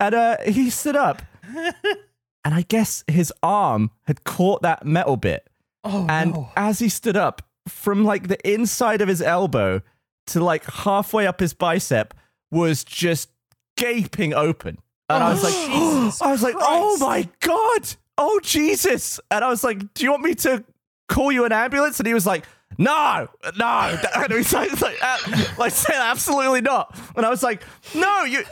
And 0.00 0.14
uh 0.14 0.36
he 0.46 0.70
stood 0.70 0.96
up. 0.96 1.22
and 1.44 2.54
I 2.54 2.62
guess 2.68 3.04
his 3.06 3.32
arm 3.42 3.90
had 4.06 4.24
caught 4.24 4.62
that 4.62 4.84
metal 4.86 5.16
bit. 5.16 5.48
Oh, 5.84 6.06
And 6.08 6.32
no. 6.34 6.48
as 6.56 6.78
he 6.78 6.88
stood 6.88 7.16
up, 7.16 7.42
from 7.68 8.04
like 8.04 8.28
the 8.28 8.50
inside 8.50 9.00
of 9.02 9.08
his 9.08 9.20
elbow 9.22 9.82
to 10.28 10.42
like 10.42 10.64
halfway 10.64 11.26
up 11.26 11.38
his 11.40 11.52
bicep 11.54 12.14
was 12.50 12.82
just 12.84 13.28
gaping 13.76 14.32
open. 14.34 14.78
And 15.14 15.24
I 15.24 15.30
was 15.30 15.42
like, 15.42 15.54
I 16.22 16.30
was 16.30 16.42
like, 16.42 16.54
oh 16.58 16.96
my 16.98 17.28
God. 17.40 17.96
Oh 18.18 18.40
Jesus. 18.42 19.20
And 19.30 19.44
I 19.44 19.48
was 19.48 19.64
like, 19.64 19.94
do 19.94 20.04
you 20.04 20.10
want 20.10 20.22
me 20.22 20.34
to 20.36 20.64
call 21.08 21.32
you 21.32 21.44
an 21.44 21.52
ambulance? 21.52 21.98
And 21.98 22.06
he 22.06 22.14
was 22.14 22.26
like, 22.26 22.44
no, 22.78 23.28
no. 23.58 23.98
And 24.14 24.32
he's 24.32 24.52
like, 24.52 24.80
like, 24.80 24.98
uh, 25.02 25.18
like 25.58 25.72
saying, 25.72 26.00
absolutely 26.00 26.60
not. 26.60 26.98
And 27.16 27.26
I 27.26 27.30
was 27.30 27.42
like, 27.42 27.62
no, 27.94 28.24
you, 28.24 28.44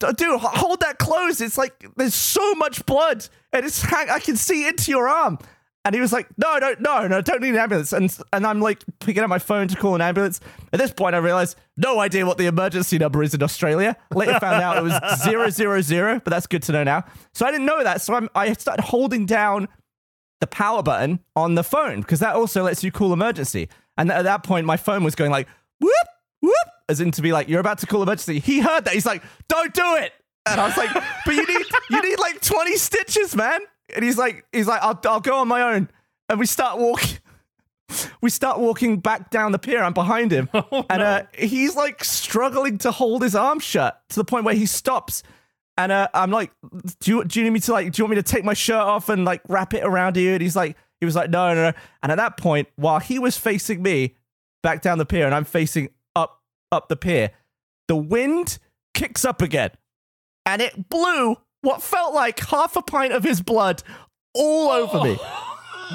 dude, 0.00 0.40
hold 0.40 0.80
that 0.80 0.98
close. 0.98 1.40
It's 1.40 1.58
like 1.58 1.86
there's 1.96 2.14
so 2.14 2.54
much 2.54 2.84
blood, 2.86 3.26
and 3.52 3.64
it's 3.64 3.84
I 3.92 4.20
can 4.20 4.36
see 4.36 4.66
into 4.66 4.90
your 4.90 5.08
arm. 5.08 5.38
And 5.84 5.94
he 5.94 6.00
was 6.00 6.12
like, 6.12 6.28
no, 6.36 6.58
no, 6.58 6.74
no, 6.80 7.06
no, 7.06 7.22
don't 7.22 7.40
need 7.40 7.50
an 7.50 7.56
ambulance. 7.56 7.92
And 7.92 8.14
and 8.32 8.46
I'm 8.46 8.60
like 8.60 8.82
picking 9.00 9.22
up 9.22 9.30
my 9.30 9.38
phone 9.38 9.68
to 9.68 9.76
call 9.76 9.94
an 9.94 10.00
ambulance. 10.00 10.40
At 10.72 10.78
this 10.78 10.92
point, 10.92 11.14
I 11.14 11.18
realized 11.18 11.56
no 11.76 12.00
idea 12.00 12.26
what 12.26 12.36
the 12.36 12.46
emergency 12.46 12.98
number 12.98 13.22
is 13.22 13.32
in 13.32 13.42
Australia. 13.42 13.96
Later 14.14 14.38
found 14.40 14.62
out 14.62 14.76
it 14.76 14.82
was 14.82 15.00
zero 15.22 15.50
zero 15.50 15.80
zero, 15.80 16.20
but 16.22 16.30
that's 16.30 16.46
good 16.46 16.62
to 16.64 16.72
know 16.72 16.84
now. 16.84 17.04
So 17.32 17.46
I 17.46 17.50
didn't 17.50 17.66
know 17.66 17.82
that. 17.82 18.02
So 18.02 18.14
I'm, 18.14 18.28
I 18.34 18.52
started 18.54 18.82
holding 18.82 19.24
down 19.24 19.68
the 20.40 20.46
power 20.46 20.82
button 20.82 21.20
on 21.34 21.54
the 21.54 21.64
phone 21.64 22.00
because 22.00 22.20
that 22.20 22.34
also 22.34 22.64
lets 22.64 22.84
you 22.84 22.92
call 22.92 23.12
emergency. 23.12 23.68
And 23.96 24.12
at 24.12 24.22
that 24.22 24.42
point, 24.42 24.66
my 24.66 24.76
phone 24.76 25.04
was 25.04 25.14
going 25.14 25.30
like 25.30 25.48
whoop 25.80 25.92
whoop, 26.40 26.54
as 26.88 27.00
in 27.00 27.10
to 27.12 27.22
be 27.22 27.32
like, 27.32 27.48
you're 27.48 27.60
about 27.60 27.78
to 27.78 27.86
call 27.86 28.02
emergency. 28.02 28.38
He 28.40 28.60
heard 28.60 28.84
that. 28.84 28.94
He's 28.94 29.06
like, 29.06 29.22
don't 29.48 29.72
do 29.72 29.96
it. 29.96 30.12
And 30.46 30.60
I 30.60 30.66
was 30.66 30.76
like, 30.76 30.90
but 31.24 31.34
you 31.34 31.46
need 31.46 31.66
you 31.90 32.02
need 32.02 32.18
like 32.18 32.40
20 32.40 32.76
stitches, 32.76 33.36
man. 33.36 33.60
And 33.94 34.04
he's 34.04 34.18
like, 34.18 34.44
he's 34.52 34.66
like, 34.66 34.82
I'll 34.82 34.98
I'll 35.04 35.20
go 35.20 35.36
on 35.36 35.48
my 35.48 35.74
own. 35.74 35.90
And 36.28 36.38
we 36.38 36.46
start 36.46 36.78
walking. 36.78 37.18
We 38.20 38.28
start 38.28 38.58
walking 38.58 39.00
back 39.00 39.30
down 39.30 39.52
the 39.52 39.58
pier. 39.58 39.82
I'm 39.82 39.94
behind 39.94 40.30
him, 40.30 40.50
and 40.90 41.02
uh, 41.02 41.22
he's 41.32 41.74
like 41.74 42.04
struggling 42.04 42.76
to 42.78 42.90
hold 42.90 43.22
his 43.22 43.34
arm 43.34 43.60
shut 43.60 44.02
to 44.10 44.16
the 44.16 44.26
point 44.26 44.44
where 44.44 44.54
he 44.54 44.66
stops. 44.66 45.22
And 45.78 45.90
uh, 45.90 46.08
I'm 46.12 46.30
like, 46.30 46.50
do 47.00 47.10
you, 47.10 47.24
do 47.24 47.38
you 47.38 47.44
need 47.44 47.50
me 47.50 47.60
to 47.60 47.72
like, 47.72 47.92
do 47.92 48.00
you 48.00 48.04
want 48.04 48.10
me 48.10 48.22
to 48.22 48.22
take 48.22 48.44
my 48.44 48.52
shirt 48.52 48.82
off 48.82 49.08
and 49.08 49.24
like 49.24 49.40
wrap 49.48 49.72
it 49.72 49.84
around 49.84 50.18
you? 50.18 50.32
And 50.32 50.42
he's 50.42 50.56
like, 50.56 50.76
he 51.00 51.06
was 51.06 51.14
like, 51.14 51.30
no, 51.30 51.54
no, 51.54 51.70
no. 51.70 51.78
And 52.02 52.10
at 52.10 52.16
that 52.16 52.36
point, 52.36 52.68
while 52.74 52.98
he 52.98 53.18
was 53.18 53.38
facing 53.38 53.80
me 53.82 54.16
back 54.62 54.82
down 54.82 54.98
the 54.98 55.06
pier 55.06 55.24
and 55.24 55.34
I'm 55.34 55.44
facing 55.44 55.90
up, 56.16 56.42
up 56.72 56.88
the 56.88 56.96
pier, 56.96 57.30
the 57.86 57.96
wind 57.96 58.58
kicks 58.92 59.24
up 59.24 59.40
again 59.40 59.70
and 60.44 60.60
it 60.60 60.88
blew 60.88 61.36
what 61.62 61.82
felt 61.82 62.14
like 62.14 62.38
half 62.40 62.76
a 62.76 62.82
pint 62.82 63.12
of 63.12 63.24
his 63.24 63.40
blood 63.40 63.82
all 64.34 64.70
over 64.70 65.02
me. 65.04 65.18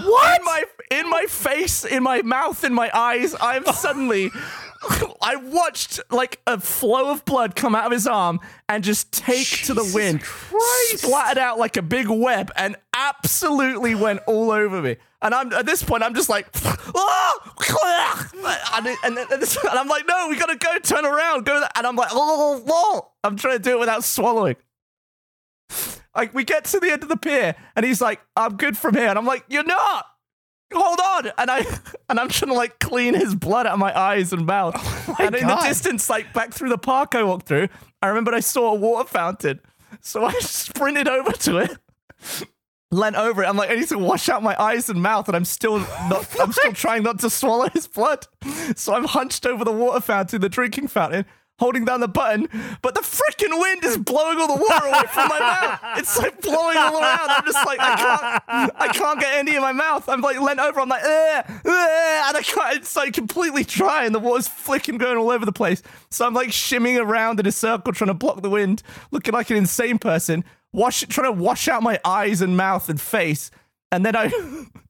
What? 0.05 0.39
In 0.39 0.43
my, 0.45 0.63
in 0.89 1.09
my 1.11 1.25
face, 1.27 1.85
in 1.85 2.01
my 2.01 2.23
mouth, 2.23 2.63
in 2.63 2.73
my 2.73 2.89
eyes, 2.95 3.35
I'm 3.39 3.63
suddenly 3.75 4.31
I 5.21 5.35
watched 5.35 5.99
like 6.09 6.41
a 6.47 6.59
flow 6.59 7.11
of 7.11 7.23
blood 7.25 7.55
come 7.55 7.75
out 7.75 7.85
of 7.85 7.91
his 7.91 8.07
arm 8.07 8.39
and 8.67 8.83
just 8.83 9.11
take 9.11 9.45
to 9.65 9.75
the 9.75 9.83
wind, 9.93 10.21
splattered 10.97 11.37
out 11.37 11.59
like 11.59 11.77
a 11.77 11.83
big 11.83 12.09
web, 12.09 12.51
and 12.57 12.75
absolutely 12.95 13.93
went 13.93 14.21
all 14.25 14.49
over 14.49 14.81
me. 14.81 14.95
And 15.21 15.35
I'm 15.35 15.53
at 15.53 15.67
this 15.67 15.83
point, 15.83 16.01
I'm 16.01 16.15
just 16.15 16.27
like, 16.27 16.47
oh, 16.95 17.39
and, 18.73 18.87
it- 18.87 18.97
and, 19.03 19.17
and 19.19 19.41
this- 19.43 19.57
and 19.63 19.77
I'm 19.77 19.87
like, 19.87 20.07
no, 20.07 20.27
we 20.27 20.37
gotta 20.39 20.55
go, 20.57 20.79
turn 20.79 21.05
around, 21.05 21.45
go. 21.45 21.63
And 21.75 21.85
I'm 21.85 21.95
like, 21.95 22.09
oh, 22.11 22.63
oh, 22.67 23.11
I'm 23.23 23.35
trying 23.37 23.57
to 23.57 23.63
do 23.63 23.73
it 23.73 23.79
without 23.79 24.03
swallowing. 24.03 24.55
Like 26.15 26.33
we 26.33 26.43
get 26.43 26.65
to 26.65 26.79
the 26.79 26.91
end 26.91 27.03
of 27.03 27.09
the 27.09 27.17
pier, 27.17 27.55
and 27.75 27.85
he's 27.85 28.01
like, 28.01 28.19
"I'm 28.35 28.57
good 28.57 28.77
from 28.77 28.95
here," 28.95 29.07
and 29.07 29.17
I'm 29.17 29.25
like, 29.25 29.45
"You're 29.49 29.63
not." 29.63 30.05
Hold 30.73 30.99
on, 30.99 31.31
and 31.37 31.51
I 31.51 31.59
and 32.09 32.19
I'm 32.19 32.29
trying 32.29 32.49
to 32.49 32.55
like 32.55 32.79
clean 32.79 33.13
his 33.13 33.35
blood 33.35 33.67
out 33.67 33.73
of 33.73 33.79
my 33.79 33.97
eyes 33.97 34.33
and 34.33 34.45
mouth. 34.45 34.75
Oh 35.05 35.15
and 35.19 35.35
in 35.35 35.45
the 35.45 35.55
distance, 35.57 36.09
like 36.09 36.33
back 36.33 36.53
through 36.53 36.69
the 36.69 36.77
park 36.77 37.13
I 37.13 37.23
walked 37.23 37.45
through, 37.45 37.67
I 38.01 38.07
remembered 38.07 38.33
I 38.33 38.39
saw 38.39 38.71
a 38.71 38.75
water 38.75 39.07
fountain, 39.07 39.59
so 39.99 40.23
I 40.23 40.31
sprinted 40.39 41.09
over 41.09 41.31
to 41.31 41.57
it, 41.57 41.77
leant 42.89 43.17
over 43.17 43.43
it. 43.43 43.47
I'm 43.47 43.57
like, 43.57 43.69
I 43.69 43.75
need 43.75 43.89
to 43.89 43.99
wash 43.99 44.29
out 44.29 44.41
my 44.41 44.55
eyes 44.59 44.89
and 44.89 45.03
mouth, 45.03 45.27
and 45.27 45.35
I'm 45.35 45.45
still 45.45 45.79
not. 45.79 46.27
I'm 46.39 46.53
still 46.53 46.71
trying 46.73 47.03
not 47.03 47.19
to 47.19 47.29
swallow 47.29 47.67
his 47.69 47.87
blood. 47.87 48.27
So 48.75 48.93
I'm 48.95 49.03
hunched 49.03 49.45
over 49.45 49.65
the 49.65 49.73
water 49.73 49.99
fountain, 49.99 50.39
the 50.41 50.49
drinking 50.49 50.87
fountain, 50.87 51.25
holding 51.63 51.85
down 51.85 52.01
the 52.01 52.09
button. 52.09 52.49
But 52.81 52.93
the 52.93 52.99
freaking 52.99 53.57
wind 53.57 53.85
is 53.85 53.97
blowing 53.97 54.37
all 54.37 54.47
the 54.47 54.61
water 54.61 54.85
away 54.85 55.03
from 55.13 55.29
my 55.29 55.39
mouth. 55.39 55.79
It's 55.97 56.19
like 56.19 56.41
blowing 56.41 56.77
all 56.77 57.01
around. 57.01 57.29
I'm 57.29 57.45
just 57.45 57.65
like, 57.65 57.79
I 57.79 57.95
can't, 57.95 58.73
I 58.75 58.87
can't 58.89 59.19
get 59.19 59.33
any 59.37 59.55
in 59.55 59.61
my 59.61 59.71
mouth. 59.71 60.09
I'm 60.09 60.19
like 60.19 60.39
leant 60.41 60.59
over. 60.59 60.81
I'm 60.81 60.89
like, 60.89 61.03
eh, 61.03 61.41
and 61.45 62.37
I 62.37 62.41
can't. 62.43 62.75
It's 62.75 62.95
like 62.97 63.13
completely 63.13 63.63
dry, 63.63 64.03
and 64.03 64.13
the 64.13 64.19
water's 64.19 64.49
flicking, 64.49 64.97
going 64.97 65.17
all 65.17 65.31
over 65.31 65.45
the 65.45 65.53
place. 65.53 65.81
So 66.11 66.27
I'm 66.27 66.33
like 66.33 66.51
shimming 66.51 66.97
around 66.97 67.39
in 67.39 67.47
a 67.47 67.51
circle, 67.51 67.93
trying 67.93 68.09
to 68.09 68.13
block 68.13 68.41
the 68.41 68.49
wind, 68.49 68.83
looking 69.11 69.33
like 69.33 69.49
an 69.49 69.55
insane 69.55 69.99
person. 69.99 70.43
Wash, 70.73 71.01
trying 71.07 71.33
to 71.33 71.39
wash 71.39 71.69
out 71.69 71.81
my 71.81 71.97
eyes 72.03 72.41
and 72.41 72.57
mouth 72.57 72.89
and 72.89 72.99
face, 72.99 73.51
and 73.89 74.05
then 74.05 74.15
I. 74.17 74.31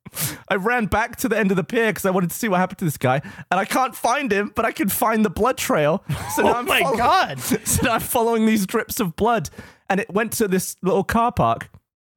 I 0.49 0.55
ran 0.55 0.85
back 0.85 1.15
to 1.17 1.29
the 1.29 1.37
end 1.37 1.51
of 1.51 1.57
the 1.57 1.63
pier 1.63 1.87
because 1.87 2.05
I 2.05 2.09
wanted 2.11 2.29
to 2.29 2.35
see 2.35 2.47
what 2.49 2.57
happened 2.59 2.79
to 2.79 2.85
this 2.85 2.97
guy, 2.97 3.21
and 3.51 3.59
I 3.59 3.65
can't 3.65 3.95
find 3.95 4.31
him, 4.31 4.51
but 4.55 4.65
I 4.65 4.71
can 4.71 4.89
find 4.89 5.23
the 5.25 5.29
blood 5.29 5.57
trail. 5.57 6.03
So 6.35 6.41
now 6.43 6.53
Oh 6.53 6.55
I'm 6.59 6.65
my 6.65 6.81
follow- 6.81 6.97
God. 6.97 7.39
So 7.65 7.89
I'm 7.89 7.99
following 8.01 8.45
these 8.45 8.65
drips 8.65 8.99
of 8.99 9.15
blood, 9.15 9.49
and 9.89 9.99
it 9.99 10.11
went 10.13 10.31
to 10.33 10.47
this 10.47 10.75
little 10.81 11.03
car 11.03 11.31
park. 11.31 11.69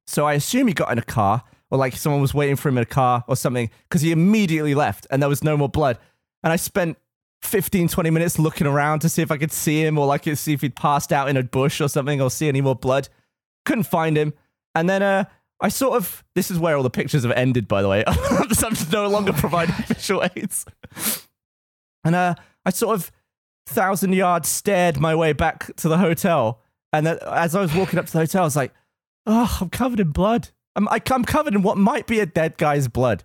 So 0.05 0.25
I 0.25 0.33
assume 0.33 0.67
he 0.67 0.73
got 0.73 0.91
in 0.91 0.97
a 0.97 1.01
car, 1.03 1.43
or 1.69 1.77
like 1.77 1.95
someone 1.95 2.21
was 2.21 2.33
waiting 2.33 2.55
for 2.55 2.69
him 2.69 2.77
in 2.77 2.83
a 2.83 2.85
car 2.85 3.23
or 3.27 3.35
something, 3.35 3.69
because 3.89 4.01
he 4.01 4.11
immediately 4.11 4.75
left, 4.75 5.05
and 5.11 5.21
there 5.21 5.29
was 5.29 5.43
no 5.43 5.57
more 5.57 5.69
blood. 5.69 5.97
And 6.43 6.53
I 6.53 6.55
spent 6.55 6.97
15, 7.41 7.87
20 7.89 8.09
minutes 8.09 8.39
looking 8.39 8.65
around 8.67 8.99
to 8.99 9.09
see 9.09 9.21
if 9.21 9.31
I 9.31 9.37
could 9.37 9.51
see 9.51 9.83
him, 9.85 9.97
or 9.97 10.05
like 10.05 10.23
see 10.35 10.53
if 10.53 10.61
he'd 10.61 10.75
passed 10.75 11.11
out 11.11 11.29
in 11.29 11.37
a 11.37 11.43
bush 11.43 11.81
or 11.81 11.87
something, 11.89 12.21
or 12.21 12.29
see 12.31 12.47
any 12.47 12.61
more 12.61 12.75
blood. 12.75 13.09
Couldn't 13.65 13.83
find 13.83 14.17
him, 14.17 14.33
and 14.75 14.89
then 14.89 15.01
uh. 15.03 15.25
I 15.59 15.69
sort 15.69 15.95
of. 15.95 16.23
This 16.35 16.51
is 16.51 16.59
where 16.59 16.77
all 16.77 16.83
the 16.83 16.89
pictures 16.89 17.23
have 17.23 17.31
ended, 17.31 17.67
by 17.67 17.81
the 17.81 17.89
way. 17.89 18.03
I'm 18.07 18.49
just, 18.49 18.91
no 18.91 19.07
longer 19.07 19.33
providing 19.33 19.75
visual 19.87 20.23
aids. 20.35 20.65
And 22.03 22.15
uh, 22.15 22.35
I 22.65 22.69
sort 22.69 22.95
of 22.95 23.11
thousand 23.67 24.13
yards 24.13 24.47
stared 24.47 24.99
my 24.99 25.13
way 25.15 25.33
back 25.33 25.75
to 25.77 25.89
the 25.89 25.97
hotel. 25.97 26.61
And 26.93 27.05
then 27.05 27.19
as 27.27 27.55
I 27.55 27.61
was 27.61 27.73
walking 27.75 27.99
up 27.99 28.05
to 28.05 28.13
the 28.13 28.19
hotel, 28.19 28.43
I 28.43 28.45
was 28.45 28.55
like, 28.55 28.73
oh, 29.25 29.57
I'm 29.61 29.69
covered 29.69 29.99
in 29.99 30.11
blood. 30.11 30.49
I'm, 30.75 30.87
I, 30.89 31.01
I'm 31.11 31.25
covered 31.25 31.53
in 31.53 31.63
what 31.63 31.77
might 31.77 32.07
be 32.07 32.19
a 32.19 32.25
dead 32.25 32.57
guy's 32.57 32.87
blood, 32.87 33.23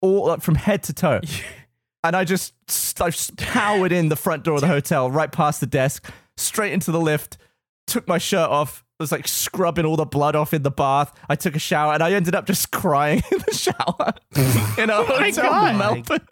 all 0.00 0.26
like, 0.26 0.40
from 0.40 0.56
head 0.56 0.82
to 0.84 0.92
toe. 0.92 1.20
and 2.04 2.16
I 2.16 2.24
just, 2.24 2.54
I 3.00 3.10
just 3.10 3.36
powered 3.36 3.92
in 3.92 4.08
the 4.08 4.16
front 4.16 4.44
door 4.44 4.56
of 4.56 4.62
the 4.62 4.66
hotel, 4.68 5.10
right 5.10 5.30
past 5.30 5.60
the 5.60 5.66
desk, 5.66 6.10
straight 6.36 6.72
into 6.72 6.90
the 6.90 7.00
lift, 7.00 7.38
took 7.86 8.08
my 8.08 8.18
shirt 8.18 8.48
off, 8.48 8.84
was 8.98 9.12
like 9.12 9.28
scrubbing 9.28 9.84
all 9.84 9.96
the 9.96 10.06
blood 10.06 10.34
off 10.34 10.54
in 10.54 10.62
the 10.62 10.70
bath. 10.70 11.12
I 11.28 11.36
took 11.36 11.54
a 11.54 11.58
shower 11.58 11.92
and 11.92 12.02
I 12.02 12.12
ended 12.12 12.34
up 12.34 12.46
just 12.46 12.70
crying 12.70 13.22
in 13.32 13.38
the 13.46 13.52
shower 13.52 14.14
in 14.82 14.90
a 14.90 15.04
hotel 15.04 15.66
in 15.66 15.78
Melbourne. 15.78 16.26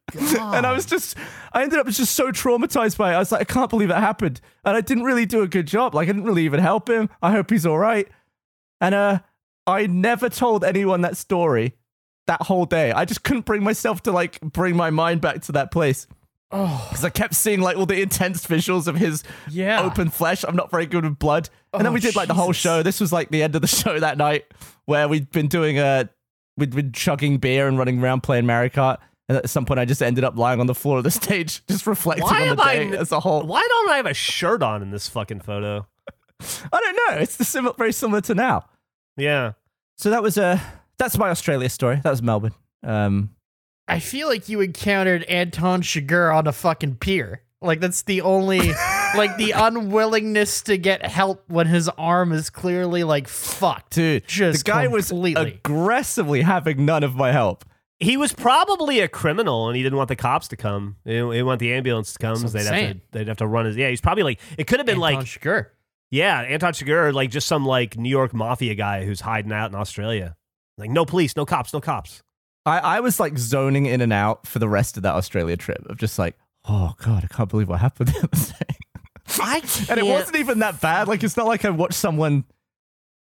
And 0.55 0.67
I 0.67 0.73
was 0.73 0.87
just, 0.87 1.17
I 1.53 1.63
ended 1.63 1.79
up 1.79 1.87
just 1.89 2.15
so 2.15 2.33
traumatized 2.33 2.97
by 2.97 3.13
it. 3.13 3.17
I 3.17 3.19
was 3.19 3.33
like, 3.33 3.43
I 3.43 3.53
can't 3.53 3.71
believe 3.71 3.89
that 3.89 4.01
happened. 4.01 4.41
And 4.65 4.77
I 4.77 4.81
didn't 4.81 5.05
really 5.05 5.27
do 5.27 5.43
a 5.43 5.49
good 5.49 5.67
job. 5.67 5.95
Like, 5.95 6.09
I 6.09 6.13
didn't 6.13 6.25
really 6.25 6.45
even 6.45 6.61
help 6.61 6.89
him. 6.89 7.11
I 7.21 7.33
hope 7.33 7.51
he's 7.51 7.67
all 7.67 7.79
right. 7.79 8.09
And 8.81 8.95
uh, 8.95 9.21
I 9.67 9.87
never 9.87 10.29
told 10.29 10.65
anyone 10.65 11.03
that 11.03 11.17
story 11.17 11.75
that 12.27 12.43
whole 12.43 12.65
day. 12.65 12.93
I 12.93 13.05
just 13.05 13.23
couldn't 13.23 13.45
bring 13.45 13.63
myself 13.63 14.03
to 14.05 14.13
like 14.13 14.41
bring 14.41 14.77
my 14.77 14.91
mind 14.91 15.21
back 15.21 15.43
to 15.43 15.53
that 15.53 15.71
place. 15.71 16.07
Oh, 16.57 16.87
Because 16.89 17.05
I 17.05 17.11
kept 17.11 17.35
seeing 17.35 17.61
like 17.61 17.77
all 17.77 17.85
the 17.87 18.01
intense 18.01 18.47
visuals 18.47 18.87
of 18.87 18.95
his 18.97 19.25
yeah. 19.51 19.83
open 19.83 20.09
flesh. 20.09 20.45
I'm 20.47 20.55
not 20.57 20.71
very 20.71 20.87
good 20.87 21.05
with 21.05 21.19
blood. 21.19 21.49
And 21.73 21.81
then 21.81 21.89
Oh, 21.89 21.93
we 21.93 22.01
did 22.01 22.15
like 22.15 22.29
the 22.29 22.35
whole 22.35 22.53
show. 22.53 22.83
This 22.83 23.01
was 23.01 23.13
like 23.13 23.31
the 23.31 23.43
end 23.43 23.57
of 23.57 23.61
the 23.61 23.67
show 23.83 23.99
that 23.99 24.17
night 24.19 24.45
where 24.85 25.09
we'd 25.09 25.31
been 25.33 25.49
doing 25.49 25.79
a, 25.79 26.09
we'd 26.57 26.71
been 26.75 26.93
chugging 26.93 27.39
beer 27.39 27.67
and 27.67 27.77
running 27.77 28.01
around 28.01 28.23
playing 28.23 28.47
Mario 28.47 28.69
Kart. 28.69 28.99
And 29.29 29.39
at 29.39 29.49
some 29.51 29.65
point, 29.65 29.81
I 29.81 29.85
just 29.87 30.03
ended 30.03 30.23
up 30.23 30.37
lying 30.37 30.61
on 30.61 30.67
the 30.67 30.75
floor 30.75 30.99
of 30.99 31.05
the 31.05 31.11
stage, 31.11 31.65
just 31.69 31.87
reflecting 31.87 32.25
Why 32.27 32.49
on 32.49 32.57
the 32.57 32.63
I 32.63 32.75
day 32.77 32.87
n- 32.89 32.95
as 32.95 33.11
a 33.11 33.19
whole. 33.21 33.43
Why 33.43 33.67
don't 33.69 33.91
I 33.91 33.97
have 33.97 34.07
a 34.07 34.15
shirt 34.15 34.63
on 34.63 34.83
in 34.83 34.91
this 34.91 35.09
fucking 35.09 35.41
photo? 35.41 35.87
I 36.73 36.79
don't 36.81 36.95
know. 37.11 37.17
It's 37.23 37.37
the 37.37 37.45
sim- 37.45 37.69
very 37.79 37.93
similar 37.93 38.21
to 38.21 38.35
now. 38.35 38.67
Yeah. 39.17 39.53
So 39.97 40.11
that 40.11 40.23
was 40.23 40.37
uh, 40.39 40.61
that's 40.99 41.17
my 41.17 41.31
Australia 41.31 41.69
story. 41.71 42.01
That 42.05 42.11
was 42.11 42.23
Melbourne. 42.23 42.53
Um, 42.83 43.31
I 43.87 43.99
feel 44.01 44.29
like 44.29 44.49
you 44.49 44.61
encountered 44.61 45.25
Anton 45.25 45.83
Chigurh 45.83 46.35
on 46.35 46.47
a 46.47 46.53
fucking 46.53 46.97
pier. 46.97 47.43
Like 47.61 47.81
that's 47.81 48.03
the 48.03 48.21
only 48.21 48.59
like 49.17 49.37
the 49.37 49.53
unwillingness 49.55 50.63
to 50.63 50.77
get 50.77 51.05
help 51.05 51.45
when 51.49 51.67
his 51.67 51.89
arm 51.91 52.33
is 52.33 52.51
clearly 52.51 53.05
like 53.05 53.27
fucked. 53.29 53.95
dude, 53.95 54.27
Just 54.27 54.65
the 54.65 54.71
guy 54.71 54.87
was 54.87 55.11
aggressively 55.11 56.43
having 56.43 56.85
none 56.85 57.03
of 57.03 57.15
my 57.15 57.33
help. 57.33 57.65
He 58.01 58.17
was 58.17 58.33
probably 58.33 59.01
a 59.01 59.09
criminal, 59.09 59.69
and 59.69 59.77
he 59.77 59.83
didn't 59.83 59.97
want 59.97 60.09
the 60.09 60.17
cops 60.17 60.49
to 60.49 60.57
come. 60.57 60.97
He 61.05 61.13
didn't 61.13 61.47
want 61.47 61.61
the 61.61 61.73
ambulance 61.73 62.13
to 62.15 62.19
come. 62.19 62.41
That's 62.41 62.53
They'd 62.53 62.59
have 62.65 62.69
to, 62.75 62.81
insane. 62.81 63.01
they'd 63.13 63.29
have 63.29 63.37
to 63.39 63.47
run 63.47 63.67
his. 63.67 63.77
Yeah, 63.77 63.89
he's 63.89 64.01
probably 64.01 64.25
like 64.25 64.41
it 64.59 64.67
could 64.67 64.79
have 64.81 64.87
been 64.87 64.97
Anton 64.97 65.15
like 65.21 65.27
Chigurh. 65.27 65.67
yeah, 66.11 66.41
Anton 66.41 66.73
Chigurh, 66.75 67.15
like 67.15 67.31
just 67.31 67.47
some 67.47 67.65
like 67.65 67.97
New 67.97 68.11
York 68.11 68.35
mafia 68.35 68.75
guy 68.75 69.05
who's 69.05 69.21
hiding 69.21 69.53
out 69.53 69.71
in 69.71 69.77
Australia. 69.77 70.37
Like 70.77 70.91
no 70.91 71.05
police, 71.07 71.37
no 71.37 71.47
cops, 71.47 71.73
no 71.73 71.81
cops. 71.81 72.23
I, 72.67 72.79
I 72.79 73.01
was 73.01 73.21
like 73.21 73.37
zoning 73.39 73.87
in 73.87 74.01
and 74.01 74.13
out 74.13 74.47
for 74.47 74.59
the 74.59 74.69
rest 74.69 74.97
of 74.97 75.03
that 75.03 75.15
Australia 75.15 75.57
trip 75.57 75.85
of 75.87 75.99
just 75.99 76.19
like, 76.19 76.37
oh 76.67 76.95
god, 76.99 77.25
I 77.25 77.35
can't 77.35 77.49
believe 77.49 77.69
what 77.69 77.81
happened 77.81 78.09
the 78.11 78.19
other 78.19 78.65
day. 78.67 78.77
I 79.41 79.63
And 79.91 79.99
it 80.01 80.07
wasn't 80.07 80.37
even 80.37 80.61
that 80.61 80.81
bad. 80.81 81.09
Like 81.09 81.23
it's 81.23 81.37
not 81.37 81.47
like 81.47 81.65
I 81.65 81.71
watched 81.71 81.95
someone 81.95 82.45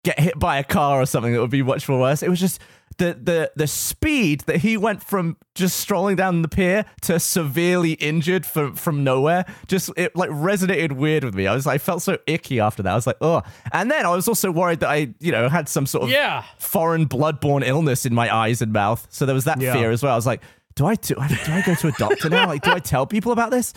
get 0.03 0.19
hit 0.19 0.39
by 0.39 0.57
a 0.57 0.63
car 0.63 1.01
or 1.01 1.05
something 1.05 1.33
that 1.33 1.41
would 1.41 1.49
be 1.49 1.63
much 1.63 1.89
more 1.89 1.99
worse. 1.99 2.23
It 2.23 2.29
was 2.29 2.39
just 2.39 2.61
the 2.97 3.13
the 3.21 3.51
the 3.55 3.67
speed 3.67 4.41
that 4.41 4.57
he 4.57 4.77
went 4.77 5.03
from 5.03 5.37
just 5.53 5.77
strolling 5.77 6.15
down 6.15 6.41
the 6.41 6.47
pier 6.47 6.85
to 7.01 7.19
severely 7.19 7.93
injured 7.93 8.45
from 8.45 8.75
from 8.75 9.03
nowhere. 9.03 9.45
Just 9.67 9.91
it 9.97 10.15
like 10.15 10.29
resonated 10.29 10.93
weird 10.93 11.23
with 11.23 11.35
me. 11.35 11.47
I 11.47 11.53
was 11.53 11.67
I 11.67 11.77
felt 11.77 12.01
so 12.01 12.17
icky 12.27 12.59
after 12.59 12.83
that. 12.83 12.91
I 12.91 12.95
was 12.95 13.07
like, 13.07 13.17
oh. 13.21 13.41
And 13.73 13.89
then 13.91 14.05
I 14.05 14.09
was 14.15 14.27
also 14.27 14.51
worried 14.51 14.79
that 14.79 14.89
I, 14.89 15.13
you 15.19 15.31
know, 15.31 15.49
had 15.49 15.67
some 15.69 15.85
sort 15.85 16.05
of 16.05 16.09
Yeah. 16.09 16.43
foreign 16.57 17.07
bloodborne 17.07 17.65
illness 17.65 18.05
in 18.05 18.13
my 18.13 18.33
eyes 18.33 18.61
and 18.61 18.71
mouth. 18.71 19.05
So 19.09 19.25
there 19.25 19.35
was 19.35 19.45
that 19.45 19.59
Yeah. 19.59 19.73
fear 19.73 19.91
as 19.91 20.01
well. 20.03 20.13
I 20.13 20.15
was 20.15 20.25
like, 20.25 20.41
do 20.75 20.85
I 20.85 20.95
do, 20.95 21.15
do 21.15 21.21
I 21.21 21.63
go 21.65 21.75
to 21.75 21.87
a 21.87 21.91
doctor 21.93 22.29
now? 22.29 22.47
Like, 22.47 22.61
do 22.63 22.71
I 22.71 22.79
tell 22.79 23.05
people 23.05 23.31
about 23.31 23.51
this? 23.51 23.73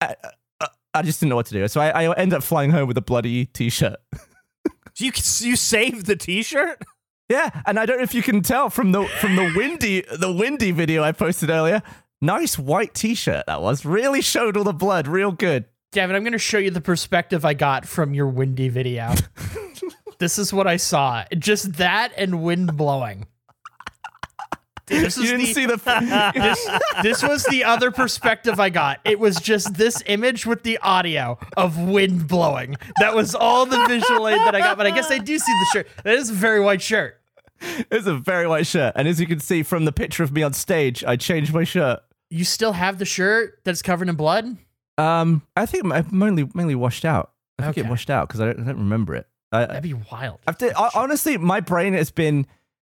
I, 0.00 0.16
I, 0.60 0.66
I 0.94 1.02
just 1.02 1.20
didn't 1.20 1.30
know 1.30 1.36
what 1.36 1.46
to 1.46 1.54
do. 1.54 1.66
So 1.68 1.80
I, 1.80 2.04
I 2.04 2.14
ended 2.16 2.36
up 2.36 2.42
flying 2.42 2.70
home 2.70 2.88
with 2.88 2.98
a 2.98 3.02
bloody 3.02 3.46
t-shirt. 3.46 3.96
you 4.98 5.12
you 5.38 5.56
saved 5.56 6.06
the 6.06 6.16
T-shirt. 6.16 6.82
Yeah, 7.32 7.48
and 7.64 7.78
I 7.78 7.86
don't 7.86 7.96
know 7.96 8.02
if 8.02 8.12
you 8.14 8.22
can 8.22 8.42
tell 8.42 8.68
from 8.68 8.92
the 8.92 9.06
from 9.18 9.36
the 9.36 9.54
windy 9.56 10.02
the 10.02 10.30
windy 10.30 10.70
video 10.70 11.02
I 11.02 11.12
posted 11.12 11.48
earlier. 11.48 11.82
Nice 12.20 12.58
white 12.58 12.92
t-shirt 12.92 13.46
that 13.46 13.62
was. 13.62 13.86
Really 13.86 14.20
showed 14.20 14.54
all 14.54 14.64
the 14.64 14.74
blood 14.74 15.08
real 15.08 15.32
good. 15.32 15.64
Gavin, 15.92 16.14
I'm 16.14 16.24
going 16.24 16.32
to 16.32 16.38
show 16.38 16.58
you 16.58 16.70
the 16.70 16.82
perspective 16.82 17.46
I 17.46 17.54
got 17.54 17.86
from 17.86 18.12
your 18.12 18.26
windy 18.28 18.68
video. 18.68 19.14
this 20.18 20.38
is 20.38 20.52
what 20.52 20.66
I 20.66 20.76
saw. 20.76 21.24
Just 21.38 21.74
that 21.78 22.12
and 22.18 22.42
wind 22.42 22.76
blowing. 22.76 23.26
Dude, 24.84 25.06
this 25.06 25.16
You 25.16 25.24
didn't 25.24 25.46
the, 25.46 25.54
see 25.54 25.64
the 25.64 26.32
this, 26.34 26.68
this 27.02 27.22
was 27.22 27.44
the 27.44 27.64
other 27.64 27.90
perspective 27.90 28.60
I 28.60 28.68
got. 28.68 29.00
It 29.06 29.18
was 29.18 29.36
just 29.36 29.72
this 29.72 30.02
image 30.04 30.44
with 30.44 30.64
the 30.64 30.76
audio 30.78 31.38
of 31.56 31.78
wind 31.78 32.28
blowing. 32.28 32.76
That 33.00 33.14
was 33.14 33.34
all 33.34 33.64
the 33.64 33.86
visual 33.86 34.28
aid 34.28 34.38
that 34.40 34.54
I 34.54 34.60
got. 34.60 34.76
But 34.76 34.86
I 34.86 34.90
guess 34.90 35.10
I 35.10 35.16
do 35.16 35.38
see 35.38 35.52
the 35.52 35.66
shirt. 35.72 35.88
That 36.04 36.16
is 36.16 36.28
a 36.28 36.34
very 36.34 36.60
white 36.60 36.82
shirt. 36.82 37.21
It's 37.90 38.06
a 38.06 38.14
very 38.14 38.46
white 38.46 38.66
shirt, 38.66 38.92
and 38.96 39.06
as 39.08 39.20
you 39.20 39.26
can 39.26 39.40
see 39.40 39.62
from 39.62 39.84
the 39.84 39.92
picture 39.92 40.22
of 40.22 40.32
me 40.32 40.42
on 40.42 40.52
stage, 40.52 41.04
I 41.04 41.16
changed 41.16 41.52
my 41.54 41.64
shirt. 41.64 42.00
You 42.30 42.44
still 42.44 42.72
have 42.72 42.98
the 42.98 43.04
shirt 43.04 43.60
that's 43.64 43.82
covered 43.82 44.08
in 44.08 44.14
blood? 44.16 44.56
Um, 44.98 45.42
I 45.56 45.66
think 45.66 45.84
I'm 45.92 46.06
mainly 46.10 46.48
mainly 46.54 46.74
washed 46.74 47.04
out. 47.04 47.32
I 47.58 47.64
think 47.64 47.78
Okay. 47.78 47.86
it 47.86 47.90
washed 47.90 48.10
out 48.10 48.28
because 48.28 48.40
I 48.40 48.46
don't, 48.46 48.60
I 48.60 48.64
don't 48.66 48.78
remember 48.78 49.14
it. 49.14 49.26
I, 49.52 49.66
That'd 49.66 49.82
be 49.82 49.94
wild. 49.94 50.40
I, 50.46 50.90
honestly, 50.94 51.36
my 51.38 51.60
brain 51.60 51.92
has 51.94 52.10
been 52.10 52.46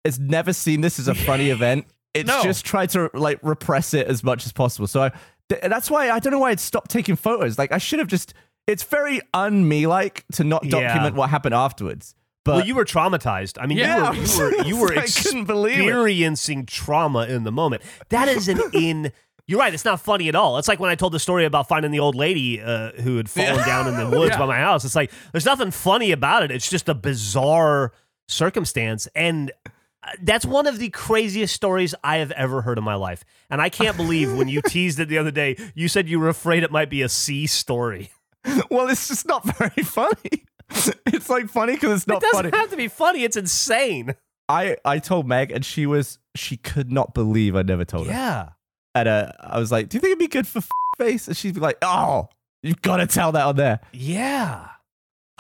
it's 0.06 0.20
never 0.20 0.54
seen 0.54 0.82
this 0.82 1.00
as 1.00 1.08
a 1.08 1.16
funny 1.16 1.50
event. 1.58 1.86
It's 2.14 2.28
No. 2.28 2.42
just 2.44 2.66
tried 2.66 2.90
to 2.92 3.10
like 3.14 3.40
repress 3.44 3.94
it 3.94 4.08
as 4.08 4.24
much 4.24 4.46
as 4.46 4.52
possible. 4.52 4.88
So 4.88 5.04
I, 5.04 5.12
Th- 5.50 5.62
That's 5.64 5.90
why 5.90 6.10
I 6.12 6.20
don't 6.20 6.32
know 6.32 6.40
why 6.40 6.52
I'd 6.52 6.60
stopped 6.60 6.92
taking 6.92 7.16
photos. 7.16 7.58
Like 7.58 7.72
I 7.72 7.78
should 7.80 8.00
have 8.00 8.08
just. 8.08 8.34
It's 8.68 8.84
very 8.84 9.20
un 9.34 9.68
me 9.68 9.88
like 9.88 10.26
to 10.34 10.44
not 10.44 10.64
Yeah. 10.64 10.72
document 10.82 11.16
what 11.16 11.30
happened 11.32 11.56
afterwards. 11.56 12.14
But 12.46 12.56
well, 12.56 12.66
you 12.66 12.76
were 12.76 12.86
traumatized. 12.86 13.58
I 13.62 13.66
mean, 13.68 13.78
Yeah, 13.78 14.12
you 14.14 14.22
were 14.40 14.52
you 14.52 14.58
were 14.58 14.64
you 14.66 14.78
were 14.78 14.98
I 14.98 15.06
couldn't 15.08 15.46
believe 15.46 15.74
experiencing 15.80 16.66
trauma 16.66 17.26
in 17.28 17.44
the 17.44 17.52
moment. 17.52 17.82
That 18.10 18.28
is 18.28 18.48
an 18.48 18.60
in. 18.74 19.12
You're 19.46 19.60
right. 19.60 19.74
It's 19.74 19.84
not 19.86 20.00
funny 20.00 20.30
at 20.30 20.36
all. 20.36 20.58
It's 20.60 20.68
like 20.68 20.80
when 20.80 20.92
I 20.92 20.96
told 20.96 21.12
the 21.12 21.20
story 21.20 21.44
about 21.44 21.68
finding 21.68 21.90
the 21.92 22.00
old 22.00 22.14
lady 22.16 22.62
uh, 22.62 22.92
who 23.02 23.18
had 23.18 23.28
fallen 23.30 23.66
down 23.66 23.88
in 23.88 23.96
the 23.98 24.08
woods 24.18 24.38
by 24.38 24.46
my 24.46 24.58
house. 24.60 24.86
It's 24.86 24.96
like 24.96 25.12
there's 25.32 25.46
nothing 25.46 25.72
funny 25.72 26.12
about 26.12 26.44
it. 26.44 26.52
It's 26.52 26.70
just 26.70 26.88
a 26.88 26.94
bizarre 26.94 27.92
circumstance, 28.28 29.08
and 29.16 29.52
uh, 30.04 30.12
that's 30.22 30.46
one 30.46 30.68
of 30.68 30.78
the 30.80 30.90
craziest 30.90 31.54
stories 31.56 31.96
I 32.04 32.18
have 32.18 32.32
ever 32.32 32.62
heard 32.62 32.78
in 32.78 32.84
my 32.84 32.94
life. 32.96 33.24
And 33.50 33.60
I 33.60 33.70
can't 33.70 33.98
believe 33.98 34.32
when 34.38 34.48
you 34.48 34.62
teased 34.62 35.00
it 35.00 35.10
the 35.10 35.18
other 35.18 35.32
day, 35.32 35.58
you 35.74 35.88
said 35.88 36.08
you 36.08 36.20
were 36.20 36.30
afraid 36.30 36.62
it 36.64 36.72
might 36.72 36.90
be 36.92 37.02
a 37.02 37.10
C 37.10 37.48
story. 37.48 38.12
well, 38.70 38.88
it's 38.88 39.08
just 39.08 39.28
not 39.28 39.44
very 39.58 39.84
funny. 39.84 40.46
It's 41.12 41.30
like 41.30 41.50
funny 41.50 41.74
because 41.74 41.98
it's 42.02 42.08
not. 42.08 42.22
Funny. 42.22 42.28
It 42.28 42.32
doesn't 42.32 42.52
funny. 42.52 42.62
have 42.62 42.70
to 42.72 42.78
be 42.78 42.88
funny. 42.88 43.24
It's 43.24 43.36
insane. 43.38 44.16
I 44.48 44.78
I 44.86 45.00
told 45.00 45.28
Meg 45.28 45.52
and 45.52 45.66
she 45.66 45.86
was 45.86 46.18
she 46.36 46.56
could 46.58 46.92
not 46.92 47.14
believe 47.14 47.56
I 47.56 47.62
never 47.62 47.84
told 47.86 48.08
her. 48.08 48.14
Yeah. 48.14 48.50
And 48.96 49.08
uh, 49.08 49.32
I 49.40 49.60
was 49.60 49.72
like, 49.72 49.90
"Do 49.90 49.98
you 49.98 50.02
think 50.02 50.12
it'd 50.12 50.20
be 50.20 50.28
good 50.28 50.48
for 50.48 50.60
f- 50.60 50.70
face?" 50.98 51.28
And 51.28 51.36
she'd 51.38 51.54
be 51.56 51.60
like, 51.60 51.78
"Oh, 51.82 52.30
you've 52.64 52.82
got 52.82 52.98
to 52.98 53.08
tell 53.08 53.32
that 53.34 53.46
on 53.46 53.56
there." 53.56 53.80
Yeah. 53.94 54.68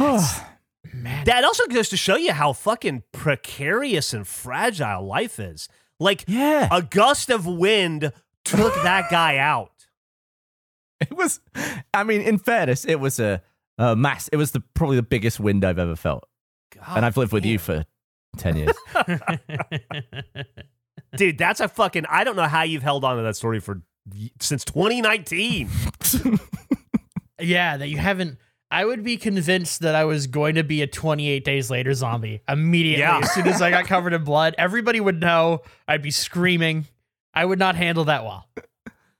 Oh, 0.01 0.45
Man, 0.93 1.25
That 1.25 1.43
also 1.43 1.65
goes 1.67 1.89
to 1.89 1.97
show 1.97 2.15
you 2.15 2.31
how 2.31 2.53
fucking 2.53 3.03
precarious 3.11 4.13
and 4.13 4.25
fragile 4.25 5.05
life 5.05 5.37
is. 5.39 5.67
Like 5.99 6.23
yeah, 6.27 6.69
a 6.71 6.81
gust 6.81 7.29
of 7.29 7.45
wind 7.45 8.13
took 8.45 8.73
that 8.83 9.09
guy 9.11 9.37
out. 9.37 9.73
it 11.01 11.11
was. 11.15 11.41
I 11.93 12.03
mean, 12.05 12.21
in 12.21 12.37
fairness, 12.37 12.85
it 12.85 12.99
was 12.99 13.19
a, 13.19 13.41
a 13.79 13.95
mass. 13.95 14.27
It 14.27 14.37
was 14.37 14.51
the 14.51 14.61
probably 14.75 14.97
the 14.97 15.03
biggest 15.03 15.39
wind 15.39 15.65
I've 15.65 15.79
ever 15.79 15.95
felt, 15.95 16.25
God 16.75 16.97
and 16.97 17.05
I've 17.05 17.17
lived 17.17 17.31
with 17.31 17.45
you 17.45 17.57
for 17.57 17.85
ten 18.37 18.55
years. 18.55 18.75
dude. 21.15 21.37
That's 21.37 21.59
a 21.59 21.67
fucking. 21.67 22.05
I 22.09 22.23
don't 22.23 22.35
know 22.35 22.47
how 22.47 22.63
you've 22.63 22.83
held 22.83 23.03
on 23.03 23.17
to 23.17 23.23
that 23.23 23.35
story 23.35 23.59
for 23.59 23.81
since 24.39 24.65
2019. 24.65 25.69
yeah, 27.39 27.77
that 27.77 27.87
you 27.87 27.97
haven't. 27.97 28.37
I 28.71 28.85
would 28.85 29.03
be 29.03 29.17
convinced 29.17 29.81
that 29.81 29.95
I 29.95 30.05
was 30.05 30.27
going 30.27 30.55
to 30.55 30.63
be 30.63 30.83
a 30.83 30.87
28 30.87 31.43
days 31.43 31.71
later 31.71 31.93
zombie 31.95 32.41
immediately. 32.47 33.01
Yeah. 33.01 33.19
As 33.23 33.33
soon 33.33 33.47
as 33.47 33.63
I 33.63 33.71
got 33.71 33.85
covered 33.85 34.13
in 34.13 34.23
blood, 34.23 34.53
everybody 34.59 34.99
would 34.99 35.19
know. 35.19 35.61
I'd 35.87 36.03
be 36.03 36.11
screaming. 36.11 36.85
I 37.33 37.45
would 37.45 37.57
not 37.57 37.75
handle 37.75 38.05
that 38.05 38.23
well. 38.23 38.47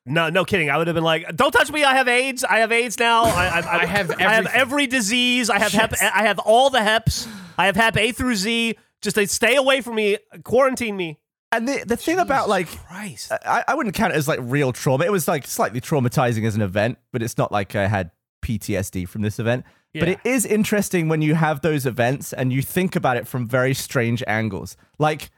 No, 0.06 0.30
no 0.30 0.46
kidding. 0.46 0.70
I 0.70 0.78
would 0.78 0.88
have 0.88 0.96
been 0.96 1.04
like, 1.04 1.36
"Don't 1.36 1.52
touch 1.52 1.72
me. 1.72 1.84
I 1.84 1.94
have 1.94 2.08
AIDS. 2.08 2.44
I 2.44 2.60
have 2.60 2.72
AIDS 2.72 2.98
now. 2.98 3.24
I, 3.24 3.28
I, 3.28 3.60
I, 3.60 3.82
I 3.82 3.86
have 3.86 4.12
I 4.12 4.34
have 4.34 4.48
every 4.48 4.88
disease. 4.88 5.50
I 5.50 5.60
have 5.60 5.72
hep. 5.72 5.94
I 6.02 6.24
have 6.24 6.40
all 6.40 6.70
the 6.70 6.80
heps. 6.80 7.28
I 7.58 7.66
have 7.68 7.76
hep 7.76 7.98
A 7.98 8.12
through 8.12 8.36
Z. 8.36 8.76
Just 9.02 9.18
uh, 9.18 9.26
stay 9.26 9.56
away 9.56 9.82
from 9.82 9.96
me. 9.96 10.18
Quarantine 10.44 10.98
me." 10.98 11.20
and 11.52 11.68
the 11.68 11.84
the 11.86 11.98
thing 11.98 12.20
about 12.20 12.50
like 12.50 12.68
Christ. 12.68 13.32
I, 13.32 13.64
I 13.68 13.76
wouldn't 13.76 13.96
count 13.96 14.14
it 14.14 14.16
as 14.16 14.28
like 14.28 14.40
real 14.42 14.72
trauma. 14.72 15.06
It 15.06 15.12
was 15.12 15.28
like 15.28 15.48
slightly 15.48 15.82
traumatizing 15.82 16.46
as 16.46 16.56
an 16.56 16.62
event, 16.62 16.98
but 17.12 17.24
it's 17.24 17.38
not 17.38 17.52
like 17.52 17.76
I 17.76 17.88
had 17.88 18.12
PTSD 18.44 19.08
from 19.08 19.22
this 19.22 19.40
event. 19.40 19.66
But 19.92 20.08
it 20.08 20.20
is 20.24 20.46
interesting 20.46 21.10
when 21.10 21.24
you 21.24 21.34
have 21.34 21.62
those 21.62 21.88
events 21.88 22.32
and 22.32 22.54
you 22.54 22.62
think 22.62 22.96
about 22.96 23.18
it 23.18 23.28
from 23.28 23.48
very 23.48 23.74
strange 23.74 24.24
angles. 24.28 24.78
Like 25.00 25.32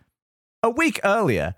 a 0.62 0.70
week 0.70 1.00
earlier, 1.06 1.56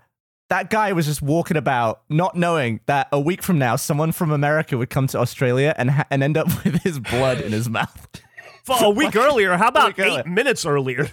that 0.50 0.70
guy 0.70 0.92
was 0.92 1.06
just 1.06 1.22
walking 1.22 1.56
about 1.56 2.02
not 2.08 2.36
knowing 2.36 2.80
that 2.86 3.08
a 3.12 3.18
week 3.20 3.42
from 3.42 3.58
now, 3.58 3.76
someone 3.76 4.12
from 4.12 4.30
America 4.30 4.76
would 4.76 4.90
come 4.90 5.06
to 5.08 5.18
Australia 5.18 5.74
and, 5.76 5.90
ha- 5.90 6.04
and 6.10 6.22
end 6.22 6.36
up 6.36 6.46
with 6.64 6.82
his 6.82 6.98
blood 6.98 7.40
in 7.40 7.52
his 7.52 7.68
mouth. 7.68 8.08
For 8.64 8.76
a 8.84 8.90
week 8.90 9.14
earlier. 9.14 9.56
How 9.58 9.68
about 9.68 9.88
week 9.96 9.98
earlier. 10.06 10.20
eight 10.20 10.26
minutes 10.26 10.64
earlier? 10.64 11.08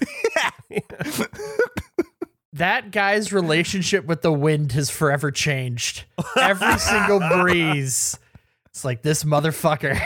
That 2.53 2.91
guy's 2.91 3.31
relationship 3.31 4.05
with 4.05 4.21
the 4.21 4.31
wind 4.31 4.73
has 4.73 4.89
forever 4.89 5.31
changed. 5.31 6.03
Every 6.39 6.77
single 6.79 7.19
breeze. 7.19 8.19
It's 8.67 8.83
like 8.83 9.01
this 9.01 9.23
motherfucker. 9.23 9.99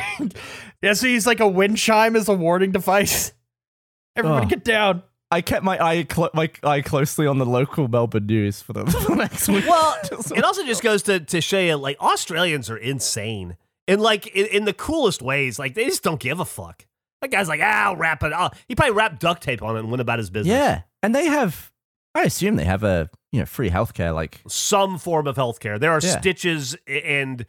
yeah, 0.82 0.94
so 0.94 1.08
he's 1.08 1.26
like 1.26 1.40
a 1.40 1.48
wind 1.48 1.78
chime 1.78 2.16
as 2.16 2.30
a 2.30 2.34
warning 2.34 2.72
device. 2.72 3.32
Everybody 4.16 4.46
Oh. 4.46 4.50
get 4.50 4.64
down. 4.64 5.02
I 5.36 5.42
kept 5.42 5.66
my 5.66 5.78
eye 5.86 6.04
clo- 6.04 6.30
my 6.34 6.50
eye 6.64 6.82
closely 6.82 7.28
on 7.28 7.40
the 7.40 7.46
local 7.46 7.90
Melbourne 7.90 8.26
news 8.26 8.62
for 8.62 8.72
the, 8.72 8.86
for 8.90 9.10
the 9.10 9.16
next 9.16 9.50
week. 9.50 9.66
Well, 9.68 9.98
it 10.34 10.46
also 10.46 10.66
just 10.66 10.82
goes 10.82 11.04
to, 11.04 11.20
to 11.20 11.42
show 11.42 11.60
you 11.60 11.76
like 11.76 12.00
Australians 12.00 12.70
are 12.70 12.78
insane. 12.78 13.58
And 13.86 14.00
like 14.00 14.28
in, 14.28 14.46
in 14.46 14.64
the 14.64 14.72
coolest 14.72 15.22
ways, 15.22 15.60
like 15.60 15.74
they 15.76 15.84
just 15.84 16.04
don't 16.04 16.22
give 16.22 16.40
a 16.40 16.46
fuck. 16.46 16.86
That 17.22 17.32
guy's 17.32 17.50
like, 17.50 17.60
ah, 17.62 17.88
I'll 17.88 17.98
wrap 17.98 18.24
it. 18.24 18.32
i 18.32 18.50
he 18.70 18.76
probably 18.76 18.96
wrapped 18.96 19.20
duct 19.20 19.44
tape 19.44 19.62
on 19.62 19.76
it 19.76 19.80
and 19.80 19.90
went 19.92 20.00
about 20.00 20.20
his 20.20 20.30
business. 20.30 20.54
Yeah, 20.54 20.84
and 21.04 21.14
they 21.14 21.26
have. 21.26 21.70
I 22.14 22.24
assume 22.24 22.56
they 22.56 22.64
have 22.64 22.84
a 22.84 23.10
you 23.34 23.40
know 23.42 23.46
free 23.46 23.70
healthcare. 23.70 24.16
Like 24.16 24.40
Some 24.48 24.98
form 24.98 25.28
of 25.28 25.36
healthcare. 25.36 25.78
There 25.78 25.92
are 25.92 26.00
Yeah. 26.02 26.18
stitches 26.18 26.78
and 26.88 27.46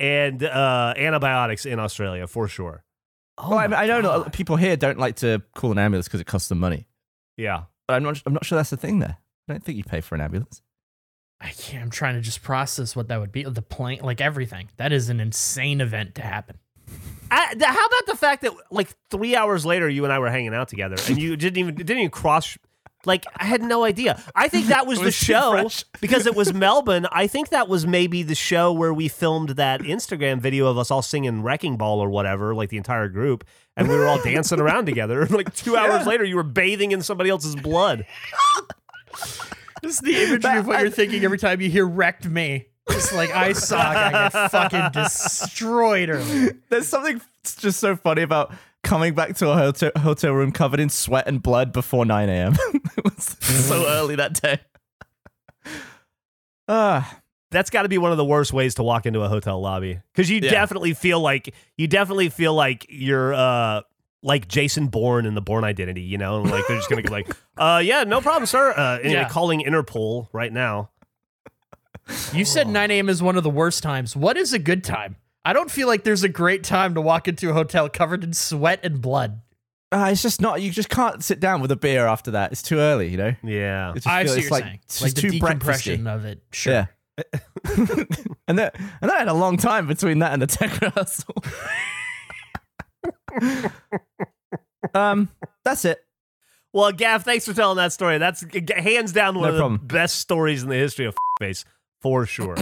and 0.00 0.42
uh, 0.42 0.94
antibiotics 0.96 1.66
in 1.66 1.78
Australia 1.80 2.26
for 2.26 2.48
sure. 2.48 2.82
Oh 3.36 3.50
well, 3.50 3.58
I, 3.58 3.66
my 3.66 3.76
I 3.82 3.86
know 3.86 4.22
that 4.22 4.32
people 4.32 4.56
here 4.56 4.78
don't 4.78 4.98
like 4.98 5.16
to 5.16 5.42
call 5.54 5.70
an 5.72 5.76
ambulance 5.78 6.06
because 6.08 6.22
it 6.22 6.26
costs 6.26 6.48
them 6.48 6.60
money. 6.60 6.86
Yeah. 7.36 7.64
But 7.86 7.94
I'm 7.94 8.02
not. 8.02 8.22
I'm 8.26 8.32
not 8.32 8.44
sure 8.44 8.56
that's 8.56 8.70
the 8.70 8.76
thing 8.76 8.98
there. 8.98 9.18
I 9.48 9.52
don't 9.52 9.64
think 9.64 9.78
you 9.78 9.84
pay 9.84 10.00
for 10.00 10.14
an 10.14 10.20
ambulance. 10.20 10.62
I 11.40 11.50
can't. 11.50 11.82
I'm 11.84 11.90
trying 11.90 12.14
to 12.14 12.20
just 12.20 12.42
process 12.42 12.96
what 12.96 13.08
that 13.08 13.20
would 13.20 13.32
be. 13.32 13.44
The 13.44 13.62
plane, 13.62 14.00
like 14.02 14.20
everything. 14.20 14.70
That 14.76 14.92
is 14.92 15.08
an 15.08 15.20
insane 15.20 15.80
event 15.80 16.14
to 16.16 16.22
happen. 16.22 16.58
I, 17.30 17.52
th- 17.52 17.64
how 17.64 17.86
about 17.86 18.06
the 18.06 18.16
fact 18.16 18.42
that 18.42 18.52
like 18.70 18.88
three 19.10 19.34
hours 19.36 19.66
later, 19.66 19.88
you 19.88 20.04
and 20.04 20.12
I 20.12 20.18
were 20.18 20.30
hanging 20.30 20.54
out 20.54 20.68
together, 20.68 20.96
and 21.08 21.18
you 21.18 21.36
didn't 21.36 21.58
even 21.58 21.74
didn't 21.74 21.98
even 21.98 22.10
cross. 22.10 22.56
Like 23.04 23.24
I 23.36 23.44
had 23.44 23.62
no 23.62 23.84
idea. 23.84 24.20
I 24.34 24.48
think 24.48 24.66
that 24.66 24.86
was, 24.86 25.00
It 25.00 25.04
the 25.04 25.10
show 25.12 25.68
because 26.00 26.26
it 26.26 26.34
was 26.34 26.52
Melbourne. 26.52 27.06
I 27.12 27.26
think 27.26 27.50
that 27.50 27.68
was 27.68 27.86
maybe 27.86 28.22
the 28.22 28.34
show 28.34 28.72
where 28.72 28.92
we 28.92 29.06
filmed 29.08 29.50
that 29.50 29.80
Instagram 29.82 30.40
video 30.40 30.66
of 30.66 30.78
us 30.78 30.90
all 30.90 31.02
singing 31.02 31.42
"Wrecking 31.42 31.76
Ball" 31.76 32.00
or 32.00 32.08
whatever, 32.08 32.54
like 32.54 32.70
the 32.70 32.78
entire 32.78 33.08
group, 33.08 33.44
and 33.76 33.88
we 33.88 33.94
were 33.96 34.06
all 34.06 34.18
dancing 34.24 34.60
around 34.60 34.86
together. 34.86 35.26
Like 35.36 35.54
two 35.54 35.76
hours 35.76 36.06
later, 36.06 36.24
you 36.24 36.36
were 36.36 36.42
bathing 36.42 36.92
in 36.92 37.02
somebody 37.02 37.30
else's 37.30 37.56
blood. 37.56 38.06
This 39.82 39.94
is 39.94 40.00
the 40.00 40.16
imagery 40.16 40.58
of 40.58 40.66
what 40.66 40.80
you're 40.80 40.90
thinking 40.90 41.24
every 41.24 41.38
time 41.38 41.60
you 41.60 41.68
hear 41.68 41.86
wrecked 41.86 42.26
me. 42.26 42.68
Just 42.90 43.12
like 43.12 43.30
I 43.30 43.52
saw 43.52 43.90
a 43.90 43.94
guy 43.94 44.28
get 44.30 44.50
fucking 44.50 44.90
destroyed 44.92 46.08
earlier. 46.08 46.52
There's 46.70 46.88
something 46.88 47.20
just 47.58 47.80
so 47.80 47.96
funny 47.96 48.22
about 48.22 48.54
coming 48.82 49.14
back 49.14 49.36
to 49.36 49.50
a 49.50 49.56
hotel, 49.56 49.90
hotel 49.96 50.32
room 50.32 50.52
covered 50.52 50.80
in 50.80 50.88
sweat 50.88 51.26
and 51.26 51.42
blood 51.42 51.72
before 51.72 52.06
9 52.06 52.28
a.m. 52.28 52.54
it 52.96 53.04
was 53.04 53.36
so 53.40 53.86
early 53.86 54.14
that 54.16 54.40
day. 54.40 54.60
Ah, 56.68 57.20
That's 57.50 57.70
got 57.70 57.82
to 57.82 57.88
be 57.88 57.98
one 57.98 58.10
of 58.10 58.16
the 58.16 58.24
worst 58.24 58.52
ways 58.52 58.74
to 58.74 58.82
walk 58.82 59.06
into 59.06 59.20
a 59.22 59.28
hotel 59.28 59.60
lobby 59.60 60.00
because 60.12 60.28
you 60.28 60.40
Yeah. 60.42 60.50
definitely 60.50 60.94
feel 60.94 61.20
like 61.20 61.54
you 61.76 61.86
definitely 61.86 62.28
feel 62.28 62.54
like 62.54 62.86
you're 62.88 63.32
uh 63.34 63.82
like 64.22 64.48
Jason 64.48 64.88
Bourne 64.88 65.24
in 65.26 65.34
the 65.34 65.40
Bourne 65.40 65.62
Identity, 65.62 66.00
you 66.02 66.18
know, 66.18 66.40
and 66.40 66.50
like 66.50 66.64
they're 66.66 66.76
just 66.76 66.90
gonna 66.90 67.02
be 67.02 67.08
like, 67.08 67.28
uh, 67.58 67.80
yeah, 67.84 68.02
no 68.02 68.20
problem, 68.20 68.46
sir. 68.46 68.72
Uh, 68.76 68.98
anyway, 68.98 69.12
Yeah. 69.20 69.28
calling 69.28 69.60
Interpol 69.62 70.28
right 70.32 70.52
now. 70.52 70.90
You 72.32 72.44
said 72.44 72.68
9 72.68 72.90
a.m. 72.90 73.08
is 73.08 73.22
one 73.22 73.36
of 73.36 73.42
the 73.42 73.50
worst 73.50 73.82
times. 73.82 74.14
What 74.16 74.36
is 74.36 74.52
a 74.52 74.58
good 74.58 74.84
time? 74.84 75.16
I 75.44 75.52
don't 75.52 75.70
feel 75.70 75.86
like 75.88 76.04
there's 76.04 76.22
a 76.24 76.28
great 76.28 76.64
time 76.64 76.94
to 76.94 77.00
walk 77.00 77.26
into 77.28 77.50
a 77.50 77.52
hotel 77.52 77.88
covered 77.88 78.24
in 78.24 78.32
sweat 78.32 78.80
and 78.84 79.00
blood. 79.00 79.40
Ah, 79.92 80.08
it's 80.10 80.22
just 80.22 80.40
not. 80.40 80.60
You 80.62 80.70
just 80.70 80.88
can't 80.88 81.22
sit 81.22 81.38
down 81.40 81.60
with 81.60 81.70
a 81.70 81.76
beer 81.76 82.06
after 82.06 82.32
that. 82.32 82.50
It's 82.52 82.62
too 82.62 82.78
early, 82.78 83.08
you 83.08 83.16
know. 83.16 83.34
Yeah, 83.44 83.90
It 83.90 83.94
just 83.96 84.06
I 84.08 84.24
feels- 84.24 84.34
see 84.34 84.36
what 84.36 84.38
it's 84.38 84.44
you're 84.44 84.50
like, 84.50 84.64
saying. 84.64 84.80
It's 84.84 85.02
Like 85.02 85.06
just 85.14 85.16
the 85.16 85.22
too 85.22 85.30
decompression 85.30 86.04
breakfasty. 86.04 86.14
of 86.14 86.24
it. 86.24 86.42
Sure. 86.52 86.72
Yeah. 86.72 86.86
and 88.48 88.58
that 88.58 88.76
and 89.00 89.10
I 89.10 89.18
had 89.18 89.28
a 89.28 89.34
long 89.34 89.56
time 89.56 89.86
between 89.86 90.18
that 90.20 90.32
and 90.32 90.42
the 90.42 90.46
tech 90.46 90.80
rehearsal. 90.80 91.34
um, 94.94 95.28
that's 95.64 95.84
it. 95.84 96.00
Well, 96.72 96.92
Gav, 96.92 97.22
thanks 97.24 97.46
for 97.46 97.54
telling 97.54 97.76
that 97.78 97.92
story. 97.92 98.18
That's 98.18 98.42
g- 98.44 98.60
g- 98.60 98.74
hands 98.74 99.12
down 99.12 99.38
one 99.38 99.54
No 99.56 99.64
of 99.66 99.72
the 99.72 99.78
best 99.86 100.16
stories 100.16 100.62
in 100.62 100.68
the 100.68 100.76
history 100.76 101.06
of 101.06 101.16
face 101.40 101.64
for 102.02 102.26
sure. 102.26 102.56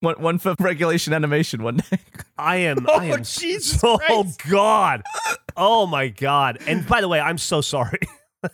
One 0.00 0.16
one 0.20 0.38
for 0.38 0.54
regulation 0.58 1.14
animation 1.14 1.62
one 1.62 1.78
day. 1.78 1.98
I 2.36 2.56
am. 2.56 2.84
Oh, 2.88 2.92
I 2.98 3.04
am 3.06 3.22
Jesus 3.24 3.82
Oh 3.82 3.96
Christ. 3.98 4.42
God. 4.50 5.02
Oh 5.56 5.86
my 5.86 6.08
God. 6.08 6.58
And 6.66 6.86
by 6.86 7.00
the 7.00 7.08
way, 7.08 7.20
I'm 7.20 7.38
so 7.38 7.60
sorry. 7.62 8.00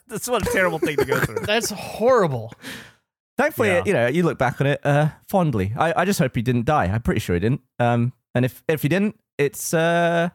That's 0.06 0.28
what 0.28 0.46
a 0.46 0.52
terrible 0.52 0.78
thing 0.78 0.96
to 0.98 1.04
go 1.04 1.18
through. 1.18 1.40
That's 1.46 1.70
horrible. 1.70 2.52
Thankfully, 3.40 3.68
Yeah. 3.68 3.82
you 3.86 3.92
know, 3.92 4.06
you 4.06 4.22
look 4.22 4.38
back 4.38 4.60
on 4.60 4.66
it 4.66 4.84
uh, 4.84 5.08
fondly. 5.28 5.72
I, 5.76 6.02
I 6.02 6.04
just 6.04 6.18
hope 6.18 6.34
he 6.36 6.42
didn't 6.42 6.66
die. 6.66 6.84
I'm 6.86 7.02
pretty 7.02 7.20
sure 7.20 7.34
he 7.34 7.40
didn't. 7.40 7.62
Um, 7.78 8.12
and 8.34 8.44
if 8.44 8.62
if 8.68 8.82
he 8.82 8.88
didn't, 8.88 9.18
it's 9.38 9.72
uh, 9.74 10.28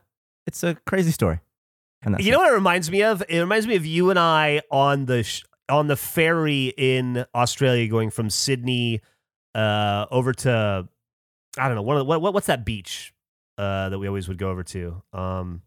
it's 0.48 0.64
a 0.64 0.76
crazy 0.88 1.12
story. 1.12 1.40
And 2.04 2.20
You 2.20 2.32
know 2.32 2.40
what 2.40 2.52
it 2.52 2.56
reminds 2.56 2.92
me 2.92 3.02
of? 3.04 3.24
It 3.30 3.40
reminds 3.40 3.66
me 3.68 3.76
of 3.76 3.86
you 3.86 4.10
and 4.10 4.20
I 4.20 4.62
on 4.70 5.06
the 5.06 5.24
sh- 5.24 5.44
on 5.70 5.88
the 5.88 5.96
ferry 5.96 6.74
in 6.78 7.26
Australia, 7.34 7.88
going 7.88 8.12
from 8.12 8.30
Sydney 8.30 9.02
uh, 9.56 10.06
over 10.12 10.34
to 10.34 10.88
I 11.58 11.68
don't 11.68 11.76
know. 11.76 11.82
One 11.82 11.96
of 11.98 12.02
the, 12.02 12.06
what, 12.06 12.22
what 12.22 12.34
what's 12.34 12.48
that 12.48 12.66
beach 12.66 13.14
uh, 13.58 13.90
that 13.90 13.98
we 13.98 14.08
always 14.08 14.28
would 14.28 14.38
go 14.38 14.50
over 14.50 14.64
to? 14.64 15.02
Um, 15.14 15.62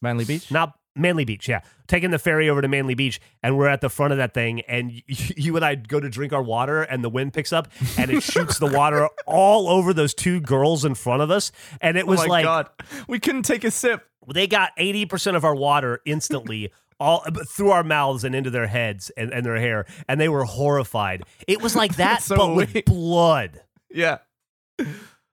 Manly 0.00 0.24
Beach. 0.24 0.50
not 0.50 0.76
Manly 0.94 1.24
Beach, 1.24 1.48
yeah. 1.48 1.60
Taking 1.86 2.10
the 2.10 2.18
ferry 2.18 2.48
over 2.48 2.60
to 2.62 2.68
Manly 2.68 2.94
Beach, 2.94 3.20
and 3.42 3.56
we're 3.56 3.68
at 3.68 3.80
the 3.80 3.88
front 3.88 4.12
of 4.12 4.18
that 4.18 4.34
thing, 4.34 4.60
and 4.62 4.92
you 5.06 5.56
and 5.56 5.64
I 5.64 5.74
go 5.74 6.00
to 6.00 6.08
drink 6.08 6.32
our 6.32 6.42
water, 6.42 6.82
and 6.82 7.02
the 7.02 7.08
wind 7.08 7.32
picks 7.32 7.52
up, 7.52 7.68
and 7.98 8.10
it 8.10 8.22
shoots 8.22 8.58
the 8.58 8.66
water 8.66 9.08
all 9.26 9.68
over 9.68 9.92
those 9.92 10.14
two 10.14 10.40
girls 10.40 10.84
in 10.84 10.94
front 10.94 11.22
of 11.22 11.30
us, 11.30 11.52
and 11.80 11.96
it 11.96 12.04
oh 12.04 12.08
was 12.10 12.20
oh 12.20 12.24
my 12.24 12.28
like 12.28 12.44
god, 12.44 12.68
we 13.08 13.18
couldn't 13.18 13.44
take 13.44 13.64
a 13.64 13.70
sip. 13.70 14.06
they 14.32 14.46
got 14.46 14.70
eighty 14.76 15.06
percent 15.06 15.36
of 15.36 15.44
our 15.44 15.54
water 15.54 16.00
instantly. 16.04 16.72
All 17.00 17.24
uh, 17.26 17.32
through 17.48 17.70
our 17.72 17.82
mouths 17.82 18.22
and 18.22 18.32
into 18.32 18.50
their 18.50 18.68
heads 18.68 19.10
and, 19.16 19.32
and 19.32 19.44
their 19.44 19.56
hair, 19.58 19.86
and 20.08 20.20
they 20.20 20.28
were 20.28 20.44
horrified. 20.44 21.24
It 21.48 21.60
was 21.60 21.74
like 21.74 21.96
that, 21.96 22.22
So 22.22 22.36
but 22.36 22.54
with 22.54 22.84
blood. 22.84 23.60
Yeah. 23.90 24.18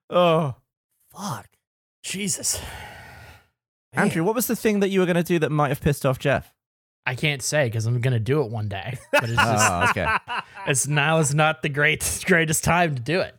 Oh, 0.08 0.56
Fuck. 1.12 1.46
Jesus. 2.02 2.60
Andrew, 3.92 4.22
what 4.24 4.34
was 4.34 4.46
the 4.46 4.56
thing 4.56 4.80
that 4.80 4.88
you 4.88 5.00
were 5.00 5.06
going 5.06 5.16
to 5.16 5.22
do 5.22 5.38
that 5.40 5.50
might 5.50 5.68
have 5.68 5.80
pissed 5.80 6.06
off 6.06 6.18
Geoff? 6.18 6.52
I 7.06 7.14
can't 7.14 7.42
say 7.42 7.64
because 7.66 7.86
I'm 7.86 8.00
gonna 8.02 8.20
do 8.20 8.42
it 8.42 8.50
one 8.50 8.68
day. 8.68 8.98
But 9.12 9.24
it's 9.24 9.32
just 9.32 9.70
Oh, 9.70 9.86
okay. 9.90 10.06
it's 10.68 10.86
now 10.86 11.18
is 11.18 11.34
not 11.34 11.62
the 11.62 11.68
great 11.70 12.22
greatest 12.26 12.62
time 12.62 12.94
to 12.94 13.00
do 13.00 13.20
it. 13.20 13.34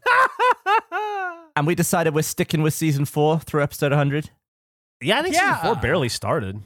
and 1.56 1.68
we 1.68 1.76
decided 1.76 2.14
we're 2.16 2.24
sticking 2.24 2.64
with 2.64 2.74
season 2.74 3.06
four 3.06 3.40
through 3.40 3.62
episode 3.64 3.92
100. 3.92 4.32
Yeah, 5.02 5.20
I 5.20 5.22
think 5.22 5.36
Yeah. 5.36 5.56
season 5.58 5.74
four 5.76 5.82
barely 5.82 6.10
started. 6.10 6.62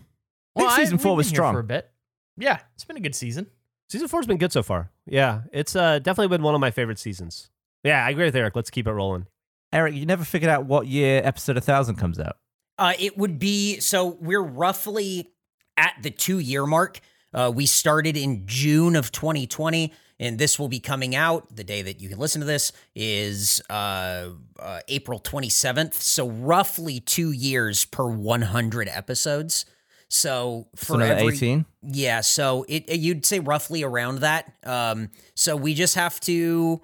I 0.56 0.60
think 0.62 0.72
season 0.72 0.94
we've 0.98 1.02
four 1.04 1.16
was 1.18 1.28
strong. 1.28 1.54
for 1.54 1.60
a 1.60 1.64
bit. 1.64 1.92
Yeah, 2.38 2.60
it's 2.76 2.86
been 2.86 2.98
a 2.98 3.02
good 3.02 3.14
season. 3.16 3.48
Season 3.90 4.08
four's 4.08 4.26
been 4.26 4.38
good 4.38 4.54
so 4.54 4.64
far. 4.64 4.90
Yeah, 5.06 5.42
it's 5.52 5.76
uh, 5.76 6.00
definitely 6.00 6.30
been 6.36 6.44
one 6.44 6.56
of 6.56 6.62
my 6.62 6.72
favorite 6.72 6.98
seasons. 6.98 7.50
Yeah, 7.84 8.04
I 8.06 8.10
agree 8.10 8.26
with 8.26 8.36
Eric. 8.36 8.56
Let's 8.56 8.70
keep 8.72 8.88
it 8.88 8.92
rolling. 8.94 9.28
Eric, 9.74 9.94
you 9.96 10.06
never 10.06 10.24
figured 10.24 10.50
out 10.50 10.66
what 10.66 10.88
year 10.88 11.22
episode 11.24 11.56
1000 11.58 11.96
comes 11.98 12.20
out. 12.20 12.38
Uh, 12.78 12.94
it 13.00 13.18
would 13.18 13.40
be 13.40 13.80
so 13.80 14.18
we're 14.20 14.42
roughly 14.44 15.32
at 15.78 15.94
the 16.02 16.10
two 16.12 16.40
year 16.40 16.66
mark. 16.66 17.00
Uh, 17.34 17.52
we 17.54 17.66
started 17.66 18.16
in 18.16 18.44
June 18.46 18.96
of 18.96 19.12
2020, 19.12 19.92
and 20.20 20.40
this 20.40 20.58
will 20.58 20.70
be 20.70 20.80
coming 20.80 21.16
out. 21.16 21.54
The 21.56 21.64
day 21.66 21.82
that 21.82 22.00
you 22.00 22.08
can 22.10 22.18
listen 22.18 22.40
to 22.42 22.48
this 22.48 22.72
is 22.96 23.62
uh, 23.70 24.30
uh, 24.60 24.80
April 24.88 25.20
27th. 25.20 25.94
So 25.96 26.30
roughly 26.30 27.00
two 27.02 27.32
years 27.32 27.84
per 27.86 28.08
100 28.08 28.88
episodes. 28.88 29.66
So 30.08 30.68
So 30.76 30.94
for 30.94 31.02
every 31.02 31.34
18. 31.34 31.66
yeah, 31.82 32.22
so 32.22 32.64
it 32.70 32.86
it- 32.88 33.00
you'd 33.00 33.26
say 33.26 33.40
roughly 33.40 33.84
around 33.84 34.20
that. 34.20 34.54
Um, 34.66 35.10
so 35.36 35.56
we 35.58 35.74
just 35.74 35.96
have 35.96 36.20
to, 36.22 36.82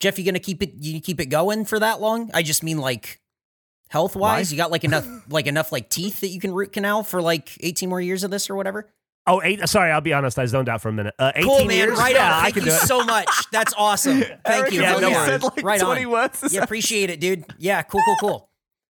Geoff. 0.00 0.18
You 0.18 0.24
gonna 0.24 0.38
keep 0.38 0.62
it? 0.62 0.74
You 0.78 1.00
keep 1.00 1.18
it 1.20 1.26
going 1.26 1.64
for 1.64 1.78
that 1.80 2.00
long? 2.00 2.30
I 2.34 2.42
just 2.42 2.62
mean 2.62 2.78
like 2.78 3.20
health 3.88 4.14
wise. 4.16 4.50
You 4.52 4.56
got 4.56 4.70
like 4.70 4.84
enough 4.84 5.06
like 5.30 5.46
enough 5.46 5.72
like 5.72 5.88
teeth 5.88 6.20
that 6.20 6.28
you 6.28 6.40
can 6.40 6.52
root 6.52 6.72
canal 6.72 7.02
for 7.02 7.20
like 7.22 7.56
eighteen 7.60 7.88
more 7.88 8.00
years 8.00 8.24
of 8.24 8.30
this 8.30 8.48
or 8.50 8.54
whatever. 8.56 8.88
Oh, 9.26 9.42
eight. 9.44 9.68
Sorry, 9.68 9.90
I'll 9.90 10.00
be 10.00 10.14
honest. 10.14 10.38
I 10.38 10.46
zoned 10.46 10.70
out 10.70 10.80
for 10.80 10.88
a 10.88 10.92
minute. 10.92 11.14
Uh, 11.18 11.32
18 11.34 11.46
Cool, 11.50 11.64
man. 11.66 11.76
years? 11.76 11.98
Right 11.98 12.14
yeah, 12.14 12.28
on. 12.28 12.32
I 12.32 12.42
Thank 12.44 12.54
can 12.54 12.64
you 12.64 12.70
do 12.70 12.76
it. 12.76 12.80
so 12.80 13.04
much. 13.04 13.28
That's 13.52 13.74
awesome. 13.76 14.24
Thank 14.46 14.72
you. 14.72 14.80
Yeah, 14.80 14.98
no 14.98 15.12
said 15.12 15.42
like 15.42 15.62
Right 15.62 15.78
20 15.78 16.04
on. 16.06 16.10
words. 16.10 16.48
Yeah, 16.50 16.62
appreciate 16.62 17.10
it, 17.10 17.20
dude. 17.20 17.44
Yeah, 17.58 17.82
cool, 17.82 18.00
cool, 18.06 18.16
cool. 18.20 18.50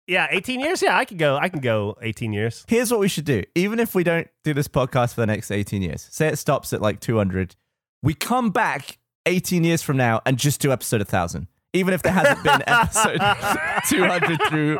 Yeah, 0.08 0.26
18 0.30 0.58
years. 0.58 0.82
Yeah, 0.82 0.98
I 0.98 1.04
can 1.04 1.18
go. 1.18 1.36
I 1.36 1.48
can 1.48 1.60
go 1.60 1.96
18 2.02 2.32
years. 2.32 2.64
Here's 2.66 2.90
what 2.90 2.98
we 2.98 3.06
should 3.06 3.24
do. 3.24 3.44
Even 3.54 3.78
if 3.78 3.94
we 3.94 4.02
don't 4.02 4.26
do 4.42 4.52
this 4.52 4.66
podcast 4.66 5.14
for 5.14 5.20
the 5.20 5.26
next 5.28 5.52
18 5.52 5.82
years, 5.82 6.08
say 6.10 6.26
it 6.26 6.36
stops 6.36 6.72
at 6.72 6.82
like 6.82 6.98
200, 6.98 7.54
we 8.02 8.12
come 8.12 8.50
back 8.50 8.98
18 9.26 9.62
years 9.62 9.82
from 9.82 9.96
now 9.96 10.20
and 10.26 10.36
just 10.36 10.60
do 10.60 10.72
episode 10.72 10.98
1000. 11.00 11.46
Even 11.74 11.92
if 11.92 12.02
there 12.02 12.12
hasn't 12.12 12.42
been 12.42 12.62
episode 12.66 13.18
200 13.88 14.40
through 14.48 14.76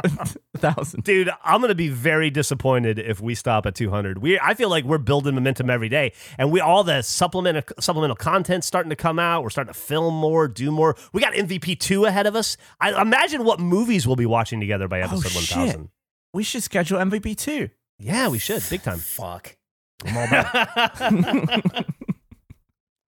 1000. 0.53 1.05
Dude, 1.05 1.31
I'm 1.45 1.61
gonna 1.61 1.75
be 1.75 1.89
very 1.89 2.31
disappointed 2.31 2.99
if 2.99 3.21
we 3.21 3.35
stop 3.35 3.66
at 3.66 3.75
200. 3.75 4.19
We, 4.19 4.39
I 4.39 4.55
feel 4.55 4.71
like 4.71 4.85
we're 4.85 4.99
building 4.99 5.35
momentum 5.35 5.69
every 5.69 5.89
day, 5.89 6.12
and 6.39 6.51
we 6.53 6.61
all 6.61 6.85
the 6.85 7.03
supplemental 7.03 7.62
supplemental 7.81 8.16
content 8.16 8.65
starting 8.65 8.91
to 8.91 8.97
come 8.97 9.19
out. 9.19 9.43
We're 9.43 9.51
starting 9.51 9.75
to 9.75 9.79
film 9.79 10.15
more, 10.15 10.49
do 10.49 10.71
more. 10.71 10.97
We 11.12 11.21
got 11.21 11.35
MVP 11.35 11.81
two 11.81 12.05
ahead 12.07 12.27
of 12.27 12.37
us. 12.37 12.57
I 12.81 13.01
imagine 13.01 13.45
what 13.45 13.61
movies 13.61 14.07
we'll 14.07 14.16
be 14.16 14.27
watching 14.27 14.61
together 14.61 14.89
by 14.89 15.01
oh, 15.01 15.05
episode 15.05 15.33
Oh, 15.33 15.62
1000. 15.65 15.89
We 16.33 16.43
should 16.43 16.62
schedule 16.62 16.99
MVP 16.99 17.37
2. 17.37 17.71
Yeah, 17.99 18.29
we 18.29 18.39
should 18.39 18.62
big 18.69 18.83
time. 18.83 18.99
Fuck. 18.99 19.57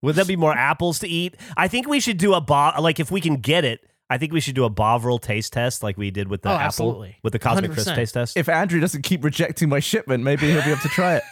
Would 0.03 0.15
there 0.15 0.25
be 0.25 0.35
more 0.35 0.53
apples 0.53 0.99
to 0.99 1.07
eat? 1.07 1.35
I 1.55 1.67
think 1.67 1.87
we 1.87 1.99
should 1.99 2.17
do 2.17 2.33
a 2.33 2.41
bo- 2.41 2.73
like 2.79 2.99
if 2.99 3.11
we 3.11 3.21
can 3.21 3.37
get 3.37 3.65
it. 3.65 3.81
I 4.09 4.17
think 4.17 4.31
we 4.31 4.39
should 4.39 4.55
do 4.55 4.63
a 4.63 4.69
Bovril 4.69 5.19
taste 5.19 5.51
test 5.51 5.83
like 5.83 5.97
we 5.97 6.11
did 6.11 6.29
with 6.29 6.41
the 6.41 6.49
Oh, 6.49 6.53
apple 6.53 6.65
absolutely. 6.65 7.17
with 7.23 7.33
the 7.33 7.39
Cosmic 7.39 7.71
Crisp 7.73 7.89
100%. 7.89 7.95
taste 7.95 8.13
test. 8.13 8.37
If 8.37 8.47
Andrew 8.47 8.79
doesn't 8.79 9.01
keep 9.01 9.21
rejecting 9.23 9.67
my 9.67 9.81
shipment, 9.81 10.23
maybe 10.23 10.49
he'll 10.49 10.63
be 10.63 10.71
able 10.71 10.81
to 10.81 10.87
try 10.87 11.15
it. 11.15 11.23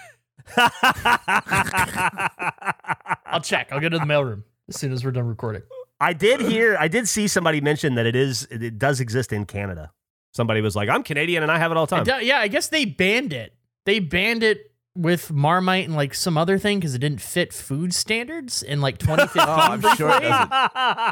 I'll 3.26 3.42
check. 3.42 3.70
I'll 3.72 3.80
go 3.80 3.90
to 3.90 3.98
the 3.98 4.06
mailroom 4.06 4.44
as 4.70 4.80
soon 4.80 4.92
as 4.92 5.04
we're 5.06 5.12
done 5.12 5.28
recording. 5.28 5.62
I 6.00 6.14
did 6.14 6.42
hear, 6.42 6.76
I 6.80 6.88
did 6.88 7.08
see 7.08 7.28
somebody 7.28 7.62
mention 7.62 7.96
that 7.96 8.06
it 8.06 8.16
is, 8.16 8.48
it 8.52 8.78
does 8.78 9.00
exist 9.00 9.32
in 9.32 9.46
Canada. 9.46 9.92
Somebody 10.34 10.60
was 10.60 10.76
like, 10.76 10.90
"I'm 10.90 11.04
Canadian 11.04 11.44
and 11.44 11.52
I 11.52 11.58
have 11.58 11.72
it 11.72 11.78
all 11.78 11.86
the 11.86 11.96
time." 11.96 12.04
doubt- 12.04 12.26
yeah, 12.26 12.40
I 12.40 12.50
guess 12.50 12.68
they 12.68 12.84
banned 12.84 13.32
it. 13.32 13.54
They 13.86 14.00
banned 14.00 14.44
it 14.44 14.70
with 14.96 15.32
Marmite 15.32 15.86
and 15.86 15.96
like 15.96 16.14
some 16.14 16.38
other 16.38 16.58
thing 16.58 16.80
because 16.80 16.96
it 16.96 17.00
didn't 17.00 17.20
fit 17.22 17.52
food 17.54 17.94
standards 17.94 18.64
in 18.64 18.80
like 18.82 18.98
2015. 18.98 19.42
Oh, 19.48 19.52
I'm 19.54 19.82
sure 19.98 20.10
it 20.10 20.22
doesn't. 20.22 20.52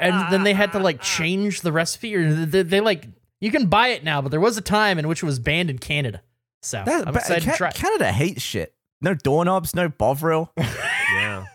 and 0.01 0.31
then 0.34 0.43
they 0.43 0.53
had 0.53 0.72
to 0.72 0.80
like 0.80 1.01
change 1.01 1.61
the 1.61 1.72
recipe 1.72 2.15
or 2.15 2.34
they, 2.45 2.64
they 2.64 2.80
like 2.80 3.07
you 3.41 3.51
can 3.51 3.68
buy 3.68 3.89
it 3.89 4.03
now, 4.05 4.22
but 4.22 4.30
there 4.31 4.39
was 4.39 4.57
a 4.57 4.61
time 4.61 4.97
in 4.99 5.07
which 5.07 5.22
it 5.22 5.26
was 5.26 5.38
banned 5.39 5.69
in 5.69 5.77
Canada. 5.80 6.22
So 6.61 6.81
That- 6.85 7.07
I'm 7.07 7.14
but 7.14 7.23
excited 7.23 7.43
Ca- 7.45 7.51
to 7.51 7.57
try. 7.57 7.72
Canada 7.72 8.11
hates 8.11 8.41
shit. 8.41 8.73
No 9.01 9.14
doorknobs, 9.14 9.76
no 9.76 9.89
Bovril. 9.89 10.51
yeah. 10.57 11.45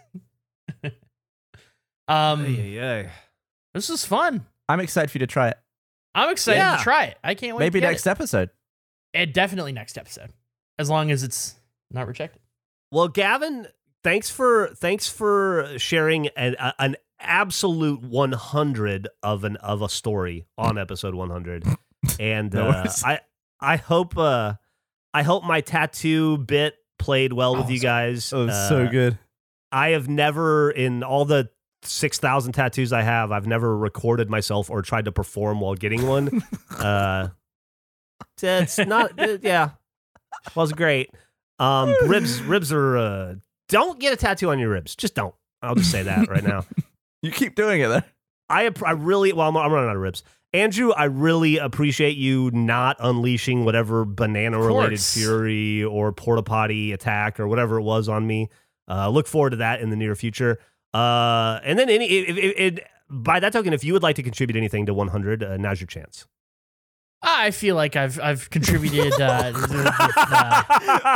Um, 2.08 2.46
yeah. 2.46 3.10
this 3.74 3.90
is 3.90 4.04
fun. 4.04 4.46
I'm 4.68 4.80
excited 4.80 5.10
for 5.10 5.16
you 5.18 5.20
to 5.20 5.26
try 5.26 5.48
it. 5.48 5.58
I'm 6.14 6.30
excited 6.30 6.58
Yeah. 6.58 6.76
to 6.78 6.82
try 6.82 7.04
it. 7.04 7.18
I 7.22 7.34
can't 7.34 7.54
wait. 7.56 7.64
Maybe 7.66 7.80
to 7.80 7.86
get 7.86 7.90
next 7.90 8.06
It. 8.06 8.10
episode. 8.10 8.50
Eh, 9.14 9.26
definitely 9.26 9.72
next 9.72 9.98
episode, 9.98 10.32
as 10.78 10.88
long 10.88 11.10
as 11.10 11.22
it's 11.22 11.54
not 11.90 12.06
rejected. 12.06 12.40
Well, 12.90 13.08
Gavin, 13.08 13.66
thanks 14.02 14.30
for 14.30 14.68
thanks 14.74 15.08
for 15.08 15.68
sharing 15.78 16.28
an 16.28 16.56
an 16.78 16.96
absolute 17.20 18.00
100 18.02 19.08
of 19.22 19.44
an 19.44 19.56
of 19.56 19.82
a 19.82 19.88
story 19.88 20.46
on 20.56 20.78
episode 20.78 21.14
100. 21.14 21.64
And 22.20 22.52
No 22.54 22.68
uh. 22.68 22.86
I 23.04 23.20
I 23.60 23.76
hope 23.76 24.16
uh 24.16 24.54
I 25.12 25.24
hope 25.24 25.42
my 25.42 25.60
tattoo 25.60 26.38
bit 26.38 26.76
played 26.98 27.32
well 27.32 27.56
with 27.56 27.66
Oh, 27.66 27.70
you 27.70 27.80
guys. 27.80 28.32
Oh, 28.32 28.46
Uh, 28.46 28.68
so 28.68 28.86
good. 28.88 29.18
I 29.72 29.90
have 29.90 30.08
never 30.08 30.70
in 30.70 31.02
all 31.02 31.24
the 31.24 31.50
6,000 31.82 32.52
tattoos 32.52 32.92
I 32.92 33.02
have, 33.02 33.32
I've 33.32 33.46
never 33.48 33.76
recorded 33.76 34.30
myself 34.30 34.70
or 34.70 34.80
tried 34.82 35.06
to 35.06 35.12
perform 35.12 35.60
while 35.60 35.74
getting 35.74 36.06
one. 36.06 36.42
uh 36.78 37.28
it's 38.40 38.78
not 38.78 39.12
yeah. 39.42 39.70
Was 40.54 40.72
great. 40.72 41.10
Um 41.58 41.94
ribs 42.06 42.40
ribs 42.42 42.72
are 42.72 42.96
uh 42.96 43.34
don't 43.68 43.98
get 43.98 44.12
a 44.12 44.16
tattoo 44.16 44.50
on 44.50 44.58
your 44.58 44.70
ribs. 44.70 44.96
Just 44.96 45.14
don't. 45.14 45.34
I'll 45.62 45.74
just 45.74 45.90
say 45.90 46.02
that 46.04 46.28
right 46.28 46.44
now. 46.44 46.64
You 47.20 47.32
keep 47.32 47.56
doing 47.56 47.80
it 47.80 47.88
though. 47.88 48.02
I 48.48 48.70
I 48.86 48.92
really 48.92 49.32
well 49.32 49.48
I'm, 49.48 49.56
I'm 49.56 49.72
running 49.72 49.90
out 49.90 49.96
of 49.96 50.02
ribs. 50.02 50.22
Andrew, 50.54 50.92
I 50.92 51.04
really 51.04 51.58
appreciate 51.58 52.16
you 52.16 52.50
not 52.52 52.96
unleashing 53.00 53.64
whatever 53.64 54.04
banana 54.04 54.58
related 54.58 55.00
fury 55.00 55.84
or 55.84 56.12
porta 56.12 56.42
potty 56.42 56.92
attack 56.92 57.38
or 57.38 57.46
whatever 57.48 57.78
it 57.78 57.82
was 57.82 58.08
on 58.08 58.26
me. 58.26 58.48
Uh, 58.88 59.10
look 59.10 59.26
forward 59.26 59.50
to 59.50 59.56
that 59.56 59.80
in 59.80 59.90
the 59.90 59.96
near 59.96 60.14
future. 60.14 60.58
Uh, 60.94 61.60
and 61.64 61.78
then 61.78 61.90
any 61.90 62.06
if, 62.06 62.36
if, 62.38 62.54
if, 62.56 62.84
by 63.10 63.40
that 63.40 63.52
token, 63.52 63.72
if 63.74 63.84
you 63.84 63.92
would 63.92 64.02
like 64.02 64.16
to 64.16 64.22
contribute 64.22 64.56
anything 64.56 64.86
to 64.86 64.94
100, 64.94 65.42
uh, 65.42 65.56
now's 65.58 65.80
your 65.80 65.86
chance. 65.86 66.26
I 67.22 67.50
feel 67.50 67.74
like 67.74 67.96
I've 67.96 68.20
I've 68.20 68.48
contributed 68.50 69.12
uh, 69.20 69.52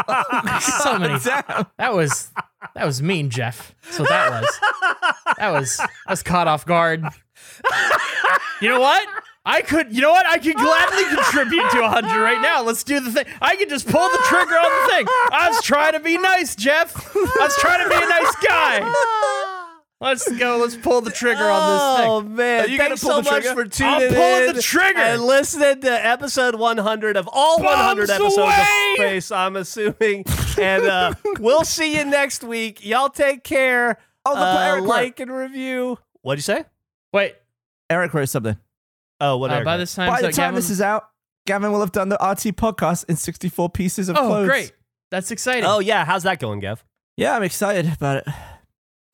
uh, 0.08 0.58
so 0.60 0.98
many. 0.98 1.18
That 1.78 1.94
was 1.94 2.30
that 2.74 2.84
was 2.84 3.00
mean, 3.02 3.30
Geoff. 3.30 3.74
So 3.90 4.02
that 4.04 4.30
was 4.30 4.60
that 5.38 5.50
was 5.52 5.80
I 5.80 6.12
was 6.12 6.22
caught 6.22 6.48
off 6.48 6.66
guard. 6.66 7.04
You 8.60 8.68
know 8.68 8.80
what? 8.80 9.06
I 9.44 9.62
could. 9.62 9.94
You 9.94 10.02
know 10.02 10.10
what? 10.10 10.26
I 10.26 10.38
could 10.38 10.56
gladly 10.56 11.04
contribute 11.04 11.70
to 11.72 11.88
hundred 11.88 12.22
right 12.22 12.40
now. 12.40 12.62
Let's 12.62 12.84
do 12.84 13.00
the 13.00 13.10
thing. 13.10 13.26
I 13.40 13.56
could 13.56 13.68
just 13.68 13.88
pull 13.88 14.08
the 14.08 14.22
trigger 14.26 14.54
on 14.54 14.82
the 14.82 14.92
thing. 14.92 15.06
I 15.32 15.48
was 15.50 15.62
trying 15.62 15.94
to 15.94 16.00
be 16.00 16.16
nice, 16.16 16.54
Geoff. 16.54 17.14
I 17.16 17.38
was 17.40 17.56
trying 17.56 17.82
to 17.82 17.88
be 17.88 17.96
a 17.96 18.08
nice 18.08 18.34
guy. 18.46 19.48
Let's 20.02 20.30
go. 20.36 20.58
Let's 20.58 20.74
pull 20.76 21.00
the 21.00 21.12
trigger 21.12 21.44
on 21.44 21.72
this 21.72 22.00
thing. 22.00 22.10
Oh 22.10 22.20
man! 22.22 22.64
Are 22.64 22.68
you 22.68 22.76
gonna 22.76 22.88
Thanks 22.90 23.02
pull 23.04 23.10
so 23.12 23.20
the 23.22 23.30
much 23.30 23.42
trigger? 23.44 23.62
for 23.62 23.68
tuning 23.68 23.92
I'm 23.94 24.14
pulling 24.14 24.48
in 24.48 24.56
the 24.56 24.62
trigger. 24.62 24.98
and 24.98 25.22
listening 25.22 25.80
to 25.82 26.06
episode 26.06 26.56
100 26.56 27.16
of 27.16 27.28
all 27.32 27.58
100 27.62 28.10
episodes 28.10 28.36
away. 28.36 28.48
of 28.48 28.96
Space. 28.96 29.30
I'm 29.30 29.54
assuming, 29.56 30.24
and 30.58 30.84
uh, 30.84 31.14
we'll 31.38 31.64
see 31.64 31.96
you 31.96 32.04
next 32.04 32.42
week. 32.42 32.84
Y'all 32.84 33.10
take 33.10 33.44
care. 33.44 33.96
Oh, 34.26 34.30
look 34.30 34.38
what 34.40 34.78
Uh, 34.80 34.82
like 34.82 35.20
and 35.20 35.32
review. 35.32 35.98
What'd 36.22 36.38
you 36.38 36.42
say? 36.42 36.64
Wait. 37.12 37.36
Eric 37.88 38.12
wrote 38.14 38.28
something. 38.28 38.56
Oh, 39.20 39.36
what? 39.36 39.50
Uh, 39.52 39.62
by 39.62 39.76
this 39.76 39.94
time, 39.94 40.10
By 40.10 40.20
so 40.20 40.26
the 40.26 40.32
time 40.32 40.46
Gavin- 40.46 40.54
this 40.56 40.70
is 40.70 40.80
out, 40.80 41.08
Gavin 41.46 41.70
will 41.70 41.80
have 41.80 41.92
done 41.92 42.08
the 42.08 42.16
RT 42.16 42.56
podcast 42.56 43.04
in 43.08 43.16
64 43.16 43.68
pieces 43.70 44.08
of 44.08 44.16
oh, 44.16 44.26
clothes. 44.26 44.44
Oh, 44.44 44.48
great, 44.48 44.72
that's 45.12 45.30
exciting. 45.30 45.64
Oh 45.64 45.78
yeah, 45.78 46.04
how's 46.04 46.22
that 46.24 46.40
going, 46.40 46.58
Gav? 46.60 46.84
Yeah, 47.16 47.36
I'm 47.36 47.42
excited 47.42 47.92
about 47.92 48.18
it. 48.18 48.28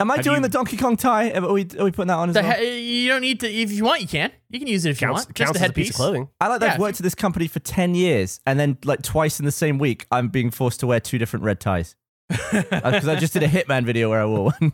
Am 0.00 0.10
I 0.12 0.16
Have 0.16 0.24
doing 0.24 0.36
you- 0.36 0.42
the 0.42 0.48
Donkey 0.48 0.76
Kong 0.76 0.96
tie? 0.96 1.30
Are 1.32 1.52
we, 1.52 1.66
are 1.78 1.84
we 1.84 1.90
putting 1.90 2.06
that 2.06 2.14
on 2.18 2.28
as 2.28 2.34
The 2.36 2.42
well? 2.42 2.56
he- 2.58 3.02
you 3.04 3.08
don't 3.08 3.20
need 3.20 3.40
to. 3.40 3.50
If 3.52 3.72
you 3.72 3.84
want, 3.84 4.00
you 4.00 4.06
can. 4.06 4.30
You 4.48 4.60
can 4.60 4.68
use 4.68 4.84
it 4.86 4.90
if 4.90 5.00
you 5.00 5.08
Counts, 5.08 5.26
want. 5.26 5.34
Just 5.34 5.46
counts 5.48 5.58
the 5.58 5.64
as 5.64 5.70
a 5.70 5.72
piece 5.72 5.86
headpiece. 5.86 5.90
of 5.90 5.96
clothing. 5.96 6.28
I 6.40 6.46
like 6.48 6.60
that 6.60 6.66
Yeah, 6.66 6.70
I've 6.72 6.76
if 6.76 6.80
worked 6.80 7.00
at 7.00 7.02
this 7.04 7.16
company 7.16 7.48
for 7.48 7.58
10 7.58 7.94
years 7.96 8.40
and 8.46 8.60
then 8.60 8.78
like 8.84 9.02
twice 9.02 9.40
in 9.40 9.44
the 9.46 9.50
same 9.52 9.78
week 9.78 10.06
I'm 10.12 10.28
being 10.28 10.50
forced 10.52 10.78
to 10.80 10.86
wear 10.86 11.00
two 11.00 11.18
different 11.18 11.44
red 11.44 11.58
ties. 11.60 11.96
Uh, 12.30 12.62
because 12.62 13.08
I 13.08 13.16
just 13.16 13.32
did 13.32 13.42
a 13.42 13.48
Hitman 13.48 13.84
video 13.84 14.10
where 14.10 14.20
I 14.22 14.26
wore 14.26 14.52
one. 14.60 14.72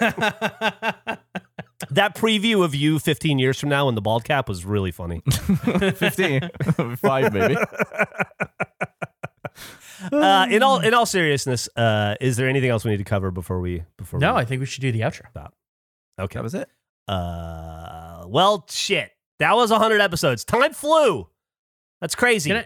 That 1.90 2.16
preview 2.16 2.64
of 2.64 2.74
you 2.74 2.98
15 2.98 3.38
years 3.38 3.60
from 3.60 3.68
now 3.68 3.88
in 3.90 3.94
the 3.94 4.00
bald 4.00 4.24
cap 4.24 4.48
was 4.48 4.64
really 4.64 4.90
funny. 4.90 5.20
15. 5.30 6.48
Five 6.96 7.32
maybe. 7.34 7.56
uh, 10.12 10.46
in 10.50 10.62
all 10.62 10.80
in 10.80 10.94
all 10.94 11.06
seriousness, 11.06 11.68
uh, 11.76 12.14
is 12.20 12.36
there 12.36 12.48
anything 12.48 12.70
else 12.70 12.84
we 12.84 12.90
need 12.90 12.96
to 12.98 13.04
cover 13.04 13.30
before 13.30 13.60
we 13.60 13.82
before 13.96 14.18
no, 14.20 14.34
we 14.34 14.40
I 14.40 14.44
think 14.44 14.60
we 14.60 14.66
should 14.66 14.80
do 14.82 14.92
the 14.92 15.00
outro. 15.00 15.28
Stop. 15.30 15.54
okay 16.20 16.34
That 16.38 16.42
was 16.42 16.54
it. 16.54 16.68
uh 17.08 18.24
well 18.26 18.66
shit 18.70 19.12
that 19.38 19.54
was 19.54 19.70
100 19.70 20.00
episodes 20.00 20.44
time 20.44 20.72
flew 20.72 21.28
that's 22.00 22.14
crazy 22.14 22.50
Can 22.50 22.58
I, 22.58 22.60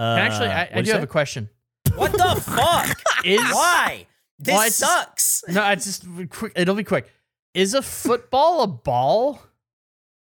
uh, 0.00 0.16
can 0.16 0.26
actually, 0.26 0.48
I, 0.48 0.68
I 0.74 0.82
do 0.82 0.88
you 0.88 0.94
have 0.94 1.02
a 1.02 1.06
question. 1.06 1.48
What 1.94 2.12
the 2.12 2.40
fuck? 2.40 3.00
Is 3.24 3.40
Why? 3.52 4.06
This 4.38 4.54
Well, 4.54 4.70
sucks. 4.70 5.42
no, 5.48 5.68
it's 5.70 5.84
just 5.84 6.04
quick. 6.30 6.52
It'll 6.54 6.76
be 6.76 6.84
quick. 6.84 7.10
Is 7.54 7.74
a 7.74 7.82
football 7.82 8.62
a 8.62 8.66
ball? 8.68 9.42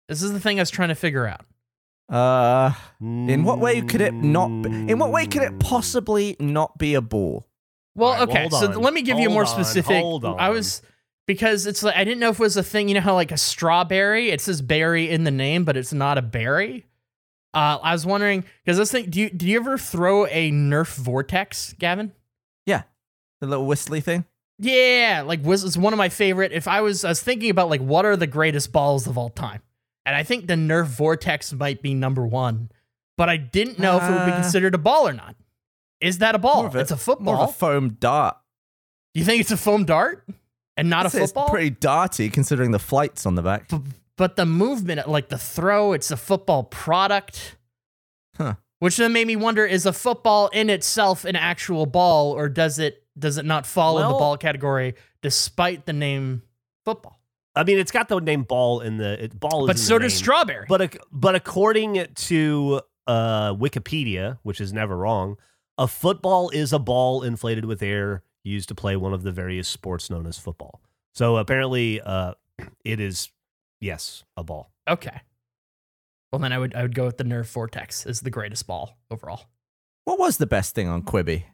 This 0.08 0.24
is 0.24 0.32
the 0.34 0.40
thing 0.40 0.58
I 0.60 0.62
was 0.64 0.72
trying 0.72 0.90
to 0.90 0.96
figure 0.96 1.28
out. 1.28 1.46
Uh, 2.10 2.72
in 3.02 3.44
what 3.44 3.60
way 3.60 3.82
could 3.82 4.00
it 4.02 4.14
not 4.14 4.48
be, 4.62 4.70
in 4.70 4.98
what 4.98 5.12
way 5.12 5.26
could 5.26 5.42
it 5.42 5.60
possibly 5.60 6.36
not 6.40 6.78
be 6.78 6.94
a 6.94 7.02
ball? 7.02 7.46
Well, 7.96 8.10
All 8.12 8.16
right, 8.20 8.30
okay. 8.30 8.48
hold 8.50 8.54
so 8.74 8.80
let 8.80 8.94
me 8.94 9.02
give 9.02 9.20
you 9.20 9.28
a 9.28 9.32
more 9.32 9.44
Hold 9.44 9.58
on, 9.58 9.66
specific. 9.66 10.02
hold 10.02 10.24
I 10.26 10.50
was 10.50 10.82
because 11.26 11.66
it's 11.66 11.84
like 11.84 11.96
I 11.98 12.04
didn't 12.06 12.20
know 12.20 12.30
if 12.30 12.40
it 12.40 12.44
was 12.44 12.56
a 12.56 12.64
thing. 12.64 12.88
You 12.88 12.96
know 12.96 13.02
how 13.02 13.14
like 13.16 13.32
a 13.32 13.38
strawberry, 13.38 14.30
it 14.30 14.40
says 14.40 14.62
berry 14.62 15.10
in 15.10 15.24
the 15.26 15.32
name, 15.32 15.66
but 15.66 15.76
it's 15.76 15.92
not 15.92 16.18
a 16.18 16.22
berry. 16.22 16.86
Uh, 17.54 17.80
I 17.82 17.92
was 17.94 18.06
wondering 18.06 18.46
because 18.64 18.78
this 18.78 18.92
thing. 18.92 19.10
Do 19.10 19.20
you 19.20 19.30
do 19.30 19.48
you 19.48 19.60
ever 19.60 19.78
throw 19.78 20.28
a 20.28 20.52
Nerf 20.52 20.96
vortex, 20.96 21.74
Gavin? 21.74 22.14
Yeah, 22.66 22.84
the 23.42 23.48
little 23.48 23.66
whistly 23.66 24.00
thing? 24.00 24.26
Yeah, 24.60 25.24
like 25.26 25.44
was 25.44 25.64
it's 25.64 25.76
one 25.76 25.92
of 25.92 25.98
my 25.98 26.10
favorite. 26.10 26.52
If 26.54 26.68
I 26.68 26.82
was 26.82 27.04
I 27.04 27.10
was 27.10 27.22
thinking 27.22 27.50
about 27.50 27.70
like 27.70 27.82
what 27.82 28.06
are 28.06 28.16
the 28.16 28.28
greatest 28.28 28.72
balls 28.72 29.08
of 29.08 29.18
all 29.18 29.30
time, 29.30 29.62
and 30.08 30.16
I 30.16 30.24
think 30.24 30.48
the 30.48 30.54
Nerf 30.56 30.86
vortex 30.88 31.52
might 31.54 31.82
be 31.82 31.94
number 31.94 32.26
one, 32.26 32.72
but 33.18 33.30
I 33.30 33.38
didn't 33.38 33.78
know 33.78 33.98
if 33.98 34.04
it 34.04 34.10
would 34.12 34.26
be 34.26 34.32
Uh, 34.32 34.42
considered 34.42 34.74
a 34.74 34.78
ball 34.80 35.08
or 35.08 35.14
not. 35.14 35.36
Is 36.00 36.20
that 36.20 36.34
a 36.34 36.40
ball? 36.40 36.66
A- 36.76 36.80
it's 36.80 36.92
a 36.92 36.98
football. 36.98 37.36
More 37.36 37.44
of 37.44 37.50
a 37.50 37.54
foam 37.54 37.98
dart. 38.00 38.38
you 39.14 39.24
think 39.26 39.42
it's 39.42 39.52
a 39.52 39.58
foam 39.58 39.84
dart 39.86 40.28
and 40.78 40.90
not 40.90 41.06
a 41.06 41.08
I'd 41.08 41.12
say 41.12 41.20
football? 41.26 41.44
It's 41.46 41.52
pretty 41.52 41.72
darty 41.72 42.32
considering 42.32 42.72
the 42.72 42.80
flights 42.80 43.26
on 43.26 43.36
the 43.36 43.42
back. 43.42 43.68
B- 43.70 43.82
but 44.16 44.36
the 44.36 44.46
movement, 44.46 45.08
like 45.10 45.30
the 45.30 45.38
throw, 45.38 45.94
it's 45.94 46.10
a 46.12 46.18
football 46.18 46.64
product. 46.64 47.58
Huh. 48.38 48.56
Which 48.80 48.98
then 48.98 49.12
made 49.14 49.26
me 49.28 49.36
wonder: 49.36 49.66
is 49.66 49.86
a 49.88 49.94
football 49.94 50.48
in 50.50 50.70
itself 50.70 51.26
an 51.26 51.36
actual 51.36 51.86
ball, 51.88 52.32
or 52.32 52.48
does 52.50 52.78
it 52.80 53.04
does 53.18 53.38
it 53.40 53.46
not 53.46 53.66
fall 53.66 53.98
in 53.98 54.08
the 54.08 54.14
ball 54.14 54.38
category 54.38 54.94
despite 55.24 55.88
the 55.88 55.94
name 55.94 56.44
football? 56.86 57.17
I 57.58 57.64
mean 57.64 57.78
it's 57.78 57.92
got 57.92 58.08
the 58.08 58.20
name 58.20 58.44
ball 58.44 58.80
in 58.82 58.98
the 58.98 59.24
it, 59.26 59.40
ball 59.40 59.68
But 59.68 59.76
in 59.76 59.82
so 59.82 60.00
does 60.00 60.14
strawberry. 60.14 60.66
but 60.70 60.96
but 61.12 61.36
according 61.36 62.06
to 62.16 62.82
uh 63.08 63.54
wikipedia 63.54 64.38
which 64.44 64.62
is 64.62 64.72
never 64.74 64.96
wrong 64.96 65.38
a 65.78 65.88
football 65.88 66.50
is 66.50 66.72
a 66.74 66.80
ball 66.80 67.24
inflated 67.24 67.66
with 67.66 67.82
air 67.84 68.24
used 68.44 68.70
to 68.70 68.76
play 68.76 68.96
one 68.96 69.14
of 69.14 69.24
the 69.24 69.32
various 69.32 69.68
sports 69.68 70.10
known 70.10 70.26
as 70.26 70.38
football 70.38 70.82
so 71.14 71.38
apparently 71.38 72.00
uh 72.02 72.34
it 72.86 73.00
is 73.00 73.30
yes 73.82 74.24
a 74.38 74.44
ball 74.44 74.72
okay. 74.90 75.22
Well, 76.32 76.40
then 76.40 76.52
I 76.52 76.58
would 76.58 76.76
I 76.76 76.82
would 76.82 76.94
go 76.94 77.06
with 77.06 77.18
the 77.18 77.24
Nerf 77.24 77.46
Vortex 77.46 78.06
as 78.06 78.20
the 78.20 78.30
greatest 78.30 78.68
ball 78.68 78.98
overall. 79.10 79.46
What 80.04 80.20
was 80.20 80.38
the 80.38 80.46
best 80.46 80.76
thing 80.76 80.90
on 80.90 81.04
Quibi? 81.04 81.46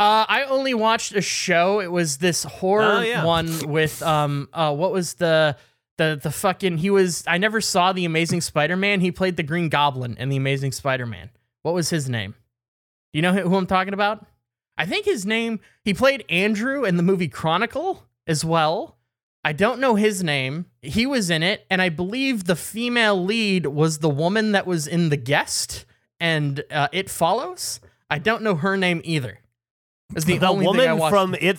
Uh, 0.00 0.24
I 0.28 0.44
only 0.44 0.72
watched 0.72 1.14
a 1.14 1.20
show. 1.20 1.80
It 1.80 1.92
was 1.92 2.16
this 2.18 2.44
horror 2.44 2.98
Oh, 2.98 3.00
yeah. 3.02 3.22
one 3.24 3.68
with 3.68 4.02
um 4.02 4.48
uh 4.52 4.74
what 4.74 4.92
was 4.92 5.14
the 5.14 5.56
the 5.98 6.18
the 6.22 6.30
fucking 6.30 6.78
he 6.78 6.88
was 6.88 7.22
I 7.26 7.36
never 7.36 7.60
saw 7.60 7.92
the 7.92 8.06
Amazing 8.06 8.40
Spider-Man. 8.40 9.00
He 9.02 9.12
played 9.12 9.36
the 9.36 9.42
Green 9.42 9.68
Goblin 9.68 10.16
in 10.18 10.30
the 10.30 10.36
Amazing 10.36 10.72
Spider-Man. 10.72 11.28
What 11.62 11.74
was 11.74 11.90
his 11.90 12.08
name? 12.08 12.34
Do 13.12 13.18
you 13.18 13.22
know 13.22 13.34
who 13.34 13.48
who 13.50 13.56
I'm 13.56 13.66
talking 13.66 13.92
about? 13.92 14.24
I 14.78 14.86
think 14.86 15.04
his 15.04 15.26
name 15.26 15.60
he 15.84 15.92
played 15.92 16.24
Andrew 16.30 16.84
in 16.86 16.96
the 16.96 17.02
movie 17.02 17.28
Chronicle 17.28 18.04
as 18.26 18.42
well. 18.42 18.96
I 19.44 19.52
don't 19.52 19.80
know 19.80 19.94
his 19.96 20.22
name. 20.24 20.64
He 20.80 21.04
was 21.06 21.28
in 21.28 21.42
it, 21.42 21.66
and 21.70 21.82
I 21.82 21.90
believe 21.90 22.44
the 22.44 22.56
female 22.56 23.22
lead 23.22 23.66
was 23.66 23.98
the 23.98 24.08
woman 24.08 24.52
that 24.52 24.66
was 24.66 24.86
in 24.86 25.08
The 25.10 25.16
Guest 25.18 25.84
and 26.18 26.62
uh, 26.70 26.88
It 26.92 27.08
Follows. 27.10 27.80
I 28.10 28.18
don't 28.18 28.42
know 28.42 28.54
her 28.56 28.76
name 28.76 29.00
either. 29.04 29.40
It's 30.14 30.24
the, 30.24 30.38
the 30.38 30.48
only 30.48 30.66
woman 30.66 30.98
from 31.10 31.34
it 31.34 31.58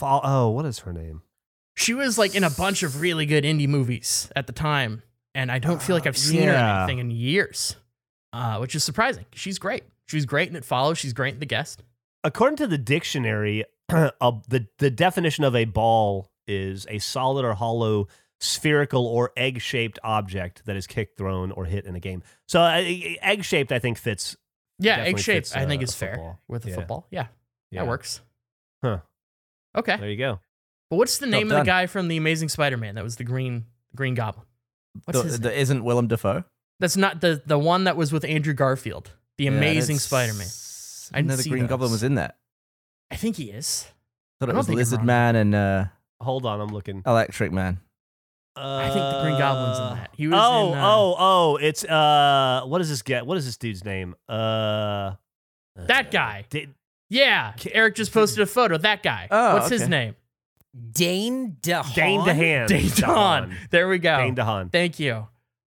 oh 0.00 0.48
what 0.50 0.64
is 0.66 0.80
her 0.80 0.92
name 0.92 1.22
She 1.76 1.94
was 1.94 2.18
like 2.18 2.34
in 2.34 2.44
a 2.44 2.50
bunch 2.50 2.82
of 2.82 3.00
really 3.00 3.26
good 3.26 3.44
indie 3.44 3.68
movies 3.68 4.30
at 4.36 4.46
the 4.46 4.52
time, 4.52 5.02
and 5.34 5.50
I 5.50 5.58
don't 5.58 5.80
feel 5.82 5.94
like 5.96 6.06
I've 6.06 6.16
seen 6.18 6.42
her 6.48 6.54
in 6.54 6.58
anything 6.60 6.98
in 6.98 7.10
years, 7.10 7.76
uh, 8.32 8.58
which 8.58 8.74
is 8.74 8.82
surprising. 8.84 9.24
She's 9.32 9.58
great. 9.58 9.84
She's 10.06 10.26
great 10.26 10.48
in 10.50 10.56
It 10.56 10.64
Follows. 10.64 10.98
She's 10.98 11.12
great 11.12 11.34
in 11.34 11.40
The 11.40 11.46
Guest. 11.46 11.82
according 12.24 12.56
to 12.58 12.66
the 12.66 12.76
dictionary, 12.78 13.64
uh, 13.88 14.10
the 14.48 14.66
the 14.78 14.90
definition 14.90 15.44
of 15.44 15.54
a 15.56 15.64
ball 15.64 16.30
is 16.46 16.86
a 16.90 16.98
solid 16.98 17.44
or 17.44 17.54
hollow 17.54 18.08
spherical 18.40 19.06
or 19.06 19.30
egg-shaped 19.36 20.00
object 20.02 20.64
that 20.66 20.74
is 20.76 20.86
kicked, 20.88 21.16
thrown, 21.16 21.52
or 21.52 21.64
hit 21.64 21.84
in 21.86 21.94
a 21.94 22.00
game. 22.00 22.22
So 22.48 22.60
uh, 22.60 22.82
egg-shaped, 23.22 23.70
I 23.70 23.78
think, 23.78 23.96
fits. 23.98 24.36
Yeah, 24.80 24.96
egg 24.98 25.18
shaped. 25.20 25.46
fits, 25.46 25.54
I 25.54 25.64
think 25.64 25.80
uh, 25.80 25.84
is 25.84 25.94
fair 25.94 26.38
with 26.48 26.66
a 26.66 26.70
Yeah. 26.70 26.74
football. 26.74 27.06
Yeah, 27.12 27.26
Yeah. 27.72 27.82
that 27.82 27.88
works. 27.88 28.20
Huh. 28.84 28.98
Okay, 29.76 29.96
There 29.96 30.10
you 30.10 30.16
go. 30.18 30.38
but 30.90 30.96
what's 30.96 31.18
the 31.18 31.26
name 31.26 31.50
of 31.50 31.58
the 31.58 31.64
guy 31.64 31.86
from 31.86 32.08
the 32.08 32.16
Amazing 32.16 32.50
Spider-Man 32.50 32.94
that 32.96 33.02
was 33.04 33.16
the 33.16 33.24
green 33.24 33.64
Green 33.96 34.14
Goblin? 34.14 34.46
What's 35.06 35.18
The, 35.20 35.24
his 35.24 35.40
the, 35.40 35.48
name? 35.48 35.58
isn't 35.58 35.84
Willem 35.84 36.06
Dafoe? 36.08 36.44
That's 36.80 36.96
not 36.96 37.20
the 37.20 37.42
the 37.46 37.58
one 37.58 37.84
that 37.84 37.96
was 37.96 38.12
with 38.12 38.24
Andrew 38.24 38.52
Garfield, 38.54 39.12
the 39.38 39.46
Amazing 39.46 39.98
Spider-Man. 39.98 40.46
I 40.46 41.18
I 41.18 41.18
didn't 41.20 41.28
know 41.28 41.36
the 41.36 41.42
see 41.44 41.50
Green 41.50 41.66
Goblin 41.66 41.90
was 41.90 42.02
in 42.02 42.14
that. 42.16 42.36
I 43.10 43.16
think 43.16 43.36
he 43.36 43.50
is. 43.50 43.86
Thought 44.40 44.48
I 44.48 44.52
it 44.52 44.54
don't 44.54 44.56
was 44.58 44.68
Lizard. 44.68 45.04
Man 45.04 45.36
and 45.36 45.54
uh, 45.54 45.84
Hold 46.20 46.44
on, 46.46 46.60
I'm 46.60 46.68
looking. 46.68 47.02
Electric 47.06 47.52
Man. 47.52 47.80
I 48.54 48.88
think 48.90 48.96
the 49.00 49.22
Green 49.22 49.38
Goblin's 49.38 49.78
in 49.78 49.96
that. 49.98 50.10
He 50.14 50.28
was 50.28 50.38
oh, 50.42 50.72
in, 50.72 50.78
uh, 50.78 50.82
oh, 50.86 51.16
oh! 51.18 51.56
It's 51.56 51.84
uh, 51.84 52.62
what 52.66 52.78
does 52.78 52.90
this 52.90 53.00
get? 53.02 53.24
What 53.26 53.38
is 53.38 53.46
this 53.46 53.56
dude's 53.56 53.82
name? 53.84 54.14
Uh, 54.28 55.12
That 55.76 56.10
guy. 56.10 56.44
Di- 56.50 56.68
Yeah, 57.12 57.52
Eric 57.72 57.94
just 57.96 58.10
posted 58.10 58.40
a 58.42 58.46
photo. 58.46 58.78
That 58.78 59.02
guy. 59.02 59.28
Oh, 59.30 59.54
What's 59.56 59.68
his 59.68 59.82
okay. 59.82 59.90
name? 59.90 60.16
Dane 60.92 61.58
DeHaan. 61.60 61.94
Dane 61.94 62.20
DeHaan. 62.20 62.66
Dane 62.68 62.86
DeHaan. 62.86 63.54
There 63.70 63.86
we 63.86 63.98
go. 63.98 64.16
Dane 64.16 64.34
DeHaan. 64.34 64.72
Thank 64.72 64.98
you. 64.98 65.28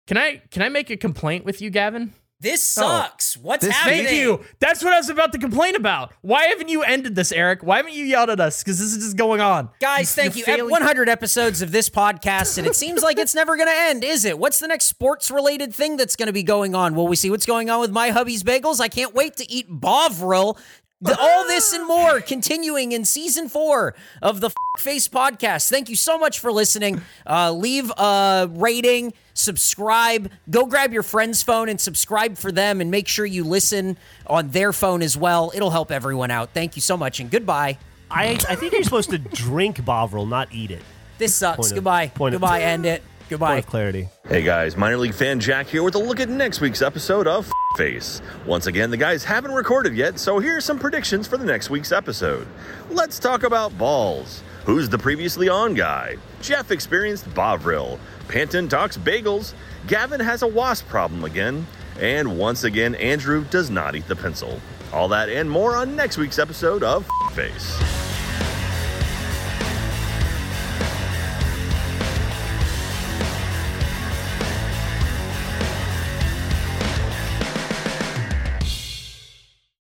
Can 0.07 0.17
I 0.17 0.41
can 0.49 0.63
I 0.63 0.69
make 0.69 0.89
a 0.89 0.97
complaint 0.97 1.45
with 1.45 1.61
you, 1.61 1.69
Gavin? 1.69 2.13
This 2.39 2.77
oh. 2.77 2.81
sucks. 2.81 3.37
What's 3.37 3.65
This- 3.65 3.75
happening? 3.75 4.05
Thank 4.05 4.17
you. 4.17 4.43
That's 4.59 4.83
what 4.83 4.93
I 4.93 4.97
was 4.97 5.09
about 5.09 5.31
to 5.33 5.39
complain 5.39 5.75
about. 5.75 6.13
Why 6.21 6.45
haven't 6.45 6.69
you 6.69 6.83
ended 6.83 7.15
this, 7.15 7.31
Eric? 7.31 7.63
Why 7.63 7.77
haven't 7.77 7.93
you 7.93 8.05
yelled 8.05 8.29
at 8.29 8.39
us? 8.39 8.63
Because 8.63 8.79
this 8.79 8.95
is 8.95 9.03
just 9.03 9.17
going 9.17 9.41
on. 9.41 9.69
Guys, 9.79 10.13
thank 10.13 10.35
you. 10.35 10.43
You're 10.45 10.53
Ep- 10.53 10.57
failing- 10.59 10.71
100 10.71 11.09
episodes 11.09 11.63
of 11.63 11.71
this 11.71 11.89
podcast, 11.89 12.59
and 12.59 12.67
it 12.67 12.75
seems 12.83 13.01
like 13.01 13.17
it's 13.17 13.33
never 13.33 13.57
going 13.57 13.69
to 13.69 13.75
end, 13.75 14.03
is 14.03 14.23
it? 14.23 14.37
What's 14.37 14.59
the 14.59 14.67
next 14.67 14.85
sports 14.85 15.31
related 15.31 15.73
thing 15.73 15.97
that's 15.97 16.15
going 16.15 16.27
to 16.27 16.33
be 16.33 16.43
going 16.43 16.75
on? 16.75 16.93
Will 16.93 17.07
we 17.07 17.15
see 17.15 17.31
what's 17.31 17.47
going 17.47 17.71
on 17.71 17.79
with 17.79 17.91
my 17.91 18.09
hubby's 18.09 18.43
bagels? 18.43 18.79
I 18.79 18.87
can't 18.87 19.15
wait 19.15 19.37
to 19.37 19.51
eat 19.51 19.65
Bovril. 19.67 20.59
All 21.05 21.45
this 21.45 21.73
and 21.73 21.85
more 21.87 22.21
continuing 22.21 22.91
in 22.91 23.05
season 23.05 23.49
four 23.49 23.93
of 24.21 24.41
the 24.41 24.49
Face 24.79 25.07
podcast. 25.07 25.69
Thank 25.69 25.89
you 25.89 25.95
so 25.95 26.17
much 26.17 26.39
for 26.39 26.51
listening. 26.51 27.01
Uh, 27.25 27.51
leave 27.51 27.91
a 27.97 28.47
rating, 28.51 29.13
subscribe. 29.33 30.31
Go 30.49 30.65
grab 30.65 30.93
your 30.93 31.03
friend's 31.03 31.43
phone 31.43 31.69
and 31.69 31.79
subscribe 31.79 32.37
for 32.37 32.51
them, 32.51 32.81
and 32.81 32.89
make 32.91 33.07
sure 33.07 33.25
you 33.25 33.43
listen 33.43 33.97
on 34.25 34.49
their 34.49 34.73
phone 34.73 35.01
as 35.03 35.15
well. 35.17 35.51
It'll 35.55 35.69
help 35.71 35.91
everyone 35.91 36.31
out. 36.31 36.49
Thank 36.53 36.75
you 36.75 36.81
so 36.81 36.97
much, 36.97 37.19
and 37.19 37.29
goodbye. 37.29 37.77
I 38.09 38.37
I 38.49 38.55
think 38.55 38.73
you're 38.73 38.83
supposed 38.83 39.09
to 39.11 39.17
drink 39.19 39.83
Bovril, 39.83 40.25
not 40.25 40.51
eat 40.53 40.71
it. 40.71 40.81
This 41.19 41.35
sucks. 41.35 41.57
Point 41.57 41.71
of- 41.71 41.75
Goodbye. 41.75 42.03
of- 42.15 42.31
Goodbye. 42.31 42.61
End 42.61 42.85
it. 42.87 43.03
Point 43.27 43.39
Goodbye. 43.41 43.57
of 43.57 43.67
clarity. 43.67 44.09
Hey 44.27 44.41
guys, 44.41 44.77
minor 44.77 44.97
league 44.97 45.13
fan 45.13 45.39
Jack 45.39 45.67
here 45.67 45.83
with 45.83 45.95
a 45.95 45.99
look 45.99 46.21
at 46.21 46.29
next 46.29 46.61
week's 46.61 46.81
episode 46.81 47.27
of 47.27 47.51
Face. 47.75 48.21
Once 48.45 48.67
again, 48.67 48.89
the 48.89 48.95
guys 48.97 49.23
haven't 49.25 49.51
recorded 49.51 49.95
yet, 49.95 50.17
so 50.17 50.39
here 50.39 50.57
are 50.57 50.61
some 50.61 50.79
predictions 50.79 51.27
for 51.27 51.35
the 51.37 51.43
next 51.45 51.69
week's 51.69 51.91
episode. 51.91 52.47
Let's 52.89 53.19
talk 53.19 53.43
about 53.43 53.77
balls. 53.77 54.41
Who's 54.65 54.87
the 54.87 54.97
previously 54.97 55.49
on 55.49 55.73
guy? 55.73 56.15
Geoff 56.41 56.71
experienced 56.71 57.33
Bovril. 57.33 57.99
Panton 58.29 58.69
talks 58.69 58.97
bagels, 58.97 59.53
Gavin 59.87 60.19
has 60.21 60.41
a 60.41 60.47
wasp 60.47 60.87
problem 60.87 61.25
again, 61.25 61.67
and 61.99 62.37
once 62.37 62.63
again, 62.63 62.95
Andrew 62.95 63.43
does 63.49 63.69
not 63.69 63.95
eat 63.95 64.07
the 64.07 64.15
pencil. 64.15 64.59
All 64.93 65.09
that 65.09 65.27
and 65.27 65.51
more 65.51 65.75
on 65.75 65.97
next 65.97 66.17
week's 66.17 66.39
episode 66.39 66.81
of 66.81 67.05
Face. 67.33 68.16